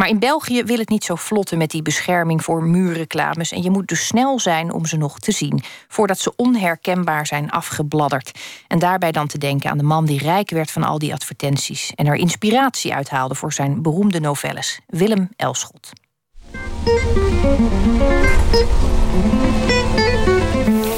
Maar 0.00 0.08
in 0.08 0.18
België 0.18 0.64
wil 0.64 0.78
het 0.78 0.88
niet 0.88 1.04
zo 1.04 1.14
vlotten 1.14 1.58
met 1.58 1.70
die 1.70 1.82
bescherming 1.82 2.44
voor 2.44 2.64
muurreclames. 2.64 3.52
En 3.52 3.62
je 3.62 3.70
moet 3.70 3.88
dus 3.88 4.06
snel 4.06 4.38
zijn 4.38 4.72
om 4.72 4.86
ze 4.86 4.96
nog 4.96 5.18
te 5.18 5.32
zien. 5.32 5.62
Voordat 5.88 6.18
ze 6.18 6.32
onherkenbaar 6.36 7.26
zijn 7.26 7.50
afgebladderd. 7.50 8.38
En 8.68 8.78
daarbij 8.78 9.12
dan 9.12 9.26
te 9.26 9.38
denken 9.38 9.70
aan 9.70 9.78
de 9.78 9.84
man 9.84 10.06
die 10.06 10.18
rijk 10.18 10.50
werd 10.50 10.70
van 10.70 10.82
al 10.82 10.98
die 10.98 11.12
advertenties. 11.12 11.92
En 11.94 12.06
er 12.06 12.14
inspiratie 12.14 12.94
uithaalde 12.94 13.34
voor 13.34 13.52
zijn 13.52 13.82
beroemde 13.82 14.20
novelles. 14.20 14.80
Willem 14.86 15.28
Elschot. 15.36 15.92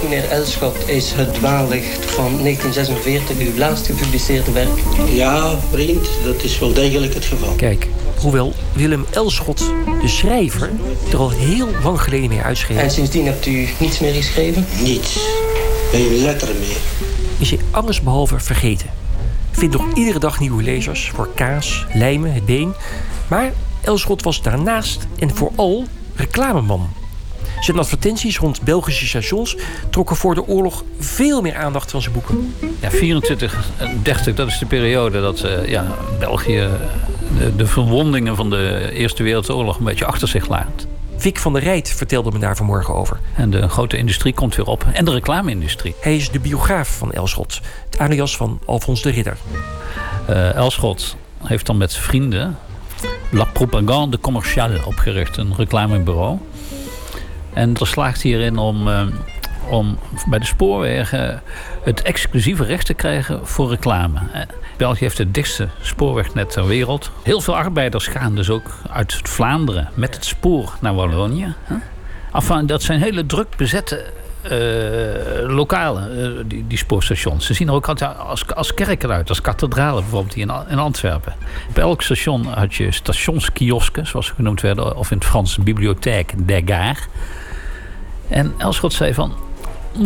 Meneer 0.02 0.30
Elschot 0.30 0.88
is 0.88 1.12
het 1.12 1.34
dwaallicht 1.34 2.10
van 2.10 2.42
1946 2.42 3.38
uw 3.38 3.58
laatst 3.58 3.86
gepubliceerde 3.86 4.52
werk. 4.52 4.82
Ja, 5.08 5.58
vriend, 5.58 6.08
dat 6.24 6.42
is 6.42 6.58
wel 6.58 6.72
degelijk 6.72 7.14
het 7.14 7.24
geval. 7.24 7.54
Kijk, 7.54 7.88
hoewel 8.22 8.52
Willem 8.72 9.06
Elschot, 9.10 9.58
de 10.00 10.08
schrijver, 10.08 10.70
er 11.12 11.18
al 11.18 11.30
heel 11.30 11.68
lang 11.82 12.00
geleden 12.00 12.28
mee 12.28 12.40
uitschreef... 12.40 12.78
En 12.78 12.90
sindsdien 12.90 13.26
hebt 13.26 13.46
u 13.46 13.68
niets 13.78 13.98
meer 13.98 14.12
geschreven? 14.12 14.66
Niets. 14.82 15.18
Geen 15.90 16.22
letter 16.22 16.48
meer. 16.58 16.76
is 17.38 17.50
hij 17.50 17.58
allesbehalve 17.70 18.38
vergeten. 18.38 18.86
Vindt 19.50 19.76
nog 19.76 19.94
iedere 19.94 20.18
dag 20.18 20.40
nieuwe 20.40 20.62
lezers 20.62 21.10
voor 21.14 21.28
kaas, 21.34 21.86
lijmen, 21.94 22.32
het 22.32 22.46
been. 22.46 22.74
Maar 23.28 23.52
Elschot 23.80 24.22
was 24.22 24.42
daarnaast 24.42 25.06
en 25.18 25.34
vooral 25.34 25.84
reclameman. 26.14 26.90
Zijn 27.60 27.78
advertenties 27.78 28.38
rond 28.38 28.62
Belgische 28.62 29.06
stations 29.06 29.56
trokken 29.90 30.16
voor 30.16 30.34
de 30.34 30.46
oorlog 30.46 30.84
veel 30.98 31.40
meer 31.40 31.56
aandacht 31.56 31.90
dan 31.90 32.02
zijn 32.02 32.14
boeken. 32.14 32.54
Ja, 32.80 32.90
24 32.90 33.70
en 33.78 34.00
30, 34.02 34.34
dat 34.34 34.48
is 34.48 34.58
de 34.58 34.66
periode 34.66 35.20
dat 35.20 35.42
eh, 35.42 35.68
ja, 35.68 35.86
België 36.18 36.68
de, 37.38 37.56
de 37.56 37.66
verwondingen 37.66 38.36
van 38.36 38.50
de 38.50 38.90
Eerste 38.92 39.22
Wereldoorlog 39.22 39.78
een 39.78 39.84
beetje 39.84 40.04
achter 40.04 40.28
zich 40.28 40.48
laat. 40.48 40.86
Vic 41.16 41.38
van 41.38 41.52
der 41.52 41.62
Rijt 41.62 41.90
vertelde 41.90 42.30
me 42.32 42.38
daar 42.38 42.56
vanmorgen 42.56 42.94
over. 42.94 43.20
En 43.36 43.50
de 43.50 43.68
grote 43.68 43.96
industrie 43.96 44.34
komt 44.34 44.56
weer 44.56 44.66
op. 44.66 44.86
En 44.92 45.04
de 45.04 45.10
reclame-industrie. 45.10 45.94
Hij 46.00 46.16
is 46.16 46.30
de 46.30 46.40
biograaf 46.40 46.96
van 46.96 47.12
Elschot, 47.12 47.60
het 47.84 47.98
alias 47.98 48.36
van 48.36 48.60
Alfons 48.64 49.02
de 49.02 49.10
Ridder. 49.10 49.36
Eh, 50.26 50.54
Elschot 50.54 51.16
heeft 51.42 51.66
dan 51.66 51.76
met 51.76 51.96
vrienden 51.96 52.58
La 53.30 53.44
Propagande 53.44 54.18
Commerciale 54.18 54.86
opgericht, 54.86 55.36
een 55.36 55.54
reclamebureau. 55.56 56.38
En 57.52 57.74
er 57.74 57.86
slaagt 57.86 58.22
hierin 58.22 58.58
om, 58.58 58.88
eh, 58.88 59.06
om 59.70 59.98
bij 60.26 60.38
de 60.38 60.44
spoorwegen 60.44 61.42
het 61.84 62.02
exclusieve 62.02 62.64
recht 62.64 62.86
te 62.86 62.94
krijgen 62.94 63.46
voor 63.46 63.68
reclame. 63.68 64.18
Eh, 64.32 64.42
België 64.76 65.04
heeft 65.04 65.18
het 65.18 65.34
dichtste 65.34 65.68
spoorwegnet 65.80 66.50
ter 66.50 66.66
wereld. 66.66 67.10
Heel 67.22 67.40
veel 67.40 67.56
arbeiders 67.56 68.06
gaan 68.06 68.34
dus 68.34 68.50
ook 68.50 68.70
uit 68.90 69.20
Vlaanderen 69.22 69.88
met 69.94 70.14
het 70.14 70.24
spoor 70.24 70.72
naar 70.80 70.94
Wallonië. 70.94 71.54
Enfin, 72.32 72.66
dat 72.66 72.82
zijn 72.82 73.00
hele 73.00 73.26
druk 73.26 73.56
bezette 73.56 74.04
eh, 74.42 75.54
lokalen, 75.54 76.22
eh, 76.22 76.42
die, 76.46 76.66
die 76.66 76.78
spoorstations. 76.78 77.46
Ze 77.46 77.54
zien 77.54 77.68
er 77.68 77.74
ook 77.74 77.88
altijd 77.88 78.18
als, 78.18 78.54
als 78.54 78.74
kerken 78.74 79.10
uit, 79.10 79.28
als 79.28 79.40
kathedralen 79.40 80.02
bijvoorbeeld 80.02 80.34
hier 80.34 80.48
in, 80.48 80.54
in 80.68 80.78
Antwerpen. 80.78 81.34
Bij 81.72 81.82
elk 81.82 82.02
station 82.02 82.46
had 82.46 82.74
je 82.74 82.92
stationskiosken, 82.92 84.06
zoals 84.06 84.26
ze 84.26 84.34
genoemd 84.34 84.60
werden, 84.60 84.96
of 84.96 85.10
in 85.10 85.16
het 85.16 85.26
Frans 85.26 85.56
bibliotheek, 85.58 86.34
de 86.46 86.62
gare. 86.64 86.98
En 88.28 88.54
Elschot 88.58 88.92
zei 88.92 89.14
van, 89.14 89.34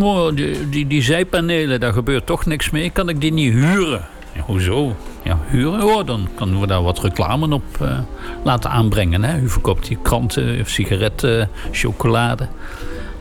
oh, 0.01 0.35
die, 0.35 0.69
die, 0.69 0.87
die 0.87 1.01
zijpanelen, 1.01 1.79
daar 1.79 1.93
gebeurt 1.93 2.25
toch 2.25 2.45
niks 2.45 2.69
mee, 2.69 2.89
kan 2.89 3.09
ik 3.09 3.21
die 3.21 3.33
niet 3.33 3.53
huren? 3.53 4.05
Hoezo? 4.45 4.95
Ja, 5.23 5.39
huren? 5.47 5.83
Oh, 5.83 6.05
dan 6.05 6.27
kunnen 6.35 6.59
we 6.59 6.67
daar 6.67 6.81
wat 6.81 6.99
reclame 6.99 7.53
op 7.53 7.63
eh, 7.81 7.99
laten 8.43 8.69
aanbrengen. 8.69 9.23
Hè? 9.23 9.39
U 9.39 9.49
verkoopt 9.49 9.87
die 9.87 9.97
kranten, 10.01 10.65
sigaretten, 10.65 11.49
chocolade. 11.71 12.47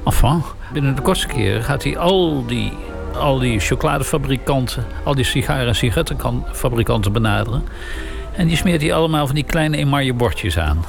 Enfin, 0.05 0.43
binnen 0.73 0.95
de 0.95 1.03
kortste 1.03 1.27
keer 1.27 1.63
gaat 1.63 1.83
hij 1.85 1.99
al 1.99 2.47
die, 2.47 2.73
al 3.19 3.39
die 3.39 3.61
chocoladefabrikanten... 3.61 4.85
al 5.05 5.15
die 5.15 5.25
sigaren- 5.25 5.69
en 5.69 5.75
sigarettenfabrikanten 5.75 7.13
benaderen. 7.13 7.63
En 8.33 8.47
die 8.47 8.57
smeert 8.57 8.81
hij 8.81 8.95
allemaal 8.95 9.27
van 9.27 9.35
die 9.35 9.45
kleine 9.45 9.77
emaille 9.77 10.13
bordjes 10.13 10.59
aan. 10.59 10.85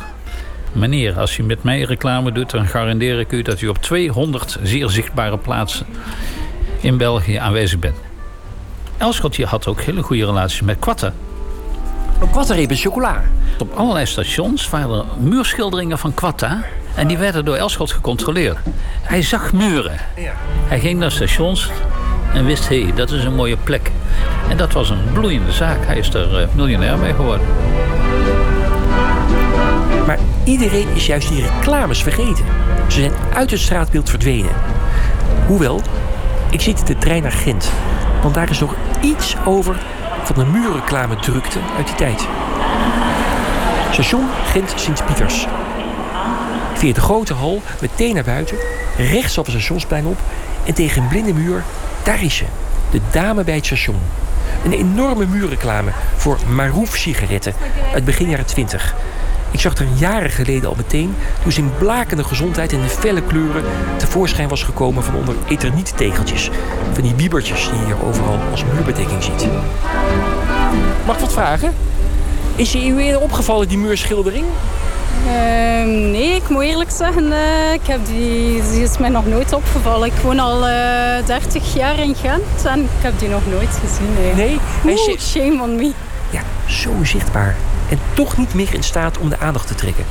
Meneer, 0.72 1.19
als 1.19 1.38
u 1.38 1.44
met 1.44 1.64
mij 1.64 1.81
reclame 1.81 2.31
doet... 2.31 2.49
dan 2.49 2.68
garandeer 2.68 3.19
ik 3.19 3.31
u 3.31 3.41
dat 3.41 3.61
u 3.61 3.68
op 3.68 3.77
200 3.77 4.57
zeer 4.64 4.89
zichtbare 4.89 5.38
plaatsen... 5.38 5.85
in 6.80 6.98
België 6.98 7.35
aanwezig 7.35 7.80
bent. 7.80 7.95
Elschot 8.98 9.35
hier 9.35 9.48
had 9.48 9.68
ook 9.68 9.81
hele 9.81 10.02
goede 10.02 10.26
relaties 10.26 10.61
met 10.61 10.80
Quatta. 10.80 11.14
Een 12.22 12.30
Quatta-reep 12.30 12.69
in 12.69 12.77
chocola. 12.77 13.22
Op 13.60 13.73
allerlei 13.73 14.06
stations 14.06 14.69
waren 14.69 14.98
er 14.98 15.06
muurschilderingen 15.19 15.98
van 15.98 16.14
Quatta... 16.14 16.64
en 16.95 17.07
die 17.07 17.18
werden 17.18 17.45
door 17.45 17.56
Elschot 17.56 17.91
gecontroleerd. 17.91 18.57
Hij 19.02 19.22
zag 19.22 19.53
muren. 19.53 19.98
Hij 20.68 20.80
ging 20.80 20.99
naar 20.99 21.11
stations 21.11 21.69
en 22.34 22.45
wist, 22.45 22.68
hé, 22.68 22.84
hey, 22.84 22.94
dat 22.94 23.11
is 23.11 23.23
een 23.23 23.35
mooie 23.35 23.57
plek. 23.57 23.91
En 24.49 24.57
dat 24.57 24.73
was 24.73 24.89
een 24.89 25.03
bloeiende 25.14 25.52
zaak. 25.52 25.85
Hij 25.85 25.98
is 25.98 26.14
er 26.14 26.41
uh, 26.41 26.48
miljonair 26.56 26.98
mee 26.98 27.14
geworden. 27.14 27.48
Maar 30.07 30.19
iedereen 30.43 30.88
is 30.95 31.05
juist 31.05 31.29
die 31.29 31.41
reclames 31.41 32.03
vergeten. 32.03 32.45
Ze 32.88 32.99
zijn 32.99 33.11
uit 33.34 33.51
het 33.51 33.59
straatbeeld 33.59 34.09
verdwenen. 34.09 34.51
Hoewel, 35.47 35.81
ik 36.49 36.61
in 36.61 36.75
de 36.85 36.97
trein 36.97 37.21
naar 37.21 37.31
Gent. 37.31 37.71
Want 38.21 38.34
daar 38.34 38.49
is 38.49 38.59
nog 38.59 38.75
iets 39.01 39.35
over 39.45 39.75
van 40.23 40.35
de 40.35 40.45
muurreclame 40.51 41.15
drukte 41.15 41.59
uit 41.77 41.88
die 41.88 41.95
tijd. 41.95 42.27
Station 43.91 44.25
Gent-Sint-Pieters. 44.45 45.45
Via 46.73 46.93
de 46.93 47.01
grote 47.01 47.34
hal 47.34 47.61
meteen 47.81 48.13
naar 48.13 48.23
buiten, 48.23 48.57
rechts 48.97 49.38
op 49.38 49.45
het 49.45 49.55
stationsplein 49.55 50.05
op 50.05 50.17
en 50.65 50.73
tegen 50.73 51.01
een 51.01 51.07
blinde 51.07 51.34
muur, 51.34 51.63
daar 52.03 52.23
is 52.23 52.35
ze. 52.35 52.45
De 52.91 53.01
dame 53.11 53.43
bij 53.43 53.55
het 53.55 53.65
station. 53.65 53.99
Een 54.65 54.73
enorme 54.73 55.25
muurreclame 55.25 55.91
voor 56.15 56.38
Marouf 56.47 56.95
sigaretten 56.95 57.53
uit 57.93 58.05
begin 58.05 58.29
jaren 58.29 58.45
20. 58.45 58.95
Ik 59.52 59.60
zag 59.60 59.76
er 59.76 59.88
jaren 59.95 60.30
geleden 60.30 60.69
al 60.69 60.76
meteen 60.76 61.15
toen 61.44 61.52
ze 61.52 61.60
in 61.60 61.72
blakende 61.78 62.24
gezondheid 62.24 62.74
en 62.74 62.80
in 62.80 62.90
felle 62.90 63.22
kleuren 63.22 63.64
tevoorschijn 63.98 64.49
was 64.49 64.64
gekomen 64.64 65.03
van 65.03 65.15
onder 65.15 65.36
eternittegeltjes. 65.48 66.49
Van 66.94 67.03
die 67.03 67.14
biebertjes 67.14 67.69
die 67.69 67.80
je 67.80 67.86
hier 67.86 68.06
overal 68.06 68.40
als 68.52 68.64
muurbedekking 68.74 69.24
ziet. 69.24 69.48
Mag 71.06 71.15
ik 71.15 71.22
wat 71.22 71.34
vragen? 71.34 71.74
Is 72.56 72.72
je 72.72 72.88
u 72.88 72.99
eerder 72.99 73.22
opgevallen, 73.22 73.68
die 73.68 73.78
muurschildering? 73.78 74.45
Uh, 75.26 75.32
nee, 76.11 76.36
ik 76.36 76.49
moet 76.49 76.64
eerlijk 76.64 76.91
zeggen, 76.91 77.24
uh, 77.24 77.74
ik 77.74 77.88
heb 77.88 78.06
die, 78.06 78.61
die 78.72 78.84
is 78.84 78.98
mij 78.98 79.10
nog 79.10 79.26
nooit 79.26 79.53
opgevallen. 79.53 80.07
Ik 80.07 80.14
woon 80.24 80.40
al 80.40 80.68
uh, 80.68 81.26
30 81.26 81.74
jaar 81.74 81.99
in 81.99 82.15
Gent 82.15 82.65
en 82.65 82.80
ik 82.80 82.90
heb 83.02 83.19
die 83.19 83.30
nog 83.30 83.41
nooit 83.49 83.80
gezien. 83.86 84.36
Nee, 84.36 84.60
nee? 84.84 84.95
Oeh, 84.98 85.19
shame 85.19 85.61
on 85.61 85.76
me. 85.76 85.91
Ja, 86.30 86.41
zo 86.65 86.90
zichtbaar. 87.03 87.56
En 87.89 87.99
toch 88.14 88.38
niet 88.38 88.53
meer 88.53 88.73
in 88.73 88.84
staat 88.84 89.18
om 89.18 89.30
de 89.30 89.39
aandacht 89.39 89.68
te 89.68 89.76
trekken. 89.76 90.05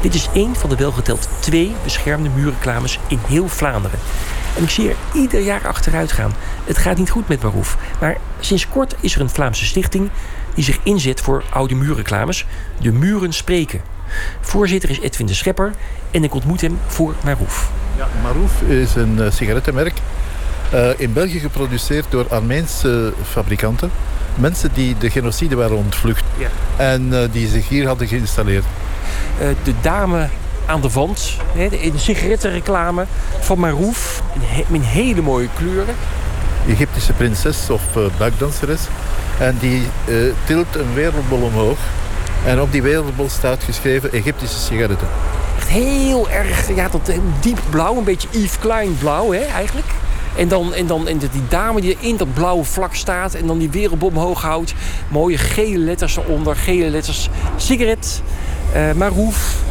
Dit 0.00 0.14
is 0.14 0.28
één 0.32 0.56
van 0.56 0.70
de 0.70 0.76
welgeteld 0.76 1.28
twee 1.40 1.74
beschermde 1.82 2.28
muurreclames 2.28 2.98
in 3.06 3.18
heel 3.26 3.48
Vlaanderen. 3.48 3.98
En 4.56 4.62
ik 4.62 4.70
zie 4.70 4.88
er 4.88 4.96
ieder 5.14 5.40
jaar 5.40 5.66
achteruit 5.66 6.12
gaan. 6.12 6.32
Het 6.64 6.78
gaat 6.78 6.96
niet 6.96 7.10
goed 7.10 7.28
met 7.28 7.42
Maroef. 7.42 7.76
Maar 8.00 8.16
sinds 8.40 8.68
kort 8.68 8.94
is 9.00 9.14
er 9.14 9.20
een 9.20 9.30
Vlaamse 9.30 9.64
stichting 9.64 10.10
die 10.54 10.64
zich 10.64 10.78
inzet 10.82 11.20
voor 11.20 11.42
oude 11.50 11.74
muurreclames. 11.74 12.46
De 12.80 12.92
Muren 12.92 13.32
Spreken. 13.32 13.80
Voorzitter 14.40 14.90
is 14.90 15.00
Edwin 15.00 15.26
de 15.26 15.34
Schepper 15.34 15.72
en 16.10 16.24
ik 16.24 16.34
ontmoet 16.34 16.60
hem 16.60 16.78
voor 16.86 17.14
Maroef. 17.24 17.70
Ja, 17.96 18.08
Maroef 18.22 18.62
is 18.62 18.94
een 18.94 19.16
uh, 19.18 19.30
sigarettenmerk. 19.30 19.94
Uh, 20.74 20.88
in 20.96 21.12
België 21.12 21.38
geproduceerd 21.38 22.06
door 22.08 22.26
Armeense 22.28 23.12
fabrikanten. 23.30 23.90
Mensen 24.34 24.70
die 24.74 24.96
de 24.98 25.10
genocide 25.10 25.54
waren 25.54 25.76
ontvlucht. 25.76 26.24
Ja. 26.38 26.48
En 26.76 27.08
uh, 27.12 27.18
die 27.32 27.48
zich 27.48 27.68
hier 27.68 27.86
hadden 27.86 28.08
geïnstalleerd. 28.08 28.64
de 29.62 29.74
dame 29.80 30.28
aan 30.66 30.80
de 30.80 30.90
wand, 30.90 31.36
hè, 31.52 31.68
de 31.68 31.92
sigarettenreclame 31.96 33.06
van 33.40 33.58
Maroef. 33.58 34.22
In, 34.34 34.64
in 34.74 34.80
hele 34.80 35.22
mooie 35.22 35.48
kleuren. 35.56 35.94
Egyptische 36.68 37.12
prinses 37.12 37.70
of 37.70 37.82
buikdanseres. 38.18 38.80
En 39.38 39.56
die 39.60 39.82
tilt 40.44 40.76
een 40.76 40.94
wereldbol 40.94 41.40
omhoog. 41.40 41.78
En 42.44 42.60
op 42.60 42.72
die 42.72 42.82
wereldbol 42.82 43.28
staat 43.28 43.62
geschreven 43.62 44.12
Egyptische 44.12 44.58
sigaretten. 44.58 45.08
Echt 45.58 45.68
heel 45.68 46.30
erg, 46.30 46.74
ja, 46.74 46.88
dat 46.88 47.12
diep 47.40 47.58
blauw, 47.70 47.96
een 47.96 48.04
beetje 48.04 48.28
Yves 48.30 48.58
Klein 48.58 48.96
blauw, 48.98 49.32
hè, 49.32 49.40
eigenlijk. 49.40 49.86
En 50.36 50.48
dan, 50.48 50.74
en 50.74 50.86
dan 50.86 51.08
en 51.08 51.18
die 51.18 51.48
dame 51.48 51.80
die 51.80 51.96
in 52.00 52.16
dat 52.16 52.34
blauwe 52.34 52.64
vlak 52.64 52.94
staat 52.94 53.34
en 53.34 53.46
dan 53.46 53.58
die 53.58 53.70
wereldbom 53.70 54.16
hoog 54.16 54.42
houdt. 54.42 54.74
Mooie 55.08 55.38
gele 55.38 55.78
letters 55.78 56.16
eronder, 56.16 56.56
gele 56.56 56.90
letters. 56.90 57.28
Sigaret, 57.56 58.22
uh, 58.74 58.92
Maroef. 58.92 59.62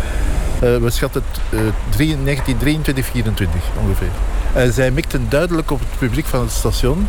Uh, 0.64 0.78
we 0.78 0.90
schatten 0.90 1.24
het 1.28 1.40
uh, 1.50 1.60
1923, 1.98 3.06
24 3.06 3.62
ongeveer. 3.84 4.08
Uh, 4.56 4.72
zij 4.72 4.92
mikten 4.92 5.26
duidelijk 5.30 5.72
op 5.72 5.80
het 5.80 6.00
publiek 6.00 6.26
van 6.26 6.40
het 6.40 6.52
station. 6.52 7.08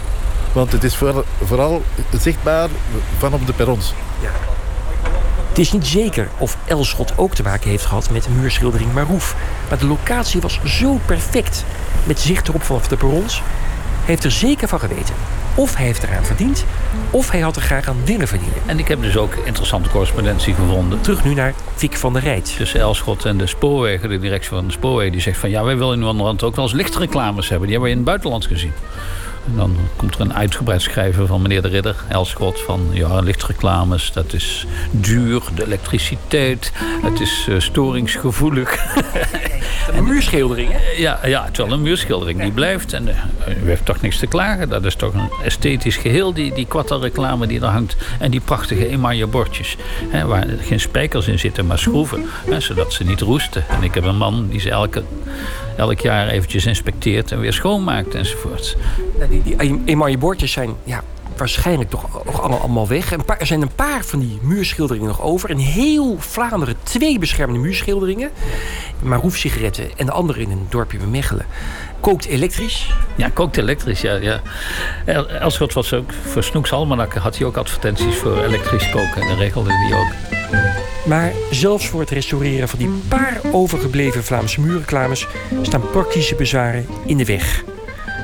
Want 0.52 0.72
het 0.72 0.84
is 0.84 0.96
voor, 0.96 1.24
vooral 1.44 1.82
zichtbaar 2.18 2.68
van 3.18 3.34
op 3.34 3.46
de 3.46 3.52
perrons. 3.52 3.94
Ja. 4.20 4.51
Het 5.52 5.60
is 5.60 5.72
niet 5.72 5.86
zeker 5.86 6.28
of 6.38 6.56
Elschot 6.64 7.18
ook 7.18 7.34
te 7.34 7.42
maken 7.42 7.70
heeft 7.70 7.84
gehad 7.84 8.10
met 8.10 8.24
de 8.24 8.30
muurschildering 8.30 8.92
Maroef. 8.92 9.36
Maar 9.68 9.78
de 9.78 9.86
locatie 9.86 10.40
was 10.40 10.60
zo 10.64 11.00
perfect, 11.06 11.64
met 12.04 12.20
zicht 12.20 12.48
erop 12.48 12.62
vanaf 12.62 12.88
de 12.88 12.96
perrons. 12.96 13.34
Hij 13.36 14.04
heeft 14.06 14.24
er 14.24 14.30
zeker 14.30 14.68
van 14.68 14.80
geweten. 14.80 15.14
Of 15.54 15.76
hij 15.76 15.86
heeft 15.86 16.02
eraan 16.02 16.24
verdiend, 16.24 16.64
of 17.10 17.30
hij 17.30 17.40
had 17.40 17.56
er 17.56 17.62
graag 17.62 17.88
aan 17.88 18.04
willen 18.04 18.28
verdienen. 18.28 18.58
En 18.66 18.78
ik 18.78 18.88
heb 18.88 19.02
dus 19.02 19.16
ook 19.16 19.34
interessante 19.34 19.88
correspondentie 19.88 20.54
gevonden. 20.54 21.00
Terug 21.00 21.24
nu 21.24 21.34
naar 21.34 21.54
Vic 21.74 21.96
van 21.96 22.12
der 22.12 22.22
Rijt. 22.22 22.56
Tussen 22.56 22.80
Elschot 22.80 23.24
en 23.24 23.38
de 23.38 23.46
spoorwegen, 23.46 24.08
de 24.08 24.18
directie 24.18 24.48
van 24.48 24.66
de 24.66 24.72
spoorwegen... 24.72 25.12
die 25.12 25.20
zegt 25.20 25.38
van 25.38 25.50
ja, 25.50 25.64
wij 25.64 25.76
willen 25.76 25.94
in 25.94 26.00
Nederland 26.00 26.42
ook 26.42 26.56
wel 26.56 26.64
eens 26.64 26.74
lichtreclames 26.74 27.48
hebben. 27.48 27.68
Die 27.68 27.76
hebben 27.76 27.94
we 27.94 27.98
in 27.98 28.02
het 28.02 28.10
buitenland 28.10 28.46
gezien. 28.46 28.72
En 29.46 29.56
dan 29.56 29.76
komt 29.96 30.14
er 30.14 30.20
een 30.20 30.34
uitgebreid 30.34 30.82
schrijven 30.82 31.26
van 31.26 31.42
meneer 31.42 31.62
de 31.62 31.68
Ridder, 31.68 31.96
Elschot, 32.08 32.60
van 32.60 32.88
ja, 32.92 33.20
lichtreclames, 33.20 34.12
dat 34.12 34.32
is 34.32 34.66
duur, 34.90 35.42
de 35.54 35.64
elektriciteit, 35.64 36.72
het 37.02 37.20
is 37.20 37.46
uh, 37.48 37.60
storingsgevoelig. 37.60 38.76
Een 39.92 40.04
muurschildering, 40.04 40.70
hè? 40.72 40.78
Ja, 40.96 41.18
ja, 41.24 41.42
het 41.44 41.52
is 41.52 41.58
wel 41.58 41.72
een 41.72 41.82
muurschildering 41.82 42.40
die 42.40 42.52
blijft. 42.52 42.92
En 42.92 43.08
uh, 43.08 43.64
u 43.64 43.68
heeft 43.68 43.84
toch 43.84 44.00
niks 44.00 44.18
te 44.18 44.26
klagen. 44.26 44.68
Dat 44.68 44.84
is 44.84 44.94
toch 44.94 45.14
een 45.14 45.30
esthetisch 45.44 45.96
geheel, 45.96 46.32
die, 46.32 46.54
die 46.54 46.66
reclame 47.00 47.46
die 47.46 47.60
er 47.60 47.66
hangt. 47.66 47.96
En 48.18 48.30
die 48.30 48.40
prachtige 48.40 48.88
emaille 48.88 49.26
bordjes. 49.26 49.76
Hè, 50.08 50.26
waar 50.26 50.46
geen 50.60 50.80
spijkers 50.80 51.28
in 51.28 51.38
zitten, 51.38 51.66
maar 51.66 51.78
schroeven. 51.78 52.24
Hè, 52.50 52.60
zodat 52.60 52.92
ze 52.92 53.04
niet 53.04 53.20
roesten. 53.20 53.64
En 53.68 53.82
ik 53.82 53.94
heb 53.94 54.04
een 54.04 54.16
man 54.16 54.48
die 54.48 54.60
ze 54.60 54.70
elke 54.70 55.02
elk 55.76 56.00
jaar 56.00 56.28
eventjes 56.28 56.66
inspecteert 56.66 57.32
en 57.32 57.40
weer 57.40 57.52
schoonmaakt 57.52 58.14
enzovoort. 58.14 58.76
Die, 59.28 59.42
die 59.42 59.82
emaille 59.84 60.18
bordjes 60.18 60.52
zijn 60.52 60.74
ja, 60.84 61.02
waarschijnlijk 61.36 61.90
toch 61.90 62.26
allemaal, 62.40 62.60
allemaal 62.60 62.88
weg. 62.88 63.12
Een 63.12 63.24
paar, 63.24 63.38
er 63.38 63.46
zijn 63.46 63.62
een 63.62 63.74
paar 63.74 64.04
van 64.04 64.18
die 64.18 64.38
muurschilderingen 64.42 65.08
nog 65.08 65.22
over. 65.22 65.50
In 65.50 65.56
heel 65.56 66.16
Vlaanderen 66.18 66.76
twee 66.82 67.18
beschermde 67.18 67.58
muurschilderingen. 67.58 68.30
Maroef 69.02 69.36
sigaretten 69.36 69.90
en 69.96 70.06
de 70.06 70.12
andere 70.12 70.40
in 70.40 70.50
een 70.50 70.66
dorpje 70.68 70.98
bij 70.98 71.06
Mechelen. 71.06 71.46
Kookt 72.00 72.24
elektrisch? 72.24 72.94
Ja, 73.14 73.28
kookt 73.28 73.56
elektrisch, 73.56 74.00
ja. 74.00 74.14
ja. 74.14 74.40
Elschot 75.26 75.72
was 75.72 75.92
ook, 75.92 76.12
voor 76.12 76.42
Snoeks 76.42 76.72
Almanak 76.72 77.14
had 77.14 77.38
hij 77.38 77.46
ook 77.46 77.56
advertenties 77.56 78.16
voor 78.16 78.42
elektrisch 78.42 78.90
koken. 78.90 79.22
En 79.22 79.28
dat 79.28 79.38
regelde 79.38 79.70
hij 79.72 79.98
ook. 79.98 80.31
Maar 81.06 81.32
zelfs 81.50 81.88
voor 81.88 82.00
het 82.00 82.10
restaureren 82.10 82.68
van 82.68 82.78
die 82.78 82.88
paar 83.08 83.40
overgebleven 83.52 84.24
Vlaamse 84.24 84.60
muurreclames 84.60 85.26
staan 85.62 85.90
praktische 85.90 86.34
bezwaren 86.34 86.86
in 87.06 87.16
de 87.16 87.24
weg. 87.24 87.64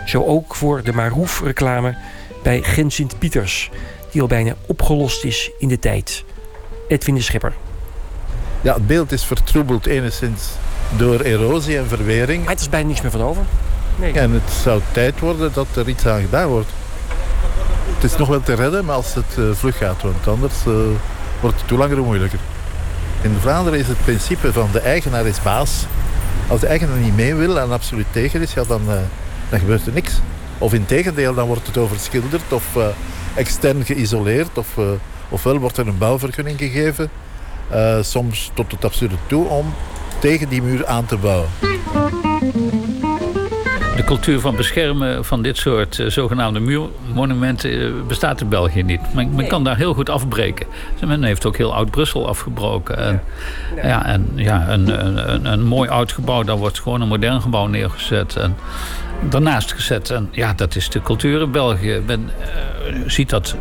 Zo 0.06 0.24
ook 0.24 0.54
voor 0.54 0.82
de 0.82 0.92
Maroef-reclame 0.92 1.96
bij 2.42 2.62
Gent 2.62 2.92
Sint-Pieters, 2.92 3.70
die 4.10 4.20
al 4.20 4.26
bijna 4.26 4.54
opgelost 4.66 5.24
is 5.24 5.50
in 5.58 5.68
de 5.68 5.78
tijd. 5.78 6.24
Edwin 6.88 7.14
de 7.14 7.20
Schepper. 7.20 7.52
Ja, 8.60 8.74
het 8.74 8.86
beeld 8.86 9.12
is 9.12 9.24
vertroebeld 9.24 9.86
enigszins 9.86 10.48
door 10.96 11.20
erosie 11.20 11.78
en 11.78 11.88
verwering. 11.88 12.40
Maar 12.40 12.52
het 12.52 12.60
is 12.60 12.68
bijna 12.68 12.88
niks 12.88 13.00
meer 13.00 13.10
van 13.10 13.22
over. 13.22 13.42
Nee. 13.96 14.12
En 14.12 14.30
het 14.32 14.50
zou 14.62 14.80
tijd 14.92 15.20
worden 15.20 15.52
dat 15.52 15.66
er 15.74 15.88
iets 15.88 16.06
aan 16.06 16.20
gedaan 16.20 16.48
wordt. 16.48 16.70
Het 17.94 18.04
is 18.10 18.16
nog 18.16 18.28
wel 18.28 18.42
te 18.42 18.54
redden, 18.54 18.84
maar 18.84 18.94
als 18.94 19.14
het 19.14 19.38
eh, 19.38 19.44
vlug 19.52 19.78
gaat, 19.78 20.02
want 20.02 20.28
anders 20.28 20.66
eh, 20.66 20.72
wordt 21.40 21.60
het 21.60 21.70
hoe 21.70 21.78
langer 21.78 21.96
hoe 21.96 22.06
moeilijker. 22.06 22.38
In 23.22 23.36
Vlaanderen 23.40 23.78
is 23.78 23.88
het 23.88 24.04
principe 24.04 24.52
van 24.52 24.68
de 24.72 24.80
eigenaar 24.80 25.26
is 25.26 25.42
baas. 25.42 25.84
Als 26.48 26.60
de 26.60 26.66
eigenaar 26.66 26.98
niet 26.98 27.16
mee 27.16 27.34
wil 27.34 27.58
en 27.58 27.72
absoluut 27.72 28.06
tegen 28.10 28.40
is, 28.40 28.52
ja, 28.52 28.64
dan, 28.64 28.80
eh, 28.88 28.96
dan 29.48 29.58
gebeurt 29.58 29.86
er 29.86 29.92
niks. 29.92 30.12
Of 30.58 30.74
in 30.74 30.86
tegendeel, 30.86 31.34
dan 31.34 31.46
wordt 31.46 31.66
het 31.66 31.76
overschilderd 31.76 32.52
of 32.52 32.76
eh, 32.76 32.86
extern 33.34 33.84
geïsoleerd. 33.84 34.58
Of, 34.58 34.78
eh, 34.78 34.84
ofwel 35.28 35.58
wordt 35.58 35.76
er 35.76 35.86
een 35.86 35.98
bouwvergunning 35.98 36.58
gegeven, 36.58 37.10
soms 38.00 38.50
tot 38.54 38.72
het 38.72 38.84
absurde 38.84 39.16
toe, 39.26 39.46
om 39.48 39.74
tegen 40.18 40.48
die 40.48 40.62
muur 40.62 40.86
aan 40.86 41.06
te 41.06 41.16
bouwen. 41.16 41.48
De 43.98 44.04
cultuur 44.04 44.40
van 44.40 44.56
beschermen 44.56 45.24
van 45.24 45.42
dit 45.42 45.56
soort 45.56 45.98
eh, 45.98 46.06
zogenaamde 46.06 46.60
muurmonumenten 46.60 47.70
eh, 47.70 47.90
bestaat 48.06 48.40
in 48.40 48.48
België 48.48 48.82
niet. 48.82 49.00
Men, 49.14 49.34
men 49.34 49.46
kan 49.46 49.64
daar 49.64 49.76
heel 49.76 49.94
goed 49.94 50.10
afbreken. 50.10 50.66
Dus 50.98 51.08
Men 51.08 51.22
heeft 51.22 51.46
ook 51.46 51.56
heel 51.56 51.74
oud-Brussel 51.74 52.28
afgebroken. 52.28 52.98
En, 52.98 53.22
ja. 53.82 54.06
en 54.06 54.30
ja, 54.34 54.68
een, 54.68 55.06
een, 55.06 55.32
een, 55.32 55.44
een 55.44 55.62
mooi 55.62 55.88
oud 55.88 56.12
gebouw, 56.12 56.42
daar 56.42 56.56
wordt 56.56 56.80
gewoon 56.80 57.00
een 57.00 57.08
modern 57.08 57.40
gebouw 57.40 57.66
neergezet. 57.66 58.36
En 58.36 58.56
daarnaast 59.28 59.72
gezet. 59.72 60.10
En 60.10 60.28
ja, 60.30 60.54
dat 60.54 60.76
is 60.76 60.90
de 60.90 61.02
cultuur 61.02 61.40
in 61.40 61.50
België. 61.50 62.02
Men 62.06 62.30
eh, 62.40 62.46
ziet 63.06 63.30
dat 63.30 63.56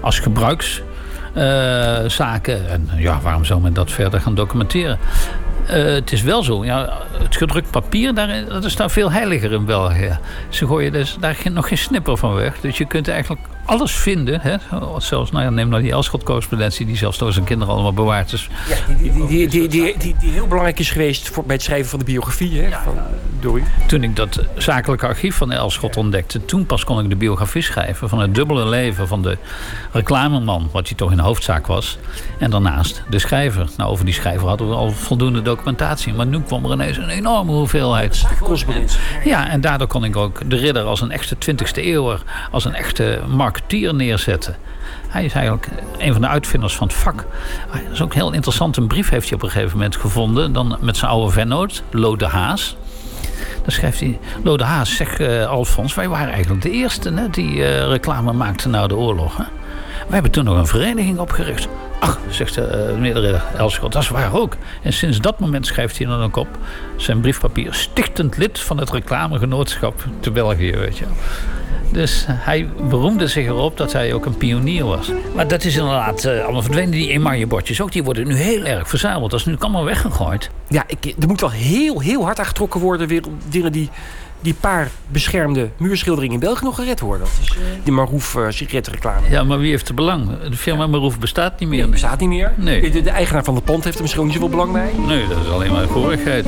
als 0.00 0.18
gebruikszaken. 0.18 2.70
en 2.70 2.88
ja, 2.96 3.20
waarom 3.20 3.44
zou 3.44 3.60
men 3.60 3.72
dat 3.72 3.90
verder 3.90 4.20
gaan 4.20 4.34
documenteren? 4.34 4.98
Eh, 5.66 5.84
het 5.84 6.12
is 6.12 6.22
wel 6.22 6.42
zo. 6.42 6.64
Ja, 6.64 6.98
het 7.22 7.36
gedrukt 7.36 7.70
papier, 7.70 8.14
daar, 8.14 8.44
dat 8.48 8.64
is 8.64 8.76
daar 8.76 8.90
veel 8.90 9.12
heiliger 9.12 9.52
in 9.52 9.64
België. 9.64 10.18
Ze 10.48 10.66
gooien 10.66 10.92
dus 10.92 11.16
daar 11.20 11.36
nog 11.52 11.68
geen 11.68 11.78
snipper 11.78 12.16
van 12.16 12.34
weg. 12.34 12.60
Dus 12.60 12.78
je 12.78 12.86
kunt 12.86 13.08
eigenlijk 13.08 13.40
alles 13.64 13.92
vinden. 13.92 14.40
Hè? 14.40 14.56
Zelfs, 14.98 15.30
nou 15.30 15.44
ja, 15.44 15.50
neem 15.50 15.68
nou 15.68 15.82
die 15.82 15.92
Elschot-correspondentie... 15.92 16.86
die 16.86 16.96
zelfs 16.96 17.18
door 17.18 17.32
zijn 17.32 17.44
kinderen 17.44 17.74
allemaal 17.74 17.92
bewaard 17.92 18.32
is. 18.32 18.48
Ja, 18.68 18.94
die, 18.94 19.12
die, 19.12 19.26
die, 19.26 19.48
die, 19.48 19.68
die, 19.68 19.98
die, 19.98 20.14
die 20.20 20.30
heel 20.30 20.46
belangrijk 20.46 20.78
is 20.78 20.90
geweest 20.90 21.28
voor, 21.28 21.44
bij 21.44 21.54
het 21.54 21.64
schrijven 21.64 21.90
van 21.90 21.98
de 21.98 22.04
biografie 22.04 22.60
hè, 22.60 22.70
van. 22.70 22.98
Toen 23.86 24.02
ik 24.02 24.16
dat 24.16 24.40
zakelijke 24.56 25.06
archief 25.06 25.36
van 25.36 25.52
Elschot 25.52 25.96
ontdekte... 25.96 26.44
toen 26.44 26.66
pas 26.66 26.84
kon 26.84 27.00
ik 27.00 27.08
de 27.08 27.16
biografie 27.16 27.62
schrijven 27.62 28.08
van 28.08 28.20
het 28.20 28.34
dubbele 28.34 28.68
leven 28.68 29.08
van 29.08 29.22
de 29.22 29.38
reclameman... 29.92 30.68
wat 30.72 30.88
hij 30.88 30.96
toch 30.96 31.10
in 31.10 31.16
de 31.16 31.22
hoofdzaak 31.22 31.66
was. 31.66 31.98
En 32.38 32.50
daarnaast 32.50 33.02
de 33.10 33.18
schrijver. 33.18 33.68
Nou, 33.76 33.90
over 33.90 34.04
die 34.04 34.14
schrijver 34.14 34.48
hadden 34.48 34.68
we 34.68 34.74
al 34.74 34.90
voldoende 34.90 35.42
documentatie. 35.42 36.14
Maar 36.14 36.26
nu 36.26 36.40
kwam 36.40 36.64
er 36.64 36.72
ineens 36.72 36.96
een 36.96 37.08
enorme 37.08 37.52
hoeveelheid. 37.52 38.24
Correspondentie. 38.40 39.00
Ja, 39.24 39.48
en 39.48 39.60
daardoor 39.60 39.86
kon 39.86 40.04
ik 40.04 40.16
ook 40.16 40.50
de 40.50 40.56
ridder 40.56 40.82
als 40.82 41.00
een 41.00 41.10
echte 41.10 41.36
20e 41.36 41.74
eeuwer... 41.74 42.22
als 42.50 42.64
een 42.64 42.74
echte 42.74 43.20
neerzetten. 43.92 44.56
Hij 45.08 45.24
is 45.24 45.32
eigenlijk 45.32 45.68
een 45.98 46.12
van 46.12 46.20
de 46.20 46.28
uitvinders 46.28 46.76
van 46.76 46.86
het 46.86 46.96
vak. 46.96 47.26
Dat 47.72 47.80
is 47.92 48.02
ook 48.02 48.14
heel 48.14 48.32
interessant. 48.32 48.76
Een 48.76 48.86
brief 48.86 49.08
heeft 49.08 49.28
hij 49.28 49.36
op 49.36 49.42
een 49.42 49.50
gegeven 49.50 49.76
moment 49.76 49.96
gevonden. 49.96 50.52
Dan 50.52 50.78
met 50.80 50.96
zijn 50.96 51.10
oude 51.10 51.32
vennoot, 51.32 51.82
Lode 51.90 52.26
Haas. 52.26 52.76
Dan 53.62 53.72
schrijft 53.72 54.00
hij... 54.00 54.18
Lode 54.42 54.64
Haas, 54.64 54.96
zeg 54.96 55.18
eh, 55.18 55.46
Alfons, 55.46 55.94
wij 55.94 56.08
waren 56.08 56.32
eigenlijk 56.32 56.62
de 56.62 56.70
eerste 56.70 57.12
hè, 57.12 57.30
die 57.30 57.64
eh, 57.64 57.86
reclame 57.86 58.32
maakten 58.32 58.70
na 58.70 58.86
de 58.86 58.96
oorlog. 58.96 59.36
Hè? 59.36 59.44
We 60.06 60.14
hebben 60.14 60.30
toen 60.30 60.44
nog 60.44 60.56
een 60.56 60.66
vereniging 60.66 61.18
opgericht. 61.18 61.68
Ach, 62.00 62.18
zegt 62.28 62.54
de 62.54 62.94
uh, 62.96 63.12
de 63.12 63.20
ridder 63.20 63.42
Elschot, 63.56 63.92
dat 63.92 64.02
is 64.02 64.08
waar 64.08 64.34
ook. 64.34 64.56
En 64.82 64.92
sinds 64.92 65.20
dat 65.20 65.40
moment 65.40 65.66
schrijft 65.66 65.98
hij 65.98 66.06
dan 66.06 66.22
ook 66.22 66.36
op 66.36 66.48
zijn 66.96 67.20
briefpapier... 67.20 67.74
stichtend 67.74 68.36
lid 68.36 68.60
van 68.60 68.78
het 68.78 68.90
reclamegenootschap 68.90 70.04
te 70.20 70.30
België, 70.30 70.76
weet 70.76 70.98
je. 70.98 71.04
Dus 71.92 72.24
hij 72.28 72.68
beroemde 72.88 73.26
zich 73.26 73.46
erop 73.46 73.76
dat 73.76 73.92
hij 73.92 74.12
ook 74.12 74.26
een 74.26 74.36
pionier 74.36 74.84
was. 74.84 75.10
Maar 75.34 75.48
dat 75.48 75.64
is 75.64 75.76
inderdaad 75.76 76.24
uh, 76.24 76.42
allemaal 76.42 76.62
verdwenen. 76.62 76.90
Die 76.90 77.10
emaille 77.10 77.46
bordjes 77.46 77.80
ook, 77.80 77.92
die 77.92 78.04
worden 78.04 78.26
nu 78.26 78.34
heel 78.34 78.64
erg 78.64 78.88
verzameld. 78.88 79.30
Dat 79.30 79.40
is 79.40 79.46
nu 79.46 79.56
allemaal 79.58 79.84
weggegooid. 79.84 80.50
Ja, 80.68 80.84
ik, 80.86 81.14
er 81.20 81.28
moet 81.28 81.40
wel 81.40 81.50
heel, 81.50 82.00
heel 82.00 82.24
hard 82.24 82.38
aangetrokken 82.38 82.80
worden... 82.80 83.08
weer 83.08 83.22
dingen 83.48 83.72
die 83.72 83.90
die 84.42 84.54
paar 84.54 84.90
beschermde 85.08 85.68
muurschilderingen 85.76 86.34
in 86.34 86.40
België 86.40 86.64
nog 86.64 86.74
gered 86.74 87.00
worden. 87.00 87.26
Dat 87.26 87.38
is 87.42 87.56
uh, 87.56 87.62
die 87.84 87.92
Marouf 87.92 88.34
uh, 88.34 88.46
sigarettenreclame. 88.48 89.30
Ja, 89.30 89.44
maar 89.44 89.58
wie 89.58 89.70
heeft 89.70 89.88
er 89.88 89.94
belang? 89.94 90.40
De 90.50 90.56
firma 90.56 90.86
Marouf 90.86 91.18
bestaat 91.18 91.60
niet 91.60 91.68
meer. 91.68 91.82
Nee, 91.82 91.90
bestaat 91.90 92.20
niet 92.20 92.28
meer. 92.28 92.52
Nee. 92.56 92.90
De, 92.90 93.02
de, 93.02 93.10
eigenaar 93.10 93.44
van 93.44 93.54
het 93.54 93.64
pand 93.64 93.84
heeft 93.84 93.96
er 93.96 94.02
misschien 94.02 94.22
ook 94.22 94.28
niet 94.28 94.38
zoveel 94.40 94.56
belang 94.56 94.72
bij. 94.72 94.90
Nee, 95.06 95.28
dat 95.28 95.38
is 95.44 95.50
alleen 95.50 95.72
maar 95.72 95.86
gorigheid. 95.86 96.46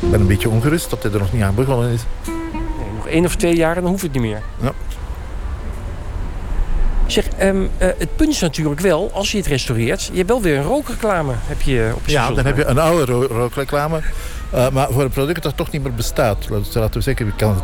Ik 0.00 0.10
ben 0.10 0.20
een 0.20 0.26
beetje 0.26 0.48
ongerust 0.48 0.90
dat 0.90 1.02
hij 1.02 1.12
er 1.12 1.18
nog 1.18 1.32
niet 1.32 1.42
aan 1.42 1.54
begonnen 1.54 1.90
is. 1.90 2.02
Nog 3.04 3.12
één 3.12 3.24
of 3.24 3.36
twee 3.36 3.56
jaar 3.56 3.76
en 3.76 3.82
dan 3.82 3.90
hoeft 3.90 4.02
het 4.02 4.12
niet 4.12 4.22
meer. 4.22 4.42
Ja. 4.60 4.72
Zeg, 7.06 7.26
um, 7.40 7.62
uh, 7.62 7.68
het 7.78 8.16
punt 8.16 8.30
is 8.30 8.40
natuurlijk 8.40 8.80
wel, 8.80 9.10
als 9.12 9.32
je 9.32 9.38
het 9.38 9.46
restaureert... 9.46 10.04
je 10.12 10.16
hebt 10.16 10.28
wel 10.28 10.42
weer 10.42 10.56
een 10.56 10.64
rookreclame 10.64 11.32
heb 11.36 11.62
je 11.62 11.92
op 11.94 12.06
je 12.06 12.12
Ja, 12.12 12.30
dan 12.30 12.44
heb 12.44 12.56
je 12.56 12.64
een 12.64 12.78
oude 12.78 13.12
ro 13.12 13.26
rookreclame. 13.26 14.00
Uh, 14.54 14.68
maar 14.70 14.88
voor 14.90 15.02
een 15.02 15.10
product 15.10 15.42
dat 15.42 15.56
toch 15.56 15.70
niet 15.70 15.82
meer 15.82 15.94
bestaat. 15.94 16.48
Laten 16.48 16.90
we 16.92 17.00
zeggen, 17.00 17.26
je 17.26 17.32
kan, 17.36 17.54
het, 17.54 17.62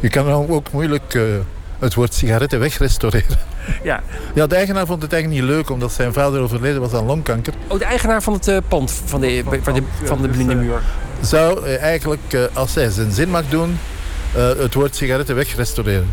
je 0.00 0.08
kan 0.08 0.26
ook 0.26 0.72
moeilijk 0.72 1.14
uh, 1.14 1.22
het 1.78 1.94
woord 1.94 2.14
sigaretten 2.14 2.60
wegrestaureren. 2.60 3.38
Ja. 3.82 4.02
ja, 4.34 4.46
de 4.46 4.54
eigenaar 4.54 4.86
vond 4.86 5.02
het 5.02 5.12
eigenlijk 5.12 5.42
niet 5.42 5.50
leuk, 5.50 5.70
omdat 5.70 5.92
zijn 5.92 6.12
vader 6.12 6.40
overleden 6.40 6.80
was 6.80 6.92
aan 6.92 7.04
longkanker. 7.04 7.52
Oh, 7.66 7.78
de 7.78 7.84
eigenaar 7.84 8.22
van 8.22 8.32
het 8.32 8.48
uh, 8.48 8.56
pand 8.68 8.92
van 9.04 9.20
de, 9.20 9.42
van 9.62 9.74
de, 9.74 9.82
van 10.04 10.22
de 10.22 10.28
blinde 10.28 10.54
muur. 10.54 10.82
Zou 11.20 11.66
eigenlijk, 11.66 12.50
als 12.52 12.74
hij 12.74 12.90
zijn 12.90 13.12
zin 13.12 13.28
mag 13.28 13.48
doen, 13.48 13.78
het 14.32 14.74
woord 14.74 14.96
sigaretten 14.96 15.34
wegrestaureren. 15.34 16.08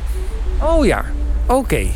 Oh 0.62 0.86
ja, 0.86 1.06
oké. 1.46 1.58
Okay. 1.58 1.92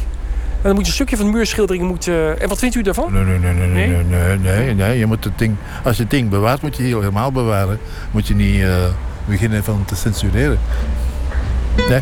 En 0.62 0.68
dan 0.68 0.76
moet 0.76 0.82
je 0.82 0.88
een 0.88 0.96
stukje 0.96 1.18
van 1.18 1.26
de 1.26 1.32
muurschildering 1.32 1.88
moeten. 1.88 2.40
En 2.40 2.50
wat 2.50 2.60
vindt 2.60 2.76
u 2.76 2.82
daarvan? 2.82 3.14
Nee, 3.14 3.24
nee, 3.24 3.38
nee, 3.38 3.54
nee, 3.54 3.68
nee, 3.68 3.88
nee, 3.88 4.38
nee, 4.38 4.38
nee, 4.38 4.74
nee. 4.74 4.98
Je 4.98 5.06
moet 5.06 5.24
het 5.24 5.38
ding, 5.38 5.56
als 5.84 5.96
je 5.96 6.02
het 6.02 6.12
ding 6.12 6.30
bewaart, 6.30 6.62
moet 6.62 6.78
je 6.78 6.84
het 6.84 6.94
helemaal 6.94 7.32
bewaren. 7.32 7.80
Moet 8.12 8.28
je 8.28 8.36
niet 8.36 8.60
uh, 8.60 8.76
beginnen 9.26 9.64
van 9.64 9.86
te 9.86 9.96
censureren. 9.96 10.60
Nee. 11.90 12.02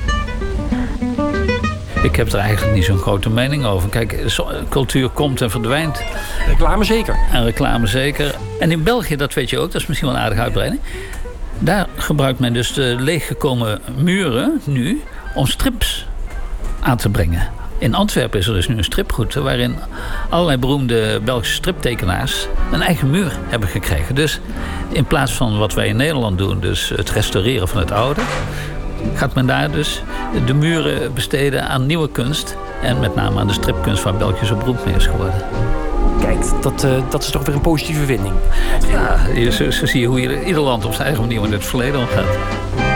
Ik 2.04 2.16
heb 2.16 2.32
er 2.32 2.40
eigenlijk 2.40 2.76
niet 2.76 2.86
zo'n 2.86 2.98
grote 2.98 3.30
mening 3.30 3.66
over. 3.66 3.90
Kijk, 3.90 4.24
cultuur 4.70 5.10
komt 5.10 5.42
en 5.42 5.50
verdwijnt. 5.50 6.04
Reclame 6.48 6.84
zeker. 6.84 7.16
En 7.32 7.44
reclame 7.44 7.88
zeker. 7.88 8.36
En 8.60 8.72
in 8.72 8.84
België, 8.84 9.16
dat 9.16 9.34
weet 9.34 9.50
je 9.50 9.60
ook, 9.60 9.72
dat 9.72 9.82
is 9.82 9.88
misschien 9.88 10.08
wel 10.08 10.18
een 10.18 10.24
aardige 10.24 10.42
uitbreiding. 10.42 10.82
Daar 11.60 11.88
gebruikt 11.96 12.40
men 12.40 12.54
dus 12.54 12.74
de 12.74 12.96
leeggekomen 13.00 13.82
muren 13.98 14.62
nu 14.64 15.04
om 15.36 15.48
strips 15.48 16.06
aan 16.80 16.98
te 16.98 17.10
brengen. 17.10 17.48
In 17.78 17.96
Antwerpen 17.96 18.40
is 18.40 18.48
er 18.48 18.54
dus 18.54 18.68
nu 18.68 18.78
een 18.78 18.84
stripgoed 18.84 19.34
waarin 19.34 19.76
allerlei 20.30 20.58
beroemde 20.58 21.20
Belgische 21.24 21.56
striptekenaars 21.56 22.48
een 22.72 22.82
eigen 22.82 23.10
muur 23.10 23.32
hebben 23.48 23.70
gekregen. 23.70 24.16
Dus 24.16 24.40
in 24.90 25.06
plaats 25.06 25.32
van 25.32 25.58
wat 25.58 25.74
wij 25.74 25.88
in 25.88 25.96
Nederland 25.96 26.38
doen, 26.38 26.60
dus 26.60 26.90
het 26.96 27.10
restaureren 27.10 27.68
van 27.68 27.80
het 27.80 27.92
oude, 27.92 28.22
gaat 29.14 29.36
men 29.36 29.48
daar 29.48 29.72
dus 29.72 30.02
de 30.46 30.54
muren 30.54 31.14
besteden 31.14 31.68
aan 31.68 31.86
nieuwe 31.86 32.12
kunst. 32.12 32.56
En 32.82 33.00
met 33.00 33.16
name 33.16 33.40
aan 33.40 33.48
de 33.48 33.54
stripkunst 33.54 34.04
waar 34.04 34.16
België 34.16 34.46
zo 34.46 34.56
beroemd 34.56 34.86
mee 34.86 34.96
is 34.96 35.06
geworden. 35.06 35.42
Dat, 36.62 36.84
uh, 36.84 36.92
dat 37.10 37.24
is 37.24 37.30
toch 37.30 37.46
weer 37.46 37.56
een 37.56 37.62
positieve 37.62 38.06
wending. 38.06 38.34
Ja, 38.92 39.52
zo, 39.52 39.72
zo 39.72 39.86
zie 39.86 40.00
je 40.00 40.08
hoe 40.08 40.22
je 40.22 40.46
ieder 40.46 40.62
land 40.62 40.86
op 40.86 40.94
zijn 40.94 41.08
eigen 41.08 41.24
manier 41.24 41.42
met 41.42 41.52
het 41.52 41.66
verleden 41.66 42.00
omgaat. 42.00 42.89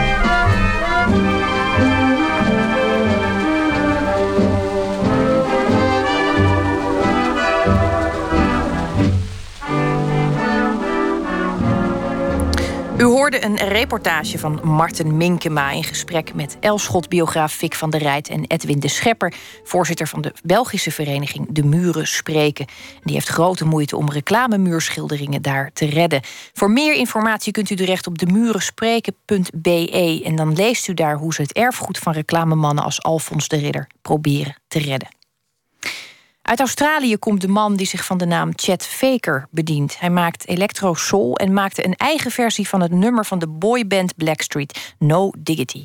Hoorde 13.30 13.44
een 13.44 13.68
reportage 13.68 14.38
van 14.38 14.60
Marten 14.62 15.16
Minkema 15.16 15.70
in 15.70 15.84
gesprek 15.84 16.34
met 16.34 16.56
Elschot-biograaf 16.60 17.52
Fik 17.52 17.74
van 17.74 17.90
der 17.90 18.00
Rijt 18.00 18.28
en 18.28 18.44
Edwin 18.46 18.80
de 18.80 18.88
Schepper, 18.88 19.34
voorzitter 19.62 20.06
van 20.06 20.20
de 20.20 20.32
Belgische 20.42 20.90
vereniging 20.90 21.46
De 21.50 21.64
Muren 21.64 22.06
Spreken. 22.06 22.66
Die 23.02 23.14
heeft 23.14 23.28
grote 23.28 23.64
moeite 23.64 23.96
om 23.96 24.10
reclamemuurschilderingen 24.10 25.42
daar 25.42 25.70
te 25.72 25.86
redden. 25.86 26.20
Voor 26.52 26.70
meer 26.70 26.94
informatie 26.94 27.52
kunt 27.52 27.70
u 27.70 27.76
terecht 27.76 28.06
op 28.06 28.18
demurenspreken.be 28.18 30.22
en 30.24 30.36
dan 30.36 30.52
leest 30.52 30.88
u 30.88 30.94
daar 30.94 31.16
hoe 31.16 31.34
ze 31.34 31.42
het 31.42 31.52
erfgoed 31.52 31.98
van 31.98 32.12
reclamemannen 32.12 32.84
als 32.84 33.02
Alfons 33.02 33.48
de 33.48 33.56
Ridder 33.56 33.86
proberen 34.02 34.56
te 34.68 34.78
redden. 34.78 35.23
Uit 36.44 36.60
Australië 36.60 37.16
komt 37.16 37.40
de 37.40 37.48
man 37.48 37.76
die 37.76 37.86
zich 37.86 38.04
van 38.04 38.18
de 38.18 38.26
naam 38.26 38.52
Chet 38.54 38.86
Faker 38.86 39.46
bedient. 39.50 40.00
Hij 40.00 40.10
maakt 40.10 40.48
electro 40.48 40.94
soul 40.94 41.36
en 41.36 41.52
maakte 41.52 41.84
een 41.84 41.94
eigen 41.94 42.30
versie 42.30 42.68
van 42.68 42.80
het 42.80 42.92
nummer 42.92 43.24
van 43.24 43.38
de 43.38 43.48
boyband 43.48 44.16
Blackstreet, 44.16 44.94
No 44.98 45.30
Diggity. 45.38 45.84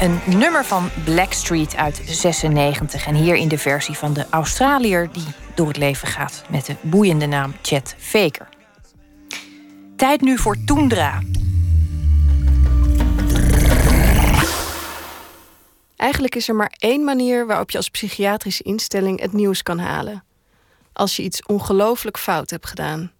Een 0.00 0.20
nummer 0.26 0.64
van 0.64 0.90
Blackstreet 1.04 1.76
uit 1.76 2.02
96. 2.04 3.06
En 3.06 3.14
hier 3.14 3.34
in 3.34 3.48
de 3.48 3.58
versie 3.58 3.94
van 3.94 4.12
de 4.12 4.26
Australiër 4.30 5.12
die 5.12 5.26
door 5.54 5.66
het 5.66 5.76
leven 5.76 6.08
gaat 6.08 6.42
met 6.50 6.66
de 6.66 6.74
boeiende 6.80 7.26
naam 7.26 7.54
Chet 7.62 7.94
Faker. 7.98 8.48
Tijd 9.96 10.20
nu 10.20 10.38
voor 10.38 10.56
Toendra. 10.64 11.22
Eigenlijk 15.96 16.34
is 16.34 16.48
er 16.48 16.54
maar 16.54 16.74
één 16.78 17.04
manier 17.04 17.46
waarop 17.46 17.70
je 17.70 17.76
als 17.76 17.88
psychiatrische 17.88 18.62
instelling 18.62 19.20
het 19.20 19.32
nieuws 19.32 19.62
kan 19.62 19.78
halen. 19.78 20.24
Als 20.92 21.16
je 21.16 21.22
iets 21.22 21.42
ongelooflijk 21.46 22.18
fout 22.18 22.50
hebt 22.50 22.66
gedaan. 22.66 23.12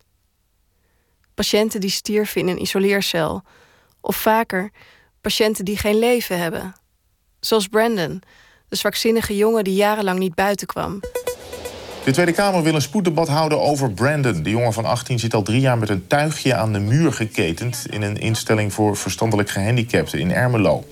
Patiënten 1.35 1.81
die 1.81 1.91
stierven 1.91 2.41
in 2.41 2.49
een 2.49 2.61
isoleercel. 2.61 3.43
Of 4.01 4.17
vaker, 4.17 4.71
patiënten 5.29 5.65
die 5.65 5.77
geen 5.77 5.99
leven 5.99 6.39
hebben. 6.39 6.75
Zoals 7.41 7.67
Brandon, 7.67 8.23
de 8.69 8.77
zwakzinnige 8.77 9.37
jongen 9.37 9.65
die 9.65 9.75
jarenlang 9.75 10.19
niet 10.19 10.35
buiten 10.35 10.67
kwam. 10.67 11.01
De 12.05 12.13
Tweede 12.13 12.33
Kamer 12.33 12.63
wil 12.63 12.75
een 12.75 12.83
spoeddebat 12.83 13.29
houden 13.29 13.61
over 13.61 13.93
Brandon. 13.93 14.43
De 14.43 14.51
jongen 14.51 14.73
van 14.73 14.85
18 14.85 15.19
zit 15.19 15.35
al 15.35 15.43
drie 15.43 15.61
jaar 15.61 15.79
met 15.79 15.89
een 15.89 16.07
tuigje 16.07 16.55
aan 16.55 16.73
de 16.73 16.79
muur 16.79 17.13
geketend... 17.13 17.87
in 17.91 18.03
een 18.03 18.17
instelling 18.17 18.73
voor 18.73 18.97
verstandelijk 18.97 19.51
gehandicapten 19.51 20.19
in 20.19 20.33
Ermelo. 20.33 20.85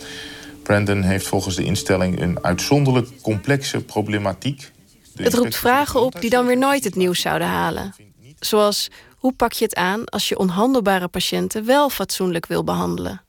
Brandon 0.62 1.02
heeft 1.02 1.26
volgens 1.26 1.56
de 1.56 1.64
instelling 1.64 2.20
een 2.20 2.44
uitzonderlijk 2.44 3.20
complexe 3.22 3.84
problematiek. 3.84 4.70
De 5.14 5.22
Het 5.22 5.34
roept 5.34 5.56
vragen 5.56 6.00
op 6.00 6.20
die 6.20 6.30
dan 6.30 6.46
weer 6.46 6.58
nooit 6.58 6.84
het 6.84 6.94
nieuws 6.94 7.20
zouden 7.20 7.48
halen. 7.48 7.94
Zoals, 8.38 8.88
hoe 9.16 9.32
pak 9.32 9.52
je 9.52 9.64
het 9.64 9.74
aan 9.74 10.04
als 10.04 10.28
je 10.28 10.38
onhandelbare 10.38 11.08
patiënten 11.08 11.66
wel 11.66 11.90
fatsoenlijk 11.90 12.46
wil 12.46 12.64
behandelen? 12.64 13.25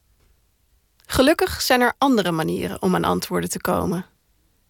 Gelukkig 1.09 1.61
zijn 1.61 1.81
er 1.81 1.93
andere 1.97 2.31
manieren 2.31 2.81
om 2.81 2.95
aan 2.95 3.03
antwoorden 3.03 3.49
te 3.49 3.61
komen. 3.61 4.05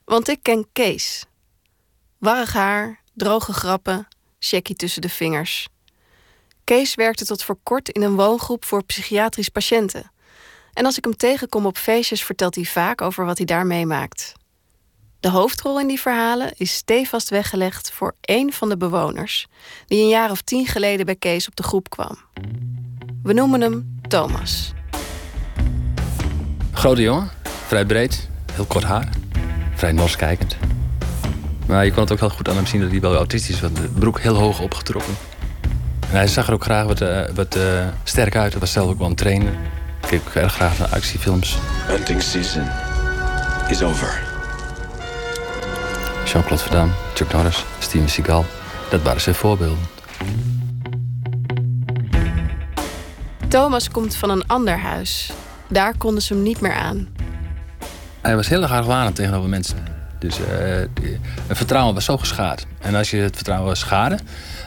Want 0.06 0.28
ik 0.28 0.40
ken 0.42 0.68
Kees. 0.74 1.26
Warrig 2.18 2.54
haar, 2.54 3.02
droge 3.14 3.54
grappen, 3.54 4.08
checkie 4.40 4.76
tussen 4.76 5.02
de 5.02 5.10
vingers. 5.10 5.68
Kees 6.64 6.96
werkte 6.96 7.26
tot 7.26 7.44
voor 7.44 7.58
kort 7.64 7.90
in 7.90 8.02
een 8.02 8.16
woongroep 8.16 8.66
voor 8.66 8.84
psychiatrisch 8.84 9.50
patiënten. 9.50 10.12
En 10.74 10.86
als 10.86 10.98
ik 10.98 11.04
hem 11.04 11.16
tegenkom 11.16 11.66
op 11.66 11.78
feestjes, 11.78 12.24
vertelt 12.24 12.56
hij 12.56 12.64
vaak 12.64 13.02
over 13.02 13.26
wat 13.26 13.38
hij 13.38 13.46
daar 13.46 13.66
meemaakt. 13.66 14.34
De 15.20 15.30
hoofdrol 15.30 15.80
in 15.80 15.88
die 15.88 16.00
verhalen 16.00 16.54
is 16.58 16.74
stevast 16.74 17.30
weggelegd 17.30 17.92
voor 17.92 18.16
één 18.22 18.54
van 18.54 18.70
de 18.70 18.78
bewoners, 18.78 19.48
die 19.86 20.02
een 20.02 20.10
jaar 20.10 20.32
of 20.32 20.42
tien 20.42 20.68
geleden 20.68 21.06
bij 21.06 21.16
Kees 21.16 21.48
op 21.48 21.56
de 21.56 21.64
groep 21.64 21.90
kwam. 21.90 22.18
We 23.24 23.34
noemen 23.34 23.62
hem 23.62 24.00
Thomas. 24.08 24.76
Grote 26.78 27.02
jongen, 27.02 27.30
vrij 27.68 27.86
breed, 27.86 28.30
heel 28.54 28.66
kort 28.66 28.84
haar, 28.84 29.10
vrij 29.76 29.92
nors 29.92 30.16
kijkend. 30.16 30.58
Maar 31.66 31.86
je 31.86 31.92
kon 31.92 32.02
het 32.02 32.12
ook 32.12 32.20
heel 32.20 32.30
goed 32.30 32.50
aan 32.50 32.56
hem 32.56 32.66
zien 32.66 32.82
dat 32.82 32.92
hij 32.92 33.00
wel 33.00 33.16
autistisch 33.16 33.62
was. 33.62 33.74
De 33.74 33.88
broek 33.88 34.20
heel 34.20 34.36
hoog 34.36 34.60
opgetrokken. 34.60 35.14
En 36.10 36.16
hij 36.16 36.28
zag 36.28 36.48
er 36.48 36.54
ook 36.54 36.64
graag 36.64 36.86
wat, 36.86 37.02
eh, 37.02 37.22
wat 37.36 37.56
eh, 37.56 37.88
sterk 38.04 38.36
uit. 38.36 38.52
Hij 38.52 38.60
was 38.60 38.72
zelf 38.72 38.90
ook 38.90 38.98
wel 38.98 39.08
een 39.08 39.16
trainer. 39.16 39.52
Ik 40.02 40.08
keek 40.08 40.22
ook 40.28 40.34
erg 40.34 40.54
graag 40.54 40.80
naar 40.80 40.88
actiefilms. 40.88 41.58
Hunting 41.86 42.22
season 42.22 42.68
is 43.68 43.84
over. 43.84 44.24
Jean-Claude 46.26 46.64
Van 46.64 46.72
Damme, 46.72 46.94
Chuck 47.14 47.34
Norris, 47.34 47.66
Steven 47.80 48.10
Seagal. 48.10 48.46
Dat 48.90 49.02
waren 49.02 49.22
zijn 49.22 49.36
voorbeelden. 49.36 49.88
Thomas 53.48 53.90
komt 53.90 54.16
van 54.16 54.30
een 54.30 54.48
ander 54.48 54.78
huis. 54.78 55.32
Daar 55.70 55.98
konden 55.98 56.22
ze 56.24 56.34
hem 56.34 56.44
niet 56.44 56.62
meer 56.62 56.74
aan. 56.74 57.08
Hij 58.22 58.36
was 58.36 58.48
heel 58.48 58.62
erg 58.62 58.72
argwanend 58.72 59.16
tegenover 59.16 59.50
mensen. 59.50 59.78
Dus 60.20 60.40
eh, 60.40 60.46
het 61.48 61.58
vertrouwen 61.58 61.94
was 61.94 62.06
zo 62.06 62.18
geschaad. 62.18 62.66
En 62.80 62.96
als 62.96 63.10
je 63.12 63.18
het 63.18 63.36
vertrouwen 63.36 63.68
was 63.68 63.80
schade, 63.80 64.20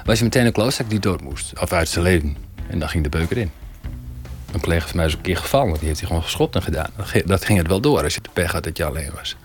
was 0.05 0.19
je 0.19 0.25
meteen 0.25 0.47
een 0.47 0.53
klootzak 0.53 0.91
die 0.91 0.99
dood 0.99 1.21
moest. 1.23 1.61
Of 1.61 1.73
uit 1.73 1.89
zijn 1.89 2.05
leven. 2.05 2.37
En 2.69 2.79
dan 2.79 2.89
ging 2.89 3.03
de 3.03 3.09
beuker 3.09 3.37
in. 3.39 3.51
Een 4.53 4.61
collega 4.61 4.87
van 4.87 4.97
mij 4.97 5.07
is 5.07 5.13
een 5.13 5.21
keer 5.21 5.37
gevallen. 5.37 5.79
Die 5.79 5.87
heeft 5.89 5.99
hij 5.99 6.09
gewoon 6.09 6.23
geschoten 6.23 6.63
gedaan. 6.63 6.91
Dat 6.97 7.07
ging- 7.07 7.25
Dat 7.25 7.45
ging 7.45 7.59
het 7.59 7.67
wel 7.67 7.81
door 7.81 8.03
als 8.03 8.15
je 8.15 8.21
de 8.21 8.29
pech 8.33 8.53
had 8.53 8.65
dat 8.65 8.77
je 8.77 8.85
alleen 8.85 9.11
was. 9.15 9.37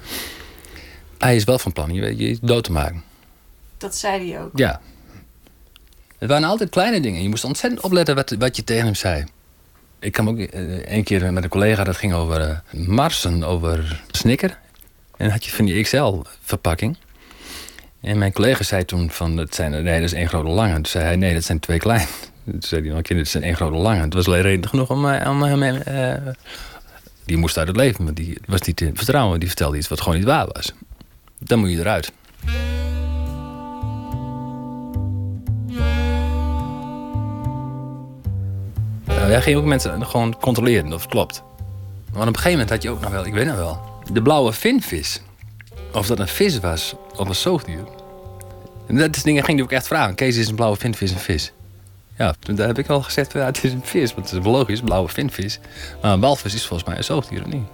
Hij 1.18 1.36
is 1.36 1.44
wel 1.44 1.60
van 1.60 1.72
plan 1.74 1.94
je, 1.94 2.18
je 2.18 2.38
dood 2.42 2.64
te 2.64 2.72
maken. 2.72 3.04
Dat 3.78 3.96
zei 3.96 4.32
hij 4.32 4.42
ook. 4.42 4.50
Ja. 4.54 4.82
Het 6.18 6.30
waren 6.30 6.48
altijd 6.48 6.70
kleine 6.70 7.00
dingen. 7.02 7.22
Je 7.22 7.30
moest 7.30 7.44
ontzettend 7.44 7.82
opletten 7.82 8.16
wat, 8.16 8.36
wat 8.40 8.56
je 8.56 8.64
tegen 8.64 8.86
hem 8.86 8.96
zei. 8.96 9.26
Ik 10.06 10.12
kwam 10.12 10.30
ook 10.30 10.40
eh, 10.40 10.96
een 10.96 11.04
keer 11.04 11.34
met 11.34 11.44
een 11.44 11.50
collega, 11.50 11.84
dat 11.84 11.98
ging 11.98 12.14
over 12.14 12.42
eh, 12.42 12.88
Marsen, 12.88 13.44
over 13.44 14.02
Snicker. 14.12 14.50
En 14.50 15.26
dan 15.26 15.30
had 15.30 15.46
je 15.46 15.52
van 15.52 15.66
die 15.66 15.84
XL-verpakking. 15.84 16.98
En 18.02 18.18
mijn 18.18 18.34
collega 18.34 18.64
zei 18.64 18.86
toen 18.86 19.12
van, 19.12 19.36
dat, 19.36 19.56
zijn, 19.56 19.72
nee, 19.72 20.00
dat 20.00 20.10
is 20.10 20.14
één 20.14 20.28
grote 20.28 20.50
lange. 20.50 20.74
Toen 20.74 20.86
zei 20.86 21.04
hij, 21.04 21.16
nee, 21.16 21.34
dat 21.34 21.44
zijn 21.44 21.60
twee 21.60 21.78
klein. 21.78 22.08
Toen 22.52 22.62
zei 22.62 22.92
hij 22.92 23.02
keer, 23.02 23.18
dit 23.18 23.28
zijn 23.28 23.44
één 23.44 23.56
grote 23.56 23.78
lange. 23.78 24.02
Het 24.02 24.14
was 24.14 24.28
alleen 24.28 24.42
reden 24.42 24.70
genoeg 24.70 24.90
om, 24.90 25.10
eh, 25.10 25.30
om 25.30 25.44
eh, 25.44 26.16
die 27.26 27.38
moest 27.38 27.58
uit 27.58 27.68
het 27.68 27.78
leven, 27.78 28.04
want 28.04 28.16
die 28.16 28.38
was 28.46 28.62
niet 28.62 28.76
te 28.76 28.92
vertrouwen. 28.94 29.40
Die 29.40 29.48
vertelde 29.48 29.78
iets 29.78 29.88
wat 29.88 30.02
gewoon 30.02 30.18
niet 30.18 30.28
waar 30.28 30.48
was. 30.52 30.74
Dan 31.40 31.60
moet 31.60 31.70
je 31.70 31.78
eruit. 31.78 32.12
Wij 39.36 39.44
gingen 39.44 39.60
ook 39.60 39.66
mensen 39.66 40.06
gewoon 40.06 40.36
controleren 40.40 40.94
of 40.94 41.02
het 41.02 41.12
klopt. 41.12 41.44
Maar 42.14 42.22
op 42.22 42.28
een 42.28 42.36
gegeven 42.36 42.52
moment 42.52 42.70
had 42.70 42.82
je 42.82 42.90
ook 42.90 43.02
nog 43.02 43.12
wel, 43.12 43.26
ik 43.26 43.34
weet 43.34 43.46
nog 43.46 43.56
wel, 43.56 43.82
de 44.12 44.22
blauwe 44.22 44.54
vinvis. 44.54 45.22
Of 45.94 46.08
dat 46.08 46.20
een 46.20 46.28
vis 46.28 46.60
was 46.60 46.96
of 47.16 47.28
een 47.28 47.36
zoogdier. 47.36 47.84
En 48.88 48.96
dat 48.96 49.16
is 49.16 49.24
dingen 49.24 49.44
ging 49.44 49.58
ik 49.58 49.64
ook 49.64 49.72
echt 49.72 49.88
vragen. 49.88 50.16
Kees 50.16 50.38
is 50.38 50.48
een 50.48 50.56
blauwe 50.56 50.78
vinvis 50.78 51.12
een 51.12 51.18
vis? 51.18 51.52
Ja, 52.18 52.36
toen 52.40 52.56
daar 52.56 52.68
heb 52.68 52.78
ik 52.78 52.88
al 52.88 53.02
gezegd, 53.02 53.34
ja, 53.34 53.46
het 53.46 53.64
is 53.64 53.72
een 53.72 53.82
vis. 53.84 54.14
Want 54.14 54.30
het 54.30 54.40
is 54.40 54.46
logisch, 54.46 54.82
blauwe 54.82 55.10
vinvis. 55.10 55.60
Maar 56.02 56.14
een 56.14 56.20
walvis 56.20 56.54
is 56.54 56.66
volgens 56.66 56.90
mij 56.90 56.98
een 56.98 57.04
zoogdier, 57.04 57.42
of 57.46 57.52
niet? 57.52 57.68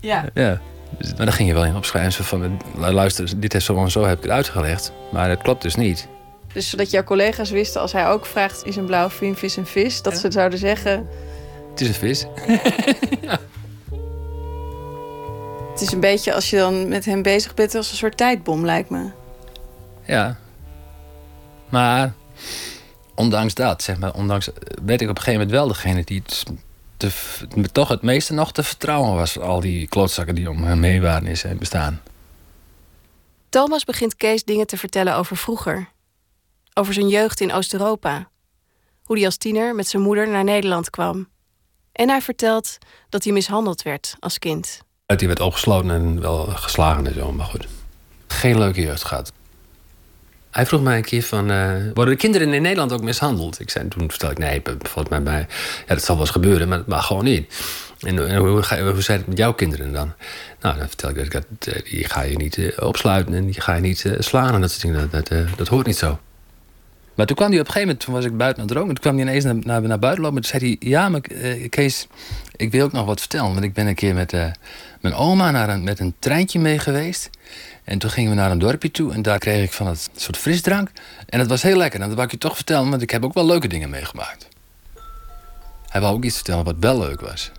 Ja. 0.00 0.24
Ja. 0.34 0.60
Dus, 0.98 1.14
maar 1.14 1.26
daar 1.26 1.34
ging 1.34 1.48
je 1.48 1.54
wel 1.54 1.64
in 1.64 1.76
opschrijven. 1.76 2.24
Van, 2.24 2.60
luister, 2.76 3.40
dit 3.40 3.54
is 3.54 3.64
zo 3.64 3.82
en 3.82 3.90
zo 3.90 4.04
heb 4.04 4.16
ik 4.16 4.22
het 4.22 4.32
uitgelegd. 4.32 4.92
Maar 5.12 5.28
het 5.28 5.42
klopt 5.42 5.62
dus 5.62 5.74
niet. 5.74 6.08
Dus 6.54 6.70
zodat 6.70 6.90
jouw 6.90 7.04
collega's 7.04 7.50
wisten, 7.50 7.80
als 7.80 7.92
hij 7.92 8.08
ook 8.08 8.26
vraagt... 8.26 8.64
is 8.64 8.76
een 8.76 8.84
blauwe 8.84 9.10
vinvis 9.10 9.56
een 9.56 9.66
vis? 9.66 10.02
Dat 10.02 10.18
ze 10.18 10.30
zouden 10.30 10.58
zeggen... 10.58 11.08
Het 11.70 11.80
is 11.80 11.88
een 11.88 11.94
vis. 11.94 12.26
Het 15.72 15.82
is 15.82 15.92
een 15.92 16.00
beetje 16.00 16.34
als 16.34 16.50
je 16.50 16.56
dan 16.56 16.88
met 16.88 17.04
hem 17.04 17.22
bezig 17.22 17.54
bent... 17.54 17.74
als 17.74 17.90
een 17.90 17.96
soort 17.96 18.16
tijdbom, 18.16 18.64
lijkt 18.64 18.90
me. 18.90 19.10
Ja. 20.06 20.38
Maar 21.68 22.12
ondanks 23.14 23.54
dat, 23.54 23.82
zeg 23.82 23.98
maar, 23.98 24.14
ondanks, 24.14 24.48
werd 24.84 25.00
ik 25.00 25.08
op 25.08 25.16
een 25.16 25.22
gegeven 25.22 25.46
moment 25.46 25.50
wel 25.50 25.68
degene 25.68 26.04
die 26.04 26.22
het, 26.24 26.44
te, 26.96 27.10
toch 27.72 27.88
het 27.88 28.02
meeste 28.02 28.32
nog 28.32 28.52
te 28.52 28.62
vertrouwen 28.62 29.14
was. 29.14 29.38
Al 29.38 29.60
die 29.60 29.88
klootzakken 29.88 30.34
die 30.34 30.50
om 30.50 30.64
hem 30.64 30.82
heen 30.82 31.02
waren 31.02 31.26
in 31.26 31.36
zijn 31.36 31.58
bestaan. 31.58 32.02
Thomas 33.48 33.84
begint 33.84 34.16
Kees 34.16 34.44
dingen 34.44 34.66
te 34.66 34.76
vertellen 34.76 35.16
over 35.16 35.36
vroeger. 35.36 35.92
Over 36.76 36.94
zijn 36.94 37.08
jeugd 37.08 37.40
in 37.40 37.52
Oost-Europa. 37.52 38.28
Hoe 39.02 39.16
hij 39.16 39.24
als 39.24 39.36
tiener 39.36 39.74
met 39.74 39.88
zijn 39.88 40.02
moeder 40.02 40.28
naar 40.28 40.44
Nederland 40.44 40.90
kwam. 40.90 41.28
En 41.92 42.08
hij 42.08 42.20
vertelt 42.20 42.78
dat 43.08 43.24
hij 43.24 43.32
mishandeld 43.32 43.82
werd 43.82 44.16
als 44.18 44.38
kind. 44.38 44.80
Die 45.06 45.26
werd 45.26 45.40
opgesloten 45.40 45.90
en 45.90 46.20
wel 46.20 46.44
geslagen 46.44 47.06
en 47.06 47.14
zo, 47.14 47.32
maar 47.32 47.46
goed. 47.46 47.66
Geen 48.26 48.58
leuke 48.58 48.80
jeugd 48.80 49.04
gehad. 49.04 49.32
Hij 50.50 50.66
vroeg 50.66 50.82
mij 50.82 50.96
een 50.96 51.04
keer 51.04 51.22
van, 51.22 51.50
eh, 51.50 51.74
worden 51.94 52.14
de 52.14 52.20
kinderen 52.20 52.52
in 52.52 52.62
Nederland 52.62 52.92
ook 52.92 53.02
mishandeld? 53.02 53.60
Ik 53.60 53.70
zei, 53.70 53.88
toen 53.88 54.10
vertelde 54.10 54.34
ik, 54.34 54.40
nee, 54.40 54.62
volgens 54.78 55.08
mij 55.08 55.22
bij, 55.22 55.46
ja, 55.86 55.94
dat 55.94 56.04
zal 56.04 56.14
wel 56.14 56.24
eens 56.24 56.34
gebeuren, 56.34 56.84
maar 56.86 57.02
gewoon 57.02 57.24
niet. 57.24 57.54
En, 58.00 58.28
en 58.28 58.36
hoe, 58.36 58.62
zei 59.02 59.18
het 59.18 59.26
met 59.26 59.38
jouw 59.38 59.52
kinderen 59.52 59.92
dan? 59.92 60.12
Nou, 60.60 60.78
dan 60.78 60.88
vertel 60.88 61.10
ik 61.10 61.32
dat, 61.32 61.46
eh, 61.58 61.82
die 61.84 62.04
ga 62.04 62.22
je 62.22 62.36
niet 62.36 62.58
eh, 62.58 62.86
opsluiten 62.86 63.34
en 63.34 63.44
die 63.44 63.60
ga 63.60 63.74
je 63.74 63.80
niet 63.80 64.14
slaan 64.18 64.54
en. 64.54 64.60
Dat, 64.60 65.10
dat, 65.10 65.30
dat 65.56 65.68
hoort 65.68 65.86
niet 65.86 65.96
zo. 65.96 66.18
Maar 67.14 67.26
toen 67.26 67.36
kwam 67.36 67.50
hij 67.50 67.60
op 67.60 67.66
een 67.66 67.72
gegeven 67.72 67.88
moment, 67.88 68.04
toen 68.04 68.14
was 68.14 68.24
ik 68.24 68.36
buiten 68.36 68.62
aan 68.62 68.68
het 68.68 68.76
roken. 68.76 68.94
Toen 68.94 69.02
kwam 69.02 69.14
hij 69.14 69.22
ineens 69.22 69.44
naar, 69.44 69.56
naar, 69.60 69.82
naar 69.82 69.98
buiten 69.98 70.22
lopen. 70.22 70.42
En 70.42 70.50
toen 70.50 70.60
zei 70.60 70.76
hij, 70.80 70.88
ja, 70.90 71.08
maar 71.08 71.20
Kees, 71.68 72.06
ik 72.56 72.70
wil 72.70 72.84
ook 72.84 72.92
nog 72.92 73.06
wat 73.06 73.20
vertellen. 73.20 73.52
Want 73.52 73.64
ik 73.64 73.72
ben 73.72 73.86
een 73.86 73.94
keer 73.94 74.14
met 74.14 74.32
mijn 75.00 75.14
oma 75.14 75.50
naar 75.50 75.68
een, 75.68 75.84
met 75.84 75.98
een 76.00 76.14
treintje 76.18 76.58
mee 76.58 76.78
geweest. 76.78 77.30
En 77.84 77.98
toen 77.98 78.10
gingen 78.10 78.30
we 78.30 78.36
naar 78.36 78.50
een 78.50 78.58
dorpje 78.58 78.90
toe 78.90 79.12
en 79.12 79.22
daar 79.22 79.38
kreeg 79.38 79.64
ik 79.64 79.72
van 79.72 79.86
het 79.86 80.10
soort 80.16 80.36
frisdrank. 80.36 80.90
En 81.26 81.38
dat 81.38 81.48
was 81.48 81.62
heel 81.62 81.76
lekker. 81.76 82.00
En 82.00 82.06
dat 82.06 82.14
wou 82.14 82.26
ik 82.26 82.32
je 82.32 82.38
toch 82.38 82.54
vertellen, 82.56 82.90
want 82.90 83.02
ik 83.02 83.10
heb 83.10 83.24
ook 83.24 83.34
wel 83.34 83.46
leuke 83.46 83.68
dingen 83.68 83.90
meegemaakt. 83.90 84.48
Hij 85.88 86.00
wou 86.00 86.14
ook 86.14 86.24
iets 86.24 86.36
vertellen 86.36 86.64
wat 86.64 86.76
wel 86.80 86.98
leuk 86.98 87.20
was. 87.20 87.50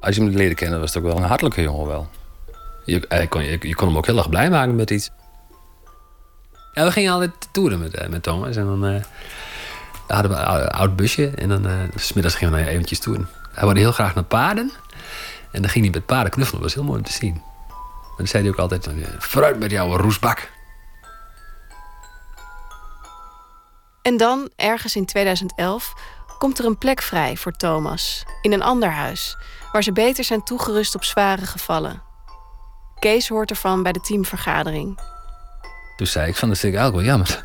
Als 0.00 0.16
je 0.16 0.22
hem 0.22 0.30
leerde 0.30 0.54
kennen, 0.54 0.80
was 0.80 0.94
het 0.94 1.02
ook 1.02 1.08
wel 1.08 1.22
een 1.22 1.28
hartelijke 1.28 1.62
jongen 1.62 1.86
wel. 1.86 2.08
Je, 2.84 3.26
kon, 3.28 3.44
je, 3.44 3.58
je 3.60 3.74
kon 3.74 3.88
hem 3.88 3.96
ook 3.96 4.06
heel 4.06 4.18
erg 4.18 4.28
blij 4.28 4.50
maken 4.50 4.76
met 4.76 4.90
iets. 4.90 5.10
Ja, 6.72 6.84
we 6.84 6.92
gingen 6.92 7.12
altijd 7.12 7.48
toeren 7.50 7.78
met, 7.78 8.02
uh, 8.02 8.08
met 8.08 8.22
Thomas. 8.22 8.56
En 8.56 8.64
dan 8.64 8.84
uh, 8.86 9.02
hadden 10.06 10.30
we 10.30 10.36
een 10.36 10.68
oud 10.68 10.96
busje. 10.96 11.28
En 11.28 11.48
dan 11.48 11.66
uh, 11.66 11.72
smiddags 11.94 12.34
gingen 12.34 12.54
we 12.54 12.66
eventjes 12.66 12.98
toeren. 12.98 13.28
Hij 13.52 13.64
wilde 13.64 13.80
heel 13.80 13.92
graag 13.92 14.14
naar 14.14 14.24
paarden. 14.24 14.72
En 15.50 15.62
dan 15.62 15.70
ging 15.70 15.84
hij 15.84 15.94
met 15.94 16.06
paarden 16.06 16.32
knuffelen. 16.32 16.62
Dat 16.62 16.72
was 16.72 16.80
heel 16.82 16.90
mooi 16.90 16.98
om 16.98 17.06
te 17.06 17.12
zien. 17.12 17.42
Dan 18.16 18.26
zei 18.26 18.42
hij 18.42 18.52
ook 18.52 18.58
altijd, 18.58 18.88
vooruit 19.18 19.58
met 19.58 19.70
jouw 19.70 19.96
roesbak. 19.96 20.50
En 24.02 24.16
dan, 24.16 24.50
ergens 24.56 24.96
in 24.96 25.06
2011, 25.06 25.92
komt 26.38 26.58
er 26.58 26.64
een 26.64 26.78
plek 26.78 27.02
vrij 27.02 27.36
voor 27.36 27.52
Thomas. 27.52 28.24
In 28.42 28.52
een 28.52 28.62
ander 28.62 28.90
huis, 28.90 29.36
waar 29.72 29.82
ze 29.82 29.92
beter 29.92 30.24
zijn 30.24 30.44
toegerust 30.44 30.94
op 30.94 31.04
zware 31.04 31.46
gevallen. 31.46 32.02
Kees 33.04 33.28
hoort 33.28 33.50
ervan 33.50 33.82
bij 33.82 33.92
de 33.92 34.00
teamvergadering. 34.00 34.98
Toen 35.96 36.06
zei 36.06 36.28
ik 36.28 36.36
van, 36.36 36.48
dat 36.48 36.58
vind 36.58 36.72
ik 36.72 36.78
eigenlijk 36.78 37.06
wel 37.06 37.16
jammer. 37.16 37.44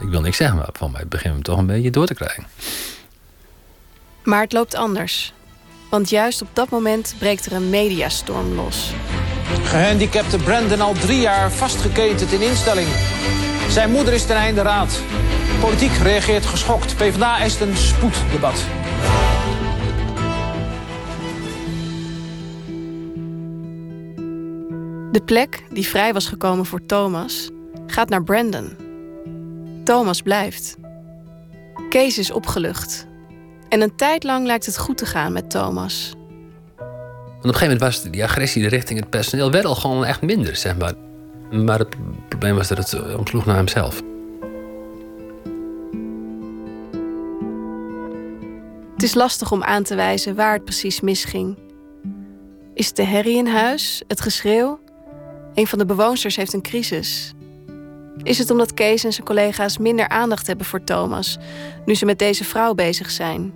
Ik 0.00 0.08
wil 0.08 0.20
niks 0.20 0.36
zeggen, 0.36 0.56
maar 0.56 0.68
van 0.72 0.90
mij 0.90 1.06
beginnen 1.08 1.40
we 1.40 1.48
hem 1.48 1.56
toch 1.56 1.58
een 1.58 1.74
beetje 1.74 1.90
door 1.90 2.06
te 2.06 2.14
krijgen. 2.14 2.46
Maar 4.22 4.40
het 4.40 4.52
loopt 4.52 4.74
anders. 4.74 5.32
Want 5.90 6.10
juist 6.10 6.42
op 6.42 6.48
dat 6.52 6.70
moment 6.70 7.14
breekt 7.18 7.46
er 7.46 7.52
een 7.52 7.70
mediastorm 7.70 8.54
los. 8.54 8.92
Gehandicapte 9.62 10.38
Brandon 10.38 10.80
al 10.80 10.92
drie 10.92 11.20
jaar 11.20 11.52
vastgeketend 11.52 12.32
in 12.32 12.42
instelling. 12.42 12.88
Zijn 13.68 13.90
moeder 13.90 14.12
is 14.12 14.26
ten 14.26 14.36
einde 14.36 14.62
raad. 14.62 15.00
Politiek 15.60 15.92
reageert 15.92 16.46
geschokt. 16.46 16.96
PvdA 16.96 17.38
eist 17.38 17.60
een 17.60 17.76
spoeddebat. 17.76 18.64
De 25.12 25.22
plek 25.24 25.62
die 25.70 25.86
vrij 25.86 26.12
was 26.12 26.26
gekomen 26.26 26.66
voor 26.66 26.86
Thomas 26.86 27.50
gaat 27.86 28.08
naar 28.08 28.22
Brandon. 28.22 28.76
Thomas 29.84 30.22
blijft. 30.22 30.76
Kees 31.88 32.18
is 32.18 32.30
opgelucht. 32.30 33.06
En 33.68 33.80
een 33.80 33.96
tijd 33.96 34.24
lang 34.24 34.46
lijkt 34.46 34.66
het 34.66 34.78
goed 34.78 34.96
te 34.96 35.06
gaan 35.06 35.32
met 35.32 35.50
Thomas. 35.50 36.14
Want 36.76 37.38
op 37.38 37.44
een 37.44 37.54
gegeven 37.54 37.78
moment 37.78 37.80
was 37.80 38.02
die 38.02 38.24
agressie 38.24 38.68
richting 38.68 39.00
het 39.00 39.10
personeel 39.10 39.50
werd 39.50 39.64
al 39.64 39.74
gewoon 39.74 40.04
echt 40.04 40.22
minder, 40.22 40.56
zeg 40.56 40.76
maar. 40.76 40.94
Maar 41.50 41.78
het 41.78 41.96
probleem 42.28 42.56
was 42.56 42.68
dat 42.68 42.78
het 42.78 43.16
omsloeg 43.16 43.46
naar 43.46 43.56
hemzelf. 43.56 44.02
Het 48.92 49.02
is 49.02 49.14
lastig 49.14 49.52
om 49.52 49.62
aan 49.62 49.82
te 49.82 49.94
wijzen 49.94 50.34
waar 50.34 50.52
het 50.52 50.64
precies 50.64 51.00
misging. 51.00 51.58
Is 52.74 52.86
het 52.86 52.96
de 52.96 53.04
herrie 53.04 53.36
in 53.36 53.46
huis? 53.46 54.02
Het 54.06 54.20
geschreeuw? 54.20 54.80
Een 55.54 55.66
van 55.66 55.78
de 55.78 55.86
bewoonsters 55.86 56.36
heeft 56.36 56.52
een 56.52 56.62
crisis. 56.62 57.34
Is 58.22 58.38
het 58.38 58.50
omdat 58.50 58.74
Kees 58.74 59.04
en 59.04 59.12
zijn 59.12 59.26
collega's 59.26 59.78
minder 59.78 60.08
aandacht 60.08 60.46
hebben 60.46 60.66
voor 60.66 60.84
Thomas 60.84 61.38
nu 61.84 61.94
ze 61.94 62.04
met 62.04 62.18
deze 62.18 62.44
vrouw 62.44 62.74
bezig 62.74 63.10
zijn? 63.10 63.52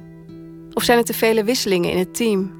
Of 0.72 0.82
zijn 0.82 0.98
het 0.98 1.06
te 1.06 1.14
vele 1.14 1.44
wisselingen 1.44 1.90
in 1.90 1.98
het 1.98 2.14
team? 2.14 2.52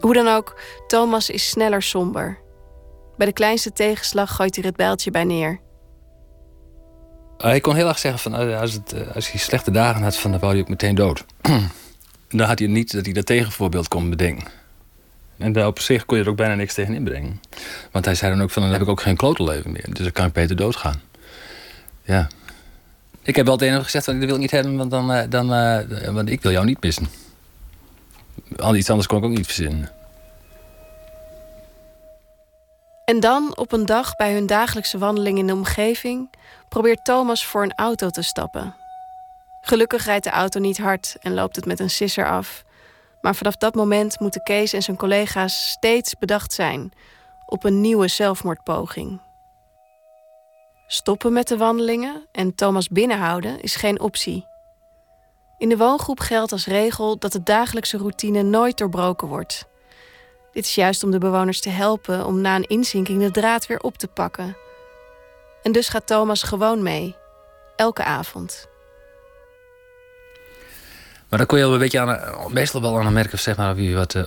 Hoe 0.00 0.14
dan 0.14 0.28
ook, 0.28 0.60
Thomas 0.86 1.30
is 1.30 1.48
sneller 1.48 1.82
somber. 1.82 2.38
Bij 3.16 3.26
de 3.26 3.32
kleinste 3.32 3.72
tegenslag 3.72 4.34
gooit 4.34 4.56
hij 4.56 4.64
het 4.66 4.76
bijltje 4.76 5.10
bij 5.10 5.24
neer. 5.24 5.60
Hij 7.36 7.60
kon 7.60 7.74
heel 7.74 7.88
erg 7.88 7.98
zeggen 7.98 8.20
van 8.20 8.58
als, 8.58 8.72
het, 8.72 9.14
als 9.14 9.30
hij 9.30 9.40
slechte 9.40 9.70
dagen 9.70 10.02
had, 10.02 10.16
van, 10.16 10.30
dan 10.30 10.40
wou 10.40 10.52
hij 10.52 10.62
ook 10.62 10.68
meteen 10.68 10.94
dood. 10.94 11.24
dan 12.28 12.46
had 12.46 12.58
hij 12.58 12.68
niet 12.68 12.92
dat 12.92 13.04
hij 13.04 13.14
dat 13.14 13.26
tegenvoorbeeld 13.26 13.88
kon 13.88 14.10
bedenken. 14.10 14.61
En 15.42 15.52
daar 15.52 15.66
op 15.66 15.80
zich 15.80 16.06
kon 16.06 16.18
je 16.18 16.24
er 16.24 16.30
ook 16.30 16.36
bijna 16.36 16.54
niks 16.54 16.74
tegen 16.74 16.94
inbrengen. 16.94 17.40
Want 17.90 18.04
hij 18.04 18.14
zei 18.14 18.32
dan 18.32 18.42
ook 18.42 18.50
van, 18.50 18.62
dan 18.62 18.72
heb 18.72 18.80
ik 18.80 18.88
ook 18.88 19.00
geen 19.00 19.16
klote 19.16 19.42
leven 19.42 19.72
meer. 19.72 19.86
Dus 19.88 20.02
dan 20.02 20.12
kan 20.12 20.26
ik 20.26 20.32
beter 20.32 20.56
doodgaan. 20.56 21.00
Ja. 22.02 22.28
Ik 23.22 23.36
heb 23.36 23.46
wel 23.46 23.56
tegen 23.56 23.74
hem 23.74 23.82
gezegd, 23.82 24.04
van, 24.04 24.14
dat 24.18 24.24
wil 24.24 24.34
ik 24.34 24.40
niet 24.40 24.50
hebben, 24.50 24.76
want, 24.76 24.90
dan, 24.90 25.12
eh, 25.12 25.30
dan, 25.30 25.52
uh, 25.52 26.08
want 26.08 26.28
ik 26.28 26.42
wil 26.42 26.52
jou 26.52 26.64
niet 26.64 26.82
missen. 26.82 27.06
Al 28.56 28.76
iets 28.76 28.90
anders 28.90 29.08
kon 29.08 29.18
ik 29.18 29.24
ook 29.24 29.30
niet 29.30 29.46
verzinnen. 29.46 29.90
En 33.04 33.20
dan, 33.20 33.56
op 33.56 33.72
een 33.72 33.86
dag 33.86 34.16
bij 34.16 34.32
hun 34.32 34.46
dagelijkse 34.46 34.98
wandeling 34.98 35.38
in 35.38 35.46
de 35.46 35.52
omgeving, 35.52 36.30
probeert 36.68 37.04
Thomas 37.04 37.46
voor 37.46 37.62
een 37.62 37.74
auto 37.74 38.10
te 38.10 38.22
stappen. 38.22 38.74
Gelukkig 39.60 40.04
rijdt 40.04 40.24
de 40.24 40.30
auto 40.30 40.60
niet 40.60 40.78
hard 40.78 41.16
en 41.20 41.34
loopt 41.34 41.56
het 41.56 41.66
met 41.66 41.80
een 41.80 41.90
sisser 41.90 42.28
af. 42.28 42.64
Maar 43.22 43.34
vanaf 43.34 43.56
dat 43.56 43.74
moment 43.74 44.20
moeten 44.20 44.42
Kees 44.42 44.72
en 44.72 44.82
zijn 44.82 44.96
collega's 44.96 45.70
steeds 45.70 46.18
bedacht 46.18 46.52
zijn 46.52 46.92
op 47.46 47.64
een 47.64 47.80
nieuwe 47.80 48.08
zelfmoordpoging. 48.08 49.20
Stoppen 50.86 51.32
met 51.32 51.48
de 51.48 51.56
wandelingen 51.56 52.26
en 52.32 52.54
Thomas 52.54 52.88
binnenhouden 52.88 53.60
is 53.60 53.76
geen 53.76 54.00
optie. 54.00 54.46
In 55.58 55.68
de 55.68 55.76
woongroep 55.76 56.20
geldt 56.20 56.52
als 56.52 56.66
regel 56.66 57.18
dat 57.18 57.32
de 57.32 57.42
dagelijkse 57.42 57.96
routine 57.96 58.42
nooit 58.42 58.78
doorbroken 58.78 59.28
wordt. 59.28 59.64
Dit 60.52 60.64
is 60.64 60.74
juist 60.74 61.04
om 61.04 61.10
de 61.10 61.18
bewoners 61.18 61.60
te 61.60 61.68
helpen 61.68 62.26
om 62.26 62.40
na 62.40 62.56
een 62.56 62.66
inzinking 62.66 63.20
de 63.20 63.30
draad 63.30 63.66
weer 63.66 63.80
op 63.80 63.98
te 63.98 64.08
pakken. 64.08 64.56
En 65.62 65.72
dus 65.72 65.88
gaat 65.88 66.06
Thomas 66.06 66.42
gewoon 66.42 66.82
mee, 66.82 67.16
elke 67.76 68.04
avond. 68.04 68.70
Maar 71.32 71.40
dan 71.40 71.50
kon 71.50 71.58
je 71.58 71.64
wel 71.64 71.72
een 71.74 71.80
beetje 71.80 72.00
aan, 72.00 72.52
meestal 72.52 72.80
wel 72.80 73.00
aan 73.00 73.12
merken 73.12 73.38
zeg 73.38 73.56
maar, 73.56 73.74
wie 73.74 73.94
wat 73.94 74.14
uh, 74.14 74.22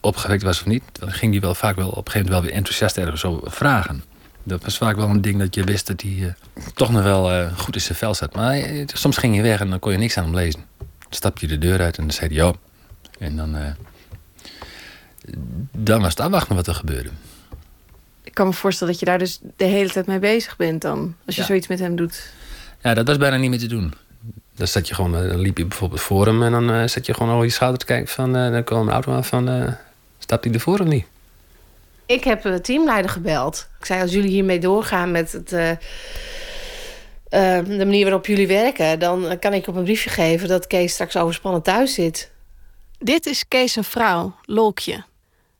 opgewekt 0.00 0.42
was 0.42 0.60
of 0.60 0.66
niet. 0.66 0.82
Dan 0.92 1.12
ging 1.12 1.32
hij 1.32 1.40
wel 1.40 1.54
vaak 1.54 1.76
wel 1.76 1.88
op 1.88 1.96
een 1.96 2.12
gegeven 2.12 2.20
moment 2.20 2.32
wel 2.32 2.42
weer 2.42 2.52
enthousiast 2.58 2.96
ergens 2.96 3.24
over 3.24 3.50
vragen. 3.50 4.02
Dat 4.42 4.62
was 4.62 4.76
vaak 4.78 4.96
wel 4.96 5.08
een 5.08 5.20
ding 5.20 5.38
dat 5.38 5.54
je 5.54 5.64
wist 5.64 5.86
dat 5.86 6.00
hij 6.00 6.16
eh, 6.54 6.62
toch 6.74 6.90
nog 6.90 7.02
wel 7.02 7.32
eh, 7.32 7.56
goed 7.58 7.74
in 7.74 7.80
zijn 7.80 7.98
vel 7.98 8.14
zat. 8.14 8.34
Maar 8.34 8.62
soms 8.86 9.16
ging 9.16 9.36
je 9.36 9.42
weg 9.42 9.60
en 9.60 9.70
dan 9.70 9.78
kon 9.78 9.92
je 9.92 9.98
niks 9.98 10.16
aan 10.16 10.24
hem 10.24 10.34
lezen. 10.34 10.64
Dan 10.78 10.88
stapte 11.10 11.46
je 11.46 11.52
de 11.52 11.66
deur 11.66 11.80
uit 11.80 11.96
en 11.98 12.02
dan 12.02 12.12
zei 12.12 12.34
hij 12.34 12.44
ja. 12.46 12.52
En 13.18 13.36
dan, 13.36 13.56
dan 15.72 16.00
was 16.00 16.10
het 16.10 16.20
afwachten 16.20 16.54
wat 16.54 16.66
er 16.66 16.74
gebeurde. 16.74 17.10
Ik 18.22 18.34
kan 18.34 18.46
me 18.46 18.52
voorstellen 18.52 18.92
dat 18.92 19.00
je 19.02 19.06
daar 19.06 19.18
dus 19.18 19.40
de 19.56 19.64
hele 19.64 19.90
tijd 19.90 20.06
mee 20.06 20.18
bezig 20.18 20.56
bent 20.56 20.82
dan. 20.82 21.14
Als 21.26 21.34
je 21.34 21.40
Ja. 21.40 21.46
zoiets 21.46 21.66
met 21.66 21.78
hem 21.78 21.96
doet. 21.96 22.32
Ja, 22.82 22.94
dat 22.94 23.06
was 23.06 23.16
bijna 23.16 23.36
niet 23.36 23.50
meer 23.50 23.58
te 23.58 23.66
doen. 23.66 23.94
Dan, 24.60 24.68
zat 24.68 24.88
je 24.88 24.94
gewoon, 24.94 25.16
eh, 25.16 25.28
dan 25.28 25.38
liep 25.38 25.58
je 25.58 25.64
bijvoorbeeld 25.64 26.00
voor 26.00 26.26
hem 26.26 26.42
en 26.42 26.52
dan 26.52 26.70
eh, 26.70 26.86
zat 26.86 27.06
je 27.06 27.14
gewoon 27.14 27.32
over 27.32 27.44
je 27.44 27.50
schouder 27.50 27.80
te 27.80 27.86
kijken 27.86 28.08
van... 28.08 28.36
eh, 28.36 28.50
dan 28.50 28.64
kwam 28.64 28.80
een 28.80 28.92
auto 28.92 29.12
aan 29.12 29.24
van, 29.24 29.76
stapt 30.18 30.44
hij 30.44 30.54
ervoor 30.54 30.80
of 30.80 30.86
niet? 30.86 31.04
Ik 32.06 32.24
heb 32.24 32.42
de 32.42 32.60
teamleider 32.60 33.10
gebeld. 33.10 33.68
Ik 33.78 33.84
zei, 33.84 34.02
als 34.02 34.12
jullie 34.12 34.30
hiermee 34.30 34.58
doorgaan 34.58 35.10
met 35.10 35.32
het, 35.32 35.48
de 35.48 35.78
manier 37.66 38.02
waarop 38.02 38.26
jullie 38.26 38.46
werken... 38.46 38.98
dan 38.98 39.38
kan 39.38 39.52
ik 39.52 39.66
op 39.66 39.76
een 39.76 39.84
briefje 39.84 40.10
geven 40.10 40.48
dat 40.48 40.66
Kees 40.66 40.92
straks 40.92 41.16
overspannen 41.16 41.62
thuis 41.62 41.94
zit. 41.94 42.30
Dit 42.98 43.26
is 43.26 43.48
Kees 43.48 43.76
een 43.76 43.84
vrouw, 43.84 44.34
Lolkje. 44.44 45.04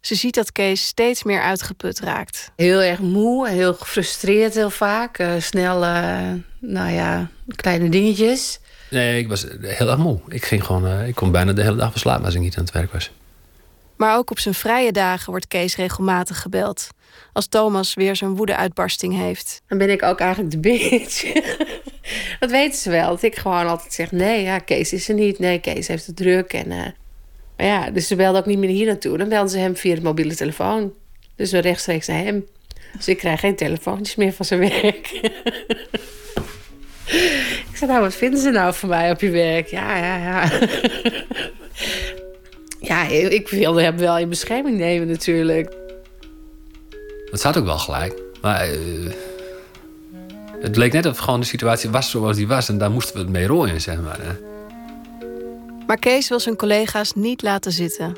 Ze 0.01 0.15
ziet 0.15 0.35
dat 0.35 0.53
Kees 0.53 0.87
steeds 0.87 1.23
meer 1.23 1.43
uitgeput 1.43 2.01
raakt. 2.01 2.51
Heel 2.57 2.81
erg 2.81 2.99
moe, 2.99 3.49
heel 3.49 3.75
gefrustreerd 3.75 4.55
heel 4.55 4.71
vaak. 4.71 5.19
eh, 5.19 5.33
snel, 5.39 5.85
eh, 5.85 6.33
nou 6.59 6.91
ja, 6.91 7.31
kleine 7.57 7.89
dingetjes. 7.89 8.61
Nee, 8.91 9.19
ik 9.19 9.29
was 9.29 9.47
heel 9.61 9.89
erg 9.89 9.99
moe. 9.99 10.21
Ik, 10.29 10.45
ging 10.45 10.65
gewoon, 10.65 10.87
eh, 10.87 11.09
ik 11.09 11.15
kon 11.15 11.31
bijna 11.31 11.53
de 11.53 11.63
hele 11.63 11.77
dag 11.77 11.91
verslapen 11.91 12.25
als 12.25 12.35
ik 12.35 12.41
niet 12.41 12.57
aan 12.57 12.65
het 12.65 12.73
werk 12.73 12.93
was. 12.93 13.11
Maar 13.97 14.17
ook 14.17 14.31
op 14.31 14.39
zijn 14.39 14.55
vrije 14.55 14.93
dagen 14.93 15.31
wordt 15.31 15.49
Kees 15.49 15.77
regelmatig 15.77 16.41
gebeld. 16.41 16.89
Als 17.33 17.47
Thomas 17.47 17.95
weer 17.95 18.17
zijn 18.17 18.37
woede-uitbarsting 18.37 19.17
heeft. 19.17 19.63
Dan 19.67 19.79
ben 19.79 19.91
ik 19.91 20.03
ook 20.03 20.21
eigenlijk 20.21 20.51
de 20.51 20.59
bitch. 20.59 21.33
dat 22.41 22.51
weten 22.51 22.79
ze 22.79 22.91
wel. 22.91 23.09
Dat 23.09 23.23
ik 23.23 23.37
gewoon 23.37 23.67
altijd 23.67 23.93
zeg: 23.93 24.13
nee, 24.13 24.43
ja, 24.43 24.59
Kees 24.59 24.93
is 24.93 25.09
er 25.09 25.15
niet. 25.15 25.39
Nee, 25.39 25.59
Kees 25.59 25.89
heeft 25.89 26.07
het 26.07 26.17
druk. 26.17 26.53
En, 26.53 26.71
eh, 26.71 26.87
maar 27.57 27.67
ja, 27.67 27.91
dus 27.91 28.07
ze 28.07 28.17
belden 28.17 28.41
ook 28.41 28.47
niet 28.47 28.59
meer 28.59 28.71
hier 28.71 28.87
naartoe. 28.87 29.19
Dan 29.19 29.29
belden 29.29 29.51
ze 29.51 29.59
hem 29.59 29.77
via 29.77 29.95
de 29.95 30.03
mobiele 30.03 30.35
telefoon. 30.35 30.93
Dus 31.37 31.51
we 31.51 31.59
rechtstreeks 31.59 32.07
naar 32.07 32.23
hem. 32.23 32.47
Dus 32.97 33.09
ik 33.09 33.19
krijg 33.19 33.41
geen 33.41 33.57
telefoontjes 33.57 34.17
meer 34.17 34.33
van 34.33 34.45
zijn 34.45 34.61
werk. 34.61 35.11
Nou, 37.87 38.01
wat 38.01 38.15
vinden 38.15 38.41
ze 38.41 38.51
nou 38.51 38.75
van 38.75 38.89
mij 38.89 39.11
op 39.11 39.21
je 39.21 39.31
werk? 39.31 39.67
Ja, 39.67 39.97
ja, 39.97 40.17
ja. 40.17 40.51
ja, 42.91 43.07
ik 43.09 43.49
wilde 43.49 43.83
hem 43.83 43.97
wel 43.99 44.19
in 44.19 44.29
bescherming 44.29 44.79
nemen, 44.79 45.09
natuurlijk. 45.09 45.73
Dat 47.31 47.41
zat 47.41 47.57
ook 47.57 47.65
wel 47.65 47.79
gelijk. 47.79 48.23
Maar 48.41 48.61
eh, 48.61 49.13
het 50.61 50.77
leek 50.77 50.93
net 50.93 51.07
of 51.07 51.19
gewoon 51.19 51.41
de 51.41 51.47
situatie 51.47 51.91
was 51.91 52.11
zoals 52.11 52.37
die 52.37 52.49
was. 52.49 52.69
En 52.69 52.79
daar 52.79 52.91
moesten 52.91 53.15
we 53.15 53.21
het 53.21 53.31
mee 53.31 53.47
rooien, 53.47 53.81
zeg 53.81 54.01
maar. 54.01 54.19
hè. 54.21 54.33
Maar 55.87 55.99
Kees 55.99 56.29
wil 56.29 56.41
zijn 56.41 56.57
collega's 56.57 57.13
niet 57.13 57.43
laten 57.43 57.73
zitten. 57.73 58.15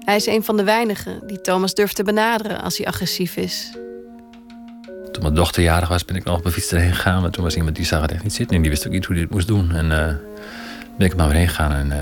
Hij 0.00 0.16
is 0.16 0.26
een 0.26 0.44
van 0.44 0.56
de 0.56 0.64
weinigen 0.64 1.26
die 1.26 1.40
Thomas 1.40 1.74
durft 1.74 1.96
te 1.96 2.02
benaderen 2.02 2.62
als 2.62 2.76
hij 2.76 2.86
agressief 2.86 3.36
is. 3.36 3.70
Toen 5.16 5.24
mijn 5.24 5.36
dochter 5.36 5.62
jarig 5.62 5.88
was, 5.88 6.04
ben 6.04 6.16
ik 6.16 6.24
nog 6.24 6.36
op 6.36 6.42
mijn 6.42 6.54
fiets 6.54 6.72
erheen 6.72 6.94
gegaan. 6.94 7.20
Maar 7.22 7.30
toen 7.30 7.44
was 7.44 7.56
iemand 7.56 7.76
die 7.76 7.84
zag 7.84 8.00
het 8.00 8.12
echt 8.12 8.22
niet 8.22 8.34
zitten. 8.34 8.56
En 8.56 8.62
die 8.62 8.70
wist 8.70 8.86
ook 8.86 8.92
niet 8.92 9.04
hoe 9.04 9.14
hij 9.14 9.24
dit 9.24 9.34
moest 9.34 9.46
doen. 9.46 9.72
En 9.72 9.92
eh 9.92 10.14
ben 10.98 11.06
ik 11.06 11.10
er 11.10 11.16
maar 11.16 11.28
weer 11.28 11.36
heen 11.36 11.48
gegaan. 11.48 11.92
Eh, 11.92 11.98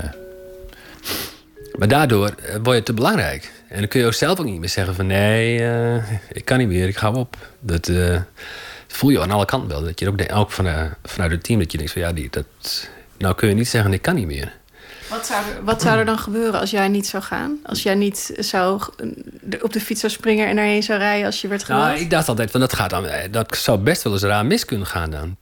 Maar 1.77 1.87
daardoor 1.87 2.27
eh, 2.27 2.55
word 2.63 2.77
je 2.77 2.83
te 2.83 2.93
belangrijk. 2.93 3.51
En 3.69 3.79
dan 3.79 3.87
kun 3.87 3.99
je 3.99 4.05
ook 4.05 4.13
zelf 4.13 4.39
ook 4.39 4.45
niet 4.45 4.59
meer 4.59 4.69
zeggen 4.69 4.95
van... 4.95 5.07
nee, 5.07 5.61
ik 6.31 6.45
kan 6.45 6.57
niet 6.57 6.67
meer, 6.67 6.87
ik 6.87 6.97
ga 6.97 7.11
op. 7.11 7.37
Dat 7.59 7.91
voel 8.87 9.09
je 9.09 9.21
aan 9.21 9.31
alle 9.31 9.45
kanten 9.45 9.69
wel. 9.69 9.83
Dat 9.83 9.99
je 9.99 10.07
ook, 10.07 10.33
ook 10.33 10.51
van, 10.51 10.67
vanuit 11.03 11.31
het 11.31 11.43
team 11.43 11.59
dat 11.59 11.71
je 11.71 11.77
denkt 11.77 11.93
van... 11.93 12.01
ja, 12.01 12.13
die, 12.13 12.27
dat, 12.29 12.45
nou 13.17 13.35
kun 13.35 13.49
je 13.49 13.55
niet 13.55 13.67
zeggen 13.67 13.93
ik 13.93 14.01
kan 14.01 14.15
niet 14.15 14.27
meer. 14.27 14.53
Wat 15.15 15.25
zou, 15.25 15.45
er, 15.45 15.63
wat 15.63 15.81
zou 15.81 15.97
er 15.97 16.05
dan 16.05 16.19
gebeuren 16.19 16.59
als 16.59 16.71
jij 16.71 16.87
niet 16.87 17.07
zou 17.07 17.23
gaan? 17.23 17.59
Als 17.63 17.83
jij 17.83 17.95
niet 17.95 18.33
zou 18.37 18.81
op 19.61 19.73
de 19.73 19.79
fiets 19.81 19.99
zou 19.99 20.11
springen 20.11 20.47
en 20.47 20.57
erheen 20.57 20.83
zou 20.83 20.99
rijden 20.99 21.25
als 21.25 21.41
je 21.41 21.47
werd 21.47 21.63
gebeld? 21.63 21.83
Nou, 21.83 21.99
ik 21.99 22.09
dacht 22.09 22.27
altijd 22.27 22.51
van 22.51 22.59
dat, 22.59 22.73
gaat 22.73 22.89
dan, 22.89 23.05
eh, 23.05 23.31
dat 23.31 23.57
zou 23.57 23.77
best 23.77 24.03
wel 24.03 24.13
eens 24.13 24.21
raar 24.21 24.45
mis 24.45 24.65
kunnen 24.65 24.87
gaan 24.87 25.09
dan. 25.09 25.35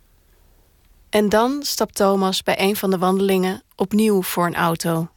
En 1.10 1.30
dan 1.30 1.60
stapt 1.64 1.96
Thomas 1.96 2.44
bij 2.44 2.60
een 2.60 2.76
van 2.76 2.90
de 2.90 2.98
wandelingen 2.98 3.62
opnieuw 3.76 4.22
voor 4.22 4.46
een 4.46 4.56
auto. 4.56 5.08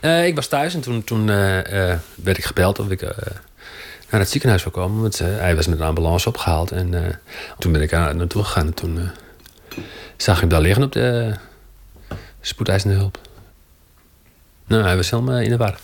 Eh, 0.00 0.26
ik 0.26 0.34
was 0.34 0.46
thuis 0.48 0.74
en 0.74 0.80
toen, 0.80 1.04
toen 1.04 1.20
eh, 1.30 1.94
werd 2.14 2.38
ik 2.38 2.44
gebeld 2.44 2.78
of 2.78 2.90
ik 2.90 3.02
eh, 3.02 3.10
naar 4.10 4.20
het 4.20 4.30
ziekenhuis 4.30 4.62
zou 4.62 4.74
komen. 4.74 5.00
Want 5.00 5.20
eh, 5.20 5.26
hij 5.26 5.56
was 5.56 5.66
met 5.66 5.78
een 5.78 5.86
ambulance 5.86 6.28
opgehaald. 6.28 6.70
En 6.70 6.94
eh, 6.94 7.14
toen 7.58 7.72
ben 7.72 7.82
ik 7.82 7.90
daar 7.90 8.16
naartoe 8.16 8.44
gegaan. 8.44 8.66
En 8.66 8.74
toen 8.74 8.98
eh, 8.98 9.78
zag 10.16 10.34
ik 10.34 10.40
hem 10.40 10.48
daar 10.50 10.60
liggen 10.60 10.82
op 10.82 10.92
de 10.92 11.34
spoedeisende 12.40 12.96
hulp. 12.96 13.18
Nou, 14.66 14.82
hij 14.82 14.96
was 14.96 15.10
helemaal 15.10 15.38
in 15.38 15.50
de 15.50 15.56
war. 15.56 15.78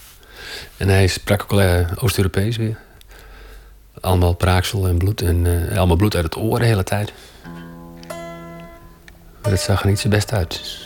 En 0.77 0.89
hij 0.89 1.07
sprak 1.07 1.43
ook 1.43 1.61
eh, 1.61 1.93
Oost-Europees 1.97 2.57
weer. 2.57 2.79
Allemaal 4.01 4.35
braaksel 4.35 4.89
en 4.89 4.99
bloed. 4.99 5.23
En 5.23 5.71
eh, 5.71 5.79
allemaal 5.79 5.97
bloed 5.97 6.15
uit 6.15 6.25
het 6.25 6.37
oor 6.37 6.59
de 6.59 6.65
hele 6.65 6.85
tijd. 6.85 7.13
Maar 9.43 9.51
het 9.51 9.61
zag 9.61 9.83
er 9.83 9.89
niet 9.89 10.01
zo 10.01 10.09
best 10.09 10.33
uit. 10.33 10.81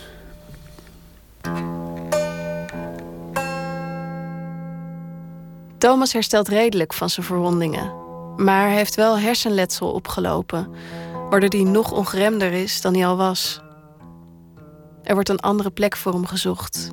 Thomas 5.79 6.13
herstelt 6.13 6.49
redelijk 6.49 6.93
van 6.93 7.11
zijn 7.11 7.27
verwondingen. 7.27 7.93
Maar 8.37 8.67
hij 8.67 8.77
heeft 8.77 8.95
wel 8.95 9.19
hersenletsel 9.19 9.93
opgelopen, 9.93 10.69
waardoor 11.31 11.61
hij 11.61 11.71
nog 11.71 11.93
ongeremder 11.93 12.53
is 12.53 12.81
dan 12.81 12.95
hij 12.95 13.07
al 13.07 13.17
was. 13.17 13.61
Er 15.03 15.15
wordt 15.15 15.29
een 15.29 15.41
andere 15.41 15.71
plek 15.71 15.97
voor 15.97 16.13
hem 16.13 16.27
gezocht. 16.27 16.91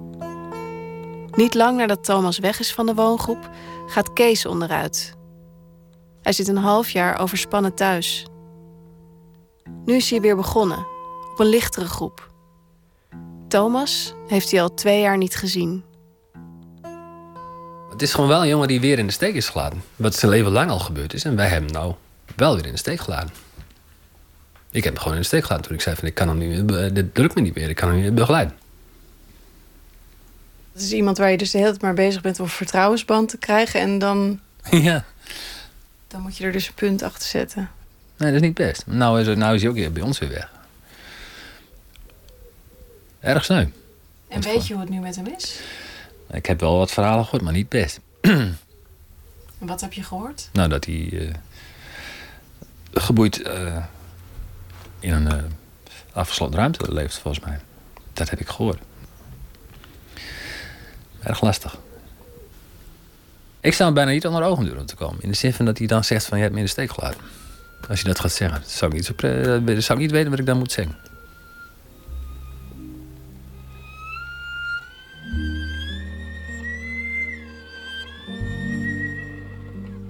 Niet 1.35 1.53
lang 1.53 1.77
nadat 1.77 2.03
Thomas 2.03 2.39
weg 2.39 2.59
is 2.59 2.73
van 2.73 2.85
de 2.85 2.93
woongroep, 2.93 3.49
gaat 3.87 4.13
Kees 4.13 4.45
onderuit. 4.45 5.13
Hij 6.21 6.33
zit 6.33 6.47
een 6.47 6.57
half 6.57 6.89
jaar 6.89 7.19
overspannen 7.19 7.73
thuis. 7.73 8.25
Nu 9.85 9.95
is 9.95 10.09
hij 10.09 10.21
weer 10.21 10.35
begonnen, 10.35 10.85
op 11.31 11.39
een 11.39 11.45
lichtere 11.45 11.85
groep. 11.85 12.31
Thomas 13.47 14.13
heeft 14.27 14.51
hij 14.51 14.61
al 14.61 14.73
twee 14.73 15.01
jaar 15.01 15.17
niet 15.17 15.35
gezien. 15.35 15.83
Het 17.89 18.01
is 18.01 18.13
gewoon 18.13 18.29
wel 18.29 18.41
een 18.41 18.47
jongen 18.47 18.67
die 18.67 18.79
weer 18.79 18.99
in 18.99 19.07
de 19.07 19.13
steek 19.13 19.35
is 19.35 19.49
gelaten. 19.49 19.83
Wat 19.95 20.15
zijn 20.15 20.31
leven 20.31 20.51
lang 20.51 20.69
al 20.69 20.79
gebeurd 20.79 21.13
is. 21.13 21.23
En 21.23 21.35
wij 21.35 21.47
hebben 21.47 21.71
hem 21.71 21.81
nou 21.81 21.93
wel 22.35 22.55
weer 22.55 22.65
in 22.65 22.71
de 22.71 22.77
steek 22.77 22.99
gelaten. 22.99 23.33
Ik 24.71 24.83
heb 24.83 24.93
hem 24.93 25.01
gewoon 25.01 25.17
in 25.17 25.21
de 25.21 25.27
steek 25.27 25.43
gelaten 25.43 25.65
toen 25.65 25.75
ik 25.75 25.81
zei 25.81 25.95
van 25.95 26.07
ik 26.07 26.13
kan 26.13 26.27
hem 26.27 26.37
niet 26.37 26.71
meer, 26.71 26.93
dit 26.93 27.17
lukt 27.17 27.35
me 27.35 27.41
niet 27.41 27.55
meer, 27.55 27.69
ik 27.69 27.75
kan 27.75 27.87
hem 27.87 27.97
niet 27.97 28.05
meer 28.05 28.13
begeleiden. 28.13 28.57
Het 30.73 30.81
is 30.81 30.91
iemand 30.91 31.17
waar 31.17 31.31
je 31.31 31.37
dus 31.37 31.51
de 31.51 31.57
hele 31.57 31.69
tijd 31.69 31.81
maar 31.81 31.93
bezig 31.93 32.21
bent 32.21 32.39
om 32.39 32.45
een 32.45 32.51
vertrouwensband 32.51 33.29
te 33.29 33.37
krijgen. 33.37 33.79
En 33.79 33.99
dan, 33.99 34.39
ja. 34.71 35.05
dan 36.07 36.21
moet 36.21 36.37
je 36.37 36.45
er 36.45 36.51
dus 36.51 36.67
een 36.67 36.73
punt 36.73 37.03
achter 37.03 37.27
zetten. 37.27 37.69
Nee, 38.17 38.31
dat 38.31 38.41
is 38.41 38.47
niet 38.47 38.57
best. 38.57 38.83
Nou 38.85 39.21
is, 39.21 39.37
nou 39.37 39.55
is 39.55 39.61
hij 39.61 39.69
ook 39.69 39.75
weer 39.75 39.91
bij 39.91 40.03
ons 40.03 40.19
weer 40.19 40.29
weg. 40.29 40.51
Erg 43.19 43.45
sneu. 43.45 43.65
En 44.27 44.41
weet 44.41 44.67
je 44.67 44.73
hoe 44.73 44.81
het 44.81 44.91
nu 44.91 44.99
met 44.99 45.15
hem 45.15 45.27
is? 45.37 45.59
Ik 46.31 46.45
heb 46.45 46.59
wel 46.59 46.77
wat 46.77 46.91
verhalen 46.91 47.23
gehoord, 47.23 47.43
maar 47.43 47.53
niet 47.53 47.69
best. 47.69 47.99
En 49.59 49.69
wat 49.69 49.81
heb 49.81 49.93
je 49.93 50.03
gehoord? 50.03 50.49
Nou, 50.53 50.69
dat 50.69 50.85
hij 50.85 51.09
eh, 51.11 51.33
geboeid 52.93 53.41
eh, 53.41 53.83
in 54.99 55.13
een 55.13 55.27
eh, 55.27 55.43
afgesloten 56.13 56.59
ruimte 56.59 56.93
leeft, 56.93 57.17
volgens 57.17 57.45
mij. 57.45 57.59
Dat 58.13 58.29
heb 58.29 58.39
ik 58.39 58.47
gehoord. 58.47 58.79
Erg 61.23 61.41
lastig. 61.41 61.77
Ik 63.59 63.73
zou 63.73 63.83
hem 63.83 63.93
bijna 63.93 64.11
niet 64.11 64.27
onder 64.27 64.43
ogen 64.43 64.65
doen 64.65 64.79
om 64.79 64.85
te 64.85 64.95
komen. 64.95 65.21
In 65.21 65.29
de 65.29 65.35
zin 65.35 65.53
van 65.53 65.65
dat 65.65 65.77
hij 65.77 65.87
dan 65.87 66.03
zegt 66.03 66.25
van 66.25 66.37
je 66.37 66.43
hebt 66.43 66.55
me 66.55 66.59
in 66.59 66.65
de 66.65 66.71
steek 66.71 66.91
gelaten. 66.91 67.21
Als 67.89 67.99
je 67.99 68.07
dat 68.07 68.19
gaat 68.19 68.31
zeggen, 68.31 68.61
zou 68.65 68.91
ik 68.91 68.97
niet, 68.97 69.05
zo 69.05 69.13
dan 69.65 69.81
zou 69.81 69.99
ik 69.99 70.05
niet 70.05 70.11
weten 70.11 70.29
wat 70.29 70.39
ik 70.39 70.45
dan 70.45 70.57
moet 70.57 70.71
zeggen. 70.71 70.95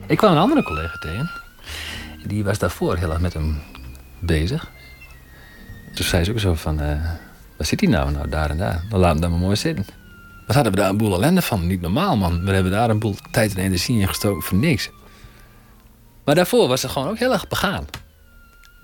Ik 0.08 0.18
kwam 0.18 0.32
een 0.32 0.38
andere 0.38 0.64
collega 0.64 0.98
tegen. 0.98 1.32
Die 2.26 2.44
was 2.44 2.60
daarvoor 2.60 2.98
heel 2.98 3.12
erg 3.12 3.20
met 3.20 3.34
hem 3.34 3.62
bezig. 4.20 4.72
Toen 5.96 6.06
zei 6.06 6.24
ze 6.24 6.32
ook 6.32 6.40
zo 6.40 6.54
van, 6.54 6.80
eh, 6.80 7.04
waar 7.58 7.68
zit 7.68 7.80
hij 7.80 7.90
nou? 7.90 8.12
Nou, 8.12 8.30
daar 8.30 8.50
en 8.50 8.58
daar. 8.58 8.84
Dan 8.90 9.00
laat 9.00 9.12
hem 9.12 9.22
dan 9.22 9.32
maar 9.32 9.40
mooi 9.40 9.56
zitten. 9.56 9.86
Wat 10.46 10.56
hadden 10.56 10.74
we 10.74 10.80
daar 10.80 10.90
een 10.90 10.98
boel 10.98 11.14
ellende 11.14 11.42
van? 11.42 11.68
Niet 11.68 11.82
normaal, 11.82 12.18
man. 12.18 12.46
We 12.46 12.52
hebben 12.52 12.72
daar 12.72 12.90
een 12.90 13.00
boel 13.00 13.16
tijd 13.32 13.56
en 13.56 13.64
energie 13.64 14.00
in 14.00 14.08
gestoken 14.08 14.44
voor 14.44 14.58
niks. 14.58 14.90
Maar 16.26 16.36
daarvoor 16.36 16.68
was 16.68 16.82
ze 16.82 16.90
gewoon 16.90 17.08
ook 17.10 17.18
heel 17.18 17.34
erg 17.34 17.48
begaan. 17.48 17.86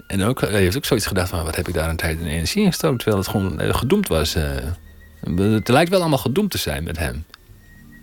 En 0.08 0.24
ook, 0.24 0.42
hij 0.42 0.50
heeft 0.62 0.78
ook 0.78 0.86
zoiets 0.86 1.06
gedacht 1.06 1.30
van, 1.30 1.44
wat 1.44 1.56
heb 1.56 1.68
ik 1.68 1.74
daar 1.74 1.90
een 1.90 1.96
tijd 1.96 2.20
en 2.20 2.26
energie 2.26 2.64
in 2.64 2.68
gestoken? 2.68 2.98
Terwijl 2.98 3.18
het 3.22 3.28
gewoon 3.32 3.60
eh, 3.60 3.74
gedoemd 3.74 4.08
was. 4.08 4.36
eh. 4.36 4.44
het 5.38 5.68
lijkt 5.68 5.90
wel 5.90 6.00
allemaal 6.00 6.18
gedoemd 6.18 6.52
te 6.52 6.58
zijn 6.58 6.84
met 6.84 6.98
hem. 6.98 7.26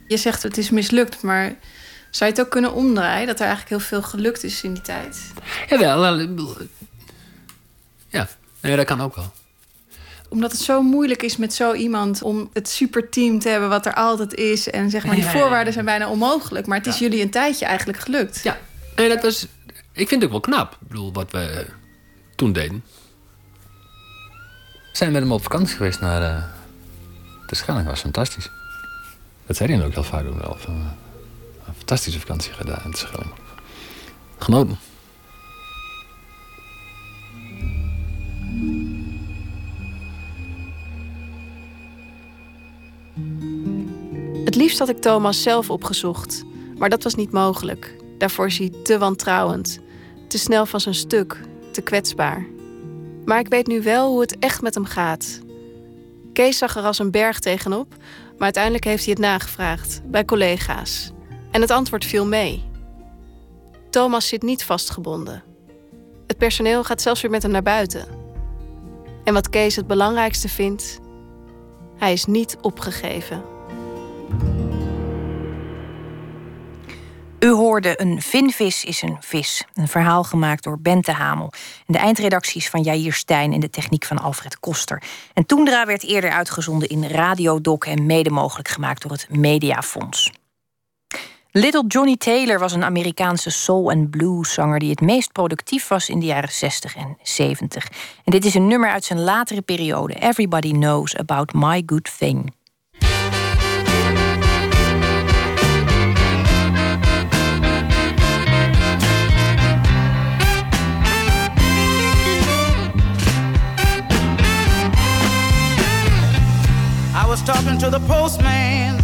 Je 0.06 0.16
zegt 0.16 0.42
het 0.42 0.58
is 0.58 0.70
mislukt, 0.70 1.22
maar 1.22 1.56
Zou 2.10 2.30
je 2.30 2.36
het 2.36 2.46
ook 2.46 2.50
kunnen 2.52 2.72
omdraaien? 2.72 3.26
Dat 3.26 3.40
er 3.40 3.46
eigenlijk 3.46 3.70
heel 3.70 3.88
veel 3.88 4.02
gelukt 4.02 4.44
is 4.44 4.62
in 4.62 4.72
die 4.72 4.82
tijd? 4.82 5.32
Wel, 5.68 6.04
ja, 8.60 8.76
dat 8.76 8.84
kan 8.84 9.00
ook 9.00 9.14
wel. 9.14 9.32
Omdat 10.28 10.52
het 10.52 10.60
zo 10.60 10.82
moeilijk 10.82 11.22
is 11.22 11.36
met 11.36 11.54
zo 11.54 11.72
iemand 11.72 12.22
om 12.22 12.50
het 12.52 12.68
superteam 12.68 13.38
te 13.38 13.48
hebben 13.48 13.68
wat 13.68 13.86
er 13.86 13.94
altijd 13.94 14.34
is. 14.34 14.70
En 14.70 14.90
zeg 14.90 15.04
maar, 15.06 15.14
die 15.14 15.24
Ja, 15.24 15.30
ja, 15.30 15.36
ja. 15.36 15.40
voorwaarden 15.42 15.72
zijn 15.72 15.84
bijna 15.84 16.08
onmogelijk. 16.08 16.66
Maar 16.66 16.78
het 16.78 16.86
is 16.86 16.98
jullie 16.98 17.22
een 17.22 17.30
tijdje 17.30 17.64
eigenlijk 17.66 17.98
gelukt. 17.98 18.40
Ja. 18.42 18.58
Nee, 18.96 19.08
dat 19.08 19.22
was, 19.22 19.46
ik 19.92 20.08
vind 20.08 20.10
het 20.10 20.24
ook 20.24 20.30
wel 20.30 20.40
knap. 20.54 20.72
Ik 20.72 20.88
bedoel, 20.88 21.12
wat 21.12 21.30
we 21.30 21.66
toen 22.36 22.52
deden. 22.52 22.84
We 24.92 25.02
zijn 25.02 25.12
met 25.12 25.22
hem 25.22 25.32
op 25.32 25.42
vakantie 25.42 25.76
geweest 25.76 26.00
naar 26.00 26.22
eh 26.22 26.42
de 27.46 27.54
Schelling. 27.54 27.82
Dat 27.84 27.92
was 27.92 28.02
fantastisch. 28.02 28.50
Dat 29.46 29.56
zei 29.56 29.68
hij 29.68 29.78
dan 29.78 29.86
ook 29.86 29.94
heel 29.94 30.04
vaak 30.04 30.26
ook 30.26 30.40
wel. 30.40 30.56
Van, 30.58 30.74
eh, 30.74 30.80
een 31.66 31.74
fantastische 31.76 32.20
vakantie 32.20 32.52
gedaan 32.52 32.80
in 32.84 32.90
de 32.90 32.96
Schelling. 32.96 33.30
Genoten. 34.38 34.78
Het 44.56 44.64
liefst 44.64 44.78
had 44.78 44.88
ik 44.88 45.00
Thomas 45.00 45.42
zelf 45.42 45.70
opgezocht. 45.70 46.44
Maar 46.78 46.88
dat 46.88 47.02
was 47.02 47.14
niet 47.14 47.32
mogelijk. 47.32 47.96
Daarvoor 48.18 48.46
is 48.46 48.58
hij 48.58 48.72
te 48.82 48.98
wantrouwend. 48.98 49.78
Te 50.28 50.38
snel 50.38 50.66
van 50.66 50.80
zijn 50.80 50.94
stuk. 50.94 51.40
Te 51.72 51.80
kwetsbaar. 51.80 52.46
Maar 53.24 53.38
ik 53.38 53.48
weet 53.48 53.66
nu 53.66 53.82
wel 53.82 54.10
hoe 54.10 54.20
het 54.20 54.38
echt 54.38 54.62
met 54.62 54.74
hem 54.74 54.84
gaat. 54.84 55.40
Kees 56.32 56.58
zag 56.58 56.76
er 56.76 56.82
als 56.82 56.98
een 56.98 57.10
berg 57.10 57.38
tegenop, 57.38 57.94
maar 58.32 58.42
uiteindelijk 58.42 58.84
heeft 58.84 59.04
hij 59.04 59.12
het 59.12 59.22
nagevraagd 59.22 60.00
bij 60.04 60.24
collega's. 60.24 61.12
En 61.50 61.60
het 61.60 61.70
antwoord 61.70 62.04
viel 62.04 62.26
mee. 62.26 62.64
Thomas 63.90 64.28
zit 64.28 64.42
niet 64.42 64.64
vastgebonden. 64.64 65.42
Het 66.26 66.38
personeel 66.38 66.84
gaat 66.84 67.02
zelfs 67.02 67.20
weer 67.20 67.30
met 67.30 67.42
hem 67.42 67.52
naar 67.52 67.62
buiten. 67.62 68.06
En 69.24 69.34
wat 69.34 69.48
Kees 69.48 69.76
het 69.76 69.86
belangrijkste 69.86 70.48
vindt, 70.48 70.98
hij 71.96 72.12
is 72.12 72.24
niet 72.24 72.56
opgegeven. 72.60 73.55
Een 77.84 78.22
vinvis 78.22 78.84
is 78.84 79.02
een 79.02 79.16
vis. 79.20 79.64
Een 79.74 79.88
verhaal 79.88 80.24
gemaakt 80.24 80.62
door 80.62 80.78
Bente 80.80 81.12
Hamel. 81.12 81.52
En 81.86 81.92
de 81.92 81.98
eindredactie 81.98 82.60
is 82.60 82.68
van 82.68 82.82
Jair 82.82 83.12
Stijn 83.12 83.52
en 83.52 83.60
de 83.60 83.70
techniek 83.70 84.04
van 84.04 84.18
Alfred 84.18 84.60
Koster. 84.60 85.02
En 85.34 85.46
Toendra 85.46 85.86
werd 85.86 86.04
eerder 86.04 86.30
uitgezonden 86.30 86.88
in 86.88 87.04
Radiodoc... 87.04 87.84
en 87.84 88.06
mede 88.06 88.30
mogelijk 88.30 88.68
gemaakt 88.68 89.02
door 89.02 89.10
het 89.10 89.26
Mediafonds. 89.30 90.32
Little 91.50 91.84
Johnny 91.88 92.16
Taylor 92.16 92.58
was 92.58 92.72
een 92.72 92.84
Amerikaanse 92.84 93.50
soul- 93.50 93.90
en 93.90 94.10
blueszanger... 94.10 94.78
die 94.78 94.90
het 94.90 95.00
meest 95.00 95.32
productief 95.32 95.88
was 95.88 96.08
in 96.08 96.20
de 96.20 96.26
jaren 96.26 96.52
60 96.52 96.96
en 96.96 97.18
70. 97.22 97.88
En 98.24 98.32
dit 98.32 98.44
is 98.44 98.54
een 98.54 98.66
nummer 98.66 98.90
uit 98.90 99.04
zijn 99.04 99.20
latere 99.20 99.62
periode. 99.62 100.14
Everybody 100.14 100.72
Knows 100.72 101.16
About 101.16 101.52
My 101.52 101.82
Good 101.86 102.18
Thing. 102.18 102.54
Was 117.36 117.44
talking 117.44 117.76
to 117.76 117.90
the 117.90 118.00
postman, 118.06 118.96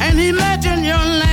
and 0.00 0.18
he 0.18 0.30
mentioned 0.30 0.86
your 0.86 1.04
name. 1.04 1.29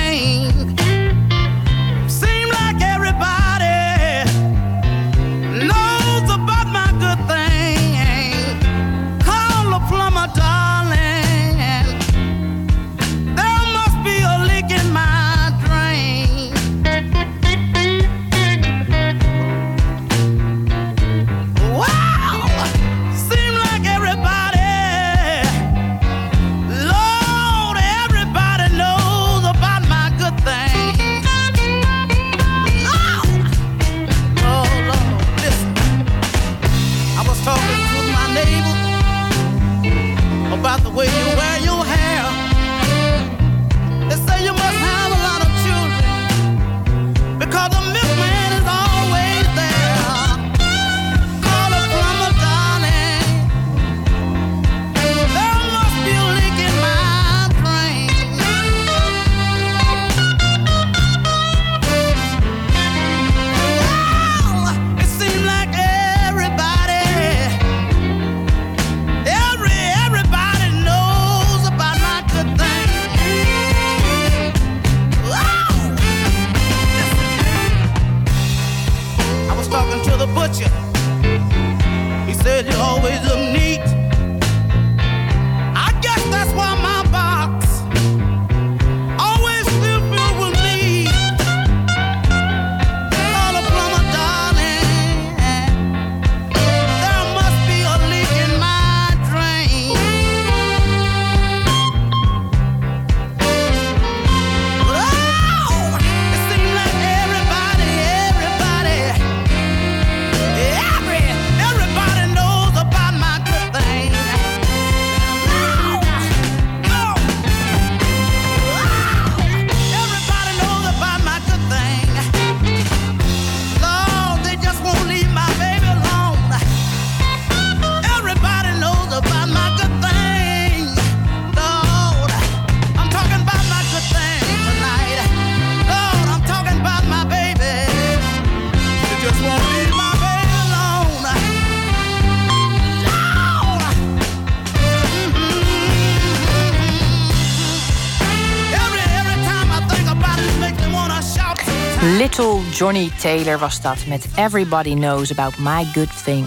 Johnny 152.70 153.10
Taylor 153.20 153.58
was 153.58 153.80
dat 153.80 154.06
met 154.06 154.26
Everybody 154.36 154.94
Knows 154.94 155.30
About 155.30 155.58
My 155.58 155.84
Good 155.84 156.24
Thing. 156.24 156.46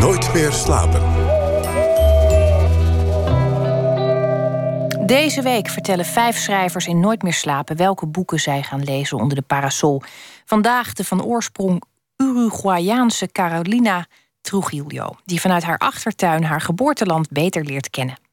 Nooit 0.00 0.34
meer 0.34 0.52
slapen. 0.52 1.02
Deze 5.06 5.42
week 5.42 5.68
vertellen 5.68 6.04
vijf 6.04 6.36
schrijvers 6.36 6.86
in 6.86 7.00
Nooit 7.00 7.22
meer 7.22 7.32
slapen 7.32 7.76
welke 7.76 8.06
boeken 8.06 8.40
zij 8.40 8.62
gaan 8.62 8.84
lezen 8.84 9.18
onder 9.18 9.36
de 9.36 9.42
parasol. 9.42 10.02
Vandaag 10.44 10.92
de 10.92 11.04
van 11.04 11.24
oorsprong 11.24 11.82
Uruguayaanse 12.16 13.32
Carolina 13.32 14.06
Trujillo, 14.40 15.10
die 15.24 15.40
vanuit 15.40 15.62
haar 15.62 15.78
achtertuin 15.78 16.44
haar 16.44 16.60
geboorteland 16.60 17.30
beter 17.30 17.64
leert 17.64 17.90
kennen. 17.90 18.25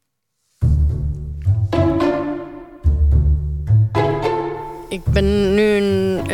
Ik 4.94 5.04
ben 5.06 5.54
nu 5.54 5.80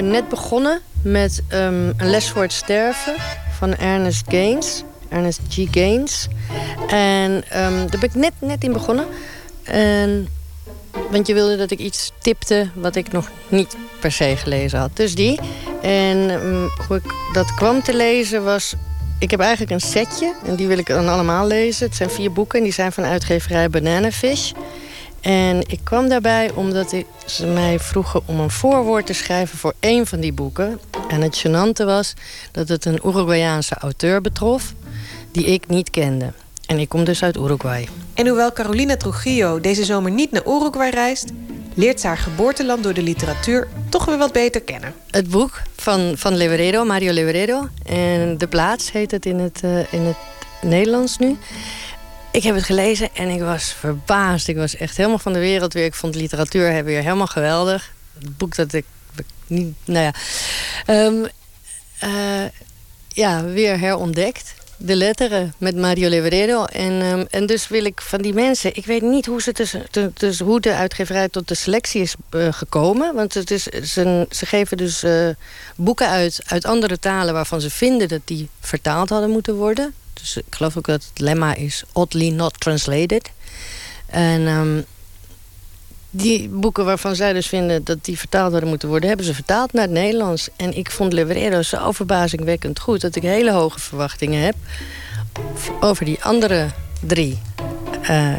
net 0.02 0.30
begonnen 0.30 0.80
met 1.02 1.42
ehm, 1.48 1.90
een 1.98 2.10
les 2.10 2.30
voor 2.30 2.42
het 2.42 2.54
sterven 2.54 3.16
van 3.58 3.76
Ernest 3.76 4.26
Gaines. 4.28 4.84
Ernest 5.10 5.40
G. 5.50 5.68
Gaines. 5.72 6.28
En 6.88 7.44
ehm, 7.50 7.78
daar 7.78 8.00
ben 8.00 8.04
ik 8.04 8.16
net, 8.16 8.34
net 8.40 8.64
in 8.64 8.74
begonnen. 8.74 9.06
En, 9.64 10.28
want 11.12 11.28
je 11.28 11.34
wilde 11.34 11.58
dat 11.58 11.72
ik 11.72 11.80
iets 11.80 12.12
tipte 12.22 12.70
wat 12.74 12.96
ik 12.96 13.12
nog 13.12 13.30
niet 13.48 13.76
per 14.00 14.12
se 14.12 14.36
gelezen 14.38 14.80
had. 14.80 14.90
Dus 14.94 15.16
die. 15.16 15.40
En 15.82 16.30
ehm, 16.30 16.68
hoe 16.88 16.98
ik 16.98 17.14
dat 17.34 17.54
kwam 17.54 17.84
te 17.84 17.96
lezen 17.96 18.44
was... 18.44 18.74
Ik 19.20 19.32
heb 19.32 19.40
eigenlijk 19.40 19.72
een 19.72 19.90
setje 19.90 20.34
en 20.46 20.56
die 20.56 20.68
wil 20.68 20.78
ik 20.78 20.88
dan 20.88 21.08
allemaal 21.08 21.48
lezen. 21.48 21.88
Het 21.88 21.96
zijn 21.96 22.10
vier 22.10 22.32
boeken 22.32 22.58
en 22.58 22.64
die 22.64 22.74
zijn 22.74 22.92
van 22.92 23.04
uitgeverij 23.04 23.70
Bananafish. 23.70 24.52
En 25.22 25.62
ik 25.68 25.80
kwam 25.84 26.10
daarbij 26.10 26.52
omdat 26.52 26.92
ik, 26.92 27.06
ze 27.26 27.46
mij 27.46 27.80
vroegen 27.80 28.22
om 28.26 28.40
een 28.40 28.50
voorwoord 28.50 29.06
te 29.06 29.14
schrijven 29.14 29.58
voor 29.58 29.74
één 29.80 30.08
van 30.08 30.20
die 30.20 30.34
boeken. 30.34 30.80
En 31.08 31.22
het 31.22 31.44
gênante 31.48 31.86
was 31.86 32.14
dat 32.52 32.68
het 32.68 32.86
een 32.86 33.00
Uruguayaanse 33.06 33.76
auteur 33.76 34.22
betrof 34.22 34.74
die 35.32 35.46
ik 35.46 35.68
niet 35.68 35.90
kende. 35.90 36.34
En 36.66 36.80
ik 36.80 36.90
kom 36.90 37.04
dus 37.04 37.24
uit 37.24 37.36
Uruguay. 37.38 37.88
En 38.14 38.28
hoewel 38.28 38.54
Carolina 38.54 38.98
Trujillo 38.98 39.60
deze 39.60 39.84
zomer 39.84 40.12
niet 40.12 40.32
naar 40.32 40.48
Uruguay 40.48 40.90
reist, 40.90 41.32
leert 41.74 42.00
ze 42.00 42.08
haar 42.08 42.18
geboorteland 42.18 42.84
door 42.84 42.94
de 42.94 43.04
literatuur 43.04 43.68
toch 43.90 44.06
weer 44.06 44.18
wat 44.18 44.32
beter 44.32 44.62
kennen. 44.62 44.94
Het 45.12 45.30
boek 45.30 45.62
van, 45.76 46.14
van 46.16 46.38
Leverero, 46.38 46.86
Mario 46.86 47.14
Leverero. 47.14 47.68
En 47.86 48.38
De 48.38 48.48
Plaats 48.48 48.92
heet 48.92 49.12
het 49.12 49.26
in 49.26 49.40
het, 49.40 49.60
eh, 49.64 49.94
in 49.94 50.02
het 50.02 50.18
Nederlands 50.62 51.18
nu. 51.18 51.38
Ik 52.32 52.44
heb 52.44 52.56
het 52.56 52.64
gelezen 52.64 53.10
en 53.16 53.30
ik 53.30 53.42
was 53.42 53.74
verbaasd. 53.74 54.48
Ik 54.48 54.56
was 54.56 54.76
echt 54.76 54.98
helemaal 54.98 55.20
van 55.20 55.34
de 55.34 55.40
wereld 55.40 55.74
weer. 55.74 55.86
Ik 55.86 55.94
vond 55.94 56.16
literatuur 56.16 56.84
weer 56.84 57.02
helemaal 57.02 57.28
geweldig. 57.28 57.94
Het 58.20 58.38
boek 58.38 58.56
dat 58.56 58.74
ik 58.74 58.86
niet... 59.48 59.76
Nou 59.86 60.04
ja. 60.06 60.14
Ehm, 60.86 61.26
eh, 62.00 62.46
ja, 63.08 63.44
weer 63.44 63.80
herontdekt. 63.80 64.54
De 64.78 64.96
letteren 64.96 65.54
met 65.58 65.76
Mario 65.76 66.10
Leverero. 66.10 66.66
En, 66.66 67.02
ehm, 67.02 67.26
en 67.30 67.46
dus 67.46 67.68
wil 67.68 67.86
ik 67.86 68.02
van 68.02 68.22
die 68.22 68.34
mensen... 68.34 68.76
Ik 68.76 68.86
weet 68.86 69.02
niet 69.02 69.26
hoe, 69.26 69.42
ze 69.42 69.52
tussen, 69.52 69.86
tu- 69.92 70.12
dus 70.14 70.40
hoe 70.40 70.60
de 70.60 70.74
uitgeverij 70.74 71.30
tot 71.30 71.48
de 71.48 71.56
selectie 71.56 72.02
is 72.02 72.16
eh, 72.30 72.48
gekomen. 72.54 73.16
Want 73.16 73.34
het 73.34 73.52
is, 73.52 73.64
ze, 73.64 74.26
ze 74.30 74.46
geven 74.46 74.78
dus 74.78 75.04
eh, 75.04 75.28
boeken 75.76 76.08
uit, 76.08 76.42
uit 76.46 76.66
andere 76.66 77.00
talen... 77.00 77.34
waarvan 77.34 77.62
ze 77.62 77.70
vinden 77.70 78.08
dat 78.08 78.22
die 78.26 78.50
vertaald 78.60 79.10
hadden 79.10 79.30
moeten 79.30 79.56
worden. 79.56 79.94
Dus 80.20 80.38
ik 80.38 80.44
geloof 80.50 80.78
ook 80.78 80.86
dat 80.86 81.04
het 81.10 81.20
lemma 81.20 81.56
is... 81.56 81.84
oddly 81.92 82.30
not 82.30 82.60
translated. 82.60 83.32
En... 84.06 84.48
ehm, 84.48 84.82
die 86.10 86.50
boeken 86.50 86.86
waarvan 86.86 87.16
zij 87.16 87.34
dus 87.34 87.48
vinden 87.48 87.84
dat 87.84 88.06
die 88.06 88.18
vertaald 88.18 88.52
hadden 88.52 88.70
moeten 88.70 88.90
worden... 88.90 89.08
hebben 89.08 89.26
ze 89.26 89.34
vertaald 89.34 89.74
naar 89.74 89.84
het 89.84 89.92
Nederlands. 89.92 90.50
En 90.56 90.78
ik 90.78 90.92
vond 90.92 91.14
Leverero 91.14 91.62
zo 91.62 91.92
verbazingwekkend 91.92 92.80
goed... 92.80 93.02
dat 93.02 93.16
ik 93.16 93.24
hele 93.24 93.52
hoge 93.52 93.80
verwachtingen 93.80 94.44
heb 94.44 94.56
over 95.80 96.06
die 96.06 96.24
andere 96.24 96.68
drie. 97.02 97.40
Eh, 98.02 98.34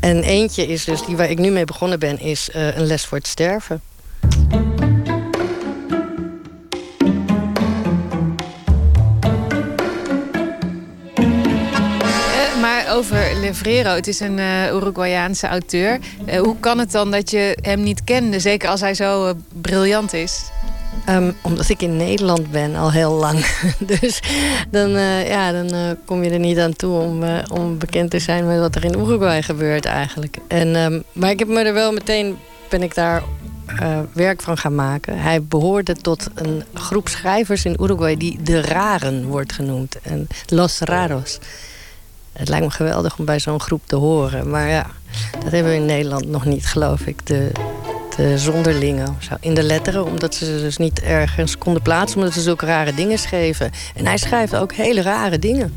en 0.00 0.22
eentje 0.22 0.66
is 0.66 0.84
dus, 0.84 1.04
die 1.04 1.16
waar 1.16 1.30
ik 1.30 1.38
nu 1.38 1.50
mee 1.50 1.64
begonnen 1.64 1.98
ben... 1.98 2.18
is 2.20 2.50
eh, 2.50 2.76
een 2.76 2.86
les 2.86 3.04
voor 3.04 3.18
het 3.18 3.26
sterven. 3.26 3.82
Over 12.88 13.40
Levrero, 13.40 13.94
het 13.94 14.06
is 14.06 14.20
een 14.20 14.38
eh, 14.38 14.72
Uruguayaanse 14.72 15.46
auteur. 15.46 15.98
Eh, 16.26 16.40
hoe 16.40 16.56
kan 16.60 16.78
het 16.78 16.92
dan 16.92 17.10
dat 17.10 17.30
je 17.30 17.58
hem 17.60 17.82
niet 17.82 18.04
kende, 18.04 18.40
zeker 18.40 18.68
als 18.68 18.80
hij 18.80 18.94
zo 18.94 19.26
eh, 19.26 19.34
briljant 19.60 20.12
is? 20.12 20.50
Ehm, 21.04 21.32
omdat 21.42 21.68
ik 21.68 21.82
in 21.82 21.96
Nederland 21.96 22.50
ben 22.50 22.76
al 22.76 22.92
heel 22.92 23.12
lang. 23.12 23.46
dus 24.00 24.20
dan, 24.70 24.90
ja, 25.26 25.52
dan 25.52 25.96
kom 26.04 26.24
je 26.24 26.30
er 26.30 26.38
niet 26.38 26.58
aan 26.58 26.76
toe 26.76 26.98
om, 27.50 27.78
bekend 27.78 28.10
te 28.10 28.18
zijn 28.18 28.46
met 28.46 28.58
wat 28.58 28.74
er 28.74 28.84
in 28.84 28.98
Uruguay 28.98 29.42
gebeurt 29.42 29.84
eigenlijk. 29.84 30.36
En, 30.48 30.76
ehm, 30.76 31.00
maar 31.12 31.30
ik 31.30 31.38
heb 31.38 31.48
me 31.48 31.62
er 31.62 31.74
wel 31.74 31.92
meteen, 31.92 32.38
ben 32.68 32.82
ik 32.82 32.94
daar 32.94 33.22
werk 34.12 34.42
van 34.42 34.58
gaan 34.58 34.74
maken. 34.74 35.18
Hij 35.18 35.42
behoorde 35.42 35.94
tot 35.94 36.28
een 36.34 36.64
groep 36.74 37.08
schrijvers 37.08 37.64
in 37.64 37.76
Uruguay 37.80 38.16
die 38.16 38.42
de 38.42 38.60
Raren 38.60 39.26
wordt 39.26 39.52
genoemd. 39.52 39.98
En 40.02 40.26
Los 40.46 40.78
Raros. 40.78 41.38
Het 42.38 42.48
lijkt 42.48 42.64
me 42.64 42.70
geweldig 42.70 43.18
om 43.18 43.24
bij 43.24 43.38
zo'n 43.38 43.60
groep 43.60 43.82
te 43.86 43.96
horen. 43.96 44.50
Maar 44.50 44.68
ja, 44.68 44.86
dat 45.32 45.52
hebben 45.52 45.72
we 45.72 45.78
in 45.78 45.84
Nederland 45.84 46.28
nog 46.28 46.44
niet, 46.44 46.66
geloof 46.66 47.00
ik. 47.00 47.26
De, 47.26 47.50
de 48.16 48.38
zonderlingen 48.38 49.16
in 49.40 49.54
de 49.54 49.62
letteren. 49.62 50.04
Omdat 50.04 50.34
ze 50.34 50.44
ze 50.44 50.60
dus 50.60 50.76
niet 50.76 51.00
ergens 51.00 51.58
konden 51.58 51.82
plaatsen. 51.82 52.18
Omdat 52.18 52.34
ze 52.34 52.40
zulke 52.40 52.66
rare 52.66 52.94
dingen 52.94 53.18
schreven. 53.18 53.70
En 53.94 54.06
hij 54.06 54.16
schrijft 54.16 54.56
ook 54.56 54.72
hele 54.72 55.02
rare 55.02 55.38
dingen. 55.38 55.74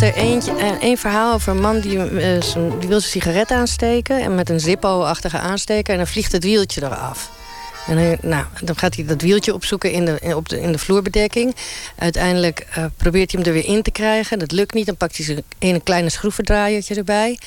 Er 0.00 0.14
eentje, 0.14 0.56
eh, 0.56 0.70
één 0.80 0.98
verhaal 0.98 1.34
over 1.34 1.52
een 1.52 1.60
man 1.60 1.80
die, 1.80 1.98
eh, 1.98 2.40
die 2.80 2.88
wil 2.88 3.00
zijn 3.00 3.12
sigaret 3.12 3.50
aansteken. 3.50 4.20
En 4.20 4.34
met 4.34 4.50
een 4.50 4.60
Zippo-achtige 4.60 5.38
aansteker. 5.38 5.92
En 5.92 5.98
dan 5.98 6.06
vliegt 6.06 6.32
het 6.32 6.44
wieltje 6.44 6.82
eraf. 6.82 7.30
En 7.86 8.18
nou, 8.22 8.44
dan 8.62 8.78
gaat 8.78 8.94
hij 8.94 9.04
dat 9.04 9.20
wieltje 9.20 9.54
opzoeken 9.54 9.92
in 9.92 10.04
de, 10.04 10.16
in- 10.20 10.34
op 10.34 10.48
de, 10.48 10.60
in 10.60 10.72
de 10.72 10.78
vloerbedekking. 10.78 11.56
Uiteindelijk 11.98 12.66
eh, 12.70 12.84
probeert 12.96 13.32
hij 13.32 13.40
hem 13.40 13.48
er 13.48 13.62
weer 13.62 13.70
in 13.76 13.82
te 13.82 13.90
krijgen. 13.90 14.38
Dat 14.38 14.52
lukt 14.52 14.74
niet. 14.74 14.86
Dan 14.86 14.96
pakt 14.96 15.16
hij 15.16 15.42
ene 15.58 15.80
kleine 15.80 16.10
schroevendraaiertje 16.10 16.94
erbij. 16.94 17.38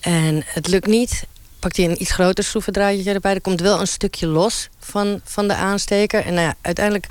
En 0.00 0.42
het 0.46 0.66
lukt 0.68 0.86
niet. 0.86 1.26
Pakt 1.58 1.76
hij 1.76 1.86
een 1.86 2.02
iets 2.02 2.12
groter 2.12 2.44
schroevendraaiertje 2.44 3.12
erbij. 3.12 3.34
Er 3.34 3.40
komt 3.40 3.60
wel 3.60 3.80
een 3.80 3.86
stukje 3.86 4.26
los 4.26 4.68
van, 4.78 5.20
van 5.24 5.48
de 5.48 5.54
aansteker. 5.54 6.24
En 6.24 6.34
nou 6.34 6.52
uiteindelijk 6.60 7.06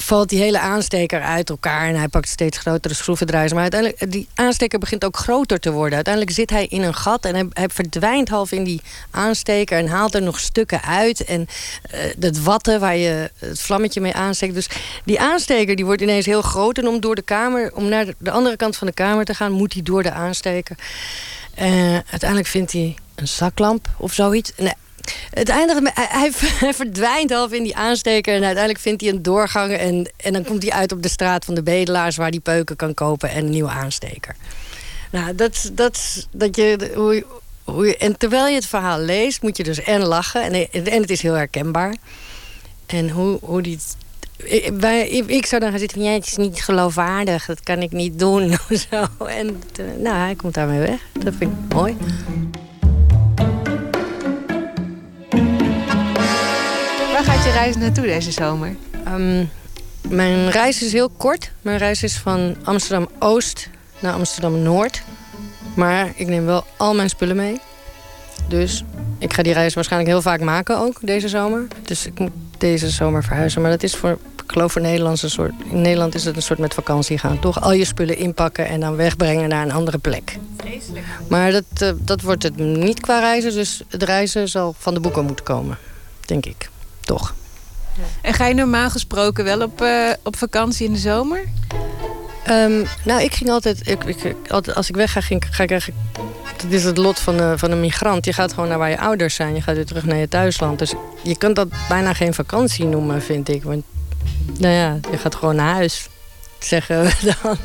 valt 0.00 0.28
die 0.28 0.40
hele 0.40 0.58
aansteker 0.58 1.20
uit 1.22 1.50
elkaar. 1.50 1.88
En 1.88 1.94
hij 1.96 2.08
pakt 2.08 2.28
steeds 2.28 2.58
grotere 2.58 2.94
schroevendraaiers. 2.94 3.52
Maar 3.52 3.62
uiteindelijk, 3.62 4.12
die 4.12 4.28
aansteker 4.34 4.78
begint 4.78 5.04
ook 5.04 5.16
groter 5.16 5.60
te 5.60 5.70
worden. 5.70 5.94
Uiteindelijk 5.94 6.34
zit 6.34 6.50
hij 6.50 6.66
in 6.66 6.82
een 6.82 6.94
gat 6.94 7.24
en 7.24 7.34
hij, 7.52 7.68
verdwijnt 7.68 8.28
half 8.28 8.52
in 8.52 8.64
die 8.64 8.80
aansteker. 9.10 9.78
En 9.78 9.86
haalt 9.88 10.14
er 10.14 10.22
nog 10.22 10.40
stukken 10.40 10.82
uit. 10.82 11.24
En 11.24 11.46
eh, 11.90 12.00
dat 12.16 12.38
watten 12.38 12.80
waar 12.80 12.96
je 12.96 13.30
het 13.38 13.60
vlammetje 13.60 14.00
mee 14.00 14.14
aansteekt. 14.14 14.54
Dus 14.54 14.68
die 15.04 15.20
aansteker 15.20 15.76
die 15.76 15.84
wordt 15.84 16.02
ineens 16.02 16.26
heel 16.26 16.42
groot. 16.42 16.78
En 16.78 16.88
om 16.88 17.00
door 17.00 17.14
de 17.14 17.22
kamer, 17.22 17.74
om 17.74 17.88
naar 17.88 18.04
de- 18.04 18.14
de 18.18 18.30
andere 18.30 18.56
kant 18.56 18.76
van 18.76 18.86
de 18.86 18.92
kamer 18.92 19.24
te 19.24 19.34
gaan, 19.34 19.52
moet 19.52 19.72
hij 19.72 19.82
door 19.82 20.02
de 20.02 20.12
aansteker. 20.12 20.76
Eh, 21.54 21.92
uiteindelijk 21.92 22.48
vindt 22.48 22.72
hij 22.72 22.94
een 23.14 23.28
zaklamp 23.28 23.88
of 23.96 24.12
zoiets. 24.12 24.52
Nee, 24.56 24.72
het 25.30 25.48
eindigt 25.48 25.90
hij, 25.94 26.32
verdwijnt 26.74 27.30
half 27.30 27.52
in 27.52 27.62
die 27.62 27.76
aansteker. 27.76 28.34
En 28.34 28.42
uiteindelijk 28.42 28.84
vindt 28.84 29.00
hij 29.00 29.10
een 29.10 29.22
doorgang. 29.22 29.72
En, 29.72 30.10
en 30.16 30.32
dan 30.32 30.44
komt 30.44 30.62
hij 30.62 30.72
uit 30.72 30.92
op 30.92 31.02
de 31.02 31.08
straat 31.08 31.44
van 31.44 31.54
de 31.54 31.62
bedelaars... 31.62 32.16
waar 32.16 32.30
hij 32.30 32.40
peuken 32.40 32.76
kan 32.76 32.94
kopen 32.94 33.30
en 33.30 33.44
een 33.44 33.50
nieuwe 33.50 33.70
aansteker. 33.70 34.36
Nou, 35.10 35.34
dat, 35.34 35.70
dat, 35.72 36.26
dat 36.30 36.56
je, 36.56 36.90
hoe, 36.94 37.24
hoe 37.64 37.86
je... 37.86 37.96
En 37.96 38.16
terwijl 38.16 38.46
je 38.46 38.54
het 38.54 38.66
verhaal 38.66 38.98
leest, 38.98 39.42
moet 39.42 39.56
je 39.56 39.62
dus 39.62 39.82
en 39.82 40.02
lachen. 40.02 40.42
En, 40.42 40.72
en 40.72 41.00
het 41.00 41.10
is 41.10 41.22
heel 41.22 41.34
herkenbaar. 41.34 41.94
En 42.86 43.10
hoe, 43.10 43.38
hoe 43.40 43.62
die... 43.62 43.78
Ik, 44.36 45.26
ik, 45.26 45.46
zou 45.46 45.60
dan 45.60 45.70
gaan 45.70 45.78
zitten 45.78 45.98
van... 45.98 46.06
Ja, 46.06 46.14
het 46.14 46.26
is 46.26 46.36
niet 46.36 46.62
geloofwaardig. 46.62 47.46
Dat 47.46 47.60
kan 47.60 47.82
ik 47.82 47.92
niet 47.92 48.18
doen. 48.18 48.58
Zo. 48.90 49.06
En 49.26 49.62
eh, 49.76 49.84
nou, 49.98 50.16
hij 50.16 50.34
komt 50.34 50.54
daarmee 50.54 50.78
weg. 50.78 51.00
Dat 51.12 51.34
vind 51.38 51.52
ik 51.52 51.74
mooi. 51.74 51.96
Reis 57.58 57.76
naartoe 57.76 58.06
deze 58.06 58.30
zomer? 58.30 58.76
Ehm, 59.04 59.44
mijn 60.08 60.50
reis 60.50 60.82
is 60.82 60.92
heel 60.92 61.08
kort. 61.08 61.50
Mijn 61.62 61.78
reis 61.78 62.02
is 62.02 62.16
van 62.16 62.56
Amsterdam 62.64 63.08
Oost 63.18 63.68
naar 63.98 64.12
Amsterdam 64.12 64.62
Noord. 64.62 65.02
Maar 65.74 66.12
ik 66.14 66.26
neem 66.26 66.44
wel 66.44 66.64
al 66.76 66.94
mijn 66.94 67.08
spullen 67.08 67.36
mee. 67.36 67.60
Dus 68.48 68.84
ik 69.18 69.32
ga 69.32 69.42
die 69.42 69.52
reis 69.52 69.74
waarschijnlijk 69.74 70.10
heel 70.10 70.22
vaak 70.22 70.40
maken 70.40 70.78
ook 70.78 70.98
deze 71.00 71.28
zomer. 71.28 71.66
Dus 71.82 72.06
ik 72.06 72.18
moet 72.18 72.30
deze 72.58 72.90
zomer 72.90 73.24
verhuizen. 73.24 73.62
Maar 73.62 73.70
dat 73.70 73.82
is 73.82 73.96
voor, 73.96 74.10
ik 74.44 74.52
geloof 74.52 74.72
voor 74.72 74.82
Nederlands 74.82 75.22
een 75.22 75.30
soort. 75.30 75.52
In 75.70 75.80
Nederland 75.80 76.14
is 76.14 76.24
het 76.24 76.36
een 76.36 76.42
soort 76.42 76.58
met 76.58 76.74
vakantie 76.74 77.18
gaan. 77.18 77.38
Toch 77.38 77.60
al 77.60 77.72
je 77.72 77.84
spullen 77.84 78.16
inpakken 78.16 78.66
en 78.66 78.80
dan 78.80 78.96
wegbrengen 78.96 79.48
naar 79.48 79.64
een 79.64 79.72
andere 79.72 79.98
plek. 79.98 80.36
Vreselijk. 80.56 81.06
Maar 81.28 81.52
dat, 81.52 81.64
eh, 81.78 81.90
dat 81.98 82.20
wordt 82.20 82.42
het 82.42 82.56
niet 82.56 83.00
qua 83.00 83.18
reizen. 83.18 83.52
Dus 83.52 83.82
het 83.88 84.02
reizen 84.02 84.48
zal 84.48 84.74
van 84.78 84.94
de 84.94 85.00
boeken 85.00 85.24
moeten 85.24 85.44
komen. 85.44 85.78
Denk 86.26 86.46
ik. 86.46 86.70
Toch. 87.00 87.34
En 88.20 88.34
ga 88.34 88.46
je 88.46 88.54
normaal 88.54 88.90
gesproken 88.90 89.44
wel 89.44 89.62
op, 89.62 89.80
eh, 89.80 90.10
op 90.22 90.36
vakantie 90.36 90.86
in 90.86 90.92
de 90.92 90.98
zomer? 90.98 91.44
Ehm, 92.44 92.84
nou, 93.04 93.22
ik 93.22 93.34
ging 93.34 93.50
altijd, 93.50 93.88
ik, 93.88 94.04
ik. 94.04 94.34
Als 94.74 94.88
ik 94.88 94.94
wegga, 94.94 95.20
ging, 95.20 95.44
ga 95.50 95.62
ik 95.62 95.70
eigenlijk. 95.70 96.00
Dat 96.56 96.70
is 96.70 96.84
het 96.84 96.96
lot 96.96 97.18
van, 97.18 97.36
de, 97.36 97.52
van 97.56 97.70
een 97.70 97.80
migrant. 97.80 98.24
Je 98.24 98.32
gaat 98.32 98.52
gewoon 98.52 98.68
naar 98.68 98.78
waar 98.78 98.90
je 98.90 98.98
ouders 98.98 99.34
zijn. 99.34 99.54
Je 99.54 99.60
gaat 99.60 99.74
weer 99.74 99.86
terug 99.86 100.04
naar 100.04 100.16
je 100.16 100.28
thuisland. 100.28 100.78
Dus 100.78 100.94
je 101.22 101.38
kunt 101.38 101.56
dat 101.56 101.68
bijna 101.88 102.12
geen 102.12 102.34
vakantie 102.34 102.84
noemen, 102.84 103.22
vind 103.22 103.48
ik. 103.48 103.62
Want 103.62 103.84
nou 104.58 104.74
ja, 104.74 104.98
je 105.10 105.18
gaat 105.18 105.34
gewoon 105.34 105.56
naar 105.56 105.74
huis. 105.74 106.08
zeggen 106.58 107.02
we 107.02 107.12
dan. 107.42 107.56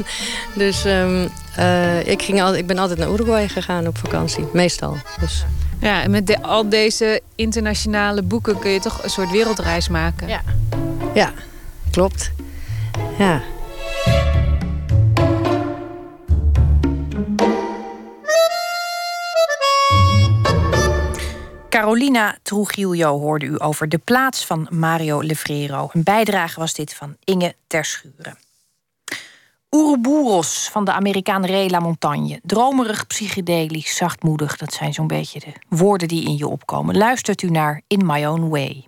Dus 0.54 0.86
ehm, 0.86 1.28
eh, 1.56 2.08
ik, 2.08 2.22
ging 2.22 2.42
al, 2.42 2.56
ik 2.56 2.68
ben 2.68 2.78
altijd 2.78 3.00
naar 3.00 3.12
Uruguay 3.12 3.48
gegaan 3.48 3.88
op 3.88 3.98
vakantie, 3.98 4.46
meestal. 4.54 4.98
Dus. 5.20 5.46
Ja, 5.84 6.02
en 6.02 6.12
met 6.12 6.28
de- 6.28 6.42
al 6.42 6.70
deze 6.70 7.22
internationale 7.36 8.22
boeken 8.22 8.60
kun 8.60 8.72
je 8.72 8.80
toch 8.80 9.04
een 9.04 9.10
soort 9.10 9.32
wereldreis 9.32 9.88
maken. 9.90 10.28
Ja. 10.28 10.42
Ja, 11.14 11.32
klopt. 11.92 12.32
Ja. 13.18 13.42
Carolina 21.70 22.38
Trujillo 22.44 23.20
hoorde 23.20 23.46
u 23.46 23.56
over 23.58 23.90
de 23.90 23.98
plaats 23.98 24.46
van 24.46 24.68
Mario 24.72 25.20
Levrero. 25.22 25.90
Een 25.94 26.04
bijdrage 26.04 26.60
was 26.60 26.74
dit 26.74 26.94
van 26.94 27.16
Inge 27.24 27.56
Terschuren. 27.68 28.38
Ouroboros 29.74 30.70
van 30.72 30.86
de 30.86 30.92
Amerikaan 30.92 31.46
Ray 31.46 31.70
La 31.70 31.80
Montagne. 31.80 32.40
Dromerig, 32.44 33.08
psychedelisch, 33.08 33.96
zachtmoedig. 33.96 34.58
Dat 34.58 34.74
zijn 34.74 34.94
zo'n 34.94 35.08
beetje 35.08 35.40
de 35.40 35.54
woorden 35.70 36.08
die 36.08 36.26
in 36.26 36.38
je 36.38 36.48
opkomen. 36.48 36.98
Luistert 36.98 37.42
u 37.42 37.50
naar 37.50 37.82
In 37.88 38.06
My 38.06 38.26
Own 38.26 38.50
Way. 38.50 38.86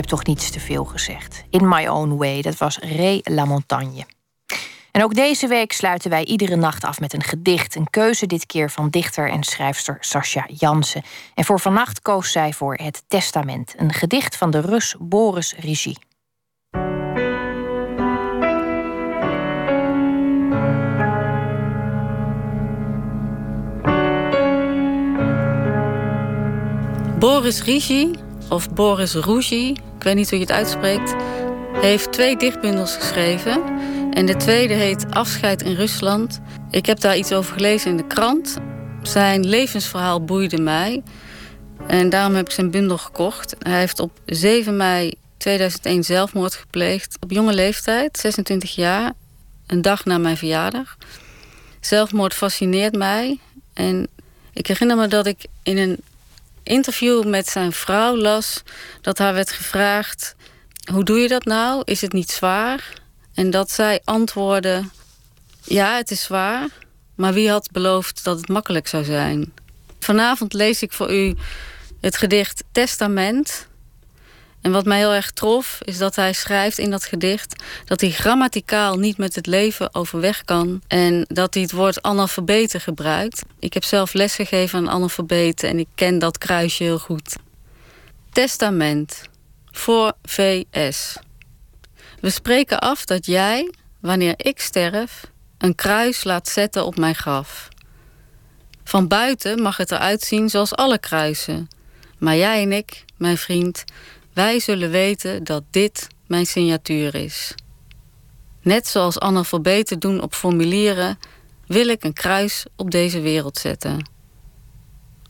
Heb 0.00 0.08
toch 0.08 0.24
niets 0.24 0.50
te 0.50 0.60
veel 0.60 0.84
gezegd. 0.84 1.44
In 1.50 1.68
My 1.68 1.86
Own 1.86 2.16
Way, 2.16 2.42
dat 2.42 2.56
was 2.56 2.78
Ray 2.78 3.20
La 3.22 3.44
Montagne. 3.44 4.04
En 4.90 5.02
ook 5.02 5.14
deze 5.14 5.46
week 5.46 5.72
sluiten 5.72 6.10
wij 6.10 6.24
iedere 6.24 6.56
nacht 6.56 6.84
af 6.84 7.00
met 7.00 7.12
een 7.12 7.22
gedicht. 7.22 7.74
Een 7.74 7.90
keuze 7.90 8.26
dit 8.26 8.46
keer 8.46 8.70
van 8.70 8.90
dichter 8.90 9.30
en 9.30 9.42
schrijfster 9.42 9.96
Sascha 10.00 10.46
Jansen. 10.48 11.02
En 11.34 11.44
voor 11.44 11.60
vannacht 11.60 12.02
koos 12.02 12.32
zij 12.32 12.52
voor 12.52 12.74
Het 12.74 13.02
Testament. 13.06 13.74
Een 13.76 13.92
gedicht 13.92 14.36
van 14.36 14.50
de 14.50 14.60
Rus 14.60 14.96
Boris 14.98 15.54
Regie. 15.58 15.98
Boris 27.18 27.62
Rigi, 27.62 28.10
of 28.48 28.70
Boris 28.70 29.14
Rougi, 29.14 29.76
ik 30.00 30.06
weet 30.06 30.14
niet 30.14 30.30
hoe 30.30 30.38
je 30.38 30.44
het 30.44 30.54
uitspreekt, 30.54 31.14
heeft 31.72 32.12
twee 32.12 32.36
dichtbundels 32.36 32.96
geschreven. 32.96 33.62
En 34.10 34.26
de 34.26 34.36
tweede 34.36 34.74
heet 34.74 35.10
Afscheid 35.10 35.62
in 35.62 35.74
Rusland. 35.74 36.40
Ik 36.70 36.86
heb 36.86 37.00
daar 37.00 37.16
iets 37.16 37.32
over 37.32 37.52
gelezen 37.52 37.90
in 37.90 37.96
de 37.96 38.06
krant. 38.06 38.56
Zijn 39.02 39.46
levensverhaal 39.46 40.24
boeide 40.24 40.58
mij. 40.60 41.02
En 41.86 42.08
daarom 42.08 42.34
heb 42.34 42.46
ik 42.46 42.52
zijn 42.52 42.70
bundel 42.70 42.98
gekocht. 42.98 43.56
Hij 43.58 43.78
heeft 43.78 43.98
op 43.98 44.10
7 44.24 44.76
mei 44.76 45.12
2001 45.36 46.04
zelfmoord 46.04 46.54
gepleegd. 46.54 47.16
Op 47.20 47.30
jonge 47.30 47.54
leeftijd, 47.54 48.18
26 48.18 48.74
jaar. 48.74 49.12
Een 49.66 49.82
dag 49.82 50.04
na 50.04 50.18
mijn 50.18 50.36
verjaardag. 50.36 50.96
Zelfmoord 51.80 52.34
fascineert 52.34 52.96
mij. 52.96 53.38
En 53.72 54.08
ik 54.52 54.66
herinner 54.66 54.96
me 54.96 55.06
dat 55.06 55.26
ik 55.26 55.44
in 55.62 55.78
een 55.78 56.00
interview 56.70 57.24
met 57.24 57.48
zijn 57.48 57.72
vrouw 57.72 58.16
las 58.16 58.62
dat 59.00 59.18
haar 59.18 59.34
werd 59.34 59.50
gevraagd: 59.50 60.34
hoe 60.92 61.04
doe 61.04 61.18
je 61.18 61.28
dat 61.28 61.44
nou? 61.44 61.82
Is 61.84 62.00
het 62.00 62.12
niet 62.12 62.30
zwaar? 62.30 62.92
En 63.34 63.50
dat 63.50 63.70
zij 63.70 64.00
antwoordde: 64.04 64.84
ja, 65.64 65.96
het 65.96 66.10
is 66.10 66.22
zwaar, 66.22 66.68
maar 67.14 67.32
wie 67.32 67.50
had 67.50 67.70
beloofd 67.72 68.24
dat 68.24 68.36
het 68.36 68.48
makkelijk 68.48 68.88
zou 68.88 69.04
zijn? 69.04 69.52
Vanavond 70.00 70.52
lees 70.52 70.82
ik 70.82 70.92
voor 70.92 71.12
u 71.12 71.36
het 72.00 72.16
gedicht 72.16 72.64
Testament. 72.72 73.68
En 74.60 74.70
wat 74.70 74.84
mij 74.84 74.98
heel 74.98 75.12
erg 75.12 75.30
trof, 75.30 75.78
is 75.84 75.98
dat 75.98 76.16
hij 76.16 76.32
schrijft 76.32 76.78
in 76.78 76.90
dat 76.90 77.04
gedicht 77.04 77.64
dat 77.84 78.00
hij 78.00 78.10
grammaticaal 78.10 78.98
niet 78.98 79.18
met 79.18 79.34
het 79.34 79.46
leven 79.46 79.94
overweg 79.94 80.44
kan 80.44 80.82
en 80.86 81.24
dat 81.28 81.54
hij 81.54 81.62
het 81.62 81.72
woord 81.72 82.02
analfabeten 82.02 82.80
gebruikt. 82.80 83.42
Ik 83.58 83.74
heb 83.74 83.84
zelf 83.84 84.12
lesgegeven 84.12 84.78
aan 84.78 84.90
analfabeten 84.90 85.68
en 85.68 85.78
ik 85.78 85.88
ken 85.94 86.18
dat 86.18 86.38
kruisje 86.38 86.82
heel 86.82 86.98
goed. 86.98 87.36
Testament 88.32 89.22
voor 89.70 90.12
VS. 90.22 91.16
We 92.20 92.30
spreken 92.30 92.78
af 92.78 93.04
dat 93.04 93.26
jij, 93.26 93.72
wanneer 94.00 94.34
ik 94.36 94.60
sterf, 94.60 95.30
een 95.58 95.74
kruis 95.74 96.24
laat 96.24 96.48
zetten 96.48 96.84
op 96.84 96.96
mijn 96.96 97.14
graf. 97.14 97.68
Van 98.84 99.08
buiten 99.08 99.62
mag 99.62 99.76
het 99.76 99.90
eruit 99.90 100.22
zien 100.22 100.48
zoals 100.48 100.74
alle 100.74 100.98
kruisen. 100.98 101.68
Maar 102.18 102.36
jij 102.36 102.62
en 102.62 102.72
ik, 102.72 103.04
mijn 103.16 103.38
vriend, 103.38 103.84
wij 104.40 104.60
zullen 104.60 104.90
weten 104.90 105.44
dat 105.44 105.62
dit 105.70 106.06
mijn 106.26 106.46
signatuur 106.46 107.14
is. 107.14 107.54
Net 108.62 108.86
zoals 108.86 109.18
analfabeten 109.18 109.98
doen 109.98 110.22
op 110.22 110.34
formulieren, 110.34 111.18
wil 111.66 111.88
ik 111.88 112.04
een 112.04 112.12
kruis 112.12 112.64
op 112.76 112.90
deze 112.90 113.20
wereld 113.20 113.58
zetten. 113.58 114.10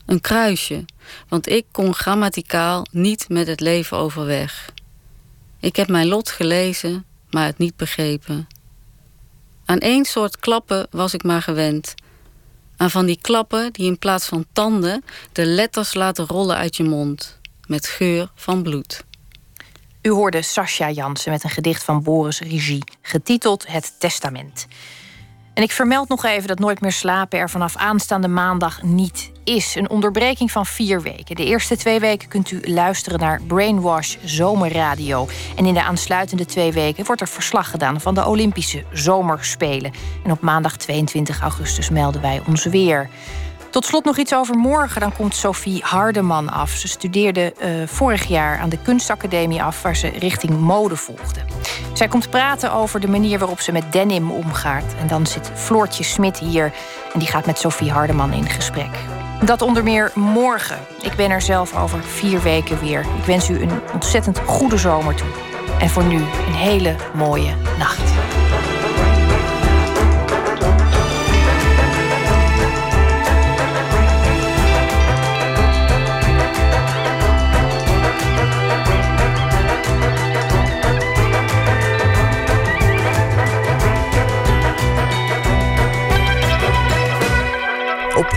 Een 0.05 0.21
kruisje, 0.21 0.85
want 1.27 1.49
ik 1.49 1.65
kon 1.71 1.93
grammaticaal 1.93 2.85
niet 2.91 3.29
met 3.29 3.47
het 3.47 3.59
leven 3.59 3.97
overweg. 3.97 4.69
Ik 5.59 5.75
heb 5.75 5.87
mijn 5.87 6.07
lot 6.07 6.29
gelezen, 6.29 7.05
maar 7.29 7.45
het 7.45 7.57
niet 7.57 7.75
begrepen. 7.75 8.47
Aan 9.65 9.79
één 9.79 10.05
soort 10.05 10.39
klappen 10.39 10.87
was 10.89 11.13
ik 11.13 11.23
maar 11.23 11.41
gewend. 11.41 11.93
Aan 12.77 12.91
van 12.91 13.05
die 13.05 13.19
klappen 13.21 13.73
die 13.73 13.85
in 13.85 13.99
plaats 13.99 14.25
van 14.25 14.45
tanden 14.53 15.03
de 15.31 15.45
letters 15.45 15.93
laten 15.93 16.25
rollen 16.25 16.55
uit 16.55 16.75
je 16.75 16.83
mond, 16.83 17.39
met 17.71 17.87
geur 17.87 18.31
van 18.35 18.63
bloed. 18.63 19.05
U 20.01 20.09
hoorde 20.09 20.41
Sascha 20.41 20.89
Jansen 20.89 21.31
met 21.31 21.43
een 21.43 21.49
gedicht 21.49 21.83
van 21.83 22.03
Boris 22.03 22.39
Regie, 22.39 22.83
getiteld 23.01 23.67
Het 23.67 23.99
Testament. 23.99 24.67
En 25.53 25.63
ik 25.63 25.71
vermeld 25.71 26.09
nog 26.09 26.25
even 26.25 26.47
dat 26.47 26.59
Nooit 26.59 26.81
meer 26.81 26.91
slapen 26.91 27.39
er 27.39 27.49
vanaf 27.49 27.75
aanstaande 27.75 28.27
maandag 28.27 28.83
niet 28.83 29.31
is. 29.43 29.75
Een 29.75 29.89
onderbreking 29.89 30.51
van 30.51 30.65
vier 30.65 31.01
weken. 31.01 31.35
De 31.35 31.45
eerste 31.45 31.77
twee 31.77 31.99
weken 31.99 32.27
kunt 32.27 32.51
u 32.51 32.61
luisteren 32.71 33.19
naar 33.19 33.41
Brainwash 33.47 34.15
Zomerradio. 34.23 35.27
En 35.55 35.65
in 35.65 35.73
de 35.73 35.83
aansluitende 35.83 36.45
twee 36.45 36.71
weken 36.71 37.05
wordt 37.05 37.21
er 37.21 37.27
verslag 37.27 37.69
gedaan 37.69 38.01
van 38.01 38.13
de 38.13 38.25
Olympische 38.25 38.83
Zomerspelen. 38.93 39.91
En 40.23 40.31
op 40.31 40.41
maandag 40.41 40.77
22 40.77 41.41
augustus 41.41 41.89
melden 41.89 42.21
wij 42.21 42.41
ons 42.47 42.65
weer. 42.65 43.09
Tot 43.71 43.85
slot 43.85 44.03
nog 44.05 44.17
iets 44.17 44.33
over 44.33 44.55
morgen. 44.55 45.01
Dan 45.01 45.13
komt 45.13 45.35
Sophie 45.35 45.81
Hardeman 45.83 46.49
af. 46.49 46.69
Ze 46.69 46.87
studeerde 46.87 47.53
uh, 47.61 47.87
vorig 47.87 48.27
jaar 48.27 48.59
aan 48.59 48.69
de 48.69 48.77
Kunstacademie 48.77 49.63
af, 49.63 49.81
waar 49.81 49.95
ze 49.95 50.07
richting 50.07 50.59
mode 50.59 50.95
volgde. 50.95 51.39
Zij 51.93 52.07
komt 52.07 52.29
praten 52.29 52.73
over 52.73 52.99
de 52.99 53.07
manier 53.07 53.39
waarop 53.39 53.59
ze 53.59 53.71
met 53.71 53.91
denim 53.91 54.31
omgaat. 54.31 54.95
En 54.99 55.07
dan 55.07 55.25
zit 55.25 55.51
Floortje 55.53 56.03
Smit 56.03 56.39
hier 56.39 56.73
en 57.13 57.19
die 57.19 57.27
gaat 57.27 57.45
met 57.45 57.57
Sophie 57.59 57.91
Hardeman 57.91 58.33
in 58.33 58.49
gesprek. 58.49 58.97
Dat 59.45 59.61
onder 59.61 59.83
meer 59.83 60.11
morgen. 60.15 60.77
Ik 61.01 61.15
ben 61.15 61.29
er 61.29 61.41
zelf 61.41 61.75
over 61.77 62.03
vier 62.03 62.41
weken 62.41 62.79
weer. 62.79 62.99
Ik 62.99 63.25
wens 63.25 63.49
u 63.49 63.61
een 63.61 63.81
ontzettend 63.93 64.39
goede 64.39 64.77
zomer 64.77 65.15
toe. 65.15 65.29
En 65.79 65.89
voor 65.89 66.03
nu 66.03 66.17
een 66.17 66.53
hele 66.53 66.95
mooie 67.13 67.53
nacht. 67.77 68.11